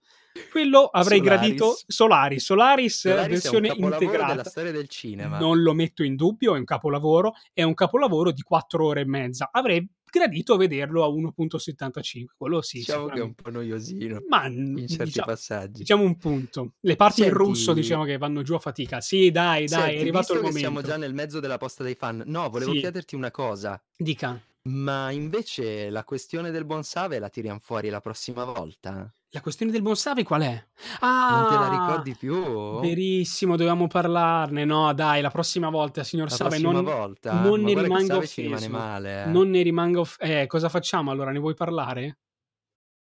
Quello 0.50 0.84
avrei 0.84 1.20
gradito 1.20 1.78
Solaris. 1.86 2.44
Solaris, 2.44 2.98
Solaris 2.98 3.00
Solaris 3.00 3.04
è 3.04 3.22
un 3.22 3.28
versione 3.28 3.68
capolavoro 3.68 3.98
della 3.98 4.12
integrata. 4.12 4.50
storia 4.50 4.72
del 4.72 4.88
cinema. 4.88 5.38
Non 5.38 5.62
lo 5.62 5.72
metto 5.72 6.02
in 6.02 6.14
dubbio, 6.14 6.54
è 6.54 6.58
un 6.58 6.64
capolavoro, 6.64 7.32
è 7.54 7.62
un 7.62 7.72
capolavoro 7.72 8.32
di 8.32 8.42
4 8.42 8.84
ore 8.84 9.00
e 9.00 9.06
mezza. 9.06 9.48
Avrei 9.50 9.88
gradito 10.18 10.56
vederlo 10.56 11.04
a 11.04 11.08
1.75, 11.08 12.34
quello 12.36 12.62
sì, 12.62 12.78
Diciamo 12.78 13.08
che 13.08 13.18
è 13.20 13.22
un 13.22 13.34
po' 13.34 13.50
noiosino 13.50 14.24
Ma, 14.28 14.46
in 14.46 14.88
certi 14.88 15.12
dicia 15.12 15.22
passaggi. 15.22 15.80
diciamo 15.80 16.02
un 16.04 16.16
punto. 16.18 16.74
Le 16.80 16.96
parti 16.96 17.22
in 17.22 17.30
russo 17.30 17.72
Senti 17.72 17.80
diciamo 17.80 18.04
che 18.04 18.18
vanno 18.18 18.42
giù 18.42 18.54
a 18.54 18.58
fatica. 18.58 19.00
Sì, 19.00 19.30
dai, 19.30 19.68
dai, 19.68 19.96
è 19.96 19.98
senti, 19.98 20.00
arrivato 20.00 20.32
visto 20.32 20.34
il 20.34 20.40
che 20.40 20.52
siamo 20.52 20.76
momento. 20.76 20.82
già 20.82 20.96
nel 20.96 21.14
mezzo 21.14 21.40
della 21.40 21.58
posta 21.58 21.82
dei 21.84 21.94
fan, 21.94 22.22
no, 22.26 22.48
volevo 22.50 22.72
Sì. 22.72 22.74
chiederti 22.74 23.14
una 23.14 23.30
cosa: 23.30 23.80
Dica. 24.00 24.40
Ma 24.66 25.10
invece 25.10 25.90
la 25.90 26.04
questione 26.04 26.50
del 26.50 26.64
buon 26.64 26.82
Save 26.82 27.18
la 27.18 27.28
tiriam 27.28 27.58
fuori 27.58 27.88
la 27.88 28.00
prossima 28.00 28.44
volta? 28.44 29.12
La 29.30 29.40
questione 29.40 29.70
del 29.72 29.82
buon 29.82 29.96
Save 29.96 30.22
qual 30.22 30.42
è? 30.42 30.66
Non 31.02 31.46
te 31.48 31.58
la 31.58 31.66
Ah! 31.66 31.68
ricordi 31.68 32.14
più? 32.16 32.80
Verissimo, 32.80 33.56
dovevamo 33.56 33.86
parlarne. 33.86 34.64
No 34.64 34.92
dai, 34.94 35.20
la 35.20 35.30
prossima 35.30 35.68
volta 35.68 36.04
signor 36.04 36.28
La 36.30 36.34
Save 36.36 36.58
non 36.58 36.82
volta? 36.84 37.40
non 37.42 37.60
ne 37.60 37.74
rimanga 37.74 38.18
rimane 38.18 38.56
offeso. 38.56 38.70
male, 38.70 39.22
eh. 39.24 39.26
Non 39.26 39.50
ne 39.50 39.62
rimanga 39.62 40.00
off 40.00 40.16
eh, 40.20 40.46
cosa 40.46 40.68
facciamo 40.68 41.10
allora, 41.10 41.30
ne 41.32 41.38
vuoi 41.38 41.54
parlare? 41.54 42.18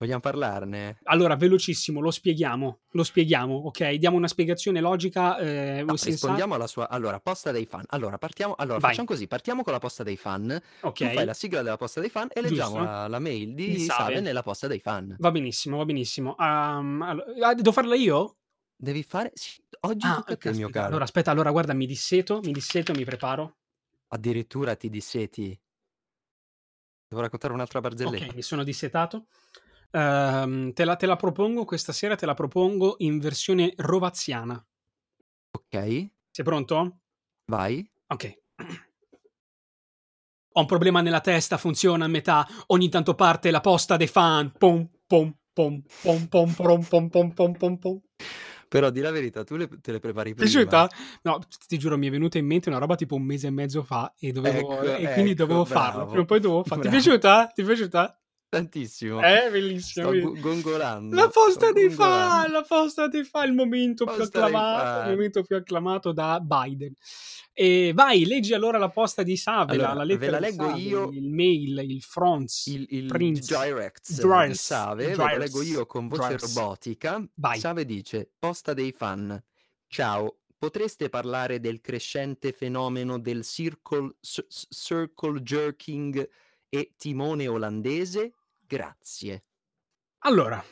Vogliam 0.03 0.19
parlarne? 0.21 0.99
Allora, 1.05 1.35
velocissimo, 1.35 1.99
lo 1.99 2.11
spieghiamo, 2.11 2.83
lo 2.91 3.03
spieghiamo, 3.03 3.65
okay, 3.67 3.97
diamo 3.97 4.15
una 4.15 4.27
spiegazione 4.29 4.79
logica, 4.79 5.37
ehm, 5.37 5.85
No, 5.85 5.97
rispondiamo 5.99 6.53
alla 6.55 6.67
sua 6.67 6.87
allora, 6.89 7.19
posta 7.19 7.51
dei 7.51 7.65
fan. 7.65 7.83
Allora 7.87 8.17
partiamo 8.17 8.55
allora 8.55 8.79
Vai. 8.81 9.03
facciam 9.03 9.05
così, 9.05 9.27
partiamo 9.27 9.63
con 9.63 9.73
la 9.73 9.79
posta 9.79 10.03
dei 10.03 10.15
fan, 10.15 10.57
tu 10.95 11.09
fai 11.09 11.25
Okay. 11.25 11.25
la 11.25 11.33
sigla 11.33 11.61
della 11.61 11.75
posta 11.77 11.99
dei 11.99 12.09
fan 12.09 12.29
e 12.31 12.41
leggiamo 12.41 12.79
la 12.79 13.07
la 13.07 13.19
mail 13.19 13.53
Di 13.65 13.79
di 13.79 13.89
Save 13.89 14.21
nella 14.21 14.43
posta 14.43 14.67
dei 14.67 14.79
fan. 14.79 15.19
Va 15.23 15.31
benissimo, 15.31 15.77
va 15.77 15.85
benissimo. 15.85 16.35
Uhm, 16.37 17.01
allo 17.01 17.23
ah, 17.45 17.53
devo 17.55 17.71
farla 17.71 17.95
io? 17.95 18.37
Devi 18.75 19.01
fare 19.03 19.31
sì, 19.33 19.63
oggi 19.81 20.11
Ah, 20.11 20.23
tocca 20.23 20.35
te 20.37 20.51
mio 20.53 20.69
caro. 20.69 20.99
Allora 20.99 21.03
aspetta, 21.05 21.31
allora 21.31 21.49
guarda 21.49 21.73
mi 21.73 21.87
disseto, 21.87 22.41
mi 22.43 22.51
disseto 22.53 22.93
mi 22.93 23.03
preparo. 23.05 23.57
Addirittura 24.13 24.77
ti 24.77 24.89
disseti? 24.89 25.61
Devo 27.07 27.21
raccontare 27.21 27.53
un'altra 27.53 27.79
Okay, 28.01 28.31
barzelletta. 28.31 28.33
mi 28.33 28.41
sono 28.41 28.63
dissetato. 28.63 29.27
Uhm, 29.95 30.71
te 30.73 30.85
la 30.85 30.95
te 30.95 31.05
la 31.05 31.15
propongo 31.15 31.65
questa 31.65 31.91
sera 31.93 32.15
te 32.15 32.25
la 32.25 32.33
propongo 32.33 32.95
in 32.99 33.19
versione 33.19 33.73
rovaziana. 33.75 34.63
Okay. 35.55 36.11
Sei 36.31 36.43
pronto? 36.43 36.97
Vai. 37.45 37.87
Okay. 38.07 38.35
Ho 40.55 40.59
un 40.61 40.65
problema 40.67 41.01
nella 41.01 41.21
testa, 41.21 41.57
funziona 41.57 42.05
a 42.05 42.07
metà, 42.07 42.47
ogni 42.67 42.89
tanto 42.89 43.13
parte 43.15 43.51
la 43.51 43.59
posta 43.61 43.97
dei 43.97 44.07
fan. 44.07 44.51
Pom, 44.57 44.87
pom, 45.05 45.35
pom, 45.51 45.81
pom, 46.01 46.27
pom, 46.27 46.53
porom, 46.53 46.83
pom, 46.83 47.09
pom, 47.09 47.33
pom, 47.33 47.57
pom, 47.57 47.77
pom. 47.77 47.99
Però 48.67 48.89
di 48.89 49.01
la 49.01 49.11
verità, 49.11 49.43
tu 49.43 49.55
le 49.55 49.67
te 49.81 49.91
le 49.91 49.99
prepari 49.99 50.33
prima. 50.33 50.49
Piaciuta? 50.49 50.89
No, 51.21 51.39
ti 51.67 51.77
giuro 51.77 51.97
mi 51.97 52.07
è 52.07 52.09
venuta 52.09 52.39
in 52.39 52.47
mente 52.47 52.69
una 52.69 52.79
roba 52.79 52.95
tipo 52.95 53.13
un 53.13 53.23
mese 53.23 53.47
e 53.47 53.51
mezzo 53.51 53.83
fa 53.83 54.13
e 54.17 54.31
dovevo 54.31 54.81
Ecco, 54.81 54.95
e 54.95 55.09
quindi 55.11 55.31
ecco, 55.31 55.43
dovevo 55.43 55.65
farlo. 55.65 56.05
Prima 56.05 56.21
o 56.21 56.25
bravo, 56.25 56.25
poi 56.25 56.39
dovevo 56.39 56.63
fa 56.63 56.75
ti 56.75 56.81
è 56.81 56.89
bravo. 56.89 56.97
piaciuta? 56.99 57.51
Ti 57.53 57.61
è 57.61 57.65
piaciuta? 57.65 58.22
Tantissimo. 58.53 59.19
Eh, 59.21 59.49
bellissimo, 59.49 60.11
Sto 60.11 60.33
gongolando, 60.37 61.15
La 61.15 61.27
posta 61.29 61.71
sto 61.71 61.73
gongolando. 61.73 62.45
fan, 62.45 62.51
la 62.51 62.61
posta 62.63 63.07
dei 63.07 63.23
fan, 63.23 63.47
il 63.49 63.53
momento 63.53 64.07
più 64.07 64.21
Posta 64.21 64.23
acclamato, 64.23 64.99
il 64.99 65.05
momento 65.05 65.43
più 65.43 65.55
acclamato 65.55 66.11
da 66.11 66.39
Biden. 66.39 66.93
Ehm, 67.53 67.93
vai, 67.93 68.25
leggi 68.25 68.53
allora 68.53 68.77
la 68.77 68.89
posta 68.89 69.23
di 69.23 69.37
Save, 69.37 69.77
la 69.77 69.91
Allora, 69.91 69.93
la 69.93 70.03
ve 70.05 70.05
lettera 70.05 70.31
la 70.31 70.39
di 70.39 70.47
leggo 70.47 70.49
Save, 70.49 70.81
io 70.81 71.09
il 71.11 71.29
mail, 71.31 71.77
il 71.89 72.01
Franz, 72.01 72.65
il 72.67 72.85
il 72.89 73.05
Prinz, 73.05 73.47
directs 73.47 74.25
di 74.39 74.55
Dries, 74.55 74.57
Save, 74.57 75.11
ve 75.15 75.15
lo 75.15 75.35
leggo 75.35 75.61
io 75.61 75.85
con 75.85 76.07
voce 76.07 76.35
Dries. 76.35 76.37
robotica. 76.37 77.25
Vai. 77.35 77.59
Save 77.59 77.85
dice: 77.85 78.31
"Posta 78.37 78.73
dei 78.73 78.91
fan. 78.91 79.41
Ciao, 79.87 80.39
potreste 80.57 81.09
parlare 81.09 81.59
del 81.59 81.81
crescente 81.81 82.51
fenomeno 82.51 83.19
del 83.19 83.43
circle 83.43 84.15
circle 84.21 85.41
jerking 85.41 86.29
e 86.69 86.93
timone 86.97 87.47
olandese? 87.47 88.33
Grazie." 88.73 89.43
Allora, 90.25 90.63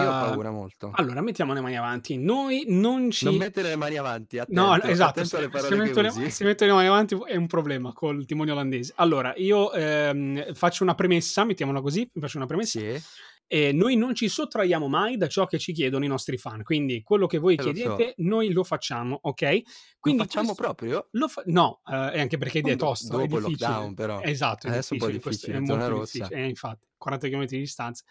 Io 0.00 0.10
ho 0.10 0.14
uhm, 0.14 0.14
paura 0.14 0.50
molto. 0.50 0.94
allora 0.96 1.20
mettiamo 1.22 1.52
le 1.54 1.60
mani 1.60 1.76
avanti. 1.76 2.16
Noi 2.18 2.64
non 2.68 3.10
ci 3.10 3.26
Non 3.26 3.34
mettere 3.34 3.68
le 3.70 3.76
mani 3.76 3.96
avanti, 3.96 4.38
No, 4.46 4.74
attento, 4.74 4.84
esatto, 4.84 5.24
attento 5.24 5.36
alle 5.36 5.48
se 5.48 5.54
se 5.56 5.74
metto 5.74 6.02
le 6.02 6.10
se 6.28 6.44
metto 6.44 6.66
le 6.66 6.72
mani 6.72 6.86
avanti 6.86 7.16
è 7.26 7.34
un 7.36 7.46
problema 7.46 7.94
col 7.94 8.26
timone 8.26 8.50
olandese. 8.50 8.92
Allora, 8.96 9.32
io, 9.36 9.72
ehm, 9.72 10.52
faccio 10.52 10.82
una 10.82 10.94
premessa, 10.94 11.44
mettiamola 11.44 11.80
così, 11.80 12.10
faccio 12.20 12.36
una 12.36 12.44
premessa. 12.46 12.82
Sì. 12.82 13.04
Ehm, 13.46 13.74
noi 13.76 13.96
non 13.96 14.14
ci 14.14 14.28
sottraiamo 14.28 14.86
mai 14.86 15.16
da 15.16 15.28
ciò 15.28 15.46
che 15.46 15.58
ci 15.58 15.72
chiedono 15.72 16.04
i 16.04 16.08
nostri 16.08 16.36
fan, 16.36 16.62
quindi 16.62 17.02
quello 17.02 17.26
che 17.26 17.38
voi 17.38 17.56
Eh, 17.56 17.62
lo 17.62 17.74
so. 17.74 18.04
chiedete 18.04 18.12
noi 18.18 18.52
lo 18.52 18.64
facciamo, 18.64 19.18
okay? 19.22 19.64
Lo 20.02 20.12
Quindi 20.12 20.14
facciamo 20.14 20.54
questo 20.54 20.54
proprio? 20.54 21.10
lo 21.12 21.28
fa 21.28 21.42
no, 21.46 21.80
uhm, 21.86 22.10
e 22.12 22.20
anche 22.20 22.36
perché 22.36 22.60
è 22.60 22.76
tosto, 22.76 23.18
è 23.18 23.26
Dopo 23.26 23.36
il 23.36 23.42
difficile. 23.42 23.42
lockdown 23.42 23.94
però. 23.94 24.26
Esatto, 24.26 24.66
è 24.68 24.70
Adesso 24.70 24.90
è 24.90 24.92
un 24.92 24.98
po' 24.98 25.10
difficile, 25.10 25.20
questo 25.20 25.50
è 25.50 25.60
zona 25.64 25.86
molto 25.86 25.88
rossa. 25.88 26.30
difficile, 26.30 26.42
eh 26.42 26.48
infatti. 26.48 26.86
40 27.04 27.28
km 27.28 27.44
di 27.44 27.58
distanza. 27.58 28.02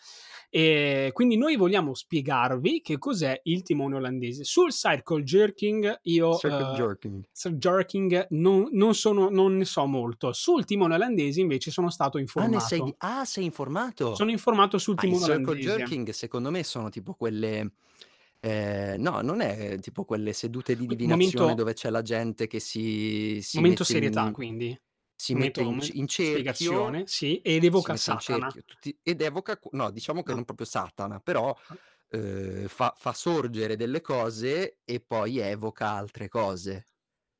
E 0.49 1.09
quindi 1.13 1.35
noi 1.35 1.55
vogliamo 1.55 1.95
spiegarvi 1.95 2.81
che 2.81 2.99
cos'è 2.99 3.39
il 3.45 3.63
timone 3.63 3.95
olandese. 3.95 4.43
Sul 4.43 4.71
circle 4.71 5.23
jerking 5.23 5.99
io 6.03 6.35
Circle 6.37 6.69
uh, 6.71 6.75
jerking. 6.75 7.23
jerking 7.57 8.27
non, 8.29 8.69
non, 8.71 8.93
sono, 8.93 9.29
non 9.29 9.57
ne 9.57 9.65
so 9.65 9.85
molto. 9.87 10.31
Sul 10.31 10.63
timone 10.65 10.93
olandese 10.93 11.41
invece 11.41 11.71
sono 11.71 11.89
stato 11.89 12.17
Ah, 12.17 12.21
informato. 12.21 12.59
sei, 12.59 12.93
ah, 12.99 13.25
sei 13.25 13.45
informato? 13.45 14.13
Sono 14.13 14.29
informato 14.29 14.77
sul 14.77 14.93
Ah, 14.97 15.01
timone 15.01 15.19
circle 15.25 15.43
olandese. 15.51 15.75
jerking 15.77 16.09
secondo 16.11 16.51
me 16.51 16.63
sono 16.63 16.89
tipo 16.89 17.15
quelle... 17.15 17.71
eh, 18.39 18.95
no, 18.99 19.21
non 19.21 19.41
è 19.41 19.79
tipo 19.79 20.03
quelle 20.05 20.33
sedute 20.33 20.75
di 20.75 20.85
divinazione 20.85 21.39
momento- 21.39 21.55
dove 21.55 21.73
c'è 21.73 21.89
la 21.89 22.01
gente 22.03 22.45
che 22.45 22.59
si, 22.59 23.39
si 23.41 23.57
Momento 23.57 23.83
serietà, 23.83 24.25
in, 24.27 24.33
quindi. 24.33 24.79
Si 25.23 25.35
mette 25.35 25.61
in, 25.61 25.79
in 25.93 26.07
cerchio 26.07 27.03
sì, 27.05 27.37
ed 27.37 27.63
evoca 27.63 27.95
Satana. 27.95 28.49
cerchio 28.49 28.63
tutti- 28.65 28.97
ed 29.01 29.21
evoca, 29.21 29.57
no, 29.71 29.89
diciamo 29.89 30.21
che 30.21 30.29
No. 30.31 30.35
non 30.35 30.43
proprio 30.45 30.65
Satana, 30.67 31.21
però 31.21 31.55
Ah. 31.67 31.77
eh, 32.09 32.65
fa, 32.67 32.93
fa 32.97 33.13
sorgere 33.13 33.77
delle 33.77 34.01
cose 34.01 34.79
e 34.83 34.99
poi 34.99 35.37
evoca 35.39 35.91
altre 35.91 36.27
cose. 36.27 36.87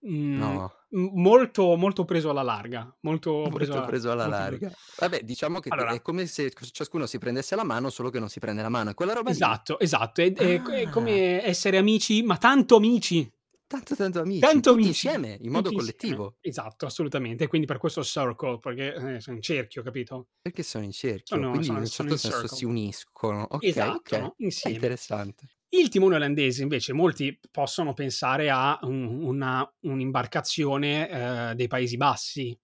Mm, 0.08 0.38
No, 0.38 0.74
molto, 0.92 1.76
molto 1.76 2.04
preso 2.06 2.30
alla 2.30 2.42
larga. 2.42 2.94
Molto, 3.02 3.44
preso, 3.54 3.72
molto 3.72 3.74
alla, 3.78 3.86
preso 3.86 4.12
alla 4.12 4.28
molto 4.28 4.48
preso- 4.48 4.64
larga. 4.64 4.78
Vabbè, 5.00 5.22
diciamo 5.24 5.60
che 5.60 5.70
Allora. 5.70 5.92
è 5.92 6.02
come 6.02 6.26
se 6.26 6.52
ciascuno 6.72 7.06
si 7.06 7.18
prendesse 7.18 7.56
la 7.56 7.64
mano, 7.66 7.90
solo 7.90 8.10
che 8.10 8.20
non 8.20 8.30
si 8.30 8.40
prende 8.40 8.62
la 8.62 8.70
mano. 8.70 8.92
È 8.92 8.94
quella 8.94 9.14
roba 9.14 9.30
lì. 9.30 9.36
Esatto, 9.36 9.78
esatto. 9.80 10.22
È, 10.22 10.32
è- 10.34 10.62
è 10.62 10.84
Ah. 10.86 10.90
come 10.90 11.44
essere 11.46 11.78
amici, 11.78 12.22
ma 12.24 12.38
tanto 12.38 12.78
amici. 12.78 13.30
Tanto, 13.74 13.96
tanto 13.96 14.20
amici. 14.20 14.40
Tanto 14.40 14.72
amici. 14.74 14.88
insieme, 14.90 15.40
in 15.42 15.50
modo 15.52 15.72
collettivo. 15.72 16.38
Esatto, 16.42 16.86
assolutamente. 16.86 17.48
Quindi 17.48 17.66
per 17.66 17.80
questo 17.80 18.04
circle, 18.04 18.60
perché 18.60 18.94
eh, 19.16 19.20
sono 19.20 19.38
in 19.38 19.42
cerchio, 19.42 19.82
capito? 19.82 20.28
Perché 20.44 20.62
sono 20.62 20.84
in 20.84 20.92
cerchio, 20.92 21.36
Sono- 21.36 21.48
quindi 21.50 21.66
sono- 21.66 21.78
in 21.80 21.84
un 21.86 21.90
certo 21.90 22.12
in 22.12 22.18
senso 22.20 22.38
circle. 22.42 22.56
si 22.58 22.66
uniscono. 22.66 23.48
Ok, 23.50 23.64
Esatto, 23.64 24.16
ok. 24.16 24.22
no? 24.22 24.36
È 24.38 24.44
Insieme. 24.44 24.76
interessante. 24.76 25.48
Il 25.70 25.90
timone 25.90 26.18
olandese, 26.18 26.62
invece, 26.62 26.94
molti 26.94 27.40
possono 27.50 27.96
pensare 27.96 28.52
a 28.52 28.78
un- 28.84 29.24
una, 29.24 29.68
un'imbarcazione 29.80 31.50
eh, 31.50 31.56
dei 31.56 31.68
Paesi 31.68 31.98
Bassi, 31.98 32.56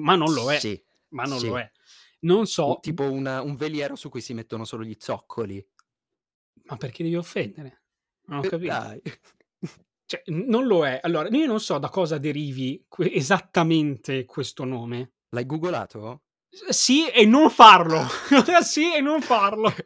ma 0.00 0.16
non 0.16 0.32
lo 0.34 0.50
è. 0.50 0.58
Sì, 0.58 0.82
Ma 1.10 1.22
non 1.22 1.38
sì. 1.38 1.46
lo 1.46 1.58
è. 1.60 1.70
Non 2.22 2.46
so, 2.46 2.78
tipo 2.80 3.04
una- 3.08 3.42
un 3.42 3.54
veliero 3.54 3.94
su 3.94 4.08
cui 4.08 4.20
si 4.20 4.34
mettono 4.34 4.64
solo 4.64 4.82
gli 4.82 4.96
zoccoli. 4.98 5.64
ma 6.64 6.76
perché 6.78 7.04
devi 7.04 7.14
offendere? 7.14 7.82
Non 8.24 8.38
ho 8.40 8.42
capito. 8.42 8.72
Dai. 8.72 9.00
Cioè, 10.06 10.22
non 10.26 10.66
lo 10.66 10.86
è. 10.86 11.00
Allora, 11.02 11.28
io 11.28 11.46
non 11.46 11.60
so 11.60 11.78
da 11.78 11.88
cosa 11.88 12.18
derivi 12.18 12.84
que- 12.88 13.12
esattamente 13.12 14.24
questo 14.24 14.64
nome. 14.64 15.12
L'hai 15.30 15.44
googolato? 15.46 16.22
Sì 16.48 17.08
e 17.08 17.26
non 17.26 17.50
farlo. 17.50 18.02
sì 18.62 18.94
e 18.94 19.00
non 19.00 19.20
farlo. 19.20 19.72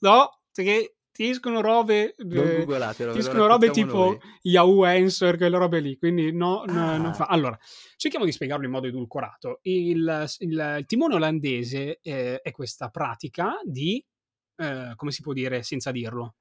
No, 0.00 0.40
perché 0.52 0.96
ti 1.10 1.28
escono 1.30 1.60
robe... 1.60 2.14
Non 2.18 2.46
eh, 2.46 2.92
ti 2.94 3.18
escono 3.18 3.46
robe 3.46 3.70
tipo 3.70 3.96
noi. 3.96 4.18
Yahoo 4.42 4.84
Answer, 4.84 5.36
quelle 5.36 5.56
robe 5.56 5.80
lì, 5.80 5.96
quindi 5.96 6.32
no, 6.32 6.64
no, 6.66 6.96
non 6.98 7.06
Ah. 7.06 7.12
fa. 7.14 7.24
Allora, 7.26 7.58
cerchiamo 7.96 8.24
di 8.26 8.32
spiegarlo 8.32 8.64
in 8.66 8.70
modo 8.70 8.86
edulcorato. 8.88 9.60
Il, 9.62 10.26
il- 10.40 10.76
il 10.78 10.84
timone 10.86 11.14
olandese 11.14 11.98
eh, 12.02 12.40
è 12.42 12.50
questa 12.50 12.88
pratica 12.90 13.58
di, 13.64 14.04
eh, 14.56 14.92
come 14.96 15.10
si 15.12 15.22
può 15.22 15.32
dire 15.32 15.62
senza 15.62 15.90
dirlo, 15.90 16.34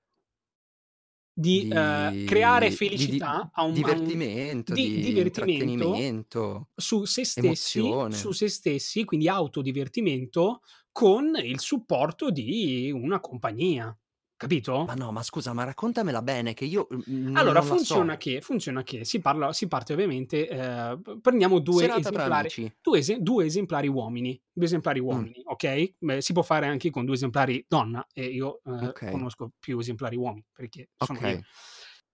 di, 1.34 1.68
Di- 1.68 2.24
creare 2.26 2.70
di- 2.70 2.70
di- 2.70 2.76
felicità 2.76 3.50
a 3.54 3.64
un, 3.64 3.82
a 3.82 3.92
un- 3.92 4.14
divertimento, 4.14 4.74
di 4.74 5.00
di, 5.00 5.02
divertimento 5.02 6.70
su 6.76 7.06
se 7.06 7.26
stessi, 7.26 7.80
Emozione. 7.80 8.16
su 8.16 8.32
se 8.32 8.50
stessi, 8.50 9.04
quindi 9.06 9.28
autodivertimento 9.28 10.62
con 10.92 11.36
il 11.42 11.60
supporto 11.60 12.30
di 12.30 12.92
una 12.92 13.20
compagnia. 13.20 13.96
Capito? 14.44 14.84
Ma 14.86 14.94
no, 14.96 15.12
ma 15.14 15.24
scusa, 15.24 15.54
ma 15.54 15.64
raccontamela 15.64 16.22
bene, 16.22 16.54
che 16.54 16.66
io 16.66 16.88
mm, 16.94 17.02
non, 17.08 17.38
Allora, 17.38 17.60
non 17.60 17.68
la 17.70 17.76
funziona 17.76 18.12
so. 18.14 18.18
che, 18.18 18.42
funziona 18.42 18.84
che 18.84 19.06
si, 19.06 19.22
parla, 19.22 19.54
si 19.54 19.68
parte 19.70 19.94
ovviamente, 19.94 20.50
eh, 20.50 21.00
prendiamo 21.22 21.60
due 21.60 21.82
Serata 21.84 22.00
tra 22.02 22.10
esemplari, 22.10 22.40
amici. 22.40 22.76
due, 22.82 22.98
ese- 23.00 23.22
due 23.22 23.46
esemplari 23.46 23.88
uomini, 23.88 24.42
due 24.52 24.66
esemplari 24.66 25.00
Mm. 25.00 25.04
uomini, 25.06 25.42
ok? 25.46 25.94
Beh, 25.98 26.22
si 26.22 26.34
può 26.34 26.42
fare 26.42 26.68
anche 26.68 26.90
con 26.90 27.06
due 27.06 27.16
esemplari 27.16 27.64
donna 27.68 28.06
e 28.14 28.26
io 28.26 28.62
eh, 28.66 28.88
Ok. 28.88 29.10
conosco 29.12 29.52
più 29.60 29.80
esemplari 29.80 30.18
uomini 30.18 30.46
perché 30.52 30.90
sono 30.98 31.20
Ok. 31.20 31.26
io. 31.30 31.42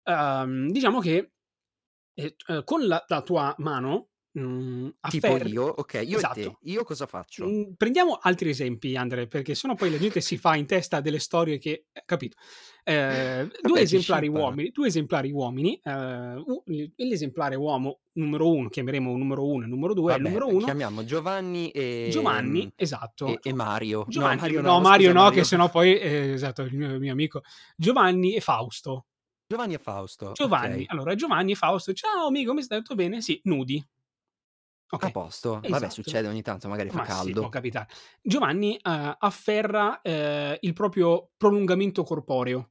Ehm, 0.04 0.68
diciamo 0.70 1.00
che 1.00 1.30
eh, 2.14 2.34
eh, 2.48 2.62
con 2.64 2.86
la, 2.86 3.04
la 3.06 3.22
tua 3.22 3.54
mano 3.58 4.08
mm, 4.38 4.88
Tipo 5.08 5.26
afferri- 5.26 5.50
io, 5.50 5.64
ok, 5.64 5.94
io 5.94 6.00
e 6.00 6.16
Esatto. 6.16 6.34
te. 6.34 6.56
Io 6.70 6.84
cosa 6.84 7.06
faccio? 7.06 7.46
Mm, 7.46 7.72
Prendiamo 7.76 8.18
altri 8.20 8.50
esempi, 8.50 8.96
Andre, 8.96 9.26
perché 9.26 9.54
sennò 9.54 9.74
poi 9.74 9.90
la 9.90 9.98
gente 9.98 10.20
si 10.20 10.36
fa 10.36 10.56
in 10.56 10.66
testa 10.66 11.00
delle 11.00 11.18
storie 11.18 11.58
che, 11.58 11.86
eh, 11.92 12.02
capito? 12.04 12.36
Eh, 12.84 13.50
due 13.60 13.80
esemplari 13.80 14.28
uomini, 14.28 14.70
due 14.70 14.86
esemplari 14.86 15.32
uomini, 15.32 15.80
eh, 15.82 16.92
l'esemplare 16.96 17.56
uomo 17.56 18.00
numero 18.12 18.50
uno, 18.50 18.68
chiameremo 18.68 19.16
numero 19.16 19.44
uno 19.44 19.64
e 19.64 19.68
numero 19.68 19.92
due, 19.92 20.12
Vabbè, 20.12 20.22
numero 20.22 20.46
uno, 20.48 20.64
chiamiamo 20.64 21.04
Giovanni 21.04 21.70
e, 21.70 22.08
Giovanni, 22.10 22.70
esatto. 22.76 23.26
e, 23.26 23.40
e 23.42 23.52
Mario. 23.52 24.04
Giovanni, 24.08 24.36
no, 24.36 24.40
Mario 24.42 24.60
no, 24.62 24.68
no, 24.68 24.80
Mario 24.80 25.12
no, 25.12 25.30
che 25.30 25.44
sennò 25.44 25.68
poi, 25.68 25.98
eh, 25.98 26.32
esatto, 26.32 26.62
il 26.62 26.76
mio, 26.76 26.94
il 26.94 27.00
mio 27.00 27.12
amico, 27.12 27.42
Giovanni 27.76 28.34
e 28.34 28.40
Fausto. 28.40 29.06
Giovanni 29.48 29.74
e 29.74 29.78
Fausto. 29.78 30.32
Giovanni, 30.32 30.82
ok. 30.82 30.90
allora 30.90 31.14
Giovanni 31.14 31.52
e 31.52 31.54
Fausto, 31.54 31.92
ciao 31.92 32.26
amico, 32.26 32.50
come 32.50 32.62
stai? 32.62 32.78
Tutto 32.78 32.94
bene? 32.94 33.20
Sì, 33.20 33.40
nudi. 33.44 33.84
A 34.88 35.10
posto. 35.10 35.54
Vabbè, 35.54 35.66
Esatto. 35.68 35.90
succede 35.90 36.28
ogni 36.28 36.42
tanto, 36.42 36.68
magari 36.68 36.90
fa 36.90 36.98
Ma 36.98 37.04
sì, 37.04 37.10
caldo. 37.10 37.40
può 37.40 37.48
capitare. 37.48 37.88
Giovanni 38.22 38.76
eh, 38.76 39.16
afferra 39.18 40.00
eh, 40.00 40.58
il 40.60 40.72
proprio 40.72 41.30
prolungamento 41.36 42.02
corporeo. 42.04 42.70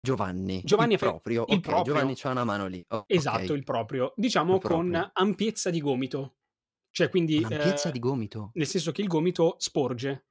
Giovanni, 0.00 0.60
Giovanni 0.62 0.92
il 0.92 0.98
è 0.98 1.02
fe- 1.02 1.08
proprio. 1.08 1.44
il 1.48 1.54
ok, 1.54 1.60
proprio. 1.60 1.94
Giovanni 1.94 2.14
c'ha 2.14 2.30
una 2.30 2.44
mano 2.44 2.66
lì. 2.66 2.84
Oh, 2.88 3.04
Esatto, 3.08 3.52
ok. 3.52 3.56
il 3.58 3.64
proprio. 3.64 4.12
Diciamo 4.14 4.54
Il 4.54 4.60
proprio. 4.60 4.80
con 5.00 5.10
ampiezza 5.14 5.70
di 5.70 5.80
gomito. 5.80 6.36
Cioè, 6.90 7.08
quindi... 7.08 7.38
Un'ampiezza 7.38 7.88
eh, 7.88 7.92
di 7.92 7.98
gomito. 7.98 8.50
Nel 8.54 8.66
senso 8.66 8.92
che 8.92 9.02
il 9.02 9.08
gomito 9.08 9.56
sporge. 9.58 10.26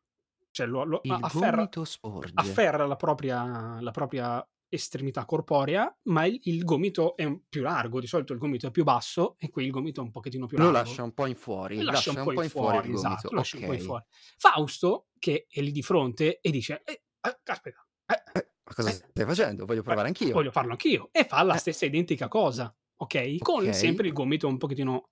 Cioè, 0.51 0.65
lo, 0.67 0.83
lo- 0.85 0.99
Il 1.03 1.11
afferra, 1.11 1.55
gomito 1.57 1.83
sporge. 1.83 2.31
afferra 2.35 2.85
la 2.85 2.95
propria, 2.95 3.81
la 3.81 3.91
propria 3.91 4.47
estremità 4.69 5.25
corporea, 5.25 5.95
ma 6.03 6.25
il, 6.25 6.39
il 6.43 6.63
gomito 6.63 7.15
è 7.15 7.25
più 7.47 7.61
largo. 7.61 7.99
Di 7.99 8.07
solito 8.07 8.33
il 8.33 8.39
gomito 8.39 8.67
è 8.67 8.71
più 8.71 8.83
basso 8.83 9.35
e 9.39 9.49
qui 9.49 9.65
il 9.65 9.71
gomito 9.71 10.01
è 10.01 10.03
un 10.03 10.11
pochettino 10.11 10.45
più 10.47 10.57
Lo 10.57 10.65
largo. 10.71 10.79
lascia 10.87 11.03
un 11.03 11.13
po' 11.13 11.25
in 11.25 11.35
fuori. 11.35 11.77
E 11.79 11.83
lascia 11.83 12.11
un 12.11 12.23
po' 12.33 12.41
in 12.41 12.49
fuori, 12.49 12.75
il 12.77 12.81
gomito. 12.93 12.97
esatto, 12.99 13.29
lascia 13.35 13.57
un 13.57 13.65
po' 13.65 13.73
in 13.73 13.79
fuori. 13.81 14.03
Fausto, 14.37 15.07
che 15.19 15.45
è 15.49 15.61
lì 15.61 15.71
di 15.71 15.81
fronte 15.81 16.39
e 16.39 16.51
dice, 16.51 16.81
eh, 16.83 17.03
eh, 17.21 17.39
aspetta, 17.45 17.85
eh, 18.07 18.39
Eh, 18.39 18.51
ma 18.63 18.73
cosa 18.73 18.89
Eh. 18.89 18.93
stai 18.93 19.25
facendo? 19.25 19.65
Voglio 19.65 19.81
provare 19.83 20.07
anch'io. 20.07 20.33
voglio 20.33 20.51
farlo 20.51 20.71
anch'io. 20.71 21.09
E 21.11 21.23
fa 21.25 21.41
la 21.43 21.55
Eh. 21.55 21.59
stessa 21.59 21.85
identica 21.85 22.27
cosa, 22.27 22.75
ok? 22.97 23.37
Con 23.39 23.71
sempre 23.73 24.07
il 24.07 24.13
gomito 24.13 24.47
un 24.47 24.57
pochettino... 24.57 25.09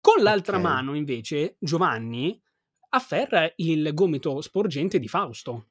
Con 0.00 0.22
l'altra 0.22 0.56
Ok. 0.58 0.62
mano, 0.62 0.94
invece, 0.94 1.56
Giovanni 1.58 2.40
afferra 2.90 3.50
il 3.56 3.90
gomito 3.92 4.40
sporgente 4.40 4.98
di 5.00 5.08
Fausto. 5.08 5.70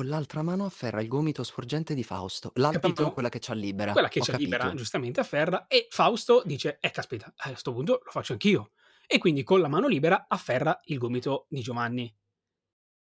Con 0.00 0.08
l'altra 0.08 0.40
mano 0.40 0.64
afferra 0.64 1.02
il 1.02 1.08
gomito 1.08 1.42
sporgente 1.42 1.92
di 1.92 2.02
Fausto. 2.02 2.52
L'altra 2.54 2.80
Capito? 2.80 3.02
mano 3.02 3.12
quella 3.12 3.28
che 3.28 3.38
ci 3.38 3.54
libera. 3.54 3.92
Quella 3.92 4.08
che 4.08 4.20
Ho 4.20 4.24
c'è 4.24 4.32
capito. 4.32 4.46
libera, 4.46 4.72
giustamente 4.74 5.20
afferra, 5.20 5.66
e 5.66 5.88
Fausto 5.90 6.42
dice, 6.42 6.78
eh 6.80 6.90
caspita, 6.90 7.30
a 7.36 7.48
questo 7.50 7.70
punto 7.74 8.00
lo 8.02 8.10
faccio 8.10 8.32
anch'io. 8.32 8.70
E 9.06 9.18
quindi 9.18 9.42
con 9.42 9.60
la 9.60 9.68
mano 9.68 9.88
libera 9.88 10.24
afferra 10.26 10.80
il 10.84 10.96
gomito 10.96 11.44
di 11.50 11.60
Giovanni. 11.60 12.16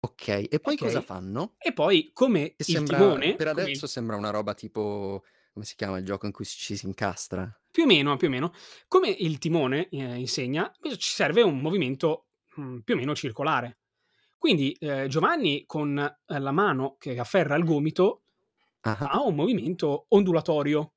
Ok, 0.01 0.28
e 0.51 0.61
poi 0.61 0.76
Ok. 0.76 0.76
cosa 0.76 1.01
fanno? 1.01 1.57
E 1.59 1.72
poi, 1.72 2.11
come 2.12 2.57
Che 2.57 2.64
il 2.64 2.64
sembra, 2.64 2.82
timone, 2.82 3.36
per 3.36 3.49
come 3.51 3.70
il- 3.72 3.80
adesso 3.80 3.86
sembra 3.86 4.16
una 4.16 4.30
roba 4.30 4.55
tipo... 4.55 5.24
Come 5.53 5.64
si 5.66 5.76
chiama 5.76 5.99
il 5.99 6.05
gioco 6.05 6.26
in 6.26 6.32
cui 6.32 6.45
ci 6.45 6.76
si 6.76 6.86
incastra? 6.86 7.49
più 7.70 7.82
o 7.84 7.86
meno, 7.86 8.16
più 8.16 8.28
o 8.28 8.30
meno, 8.30 8.53
come 8.88 9.09
il 9.11 9.38
timone 9.38 9.88
eh, 9.88 10.14
insegna, 10.16 10.72
ci 10.97 11.11
serve 11.11 11.42
un 11.42 11.59
movimento 11.59 12.28
mm, 12.61 12.78
più 12.80 12.95
o 12.95 12.97
meno 12.97 13.14
circolare. 13.14 13.80
Quindi 14.45 14.72
eh, 14.72 15.09
Giovanni 15.09 15.64
con 15.64 15.97
eh, 15.97 16.38
la 16.38 16.53
mano 16.53 16.97
che 16.99 17.18
afferra 17.18 17.57
il 17.57 17.64
gomito 17.64 18.24
Ah, 18.82 18.99
ha 18.99 19.22
un 19.22 19.34
movimento 19.34 20.05
ondulatorio. 20.11 20.92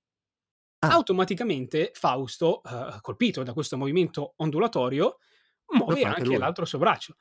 Ah. 0.80 0.90
Automaticamente 0.90 1.92
Fausto, 1.94 2.62
eh, 2.62 2.98
colpito 3.00 3.44
da 3.44 3.54
questo 3.54 3.78
movimento 3.78 4.34
ondulatorio, 4.36 5.20
muove 5.68 6.02
fa 6.02 6.10
anche 6.10 6.24
anche 6.24 6.38
l'altro 6.38 6.66
suo 6.66 6.78
braccio. 6.78 7.16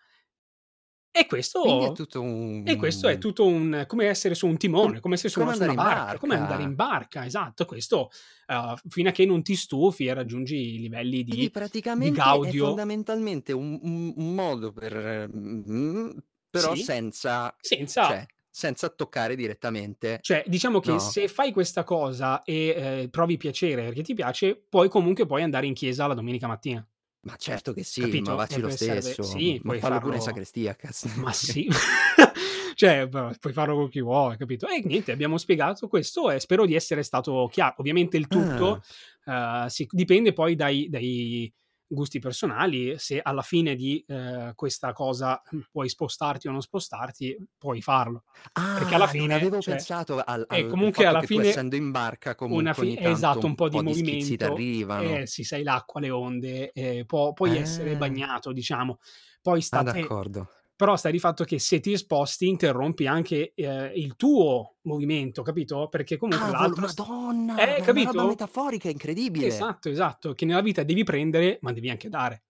E 1.19 1.27
questo, 1.27 1.61
Quindi 1.63 1.85
è 1.87 1.93
tutto 1.93 2.21
un... 2.21 2.63
e 2.67 2.77
questo 2.77 3.09
è 3.09 3.17
tutto 3.19 3.47
un 3.47 3.85
come 3.87 4.05
essere 4.07 4.35
su 4.35 4.47
un 4.47 4.57
timone, 4.59 5.01
come 5.01 5.15
essere 5.15 5.31
su 5.31 5.39
come 5.41 5.55
una, 5.55 5.65
su 5.65 5.71
una 5.71 5.73
in 5.73 5.77
barca, 5.89 6.19
come 6.19 6.35
barca. 6.37 6.51
andare 6.53 6.69
in 6.69 6.75
barca, 6.75 7.25
esatto. 7.25 7.65
Questo 7.65 8.11
eh, 8.47 8.75
fino 8.89 9.09
a 9.09 9.13
che 9.13 9.25
non 9.25 9.43
ti 9.43 9.57
stufi 9.57 10.07
e 10.07 10.13
raggiungi 10.15 10.75
i 10.75 10.79
livelli 10.79 11.23
Quindi 11.25 11.43
di. 11.45 11.51
praticamente 11.51 12.21
è 12.21 12.23
Gaudio. 12.23 12.67
fondamentalmente 12.67 13.53
un, 13.53 13.79
un- 13.83 14.13
un 14.17 14.35
modo 14.35 14.73
per... 14.73 15.31
mm, 15.35 16.11
però 16.51 16.75
Sì. 16.75 16.83
senza... 16.83 17.55
senza. 17.61 18.07
Cioè, 18.07 18.27
senza 18.51 18.89
toccare 18.89 19.37
direttamente. 19.37 20.19
Cioè, 20.23 20.43
diciamo 20.47 20.81
che 20.81 20.93
No. 20.93 20.99
se 20.99 21.29
fai 21.29 21.53
questa 21.53 21.85
cosa 21.85 22.43
e 22.43 22.69
eh, 23.03 23.09
provi 23.11 23.37
piacere 23.37 23.83
perché 23.85 24.01
ti 24.03 24.15
piace, 24.15 24.55
poi 24.69 24.89
comunque 24.89 25.27
puoi 25.27 25.43
andare 25.43 25.67
in 25.67 25.75
chiesa 25.75 26.07
la 26.07 26.15
domenica 26.15 26.47
mattina. 26.47 26.87
Ma 27.27 27.35
certo 27.37 27.73
che 27.73 27.83
sì, 27.83 28.21
ma 28.21 28.35
Capito? 28.35 28.35
vacci 28.35 28.61
E 28.61 28.61
lo 28.61 28.69
poi 28.69 28.77
serve 28.77 29.01
stesso, 29.01 29.21
sì, 29.21 29.61
ma 29.63 29.75
puoi 29.75 29.79
fallo 29.79 29.99
pure 29.99 30.15
in 30.17 30.21
farlo 30.21 30.23
sacrestia, 30.23 30.75
cazzo 30.77 31.09
ma 31.19 31.33
sì, 31.33 31.69
cioè 32.77 33.09
puoi 33.09 33.53
farlo 33.53 33.75
con 33.75 33.89
chi 33.89 34.01
vuoi, 34.01 34.37
capito? 34.37 34.69
E 34.69 34.81
niente, 34.85 35.11
abbiamo 35.11 35.37
spiegato 35.37 35.89
questo 35.89 36.31
e 36.31 36.39
spero 36.39 36.67
di 36.67 36.75
essere 36.77 37.03
stato 37.03 37.49
chiaro. 37.51 37.75
Ovviamente 37.79 38.17
il 38.17 38.29
tutto, 38.29 38.81
Ah. 39.27 39.63
uhm, 39.65 39.67
si 39.67 39.89
dipende 39.91 40.33
poi 40.33 40.55
dai 40.55 40.89
dai 40.89 41.53
gusti 41.89 42.19
personali, 42.19 42.99
se 42.99 43.21
alla 43.23 43.43
fine 43.43 43.75
di, 43.75 44.05
ehm, 44.07 44.55
questa 44.55 44.93
cosa, 44.93 45.41
mhmm, 45.51 45.63
puoi 45.71 45.89
spostarti 45.89 46.49
o 46.49 46.53
non 46.53 46.63
spostarti, 46.63 47.37
puoi 47.59 47.83
farlo. 47.83 48.25
Perché 48.73 48.95
alla 48.95 49.07
Ah, 49.07 49.13
non 49.15 49.31
fine, 49.31 49.33
avevo 49.33 49.61
cioè 49.61 49.63
pensato 49.63 50.19
al 50.23 50.45
e 50.49 50.65
al 50.65 50.77
il 50.81 50.93
comunque 50.93 51.07
alla 51.07 51.23
fine 51.23 51.41
essendo 51.41 51.77
in 51.77 51.91
barca 51.91 52.35
una 52.49 52.75
comunque 52.75 52.83
fi 52.83 52.87
ogni 52.87 52.99
tanto 53.01 53.41
esatto, 53.41 53.47
un 53.47 53.55
po' 53.55 53.69
di 53.69 53.81
po' 53.83 53.83
di 53.83 54.03
movimento 54.03 54.37
t'arrivano. 54.37 55.21
eh 55.21 55.27
sì, 55.27 55.45
sai 55.45 55.63
l'acqua, 55.65 56.01
le 56.01 56.11
onde, 56.11 56.73
ehm, 56.73 57.05
può 57.07 57.33
puoi 57.35 57.57
essere 57.57 57.97
Eh. 57.97 57.97
bagnato, 57.97 58.53
diciamo. 58.53 58.99
Poi 59.43 59.61
sta 59.63 59.83
Ah, 59.83 59.83
d'accordo. 59.83 60.49
Però 60.77 60.97
sta 60.97 61.11
di 61.11 61.19
fatto 61.19 61.45
che 61.45 61.59
se 61.59 61.81
ti 61.81 61.97
sposti 61.97 62.47
interrompi 62.49 63.07
anche, 63.07 63.53
ehm, 63.55 63.93
il 63.95 64.17
tuo 64.17 64.77
movimento, 64.83 65.43
capito? 65.43 65.89
Perché 65.89 66.17
comunque 66.17 66.51
Cavolo, 66.51 66.77
l'altro 66.77 66.87
madonna, 66.87 67.65
eh, 67.65 67.75
ma 67.75 67.85
è 67.85 67.89
una 67.89 68.05
roba 68.05 68.25
metaforica 68.25 68.89
incredibile. 68.89 69.73
Esatto, 69.73 69.89
esatto, 69.89 70.35
che 70.35 70.45
nella 70.45 70.61
vita 70.61 70.83
devi 70.83 71.03
prendere, 71.05 71.59
ma 71.63 71.73
devi 71.73 71.89
anche 71.91 72.09
dare. 72.11 72.45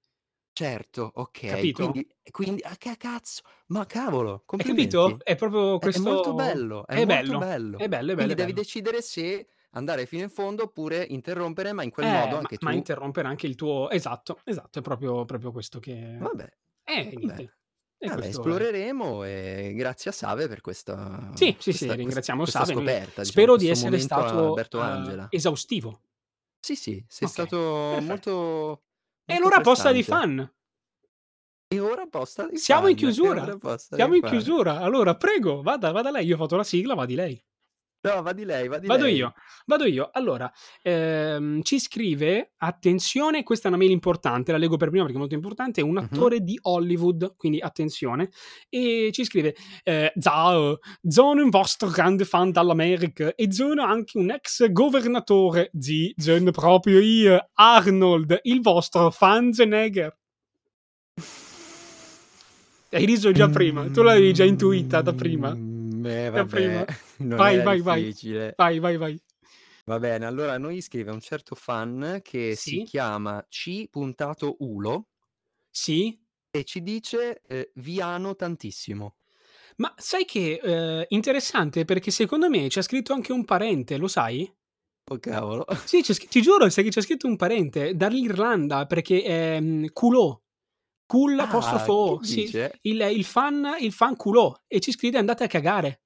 Certo, 0.59 1.11
okay, 1.17 1.69
Capito? 1.69 1.69
quindi 1.71 2.09
quindi 2.31 2.63
ah, 2.63 2.77
ca 2.77 2.97
cazzo, 2.97 3.43
ma 3.67 3.85
cavolo, 3.85 4.43
Hai 4.59 4.65
capito? 4.65 5.19
È 5.23 5.35
proprio 5.37 5.79
È 5.79 5.89
è 5.91 5.99
molto 5.99 6.33
questo 6.33 6.35
bello, 6.35 6.87
è 6.87 6.97
è 6.97 7.05
molto 7.05 7.35
bello, 7.37 7.37
bello. 7.37 7.85
è 7.85 7.89
bello, 7.89 8.13
è 8.13 8.15
bello, 8.15 8.33
Quindi 8.33 8.33
è 8.33 8.37
devi 8.37 8.53
bello. 8.53 8.55
decidere 8.55 9.03
se 9.03 9.49
andare 9.73 10.07
fino 10.07 10.23
in 10.25 10.31
fondo 10.31 10.65
oppure 10.65 11.05
interrompere, 11.05 11.73
ma 11.73 11.83
in 11.83 11.91
quel 11.91 12.07
modo 12.07 12.37
Eh, 12.39 12.39
ma 12.41 12.49
anche 12.49 12.59
ma 12.61 12.73
tu 12.73 12.75
interrompere 12.75 13.27
anche 13.27 13.47
il 13.47 13.55
tuo 13.55 13.89
esatto, 13.91 14.41
esatto, 14.45 14.81
è 14.81 14.83
proprio 14.83 15.25
proprio 15.25 15.51
questo 15.51 15.79
che 15.81 15.95
Vabbè, 16.19 16.49
eh, 16.85 17.15
vabbè. 17.15 17.43
E 18.01 18.09
Vabbè, 18.09 18.29
esploreremo 18.29 19.25
e 19.25 19.73
grazie 19.75 20.11
a 20.11 20.13
Save 20.15 20.49
per 20.49 20.61
Sì, 21.33 21.55
questa 21.55 21.61
sì, 21.61 21.73
sì, 21.73 21.95
questa 21.95 21.99
quest 21.99 22.23
ringraziamo 22.23 22.43
questa 22.43 22.65
Save, 22.65 22.75
noi 22.75 22.91
scoperta, 22.91 23.23
diciamo, 23.25 23.51
spero 23.51 23.57
di 23.57 23.69
essere 23.69 23.99
stato, 23.99 24.65
Angela. 24.75 25.29
esaustivo. 25.29 26.01
Sì, 26.61 26.75
sì, 26.77 27.05
sei 27.09 27.29
Okay, 27.29 27.29
stato 27.29 27.57
perfetto. 27.87 28.01
molto 28.01 28.83
E 29.25 29.35
allora 29.35 29.61
posta 29.61 29.93
pressante. 29.93 30.03
fan. 30.03 30.53
E 31.75 31.79
ora 31.81 32.07
posta 32.09 32.47
dei 32.49 32.59
Siamo 32.59 32.89
in 32.89 32.97
fan, 32.99 33.07
e 33.07 33.15
chiusura, 33.15 33.55
siamo 33.95 34.15
in 34.17 34.23
fan. 34.23 34.25
chiusura. 34.25 34.79
Allora 34.81 35.17
prego, 35.17 35.63
vada 35.63 35.93
vada 35.93 36.11
lei. 36.11 36.27
Io 36.27 36.35
ho 36.35 36.39
fatto 36.39 36.57
la 36.57 36.65
sigla, 36.65 36.95
vadi 36.95 37.15
lei. 37.15 37.41
No, 38.07 38.23
va 38.23 38.33
di 38.33 38.45
lei, 38.45 38.69
va 38.69 38.79
di 38.79 38.87
Vado 38.87 39.05
lei. 39.05 39.17
io, 39.17 39.35
vado 39.67 39.85
io. 39.85 40.11
Allora, 40.13 40.51
ehm, 40.83 41.61
ci 41.63 41.81
scrive 41.81 42.53
attenzione, 42.59 43.43
questa 43.43 43.67
è 43.67 43.69
una 43.69 43.79
mail 43.79 43.91
importante, 43.91 44.53
la 44.53 44.59
leggo 44.59 44.77
per 44.77 44.91
prima 44.91 45.03
perché 45.03 45.17
è 45.17 45.21
molto 45.21 45.35
importante, 45.35 45.81
è 45.81 45.85
un 45.85 45.95
Mh-mh. 45.95 46.05
attore 46.05 46.41
di 46.41 46.57
Hollywood, 46.63 47.35
quindi 47.37 47.59
attenzione, 47.59 48.31
e 48.69 49.11
ci 49.13 49.25
scrive, 49.25 49.57
ehm: 49.83 50.11
"Ciao, 50.21 50.79
sono 51.05 51.43
un 51.43 51.51
vostro 51.51 51.89
grande 51.89 52.25
fan 52.25 52.53
dall'America 52.53 53.35
e 53.35 53.51
sono 53.53 53.83
anche 53.83 54.19
un 54.19 54.31
ex 54.31 54.71
governatore 54.71 55.69
di 55.73 56.15
sono 56.17 56.53
proprio 56.53 57.01
io, 57.01 57.51
Arnold, 57.55 58.39
il 58.43 58.61
vostro 58.61 59.11
Schwarzenegger". 59.11 60.17
Hai 62.93 63.05
riso 63.05 63.33
già 63.33 63.49
prima, 63.49 63.85
tu 63.91 64.03
l'avevi 64.03 64.33
già 64.33 64.45
intuita 64.45 65.03
da 65.03 65.13
prima? 65.13 65.66
Eh 66.07 66.31
Da 66.35 66.45
vabbè, 66.45 66.85
Vai, 67.37 67.61
vai, 67.63 67.81
vai. 67.83 68.11
difficile. 68.11 68.57
Vai, 68.59 68.79
vai, 68.81 68.97
vai. 68.99 69.21
Va 69.89 70.01
bene, 70.01 70.27
allora 70.27 70.59
noi 70.59 70.81
scrive 70.81 71.13
un 71.13 71.21
certo 71.21 71.55
fan 71.55 72.19
che 72.23 72.57
si 72.57 72.81
Sì. 72.81 72.83
chiama 72.83 73.47
C.Ulo 73.49 75.07
Sì. 75.75 76.19
e 76.55 76.65
ci 76.65 76.83
dice, 76.83 77.43
ehm: 77.47 77.65
"Vi 77.75 78.01
amo 78.01 78.35
tantissimo". 78.35 79.17
Ma 79.77 79.93
sai 79.99 80.25
che, 80.25 80.61
ehm, 80.63 81.05
interessante 81.09 81.85
perché 81.85 82.11
secondo 82.11 82.49
me 82.49 82.67
c'ha 82.69 82.83
scritto 82.83 83.13
anche 83.13 83.33
un 83.33 83.45
parente, 83.45 83.97
lo 83.99 84.09
sai? 84.09 84.51
Oh 85.09 85.19
cavolo. 85.21 85.65
Sì, 85.89 86.03
c'è 86.03 86.15
ti 86.15 86.43
giuro, 86.43 86.69
sai 86.69 86.83
che 86.83 86.91
c'è 86.91 87.01
scritto 87.01 87.29
un 87.29 87.37
parente 87.37 87.95
dall'Irlanda 87.95 88.87
perché 88.87 89.23
è, 89.23 89.61
mhmm, 89.61 89.93
Culò. 89.93 90.41
Ah, 91.39 91.39
apostrofo 91.39 91.93
O, 91.93 92.21
sì, 92.23 92.57
il 92.83 93.01
il 93.01 93.25
fan 93.25 93.77
il 93.81 93.93
fan 93.93 94.17
culò 94.17 94.53
e 94.67 94.81
ci 94.81 94.91
scrive: 94.93 95.19
"Andate 95.19 95.45
a 95.45 95.47
cagare". 95.49 96.01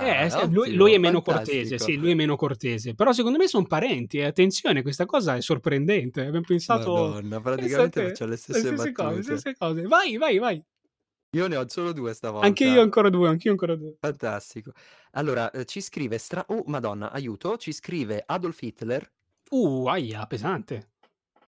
Eh, 0.00 0.28
Ah, 0.28 0.30
s 0.30 0.36
lui 0.48 0.72
lui 0.74 0.92
ottimo, 0.92 0.94
è 0.94 0.98
meno 0.98 1.20
cortese, 1.20 1.78
fantastico. 1.78 1.78
sì, 1.78 1.96
lui 1.96 2.10
è 2.12 2.14
meno 2.14 2.34
cortese, 2.36 2.94
però 2.94 3.12
secondo 3.12 3.38
me 3.38 3.46
son 3.46 3.66
parenti, 3.66 4.18
eh, 4.18 4.24
attenzione, 4.24 4.82
questa 4.82 5.04
cosa 5.06 5.36
è 5.36 5.40
sorprendente. 5.42 6.22
Abbiam 6.22 6.42
pensato 6.44 7.18
Madonna, 7.24 7.40
praticamente 7.40 8.00
te, 8.00 8.02
facciamo 8.02 8.30
le 8.30 8.36
le 8.50 8.62
stesse 8.64 8.64
stesse 8.64 8.92
cose, 8.92 9.16
le 9.16 9.22
stesse 9.22 9.54
cose. 9.54 9.82
Vai, 9.82 10.16
vai, 10.16 10.38
vai. 10.38 10.64
Io 11.34 11.46
ne 11.48 11.56
ho 11.56 11.66
solo 11.68 11.92
2 11.92 12.12
Anche 12.44 12.64
io 12.64 12.80
stavolta. 12.80 12.82
ancora 12.82 13.08
2, 13.08 13.28
anch'io 13.28 13.52
ancora 13.52 13.76
2. 13.76 13.96
Fantastico. 14.04 14.72
Allora, 15.12 15.50
ehm, 15.52 15.64
ci 15.64 15.80
scrive 15.80 16.18
stra 16.18 16.44
oh 16.48 16.64
madonna, 16.66 17.12
aiuto, 17.12 17.56
ci 17.56 17.70
scrive 17.72 18.20
Adolf 18.26 18.60
Hitler 18.62 19.08
Uh, 19.50 19.86
ahia, 19.88 20.26
pesante. 20.26 20.91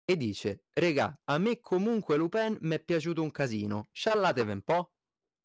E 0.04 0.16
dice: 0.16 0.64
"Regà, 0.72 1.18
a 1.24 1.38
me 1.38 1.60
comunque 1.60 2.16
Lupin 2.16 2.56
m'è 2.60 2.80
piaciuto 2.82 3.22
un 3.22 3.30
casino, 3.30 3.88
sciallateve 3.92 4.52
un 4.52 4.62
po'". 4.62 4.90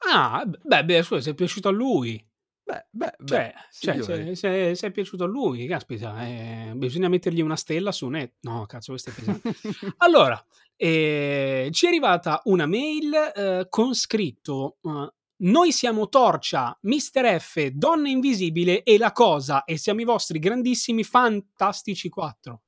Ah, 0.05 0.43
beh, 0.45 0.83
beh, 0.85 1.03
scusa, 1.03 1.21
se 1.21 1.31
è 1.31 1.33
piaciuto 1.35 1.67
a 1.69 1.71
lui. 1.71 2.21
Beh, 2.67 2.85
beh, 2.91 3.15
beh, 3.19 3.53
Cioè 3.81 4.01
cioè 4.01 4.35
se 4.35 4.75
se 4.75 4.87
è 4.87 4.91
piaciuto 4.91 5.23
a 5.23 5.27
lui, 5.27 5.65
caspita, 5.67 6.15
ehm, 6.27 6.77
bisogna 6.77 7.07
mettergli 7.07 7.41
una 7.41 7.55
stella 7.55 7.91
su 7.91 8.07
net 8.09 8.35
no, 8.41 8.65
cazzo, 8.65 8.91
questo 8.91 9.09
è 9.11 9.13
pesante. 9.13 9.45
Allora, 9.97 10.43
ehm, 10.75 11.71
ci 11.71 11.85
è 11.85 11.87
arrivata 11.89 12.41
una 12.45 12.65
mail, 12.65 13.11
ehm, 13.35 13.67
con 13.69 13.93
scritto, 13.95 14.77
uhm: 14.81 15.09
"Noi 15.41 15.71
siamo 15.71 16.09
Torcia, 16.09 16.77
Mister 16.83 17.39
F, 17.39 17.67
Donna 17.67 18.09
Invisibile 18.09 18.83
e 18.83 18.97
La 18.97 19.11
Cosa 19.13 19.63
e 19.63 19.77
siamo 19.77 20.01
i 20.01 20.03
vostri 20.05 20.37
grandissimi 20.39 21.03
Fantastici 21.03 22.09
4". 22.09 22.61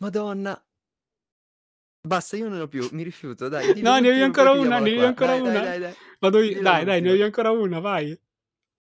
Madonna. 0.00 0.62
Basta, 2.04 2.36
io 2.36 2.48
non 2.48 2.56
ne 2.56 2.62
ho 2.62 2.68
più, 2.68 2.88
mi 2.92 3.04
rifiuto, 3.04 3.48
dai, 3.48 3.66
No, 3.80 3.92
ne 3.98 4.08
avevi 4.08 4.22
ancora 4.22 4.50
una, 4.50 4.80
ne 4.80 4.90
avevi 4.90 5.04
ancora 5.04 5.38
Dai, 5.38 5.42
dai, 5.42 5.50
una? 5.50 5.60
dai, 5.60 5.78
dai. 5.78 5.94
Vado 6.18 6.40
io 6.40 6.48
Dilla 6.54 6.70
dai, 6.72 6.84
dai, 6.84 7.00
ne 7.00 7.08
avevi 7.08 7.22
ancora 7.22 7.50
una, 7.52 7.78
vai. 7.78 8.18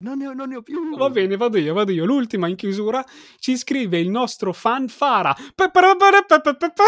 Non 0.04 0.18
ne 0.18 0.28
ho 0.28 0.34
non 0.34 0.50
ne 0.50 0.58
ho 0.58 0.62
più. 0.62 0.98
Va 0.98 1.10
bene, 1.10 1.38
vado 1.38 1.58
io, 1.58 1.74
vado 1.74 1.92
io. 1.94 2.04
L'ultima 2.04 2.50
in 2.50 2.58
chiusura 2.58 3.04
ci 3.40 3.56
scrive 3.56 3.98
il 4.00 4.10
nostro 4.10 4.52
fan 4.52 4.90
Fara. 4.90 5.34
Pe-pe-re-pe-re-pe-pe-pe-pe. 5.56 6.84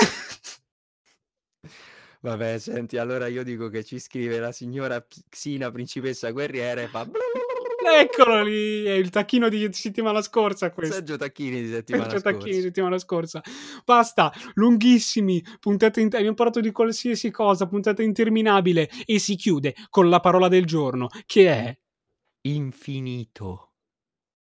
Vabbè, 2.20 2.58
senti, 2.58 2.98
allora 2.98 3.28
io 3.28 3.44
dico 3.44 3.70
che 3.70 3.86
ci 3.86 3.98
scrive 4.00 4.40
la 4.40 4.52
signora 4.52 5.06
Xina, 5.30 5.72
principessa 5.72 6.32
guerriera 6.32 6.82
e 6.82 6.88
fa 6.88 7.08
Eccolo 7.96 8.44
lì, 8.44 8.84
è 8.84 8.94
il 8.94 9.10
tacchino 9.10 9.50
di 9.50 9.68
settimana 9.72 10.22
scorsa 10.22 10.72
questo. 10.72 10.96
Sergio 10.96 11.18
Tacchini 11.18 11.62
di 11.62 11.70
settimana 11.70 12.10
Sergio 12.10 12.22
Tacchini 12.22 12.52
scorsa. 12.52 12.68
settimana 12.68 12.98
scorsa. 12.98 13.44
Basta, 13.86 14.34
lunghissimi, 14.56 15.44
puntate 15.60 16.02
in 16.02 16.10
abbiamo 16.14 16.34
parlato 16.34 16.60
di 16.60 16.72
qualsiasi 16.72 17.32
cosa, 17.32 17.68
puntata 17.68 18.04
interminabile 18.04 18.90
e 19.06 19.20
si 19.20 19.36
chiude 19.36 19.76
con 19.90 20.10
la 20.10 20.20
parola 20.20 20.48
del 20.48 20.66
giorno 20.66 21.08
che 21.26 21.50
è 21.50 21.78
Infinito. 22.42 23.67